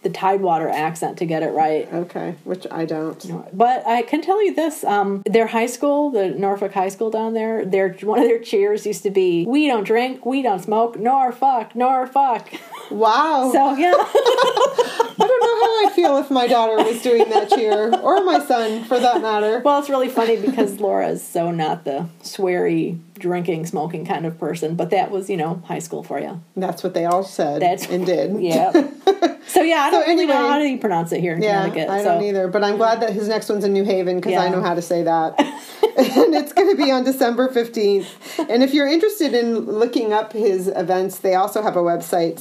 the 0.06 0.12
Tidewater 0.12 0.70
accent 0.70 1.18
to 1.18 1.26
get 1.26 1.41
it 1.41 1.49
right. 1.49 1.91
Okay, 1.91 2.36
which 2.43 2.68
I 2.70 2.86
don't. 2.86 3.20
But 3.58 3.86
I 3.88 4.03
can 4.03 4.22
tell 4.22 4.41
you 4.45 4.53
this: 4.53 4.84
um, 4.84 5.24
their 5.26 5.47
high 5.47 5.66
school, 5.66 6.12
the 6.12 6.30
Norfolk 6.30 6.74
High 6.74 6.89
School 6.89 7.10
down 7.10 7.34
there, 7.34 7.66
their 7.66 7.89
one 8.03 8.20
of 8.20 8.26
their 8.26 8.38
cheers 8.39 8.86
used 8.86 9.01
to 9.01 9.10
be 9.10 9.45
"We 9.47 9.66
don't 9.68 9.84
drink, 9.84 10.24
we 10.24 10.43
don't 10.43 10.62
smoke, 10.62 10.99
nor 10.99 11.32
fuck, 11.32 11.76
nor 11.76 12.06
fuck." 12.08 12.47
Wow. 12.91 13.49
So 13.51 13.76
yeah, 13.78 13.93
I 13.97 15.16
don't 15.18 15.20
know 15.41 15.66
how 15.66 15.88
I'd 15.88 15.91
feel 15.95 16.18
if 16.18 16.30
my 16.30 16.45
daughter 16.45 16.76
was 16.84 17.01
doing 17.01 17.28
that 17.32 17.49
cheer, 17.49 17.91
or 17.95 18.24
my 18.24 18.39
son 18.45 18.84
for 18.84 18.99
that 18.99 19.24
matter. 19.24 19.60
well, 19.66 19.80
it's 19.80 19.89
really 19.89 20.08
funny 20.08 20.39
because 20.39 20.80
Laura 20.80 21.08
is 21.08 21.24
so 21.26 21.49
not 21.49 21.84
the 21.84 22.08
sweary, 22.22 22.99
drinking, 23.18 23.66
smoking 23.66 24.06
kind 24.06 24.28
of 24.28 24.38
person. 24.39 24.76
But 24.76 24.91
that 24.91 25.10
was, 25.10 25.32
you 25.32 25.38
know, 25.38 25.64
high 25.66 25.80
school 25.80 26.03
for 26.03 26.20
you. 26.20 26.41
That's 26.56 26.84
what 26.84 26.93
they 26.93 27.06
all 27.06 27.24
said 27.24 27.60
That's- 27.64 27.89
and 27.89 28.06
did. 28.06 28.39
Yeah. 28.39 28.88
so 29.47 29.62
yeah, 29.62 29.82
I 29.82 29.89
don't 29.91 30.08
really 30.08 30.26
know 30.26 30.34
anyway- 30.34 30.49
how 30.49 30.60
do 30.60 30.66
you 30.66 30.78
pronounce 30.78 31.12
it 31.12 31.20
here 31.22 31.34
in 31.36 31.41
Yeah, 31.43 31.62
Connecticut. 31.70 31.89
I 31.89 32.03
so 32.03 32.14
don't 32.16 32.24
either, 32.24 32.47
but 32.47 32.64
I'm 32.64 32.78
glad 32.78 33.01
that 33.01 33.12
his 33.14 33.28
next 33.28 33.49
one's 33.49 33.64
in 33.64 33.74
New 33.74 33.84
Haven 33.86 34.18
because 34.18 34.34
I 34.36 34.49
know 34.49 34.62
how 34.62 34.74
to 34.74 34.82
say 34.82 35.03
that. 35.03 35.39
and 35.97 36.34
it's 36.36 36.51
going 36.53 36.70
to 36.70 36.78
be 36.84 36.91
on 36.91 37.03
December 37.03 37.47
15th. 37.49 38.08
And 38.49 38.64
if 38.64 38.74
you're 38.74 38.88
interested 38.88 39.34
in 39.34 39.60
looking 39.66 40.12
up 40.14 40.34
his 40.34 40.68
events, 40.68 41.20
they 41.20 41.36
also 41.36 41.62
have 41.62 41.76
a 41.76 41.82
website, 41.82 42.36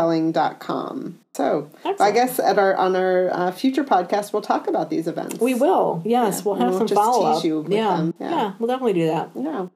speakupstorytelling.com. 0.00 1.18
So 1.34 1.70
I 1.98 2.10
guess 2.10 2.38
at 2.38 2.58
our 2.58 2.74
on 2.76 2.96
our 2.96 3.30
uh, 3.32 3.52
future 3.52 3.84
podcast, 3.84 4.32
we'll 4.32 4.42
talk 4.42 4.66
about 4.66 4.90
these 4.90 5.06
events. 5.06 5.38
we 5.40 5.54
will. 5.54 6.02
Yes, 6.04 6.38
Yeah, 6.38 6.42
we'll 6.44 6.54
have 6.56 6.70
we'll 6.70 6.78
some 6.88 6.88
follow 6.88 7.24
up. 7.26 7.36
tease 7.36 7.44
you 7.46 7.60
with 7.60 7.72
Yeah. 7.72 8.10
Yeah. 8.18 8.30
yeah, 8.30 8.52
we'll 8.58 8.66
definitely 8.68 8.94
do 8.94 9.06
that. 9.06 9.30
Yeah. 9.34 9.66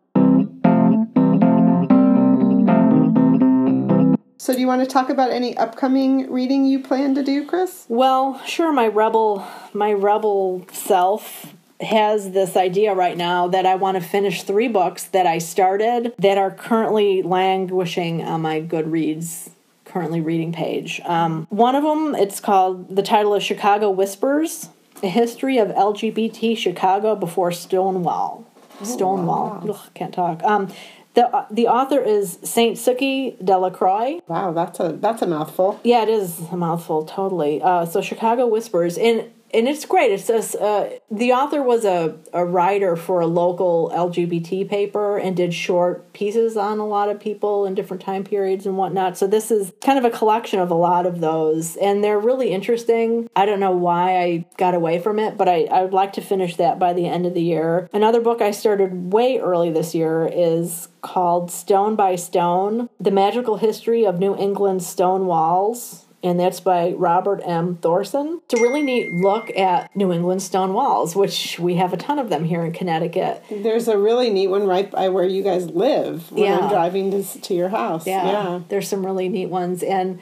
So, 4.45 4.53
do 4.53 4.61
you 4.61 4.67
want 4.67 4.83
to 4.83 4.87
talk 4.87 5.09
about 5.09 5.31
any 5.31 5.57
upcoming 5.57 6.31
reading 6.31 6.67
you 6.67 6.79
plan 6.79 7.15
to 7.15 7.23
do, 7.23 7.47
Chris? 7.47 7.87
Well, 7.89 8.43
sure. 8.45 8.75
My 8.75 8.89
rebel, 8.89 9.43
my 9.73 9.91
rebel 9.91 10.67
self 10.71 11.55
has 11.81 12.33
this 12.33 12.55
idea 12.55 12.93
right 12.93 13.17
now 13.17 13.49
that 13.49 13.65
I 13.65 13.77
want 13.77 13.95
to 13.95 14.07
finish 14.07 14.43
three 14.43 14.69
books 14.69 15.05
that 15.05 15.27
I 15.27 15.39
started 15.39 16.13
that 16.19 16.37
are 16.37 16.51
currently 16.51 17.23
languishing 17.23 18.23
on 18.23 18.43
my 18.43 18.61
Goodreads 18.61 19.49
currently 19.87 20.21
reading 20.21 20.53
page. 20.53 21.01
Um, 21.07 21.47
one 21.49 21.75
of 21.75 21.83
them, 21.83 22.15
it's 22.15 22.39
called 22.39 22.95
the 22.95 23.03
title 23.03 23.35
is 23.37 23.43
Chicago 23.43 23.89
Whispers: 23.89 24.69
A 25.03 25.09
History 25.09 25.57
of 25.57 25.69
LGBT 25.69 26.55
Chicago 26.59 27.17
Before 27.17 27.51
Stonewall. 27.51 28.45
Stonewall. 28.83 29.71
Ugh, 29.71 29.81
can't 29.95 30.13
talk. 30.13 30.43
Um, 30.43 30.69
the 31.15 31.47
the 31.51 31.69
author 31.69 32.01
is 32.01 32.39
Saint 32.43 32.77
Sukie 32.77 33.43
de 33.45 33.57
la 33.57 33.71
Croix. 33.71 34.21
Wow, 34.29 34.53
that's 34.53 34.81
a 34.81 34.97
that's 35.01 35.23
a 35.23 35.27
mouthful. 35.27 35.81
Yeah, 35.85 36.03
it 36.03 36.09
is 36.09 36.41
a 36.51 36.57
mouthful, 36.57 37.05
totally. 37.05 37.62
Uh, 37.62 37.87
so 37.87 38.01
Chicago 38.01 38.47
Whispers, 38.47 38.99
and 38.99 39.31
and 39.55 39.69
it's 39.69 39.87
great. 39.87 40.11
It 40.11 40.21
says 40.21 40.55
uh, 40.55 40.99
the 41.11 41.33
author 41.33 41.63
was 41.63 41.85
a, 41.85 42.19
a 42.33 42.45
writer 42.45 42.97
for 42.97 43.21
a 43.21 43.27
local 43.27 43.91
LGBT 43.95 44.69
paper 44.69 45.17
and 45.17 45.37
did 45.37 45.55
short 45.55 46.13
pieces 46.13 46.57
on 46.57 46.79
a 46.79 46.87
lot 46.87 47.09
of 47.09 47.21
people 47.21 47.65
in 47.65 47.75
different 47.75 48.03
time 48.03 48.25
periods 48.25 48.67
and 48.67 48.77
whatnot. 48.77 49.17
So 49.17 49.27
this 49.27 49.51
is 49.51 49.73
kind 49.81 49.99
of 49.99 50.05
a 50.05 50.17
collection 50.17 50.59
of 50.59 50.71
a 50.71 50.75
lot 50.75 51.07
of 51.07 51.21
those, 51.21 51.77
and 51.77 52.03
they're 52.03 52.19
really 52.19 52.51
interesting. 52.51 53.31
I 53.37 53.47
don't 53.47 53.61
know 53.61 53.71
why 53.71 54.19
I 54.19 54.47
got 54.57 54.75
away 54.75 54.99
from 54.99 55.19
it, 55.19 55.37
but 55.37 55.49
I, 55.49 55.65
I 55.65 55.83
would 55.83 55.93
like 55.93 56.13
to 56.15 56.21
finish 56.21 56.57
that 56.57 56.79
by 56.79 56.93
the 56.93 57.07
end 57.07 57.25
of 57.25 57.35
the 57.35 57.43
year. 57.43 57.89
Another 57.93 58.21
book 58.21 58.43
I 58.43 58.51
started 58.51 59.13
way 59.13 59.39
early 59.39 59.71
this 59.71 59.95
year 59.95 60.29
is 60.33 60.89
called 61.03 61.51
Stone 61.51 61.97
by 61.97 62.17
Stone 62.17 62.89
The 62.99 63.11
Magical 63.11 63.59
History 63.59 64.05
of 64.05 64.19
New 64.19 64.37
England 64.37 64.83
Stone 64.83 65.27
Walls. 65.27 66.04
And 66.25 66.41
that's 66.41 66.59
by 66.59 66.93
Robert 66.93 67.43
M. 67.45 67.77
Thorson. 67.77 68.41
It's 68.47 68.59
a 68.59 68.62
really 68.62 68.81
neat 68.83 69.12
look 69.12 69.55
at 69.57 69.95
New 69.95 70.11
England 70.11 70.41
stone 70.43 70.72
walls, 70.72 71.14
which 71.14 71.59
we 71.61 71.75
have 71.75 71.93
a 71.93 71.99
ton 71.99 72.18
of 72.18 72.31
them 72.31 72.45
here 72.45 72.64
in 72.64 72.72
Connecticut. 72.72 73.45
There's 73.51 73.89
a 73.89 73.99
really 73.99 74.31
neat 74.31 74.47
one 74.49 74.66
right 74.66 74.91
by 74.91 75.11
where 75.11 75.25
you 75.25 75.43
guys 75.43 75.68
live 75.68 76.33
when 76.33 76.45
Yeah. 76.45 76.59
I'm 76.61 76.68
driving 76.70 77.11
to, 77.11 77.22
to 77.43 77.55
your 77.55 77.68
house. 77.68 78.07
Yeah, 78.07 78.25
Yeah. 78.27 78.61
there's 78.70 78.89
some 78.89 79.05
really 79.05 79.29
neat 79.29 79.51
ones, 79.51 79.83
and 79.83 80.18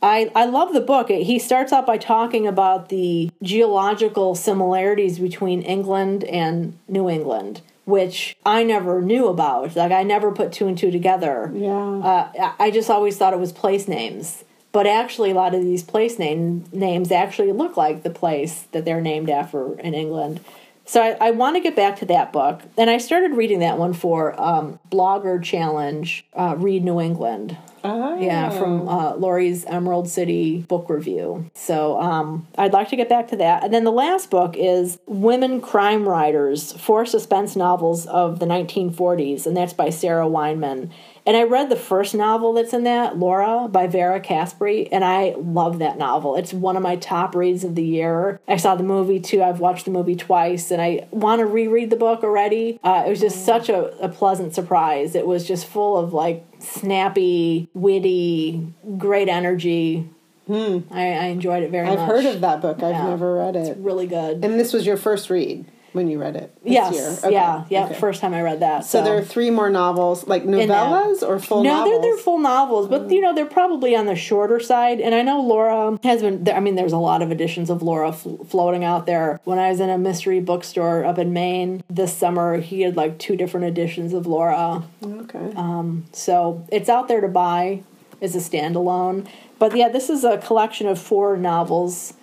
I 0.00 0.30
I 0.36 0.44
love 0.46 0.72
the 0.72 0.80
book. 0.80 1.08
He 1.10 1.38
starts 1.40 1.72
out 1.72 1.84
by 1.84 1.98
talking 1.98 2.46
about 2.46 2.88
the 2.88 3.30
geological 3.42 4.34
similarities 4.36 5.18
between 5.18 5.62
England 5.62 6.22
and 6.24 6.78
New 6.88 7.08
England, 7.10 7.60
which 7.86 8.36
I 8.46 8.62
never 8.62 9.02
knew 9.02 9.26
about. 9.26 9.74
Like 9.74 9.90
I 9.92 10.04
never 10.04 10.30
put 10.30 10.52
two 10.52 10.68
and 10.68 10.78
two 10.78 10.90
together. 10.92 11.50
Yeah. 11.54 11.70
Uh, 11.98 12.28
I- 12.40 12.66
I 12.66 12.70
just 12.70 12.88
always 12.88 13.16
thought 13.18 13.32
it 13.34 13.40
was 13.40 13.52
place 13.52 13.88
names. 13.88 14.44
But 14.72 14.86
actually, 14.86 15.32
a 15.32 15.34
lot 15.34 15.54
of 15.54 15.62
these 15.62 15.82
place 15.82 16.18
name 16.18 16.64
names 16.72 17.10
actually 17.10 17.52
look 17.52 17.76
like 17.76 18.02
the 18.02 18.10
place 18.10 18.66
that 18.72 18.84
they're 18.84 19.00
named 19.00 19.28
after 19.28 19.78
in 19.80 19.94
England. 19.94 20.40
So 20.84 21.00
I, 21.00 21.28
I 21.28 21.30
want 21.30 21.54
to 21.54 21.60
get 21.60 21.76
back 21.76 21.96
to 22.00 22.06
that 22.06 22.32
book, 22.32 22.62
and 22.76 22.90
I 22.90 22.98
started 22.98 23.36
reading 23.36 23.60
that 23.60 23.78
one 23.78 23.92
for 23.92 24.40
um, 24.40 24.80
Blogger 24.90 25.40
Challenge, 25.40 26.26
uh, 26.34 26.56
Read 26.58 26.84
New 26.84 27.00
England. 27.00 27.56
Oh. 27.82 28.20
Yeah, 28.20 28.50
from 28.50 28.88
uh, 28.88 29.14
Lory's 29.14 29.64
Emerald 29.64 30.08
City 30.08 30.62
book 30.62 30.90
review. 30.90 31.48
So 31.54 31.98
um, 32.00 32.46
I'd 32.58 32.72
like 32.72 32.88
to 32.88 32.96
get 32.96 33.08
back 33.08 33.28
to 33.28 33.36
that. 33.36 33.64
And 33.64 33.72
then 33.72 33.84
the 33.84 33.92
last 33.92 34.30
book 34.30 34.54
is 34.56 34.98
Women 35.06 35.60
Crime 35.60 36.08
Writers, 36.08 36.72
Four 36.72 37.06
Suspense 37.06 37.56
Novels 37.56 38.06
of 38.06 38.38
the 38.38 38.46
1940s, 38.46 39.46
and 39.46 39.56
that's 39.56 39.72
by 39.72 39.90
Sarah 39.90 40.26
Weinman. 40.26 40.90
And 41.30 41.36
I 41.36 41.44
read 41.44 41.68
the 41.68 41.76
first 41.76 42.12
novel 42.12 42.54
that's 42.54 42.72
in 42.72 42.82
that, 42.82 43.16
Laura 43.16 43.68
by 43.68 43.86
Vera 43.86 44.18
Caspary, 44.18 44.88
and 44.90 45.04
I 45.04 45.36
love 45.38 45.78
that 45.78 45.96
novel. 45.96 46.34
It's 46.34 46.52
one 46.52 46.76
of 46.76 46.82
my 46.82 46.96
top 46.96 47.36
reads 47.36 47.62
of 47.62 47.76
the 47.76 47.84
year. 47.84 48.40
I 48.48 48.56
saw 48.56 48.74
the 48.74 48.82
movie 48.82 49.20
too. 49.20 49.40
I've 49.40 49.60
watched 49.60 49.84
the 49.84 49.92
movie 49.92 50.16
twice, 50.16 50.72
and 50.72 50.82
I 50.82 51.06
want 51.12 51.38
to 51.38 51.46
reread 51.46 51.90
the 51.90 51.94
book 51.96 52.24
already. 52.24 52.80
Uh, 52.82 53.04
it 53.06 53.10
was 53.10 53.20
just 53.20 53.44
such 53.46 53.68
a, 53.68 53.96
a 54.04 54.08
pleasant 54.08 54.54
surprise. 54.56 55.14
It 55.14 55.24
was 55.24 55.46
just 55.46 55.68
full 55.68 55.96
of 55.96 56.12
like 56.12 56.44
snappy, 56.58 57.68
witty, 57.74 58.66
great 58.98 59.28
energy. 59.28 60.10
I, 60.50 60.82
I 60.90 61.24
enjoyed 61.26 61.62
it 61.62 61.70
very 61.70 61.86
much. 61.86 61.96
I've 62.00 62.08
heard 62.08 62.24
of 62.26 62.40
that 62.40 62.60
book. 62.60 62.82
I've 62.82 62.90
Yeah. 62.90 63.08
never 63.10 63.36
read 63.36 63.54
it. 63.54 63.76
Really 63.76 64.08
good. 64.08 64.44
And 64.44 64.58
this 64.58 64.72
was 64.72 64.84
your 64.84 64.96
first 64.96 65.30
read 65.30 65.64
when 65.92 66.08
you 66.08 66.20
read 66.20 66.36
it 66.36 66.54
yes. 66.64 66.94
year. 66.94 67.08
Okay, 67.24 67.32
Yeah. 67.32 67.64
Yeah. 67.68 67.84
okay. 67.86 67.94
First 67.94 68.20
time 68.20 68.32
I 68.34 68.42
read 68.42 68.60
that. 68.60 68.84
So 68.84 69.02
there 69.02 69.16
are 69.16 69.22
three 69.22 69.50
more 69.50 69.70
novels, 69.70 70.26
like 70.26 70.44
novellas 70.44 71.22
or 71.26 71.38
full 71.38 71.62
no, 71.64 71.70
novels. 71.70 71.90
they're 71.90 72.02
they're 72.02 72.16
full 72.22 72.38
novels, 72.38 72.88
but 72.88 73.10
you 73.10 73.20
know 73.20 73.34
they're 73.34 73.46
probably 73.46 73.96
on 73.96 74.06
the 74.06 74.16
shorter 74.16 74.60
side. 74.60 75.00
And 75.00 75.14
I 75.14 75.22
know 75.22 75.40
Laura 75.40 75.98
has 76.02 76.22
been. 76.22 76.48
I 76.48 76.60
mean, 76.60 76.74
there's 76.76 76.92
a 76.92 76.98
lot 76.98 77.22
of 77.22 77.30
editions 77.32 77.70
of 77.70 77.82
Laura 77.82 78.12
fl- 78.12 78.44
floating 78.44 78.84
out 78.84 79.06
there. 79.06 79.40
When 79.44 79.58
I 79.58 79.70
was 79.70 79.80
in 79.80 79.90
a 79.90 79.98
mystery 79.98 80.40
bookstore 80.40 81.04
up 81.04 81.18
in 81.18 81.32
Maine 81.32 81.82
this 81.88 82.16
summer, 82.16 82.58
he 82.58 82.82
had 82.82 82.96
like 82.96 83.18
two 83.18 83.36
different 83.36 83.66
editions 83.66 84.12
of 84.12 84.26
Laura. 84.26 84.82
okay. 85.04 85.52
Um, 85.56 86.04
So 86.12 86.64
it's 86.70 86.88
out 86.88 87.08
there 87.08 87.20
to 87.20 87.28
buy 87.28 87.82
as 88.22 88.34
a 88.36 88.38
standalone. 88.38 89.26
But 89.58 89.76
yeah, 89.76 89.88
this 89.88 90.08
is 90.10 90.24
a 90.24 90.38
collection 90.38 90.86
of 90.86 90.98
four 90.98 91.36
novels, 91.36 92.12
mm, 92.12 92.19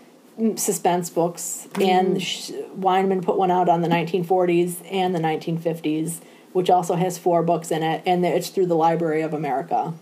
suspense 0.55 1.09
books, 1.09 1.67
and 1.75 2.17
mm-hmm. 2.17 2.19
sh- 2.19 2.51
Weinman 2.79 3.23
put 3.23 3.38
one 3.38 3.51
out 3.51 3.69
on 3.69 3.81
the 3.81 3.88
1940s 3.88 4.85
and 4.91 5.15
the 5.15 5.19
1950s, 5.19 6.19
which 6.53 6.69
also 6.69 6.95
has 6.95 7.17
four 7.17 7.43
books 7.43 7.71
in 7.71 7.83
it, 7.83 8.03
and 8.05 8.25
it's 8.25 8.49
through 8.49 8.67
the 8.67 8.75
Library 8.75 9.21
of 9.21 9.33
America. 9.33 9.93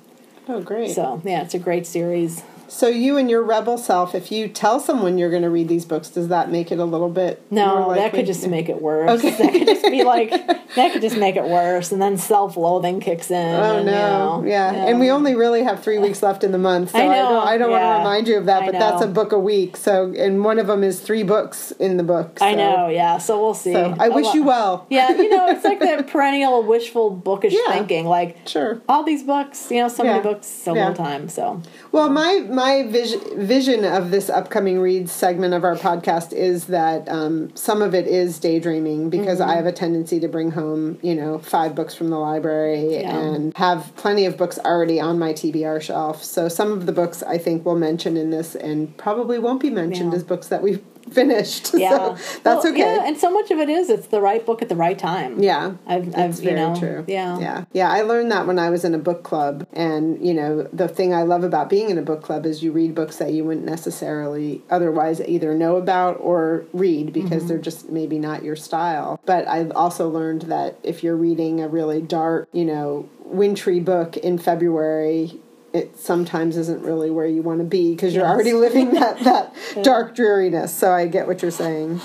oh, 0.47 0.61
great. 0.61 0.93
So 0.93 1.21
yeah, 1.23 1.41
it's 1.41 1.53
a 1.53 1.59
great 1.59 1.87
series. 1.87 2.43
So 2.67 2.87
you 2.87 3.17
and 3.17 3.29
your 3.29 3.43
rebel 3.43 3.77
self, 3.77 4.15
if 4.15 4.31
you 4.31 4.47
tell 4.47 4.79
someone 4.79 5.17
you're 5.17 5.29
going 5.29 5.43
to 5.43 5.49
read 5.49 5.67
these 5.67 5.85
books, 5.85 6.09
does 6.09 6.27
that 6.29 6.51
make 6.51 6.71
it 6.71 6.79
a 6.79 6.85
little 6.85 7.09
bit 7.09 7.41
No, 7.51 7.93
that 7.93 8.11
could 8.13 8.25
just 8.25 8.47
make 8.47 8.69
it 8.69 8.81
worse. 8.81 9.09
Okay. 9.23 9.31
That 9.37 9.51
could 9.53 9.67
just 9.67 9.85
be 9.85 10.03
like 10.03 10.29
that 10.75 10.91
could 10.93 11.01
just 11.01 11.17
make 11.17 11.35
it 11.35 11.43
worse, 11.45 11.91
and 11.91 12.01
then 12.01 12.17
self-loathing 12.17 12.99
kicks 12.99 13.31
in. 13.31 13.55
Oh 13.55 13.77
and, 13.77 13.85
no! 13.85 13.91
you 13.91 13.95
know, 13.95 14.43
yeah. 14.49 14.71
and 14.87 14.99
we 14.99 15.09
only 15.11 15.35
really 15.35 15.63
have 15.63 15.83
three 15.83 15.97
weeks 15.99 16.21
left 16.23 16.43
in 16.43 16.51
the 16.51 16.57
month, 16.57 16.91
so 16.91 16.97
I, 16.99 17.03
I 17.03 17.15
don't. 17.15 17.47
I 17.47 17.57
don't 17.57 17.71
want 17.71 17.83
to 17.83 17.97
remind 17.99 18.27
you 18.27 18.37
of 18.37 18.45
that, 18.45 18.65
but 18.65 18.73
that's 18.73 19.01
a 19.01 19.07
book 19.07 19.31
a 19.31 19.39
week. 19.39 19.77
So, 19.77 20.13
and 20.17 20.43
one 20.43 20.59
of 20.59 20.67
them 20.67 20.83
is 20.83 20.99
three 20.99 21.23
books 21.23 21.71
in 21.71 21.97
the 21.97 22.03
book. 22.03 22.39
I 22.41 22.53
so- 22.53 22.57
know, 22.57 22.87
yeah. 22.89 23.17
So 23.17 23.39
we'll 23.39 23.53
see. 23.53 23.73
So 23.73 23.95
I 23.99 24.09
wish 24.09 24.25
lot- 24.25 24.35
you 24.35 24.43
well. 24.43 24.87
Yeah, 24.89 25.11
you 25.11 25.29
know, 25.29 25.47
it's 25.49 25.63
like 25.63 25.79
that 25.79 26.07
perennial 26.15 26.63
wishful 26.63 27.09
bookish 27.11 27.53
Yeah. 27.53 27.73
thinking. 27.73 28.05
Like 28.05 28.37
Sure. 28.47 28.81
all 28.89 29.03
these 29.03 29.23
books, 29.23 29.69
you 29.71 29.81
know, 29.81 29.87
so 29.87 30.03
Yeah. 30.03 30.11
many 30.13 30.23
books, 30.23 30.47
so 30.47 30.73
Yeah. 30.75 30.89
little 30.89 31.05
time. 31.05 31.29
So 31.29 31.61
Well, 31.95 32.09
my 32.09 32.39
my 32.49 32.83
vision 32.83 33.21
vision 33.47 33.85
of 33.85 34.11
this 34.11 34.29
upcoming 34.29 34.79
reads 34.81 35.13
segment 35.13 35.53
of 35.53 35.63
our 35.63 35.77
podcast 35.77 36.33
is 36.33 36.65
that 36.65 37.07
um, 37.07 37.55
some 37.55 37.81
of 37.81 37.95
it 37.95 38.05
is 38.05 38.37
daydreaming 38.37 39.09
because 39.09 39.39
Mm-hmm. 39.39 39.49
I 39.49 39.55
have 39.55 39.65
a 39.65 39.71
tendency 39.71 40.19
to 40.19 40.27
bring 40.27 40.51
home, 40.51 40.99
you 41.01 41.15
know, 41.15 41.39
five 41.39 41.73
books 41.73 41.95
from 41.95 42.09
the 42.09 42.17
library 42.17 42.99
Yeah. 42.99 43.17
and 43.17 43.55
have 43.55 43.95
plenty 43.95 44.25
of 44.25 44.35
books 44.35 44.59
already 44.59 44.99
on 44.99 45.17
my 45.17 45.31
TBR 45.31 45.81
shelf. 45.81 46.21
So 46.21 46.49
some 46.49 46.73
of 46.73 46.85
the 46.85 46.91
books 46.91 47.23
I 47.23 47.37
think 47.37 47.65
we'll 47.65 47.75
mention 47.79 48.17
in 48.17 48.29
this 48.29 48.55
and 48.55 48.95
probably 48.97 49.39
won't 49.39 49.61
be 49.61 49.69
mentioned 49.69 50.11
Yeah. 50.11 50.17
as 50.17 50.23
books 50.25 50.49
that 50.49 50.61
we've 50.61 50.83
finished. 51.11 51.71
yeah, 51.73 52.15
so 52.15 52.39
that's 52.43 52.63
Well, 52.63 52.67
okay. 52.73 52.79
Yeah, 52.79 53.07
and 53.07 53.17
so 53.17 53.31
much 53.31 53.51
of 53.51 53.59
it 53.59 53.69
is 53.69 53.89
it's 53.89 54.07
the 54.07 54.21
right 54.21 54.45
book 54.45 54.61
at 54.61 54.69
the 54.69 54.75
right 54.75 54.97
time. 54.97 55.41
Yeah, 55.41 55.73
I've, 55.87 56.15
I've 56.17 56.35
you 56.37 56.43
very 56.49 56.55
know, 56.55 56.75
true. 56.75 57.05
yeah, 57.07 57.39
yeah, 57.39 57.65
yeah. 57.73 57.91
I 57.91 58.01
learned 58.01 58.31
that 58.31 58.47
when 58.47 58.59
I 58.59 58.69
was 58.69 58.83
in 58.85 58.93
a 58.93 58.97
book 58.99 59.23
club, 59.23 59.67
and 59.73 60.25
you 60.25 60.33
know, 60.33 60.63
the 60.73 60.87
thing 60.87 61.13
I 61.13 61.23
love 61.23 61.43
about 61.43 61.69
being 61.69 61.89
in 61.89 61.97
a 61.97 62.01
book 62.01 62.21
club 62.23 62.45
is 62.45 62.63
you 62.63 62.71
read 62.71 62.95
books 62.95 63.17
that 63.17 63.33
you 63.33 63.43
wouldn't 63.43 63.65
necessarily 63.65 64.61
otherwise 64.69 65.21
either 65.21 65.53
know 65.55 65.75
about 65.77 66.17
or 66.19 66.65
read 66.73 67.13
because 67.13 67.25
Mm-hmm. 67.35 67.47
they're 67.47 67.57
just 67.57 67.89
maybe 67.89 68.17
not 68.19 68.43
your 68.43 68.55
style. 68.55 69.19
But 69.25 69.47
I've 69.47 69.71
also 69.71 70.07
learned 70.09 70.43
that 70.43 70.77
if 70.83 71.03
you're 71.03 71.15
reading 71.17 71.61
a 71.61 71.67
really 71.67 72.01
dark, 72.01 72.47
you 72.53 72.65
know, 72.65 73.09
wintry 73.25 73.79
book 73.79 74.15
in 74.17 74.37
February. 74.37 75.39
It 75.75 75.97
sometimes 75.99 76.55
isn't 76.55 76.81
really 76.83 77.11
where 77.11 77.27
you 77.27 77.41
want 77.41 77.59
to 77.59 77.65
be 77.65 77.93
because 77.93 78.15
you're 78.15 78.23
Yes. 78.23 78.33
already 78.33 78.53
living 78.53 78.93
that, 78.93 79.19
that 79.25 79.53
dark 79.83 80.15
dreariness. 80.15 80.73
So 80.73 80.91
I 80.91 81.07
get 81.07 81.27
what 81.27 81.41
you're 81.41 81.51
saying. 81.51 81.99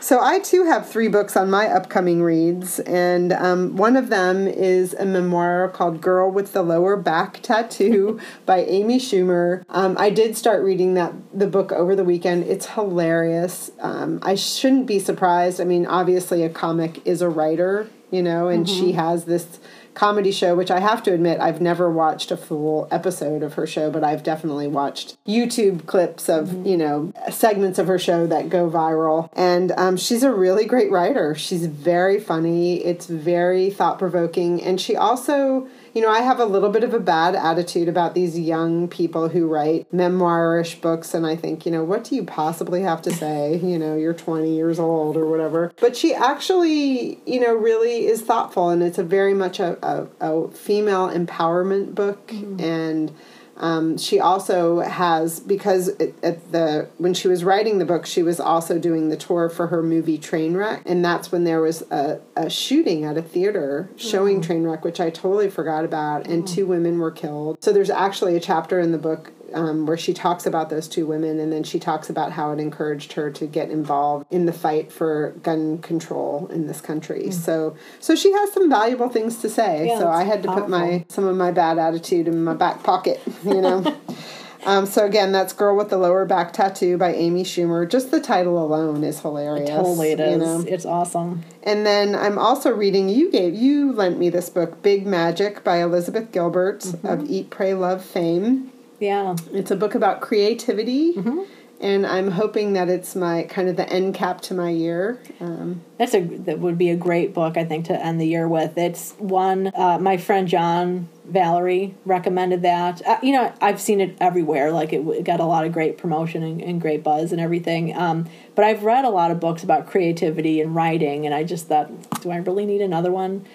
So 0.00 0.18
I 0.20 0.40
too 0.40 0.64
have 0.64 0.88
three 0.88 1.06
books 1.06 1.36
on 1.36 1.48
my 1.48 1.68
upcoming 1.68 2.24
reads, 2.24 2.80
and 2.80 3.32
um, 3.32 3.76
one 3.76 3.96
of 3.96 4.08
them 4.08 4.48
is 4.48 4.94
a 4.94 5.04
memoir 5.04 5.68
called 5.68 6.00
"Girl 6.00 6.28
with 6.28 6.52
the 6.52 6.64
Lower 6.64 6.96
Back 6.96 7.38
Tattoo" 7.42 8.18
by 8.44 8.64
Amy 8.64 8.98
Schumer. 8.98 9.62
Um, 9.68 9.94
I 10.00 10.10
did 10.10 10.36
start 10.36 10.64
reading 10.64 10.94
that 10.94 11.12
the 11.32 11.46
book 11.46 11.70
over 11.70 11.94
the 11.94 12.02
weekend. 12.02 12.42
It's 12.42 12.66
hilarious. 12.70 13.70
Um, 13.78 14.18
I 14.22 14.34
shouldn't 14.34 14.86
be 14.86 14.98
surprised. 14.98 15.60
I 15.60 15.64
mean, 15.64 15.86
obviously, 15.86 16.42
a 16.42 16.48
comic 16.48 17.00
is 17.06 17.22
a 17.22 17.28
writer, 17.28 17.86
you 18.10 18.24
know, 18.24 18.48
and 18.48 18.68
she 18.68 18.92
has 18.92 19.26
this 19.26 19.60
comedy 19.94 20.32
show, 20.32 20.54
which 20.54 20.70
I 20.70 20.80
have 20.80 21.02
to 21.04 21.12
admit 21.12 21.40
I've 21.40 21.60
never 21.60 21.90
watched 21.90 22.30
a 22.30 22.36
full 22.36 22.88
episode 22.90 23.42
of 23.42 23.54
her 23.54 23.66
show, 23.66 23.90
but 23.90 24.04
I've 24.04 24.22
definitely 24.22 24.68
watched 24.68 25.16
YouTube 25.26 25.86
clips 25.86 26.28
of, 26.28 26.66
you 26.66 26.76
know, 26.76 27.12
segments 27.30 27.78
of 27.78 27.86
her 27.86 27.98
show 27.98 28.26
that 28.26 28.48
go 28.48 28.70
viral. 28.70 29.28
And 29.34 29.72
um, 29.72 29.96
she's 29.96 30.22
a 30.22 30.32
really 30.32 30.64
great 30.64 30.90
writer. 30.90 31.34
She's 31.34 31.66
very 31.66 32.18
funny, 32.20 32.84
it's 32.84 33.06
very 33.06 33.70
thought 33.70 33.98
provoking, 33.98 34.62
and 34.62 34.80
she 34.80 34.96
also. 34.96 35.68
You 35.94 36.00
know, 36.00 36.10
I 36.10 36.20
have 36.20 36.40
a 36.40 36.44
little 36.44 36.70
bit 36.70 36.84
of 36.84 36.94
a 36.94 37.00
bad 37.00 37.34
attitude 37.34 37.88
about 37.88 38.14
these 38.14 38.38
young 38.38 38.88
people 38.88 39.28
who 39.28 39.46
write 39.46 39.90
memoirish 39.92 40.80
books, 40.80 41.12
and 41.12 41.26
I 41.26 41.36
think, 41.36 41.66
you 41.66 41.72
know, 41.72 41.84
what 41.84 42.04
do 42.04 42.14
you 42.14 42.24
possibly 42.24 42.82
have 42.82 43.02
to 43.02 43.12
say? 43.12 43.60
You 43.72 43.78
know, 43.78 43.96
you're 43.96 44.12
20 44.12 44.54
years 44.54 44.78
old 44.78 45.16
or 45.16 45.26
whatever. 45.26 45.72
But 45.80 45.96
she 45.96 46.14
actually, 46.14 47.18
you 47.24 47.40
know, 47.40 47.54
really 47.54 48.06
is 48.06 48.20
thoughtful, 48.20 48.68
and 48.68 48.82
it's 48.82 48.98
a 48.98 49.02
very 49.02 49.32
much 49.32 49.60
a, 49.60 49.78
a, 49.82 50.08
a 50.20 50.50
female 50.50 51.08
empowerment 51.08 51.94
book. 51.94 52.26
Mm-hmm. 52.28 52.60
And 52.60 53.12
um, 53.56 53.98
she 53.98 54.18
also 54.18 54.80
has 54.80 55.40
because 55.40 55.88
it, 55.88 56.14
at 56.22 56.52
the 56.52 56.88
when 56.98 57.14
she 57.14 57.28
was 57.28 57.44
writing 57.44 57.78
the 57.78 57.84
book, 57.84 58.06
she 58.06 58.22
was 58.22 58.40
also 58.40 58.78
doing 58.78 59.08
the 59.08 59.16
tour 59.16 59.48
for 59.48 59.68
her 59.68 59.82
movie 59.82 60.18
Trainwreck, 60.18 60.82
and 60.86 61.04
that's 61.04 61.30
when 61.30 61.44
there 61.44 61.60
was 61.60 61.82
a, 61.90 62.20
a 62.36 62.48
shooting 62.48 63.04
at 63.04 63.16
a 63.16 63.22
theater 63.22 63.90
showing 63.96 64.40
Trainwreck, 64.40 64.82
which 64.82 65.00
I 65.00 65.10
totally 65.10 65.50
forgot 65.50 65.84
about, 65.84 66.26
and 66.26 66.46
two 66.46 66.66
women 66.66 66.98
were 66.98 67.10
killed. 67.10 67.62
So 67.62 67.72
there's 67.72 67.90
actually 67.90 68.36
a 68.36 68.40
chapter 68.40 68.80
in 68.80 68.92
the 68.92 68.98
book 68.98 69.32
um, 69.54 69.86
where 69.86 69.96
she 69.96 70.12
talks 70.12 70.46
about 70.46 70.70
those 70.70 70.88
two 70.88 71.06
women, 71.06 71.38
and 71.40 71.52
then 71.52 71.62
she 71.62 71.78
talks 71.78 72.08
about 72.10 72.32
how 72.32 72.52
it 72.52 72.58
encouraged 72.60 73.12
her 73.14 73.30
to 73.32 73.46
get 73.46 73.70
involved 73.70 74.26
in 74.30 74.46
the 74.46 74.52
fight 74.52 74.90
for 74.92 75.30
gun 75.42 75.78
control 75.78 76.48
in 76.52 76.66
this 76.66 76.80
country. 76.80 77.30
So, 77.30 77.76
so 78.00 78.14
she 78.14 78.32
has 78.32 78.52
some 78.52 78.68
valuable 78.70 79.08
things 79.08 79.38
to 79.42 79.48
say. 79.48 79.86
Yeah, 79.88 79.98
so 79.98 80.08
I 80.08 80.24
had 80.24 80.42
to 80.44 80.52
put 80.52 80.68
my 80.68 81.04
some 81.08 81.24
of 81.24 81.36
my 81.36 81.50
bad 81.52 81.78
attitude 81.78 82.28
in 82.28 82.42
my 82.44 82.54
back 82.54 82.82
pocket, 82.82 83.20
you 83.44 83.60
know. 83.60 83.84
um, 84.64 84.86
so 84.86 85.04
again, 85.04 85.32
that's 85.32 85.52
"Girl 85.52 85.76
with 85.76 85.90
the 85.90 85.96
Lower 85.98 86.24
Back 86.24 86.52
Tattoo" 86.52 86.96
by 86.96 87.12
Amy 87.14 87.42
Schumer. 87.44 87.88
Just 87.88 88.10
the 88.10 88.20
title 88.20 88.62
alone 88.64 89.02
is 89.04 89.20
hilarious. 89.20 89.68
totally 89.70 90.12
it 90.12 90.18
you 90.18 90.36
know? 90.38 90.64
It's 90.66 90.84
awesome. 90.86 91.42
And 91.64 91.84
then 91.86 92.14
I'm 92.14 92.38
also 92.38 92.70
reading. 92.70 93.08
You 93.08 93.30
gave 93.30 93.54
you 93.54 93.92
lent 93.92 94.18
me 94.18 94.30
this 94.30 94.48
book, 94.50 94.82
"Big 94.82 95.06
Magic" 95.06 95.62
by 95.64 95.82
Elizabeth 95.82 96.30
Gilbert 96.32 96.80
Mm-hmm. 96.80 97.06
of 97.06 97.30
Eat, 97.30 97.50
Pray, 97.50 97.74
Love 97.74 98.04
fame. 98.04 98.70
Yeah, 99.02 99.34
It's 99.52 99.70
a 99.72 99.76
book 99.76 99.94
about 99.96 100.20
creativity, 100.20 101.14
Mm-hmm. 101.14 101.40
and 101.80 102.06
I'm 102.06 102.30
hoping 102.30 102.74
that 102.74 102.88
it's 102.88 103.16
my 103.16 103.42
kind 103.44 103.68
of 103.68 103.76
the 103.76 103.88
end 103.92 104.14
cap 104.14 104.40
to 104.42 104.54
my 104.54 104.70
year. 104.70 105.20
Um, 105.40 105.82
that's 106.02 106.14
a 106.14 106.20
that 106.20 106.58
would 106.58 106.76
be 106.76 106.90
a 106.90 106.96
great 106.96 107.32
book 107.32 107.56
I 107.56 107.64
think 107.64 107.86
to 107.86 108.04
end 108.04 108.20
the 108.20 108.26
year 108.26 108.48
with. 108.48 108.76
It's 108.76 109.12
one 109.18 109.70
uh, 109.74 109.98
my 110.00 110.16
friend 110.16 110.48
John 110.48 111.08
Valerie 111.24 111.94
recommended 112.04 112.62
that. 112.62 113.00
Uh, 113.06 113.18
you 113.22 113.32
know, 113.32 113.52
I've 113.60 113.80
seen 113.80 114.00
it 114.00 114.16
everywhere. 114.20 114.72
Like 114.72 114.92
it, 114.92 115.06
it 115.06 115.24
got 115.24 115.38
a 115.38 115.44
lot 115.44 115.64
of 115.64 115.72
great 115.72 115.96
promotion 115.96 116.42
and, 116.42 116.60
and 116.60 116.80
great 116.80 117.04
buzz 117.04 117.30
and 117.30 117.40
everything. 117.40 117.96
Um, 117.96 118.28
but 118.54 118.64
I've 118.64 118.82
read 118.82 119.04
a 119.04 119.08
lot 119.08 119.30
of 119.30 119.40
books 119.40 119.62
about 119.62 119.86
creativity 119.86 120.60
and 120.60 120.74
writing, 120.74 121.24
and 121.24 121.34
I 121.34 121.42
just 121.44 121.68
thought, 121.68 121.88
do 122.20 122.30
I 122.30 122.36
really 122.36 122.66
need 122.66 122.82
another 122.82 123.10
one? 123.10 123.46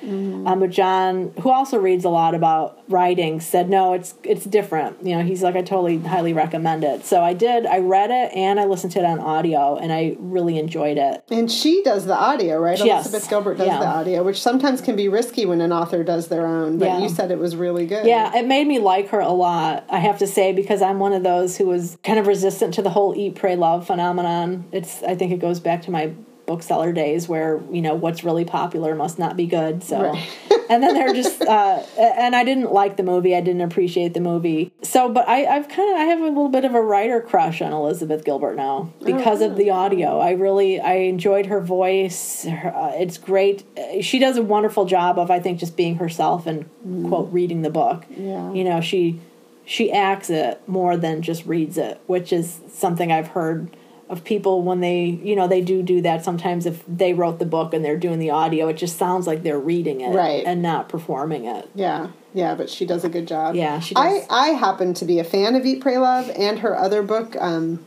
Um, 0.48 0.60
but 0.60 0.70
John, 0.72 1.34
who 1.42 1.52
also 1.52 1.78
reads 1.78 2.04
a 2.06 2.10
lot 2.10 2.34
about 2.34 2.80
writing, 2.90 3.40
said 3.42 3.70
no, 3.70 3.94
it's 3.94 4.16
it's 4.24 4.46
different. 4.46 5.06
You 5.06 5.18
know, 5.18 5.24
he's 5.24 5.44
like, 5.44 5.56
I 5.56 5.62
totally 5.62 6.00
highly 6.00 6.34
recommend 6.34 6.84
it. 6.84 7.06
So 7.06 7.22
I 7.22 7.34
did. 7.34 7.66
I 7.66 7.80
read 7.80 8.10
it 8.12 8.36
and 8.36 8.60
I 8.60 8.66
listened 8.66 8.94
to 8.94 9.00
it 9.00 9.06
on 9.06 9.20
audio, 9.20 9.76
and 9.76 9.92
I 9.92 10.16
really 10.20 10.58
enjoyed 10.58 10.98
it. 10.98 11.24
and 11.30 11.52
she 11.52 11.84
does 11.84 12.06
the 12.06 12.16
audio 12.16 12.37
audio, 12.38 12.60
right? 12.60 12.78
Yes. 12.84 13.06
Elizabeth 13.06 13.30
Gilbert 13.30 13.58
does 13.58 13.68
Yeah. 13.68 13.80
the 13.80 13.86
audio, 13.88 14.24
which 14.24 14.42
sometimes 14.42 14.80
can 14.82 14.96
be 14.96 15.10
risky 15.10 15.46
when 15.46 15.60
an 15.62 15.72
author 15.72 16.04
does 16.04 16.28
their 16.28 16.46
own. 16.46 16.78
But 16.78 16.86
Yeah. 16.86 17.00
you 17.00 17.10
said 17.10 17.32
it 17.32 17.40
was 17.40 17.56
really 17.56 17.86
good. 17.88 18.06
Yeah, 18.06 18.36
it 18.38 18.48
made 18.48 18.68
me 18.68 18.80
like 18.80 19.10
her 19.10 19.20
a 19.20 19.32
lot, 19.32 19.84
I 19.90 19.98
have 20.00 20.20
to 20.20 20.28
say, 20.28 20.54
because 20.54 20.82
I'm 20.82 21.00
one 21.00 21.14
of 21.14 21.24
those 21.24 21.58
who 21.58 21.66
was 21.66 21.98
kind 22.04 22.20
of 22.20 22.28
resistant 22.28 22.74
to 22.76 22.82
the 22.82 22.90
whole 22.92 23.14
eat, 23.18 23.36
pray, 23.36 23.56
love 23.56 23.88
phenomenon. 23.88 24.66
It's 24.72 25.02
I 25.04 25.16
think 25.16 25.32
it 25.32 25.40
goes 25.40 25.60
back 25.60 25.82
to 25.84 25.92
my 25.92 26.12
bookseller 26.46 26.94
days 26.94 27.28
where, 27.28 27.60
you 27.72 27.82
know, 27.82 27.94
what's 27.96 28.24
really 28.24 28.46
popular 28.46 28.96
must 28.96 29.20
not 29.20 29.36
be 29.36 29.48
good. 29.48 29.84
So 29.84 30.02
Right. 30.02 30.24
and 30.70 30.84
then 30.84 30.94
they're 30.94 31.14
just 31.14 31.42
uh 31.42 31.82
and 31.98 32.36
I 32.36 32.44
didn't 32.44 32.72
like 32.72 32.98
the 32.98 33.04
movie, 33.04 33.36
I 33.36 33.42
didn't 33.42 33.62
appreciate 33.62 34.14
the 34.14 34.20
movie. 34.20 34.72
So 34.82 35.10
but 35.10 35.28
I, 35.28 35.46
I've 35.46 35.70
kinda 35.70 35.94
I 35.94 36.06
have 36.06 36.20
a 36.20 36.28
little 36.28 36.50
bit 36.50 36.66
of 36.66 36.76
a 36.76 36.82
writer 36.82 37.22
crush 37.22 37.62
on 37.62 37.74
Elizabeth 37.74 38.24
Gilbert 38.24 38.56
now 38.56 38.92
because 39.04 39.42
of 39.42 39.56
the 39.56 39.70
audio. 39.70 40.20
I 40.20 40.32
really 40.32 40.80
I 40.80 40.94
enjoyed 40.94 41.48
her 41.48 41.62
voice. 41.62 42.44
Her, 42.44 42.76
uh, 42.76 42.92
it's 42.96 43.18
great. 43.18 43.64
She 44.02 44.20
does 44.20 44.38
a 44.38 44.44
wonderful 44.44 44.86
job 44.86 45.20
of 45.20 45.32
I 45.32 45.40
think 45.40 45.60
just 45.60 45.76
being 45.78 45.96
herself 45.96 46.48
and 46.48 46.70
quote 47.08 47.32
reading 47.32 47.62
the 47.62 47.70
book. 47.70 48.06
Yeah. 48.10 48.52
You 48.54 48.64
know, 48.64 48.82
she 48.82 49.20
she 49.66 49.92
acts 49.92 50.30
it 50.30 50.62
more 50.68 50.96
than 50.96 51.22
just 51.22 51.46
reads 51.46 51.78
it, 51.78 52.00
which 52.08 52.32
is 52.32 52.62
something 52.72 53.12
I've 53.12 53.28
heard 53.28 53.76
of 54.10 54.24
people 54.24 54.62
when 54.62 54.80
they, 54.80 55.04
you 55.06 55.36
know, 55.36 55.48
they 55.48 55.60
do 55.62 55.84
do 55.84 56.02
that 56.02 56.24
sometimes 56.24 56.66
if 56.66 56.82
they 56.88 57.14
wrote 57.14 57.40
the 57.40 57.46
book 57.46 57.74
and 57.74 57.84
they're 57.84 57.98
doing 57.98 58.20
the 58.20 58.30
audio, 58.30 58.68
it 58.70 58.78
just 58.78 58.98
sounds 58.98 59.28
like 59.28 59.44
they're 59.44 59.60
reading 59.60 60.00
it 60.02 60.16
Right. 60.16 60.44
and 60.46 60.62
not 60.62 60.88
performing 60.88 61.44
it. 61.46 61.70
Yeah, 61.76 62.08
yeah, 62.34 62.56
but 62.56 62.70
she 62.70 62.86
does 62.86 63.04
a 63.04 63.10
good 63.10 63.28
job. 63.28 63.56
Yeah, 63.56 63.80
she 63.80 63.96
I, 63.96 64.20
does. 64.20 64.28
I 64.30 64.48
happen 64.50 64.94
to 64.96 65.06
be 65.06 65.20
a 65.20 65.24
fan 65.26 65.56
of 65.56 65.66
Eat, 65.66 65.82
Pray, 65.82 65.98
Love 65.98 66.32
and 66.38 66.60
her 66.60 66.78
other 66.78 67.04
book. 67.04 67.36
Um, 67.40 67.86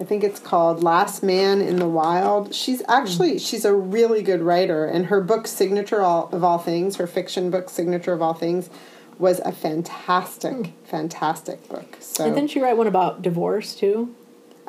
I 0.00 0.04
think 0.04 0.22
it's 0.24 0.38
called 0.40 0.82
Last 0.82 1.22
Man 1.22 1.60
in 1.60 1.76
the 1.76 1.88
Wild. 1.88 2.54
She's 2.54 2.82
actually 2.88 3.38
she's 3.38 3.64
a 3.64 3.74
really 3.74 4.22
good 4.22 4.40
writer, 4.40 4.86
and 4.86 5.06
her 5.06 5.20
book 5.20 5.46
Signature 5.46 6.00
all, 6.00 6.28
of 6.32 6.42
All 6.44 6.58
Things, 6.58 6.96
her 6.96 7.06
fiction 7.06 7.50
book 7.50 7.68
Signature 7.68 8.12
of 8.12 8.22
All 8.22 8.32
Things, 8.34 8.70
was 9.18 9.40
a 9.40 9.50
fantastic, 9.52 10.72
fantastic 10.84 11.68
book. 11.68 11.96
So 12.00 12.24
And 12.24 12.34
didn't 12.36 12.50
she 12.50 12.60
write 12.60 12.76
one 12.76 12.86
about 12.86 13.22
divorce 13.22 13.74
too? 13.74 14.14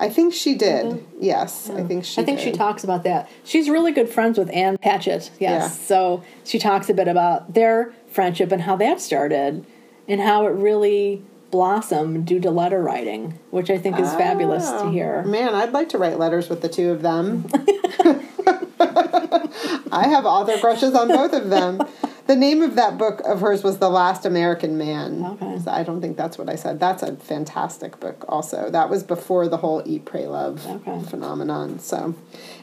I 0.01 0.09
think 0.09 0.33
she 0.33 0.55
did. 0.55 0.85
Mm-hmm. 0.85 1.17
Yes, 1.19 1.69
I 1.69 1.83
think 1.83 2.05
she. 2.05 2.21
I 2.21 2.25
think 2.25 2.39
she 2.39 2.51
talks 2.53 2.83
about 2.85 3.03
that. 3.03 3.29
She's 3.43 3.69
really 3.69 3.91
good 3.91 4.09
friends 4.09 4.37
with 4.37 4.49
Ann 4.51 4.77
Patchett. 4.77 5.29
Yes. 5.39 5.39
Yeah. 5.39 5.67
So 5.67 6.23
she 6.45 6.57
talks 6.57 6.89
a 6.89 6.93
bit 6.93 7.09
about 7.09 7.53
their 7.53 7.91
friendship 8.09 8.51
and 8.53 8.61
how 8.61 8.77
that 8.77 9.01
started 9.01 9.65
and 10.07 10.21
how 10.21 10.47
it 10.47 10.51
really 10.51 11.21
blossomed 11.51 12.25
due 12.25 12.39
to 12.39 12.49
letter 12.49 12.81
writing, 12.81 13.37
which 13.51 13.69
I 13.69 13.77
think 13.77 13.99
is 13.99 14.13
fabulous 14.13 14.69
to 14.69 14.79
Oh, 14.83 14.91
hear. 14.91 15.23
Man, 15.23 15.53
I'd 15.53 15.73
like 15.73 15.89
to 15.89 15.97
write 15.97 16.17
letters 16.17 16.47
with 16.47 16.61
the 16.61 16.69
two 16.69 16.91
of 16.91 17.01
them. 17.01 17.45
I 19.91 20.07
have 20.07 20.25
author 20.25 20.57
crushes 20.59 20.93
on 20.95 21.07
both 21.09 21.33
of 21.33 21.49
them. 21.49 21.81
The 22.29 22.35
name 22.35 22.61
of 22.61 22.75
that 22.75 22.99
book 22.99 23.21
of 23.21 23.41
hers 23.41 23.63
was 23.63 23.79
The 23.79 23.89
Last 23.89 24.23
American 24.23 24.77
Man. 24.77 25.25
Okay. 25.25 25.57
So 25.63 25.71
I 25.71 25.81
don't 25.81 25.99
think 25.99 26.15
that's 26.15 26.37
what 26.37 26.47
I 26.47 26.53
said. 26.53 26.79
That's 26.79 27.01
a 27.01 27.15
fantastic 27.15 27.99
book 27.99 28.23
also. 28.29 28.69
That 28.69 28.87
was 28.87 29.01
before 29.01 29.47
the 29.47 29.57
whole 29.57 29.81
Eat, 29.83 30.05
Pray, 30.05 30.27
Love 30.27 30.63
Okay. 30.67 31.01
phenomenon. 31.09 31.79
So 31.79 32.13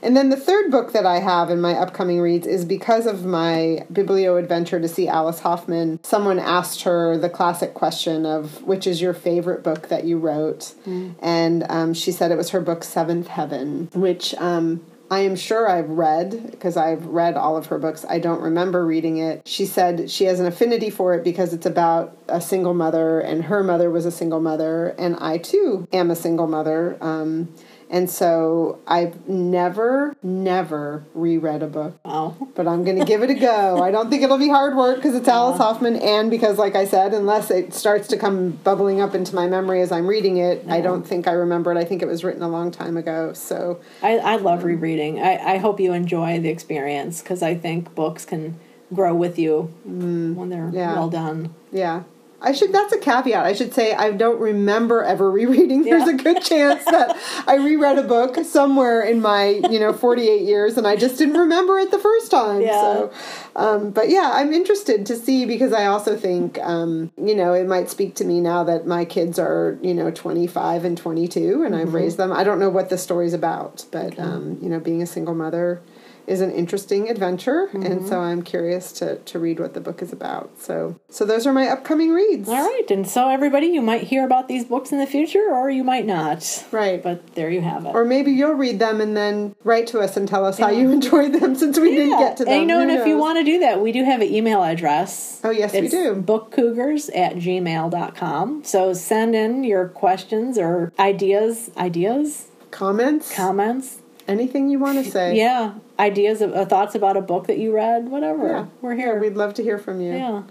and 0.02 0.16
then 0.16 0.28
the 0.28 0.36
third 0.36 0.70
book 0.70 0.92
that 0.92 1.04
I 1.04 1.18
have 1.18 1.50
in 1.50 1.60
my 1.60 1.72
upcoming 1.72 2.20
reads 2.20 2.46
is 2.46 2.64
because 2.64 3.06
of 3.06 3.24
my 3.24 3.84
biblio 3.92 4.38
adventure 4.38 4.78
to 4.78 4.86
see 4.86 5.08
Alice 5.08 5.40
Hoffman. 5.40 5.98
Someone 6.04 6.38
asked 6.38 6.82
her 6.82 7.18
the 7.18 7.28
classic 7.28 7.74
question 7.74 8.24
of 8.24 8.62
which 8.62 8.86
is 8.86 9.00
your 9.00 9.14
favorite 9.14 9.64
book 9.64 9.88
that 9.88 10.04
you 10.04 10.16
wrote, 10.16 10.74
and 11.20 11.66
um, 11.68 11.92
she 11.92 12.12
said 12.12 12.30
it 12.30 12.36
was 12.36 12.50
her 12.50 12.60
book 12.60 12.84
Seventh 12.84 13.26
Heaven, 13.26 13.88
which 13.94 14.32
um, 14.36 14.86
I 15.08 15.20
am 15.20 15.36
sure 15.36 15.68
I've 15.68 15.88
read 15.88 16.50
because 16.50 16.76
I've 16.76 17.06
read 17.06 17.36
all 17.36 17.56
of 17.56 17.66
her 17.66 17.78
books. 17.78 18.04
I 18.08 18.18
don't 18.18 18.40
remember 18.40 18.84
reading 18.84 19.18
it. 19.18 19.42
She 19.46 19.64
said 19.64 20.10
she 20.10 20.24
has 20.24 20.40
an 20.40 20.46
affinity 20.46 20.90
for 20.90 21.14
it 21.14 21.22
because 21.22 21.54
it's 21.54 21.66
about 21.66 22.16
a 22.28 22.40
single 22.40 22.74
mother, 22.74 23.20
and 23.20 23.44
her 23.44 23.62
mother 23.62 23.90
was 23.90 24.04
a 24.04 24.10
single 24.10 24.40
mother, 24.40 24.88
and 24.98 25.16
I 25.20 25.38
too 25.38 25.86
am 25.92 26.10
a 26.10 26.16
single 26.16 26.48
mother. 26.48 26.98
Um, 27.00 27.54
and 27.88 28.10
so 28.10 28.80
I've 28.86 29.28
never, 29.28 30.16
never 30.22 31.04
reread 31.14 31.62
a 31.62 31.66
book, 31.66 31.98
Wow. 32.04 32.36
but 32.54 32.66
I'm 32.66 32.84
going 32.84 32.98
to 32.98 33.04
give 33.04 33.22
it 33.22 33.30
a 33.30 33.34
go. 33.34 33.82
I 33.82 33.90
don't 33.90 34.10
think 34.10 34.22
it'll 34.22 34.38
be 34.38 34.48
hard 34.48 34.76
work 34.76 34.96
because 34.96 35.14
it's 35.14 35.28
Alice 35.28 35.58
Hoffman, 35.58 35.96
and 35.96 36.30
because, 36.30 36.58
like 36.58 36.74
I 36.74 36.84
said, 36.84 37.14
unless 37.14 37.50
it 37.50 37.74
starts 37.74 38.08
to 38.08 38.16
come 38.16 38.50
bubbling 38.50 39.00
up 39.00 39.14
into 39.14 39.34
my 39.34 39.46
memory 39.46 39.80
as 39.82 39.92
I'm 39.92 40.06
reading 40.06 40.38
it, 40.38 40.64
I 40.68 40.80
don't 40.80 41.06
think 41.06 41.28
I 41.28 41.32
remember 41.32 41.72
it. 41.72 41.78
I 41.78 41.84
think 41.84 42.02
it 42.02 42.06
was 42.08 42.24
written 42.24 42.42
a 42.42 42.48
long 42.48 42.70
time 42.70 42.96
ago. 42.96 43.32
So 43.32 43.80
I, 44.02 44.18
I 44.18 44.36
love 44.36 44.64
rereading. 44.64 45.20
I, 45.20 45.54
I 45.54 45.56
hope 45.58 45.80
you 45.80 45.92
enjoy 45.92 46.40
the 46.40 46.48
experience 46.48 47.22
because 47.22 47.42
I 47.42 47.54
think 47.54 47.94
books 47.94 48.24
can 48.24 48.58
grow 48.92 49.14
with 49.14 49.38
you 49.38 49.72
mm. 49.88 50.34
when 50.34 50.48
they're 50.48 50.70
yeah. 50.72 50.94
well 50.94 51.08
done. 51.08 51.54
Yeah. 51.72 52.04
I 52.46 52.52
should 52.52 52.72
that's 52.72 52.92
a 52.92 52.98
caveat. 52.98 53.44
I 53.44 53.54
should 53.54 53.74
say 53.74 53.92
I 53.92 54.12
don't 54.12 54.38
remember 54.40 55.02
ever 55.02 55.28
rereading. 55.38 55.82
There's 55.82 56.08
a 56.08 56.14
good 56.14 56.42
chance 56.42 56.84
that 56.84 57.16
I 57.46 57.56
reread 57.56 57.98
a 57.98 58.04
book 58.04 58.36
somewhere 58.44 59.02
in 59.02 59.20
my, 59.20 59.60
you 59.68 59.80
know, 59.80 59.92
48 59.92 60.42
years 60.42 60.78
and 60.78 60.86
I 60.86 60.94
just 60.94 61.18
didn't 61.18 61.36
remember 61.36 61.78
it 61.80 61.90
the 61.90 61.98
first 61.98 62.30
time. 62.30 62.62
Yeah. 62.62 62.80
So 62.80 63.12
um, 63.56 63.90
but 63.90 64.08
yeah, 64.08 64.30
I'm 64.34 64.52
interested 64.52 65.06
to 65.06 65.16
see 65.16 65.44
because 65.44 65.72
I 65.72 65.86
also 65.86 66.16
think 66.16 66.58
um, 66.60 67.10
you 67.20 67.34
know, 67.34 67.52
it 67.52 67.66
might 67.66 67.90
speak 67.90 68.14
to 68.16 68.24
me 68.24 68.40
now 68.40 68.62
that 68.62 68.86
my 68.86 69.04
kids 69.04 69.40
are, 69.40 69.76
you 69.82 69.92
know, 69.92 70.12
25 70.12 70.84
and 70.84 70.96
22 70.96 71.64
and 71.64 71.74
I've 71.74 71.94
raised 71.94 72.16
them. 72.16 72.32
I 72.32 72.44
don't 72.44 72.60
know 72.60 72.70
what 72.70 72.90
the 72.90 72.98
story's 72.98 73.34
about, 73.34 73.84
but 73.90 74.18
um, 74.20 74.58
you 74.62 74.68
know, 74.68 74.78
being 74.78 75.02
a 75.02 75.06
single 75.06 75.34
mother 75.34 75.82
is 76.26 76.40
an 76.40 76.50
interesting 76.50 77.08
adventure 77.08 77.68
and 77.72 78.06
so 78.06 78.14
mm-hmm. 78.14 78.14
I'm 78.14 78.42
curious 78.42 78.92
to 78.92 79.16
to 79.16 79.38
read 79.38 79.60
what 79.60 79.74
the 79.74 79.80
book 79.80 80.02
is 80.02 80.12
about. 80.12 80.50
So 80.58 80.98
so 81.08 81.24
those 81.24 81.46
are 81.46 81.52
my 81.52 81.68
upcoming 81.68 82.12
reads. 82.12 82.48
All 82.48 82.54
right. 82.54 82.90
And 82.90 83.08
so, 83.08 83.28
everybody, 83.28 83.68
you 83.68 83.82
might 83.82 84.02
hear 84.02 84.24
about 84.24 84.48
these 84.48 84.64
books 84.64 84.92
in 84.92 84.98
the 84.98 85.06
future 85.06 85.48
or 85.50 85.70
you 85.70 85.84
might 85.84 86.06
not. 86.06 86.64
Right. 86.70 87.02
But 87.02 87.34
there 87.34 87.50
you 87.50 87.60
have 87.60 87.86
it. 87.86 87.94
or 87.94 88.04
maybe 88.04 88.32
you'll 88.32 88.54
read 88.54 88.78
them 88.78 89.00
and 89.00 89.16
then 89.16 89.54
write 89.64 89.86
to 89.88 90.00
us 90.00 90.16
and 90.16 90.28
tell 90.28 90.44
us 90.44 90.58
how 90.58 90.68
you 90.68 90.90
enjoyed 90.98 91.32
them 91.32 91.54
since 91.54 91.78
we 91.78 91.94
didn't 91.94 92.18
get 92.18 92.36
to 92.38 92.44
them. 92.44 92.52
And 92.52 92.62
you 92.62 92.68
know, 92.68 92.80
and 92.80 92.90
Who 92.90 92.98
if 92.98 93.06
you 93.06 93.18
want 93.18 93.38
to 93.38 93.44
do 93.44 93.60
that, 93.60 93.80
we 93.80 93.92
do 93.92 94.04
have 94.04 94.20
an 94.20 94.32
email 94.32 94.62
address. 94.62 95.40
Oh, 95.44 95.50
yes, 95.50 95.72
we 95.72 95.80
It's 95.80 95.90
do. 95.90 96.14
bookcougars 96.14 97.10
at 97.16 97.36
gmail.com. 97.36 98.64
So 98.64 98.92
send 98.92 99.34
in 99.34 99.64
your 99.64 99.88
questions 99.88 100.58
or 100.58 100.92
ideas, 100.98 101.70
ideas, 101.76 102.48
comments, 102.70 103.34
comments. 103.34 104.02
Anything 104.28 104.68
you 104.70 104.78
want 104.78 105.02
to 105.04 105.10
say. 105.10 105.36
Yeah, 105.36 105.74
ideas, 105.98 106.40
of, 106.40 106.52
uh, 106.54 106.64
thoughts 106.64 106.94
about 106.94 107.16
a 107.16 107.20
book 107.20 107.46
that 107.46 107.58
you 107.58 107.74
read, 107.74 108.08
whatever. 108.08 108.46
Yeah. 108.48 108.66
We're 108.80 108.94
here. 108.94 109.18
We'd 109.18 109.36
love 109.36 109.54
to 109.54 109.62
hear 109.62 109.78
from 109.78 110.00
you. 110.00 110.12
yeah. 110.12 110.42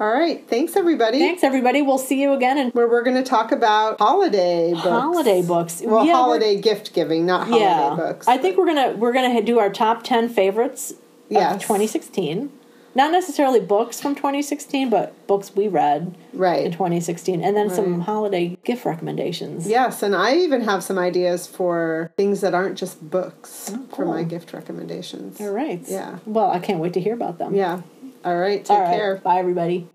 All 0.00 0.10
right. 0.12 0.44
Thanks, 0.48 0.74
everybody. 0.74 1.20
Thanks, 1.20 1.44
everybody. 1.44 1.80
We'll 1.80 1.98
see 1.98 2.20
you 2.20 2.32
again 2.32 2.58
And 2.58 2.74
Where 2.74 2.88
we're 2.88 3.04
going 3.04 3.16
to 3.16 3.22
talk 3.22 3.52
about 3.52 3.98
holiday 4.00 4.72
books. 4.72 4.82
holiday 4.88 5.40
books. 5.40 5.82
Well, 5.84 6.04
Yeah, 6.04 6.14
holiday 6.14 6.60
gift 6.60 6.92
giving, 6.94 7.24
not 7.26 7.46
holiday 7.46 7.64
yeah. 7.64 7.94
books. 7.96 8.26
I 8.26 8.36
think 8.36 8.56
we're 8.58 8.66
gonna 8.66 8.94
we're 8.96 9.12
gonna 9.12 9.40
do 9.40 9.60
our 9.60 9.70
top 9.70 10.02
ten 10.02 10.28
favorites 10.28 10.94
Yes. 11.28 11.54
of 11.54 11.60
2016. 11.62 12.50
Not 12.96 13.10
necessarily 13.10 13.58
books 13.60 14.00
from 14.00 14.14
2016, 14.14 14.88
but 14.88 15.26
books 15.26 15.54
we 15.54 15.66
read 15.66 16.14
in 16.32 16.72
2016, 16.72 17.42
and 17.42 17.56
then 17.56 17.68
some 17.68 18.00
holiday 18.00 18.56
gift 18.64 18.84
recommendations. 18.84 19.66
Yes, 19.66 20.02
and 20.02 20.14
I 20.14 20.36
even 20.36 20.62
have 20.62 20.84
some 20.84 20.98
ideas 20.98 21.46
for 21.46 22.12
things 22.16 22.40
that 22.42 22.54
aren't 22.54 22.78
just 22.78 23.10
books 23.10 23.72
oh, 23.74 23.86
for 23.88 24.04
cool. 24.04 24.14
my 24.14 24.22
gift 24.22 24.52
recommendations. 24.52 25.40
All 25.40 25.50
right. 25.50 25.82
Yeah. 25.88 26.18
Well, 26.24 26.50
I 26.50 26.60
can't 26.60 26.78
wait 26.78 26.92
to 26.94 27.00
hear 27.00 27.14
about 27.14 27.38
them. 27.38 27.54
Yeah. 27.54 27.82
All 28.24 28.36
right. 28.36 28.64
Take 28.64 28.70
All 28.70 28.82
right. 28.82 28.94
care. 28.96 29.16
Bye, 29.16 29.38
everybody. 29.38 29.88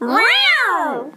Ring! 0.00 1.14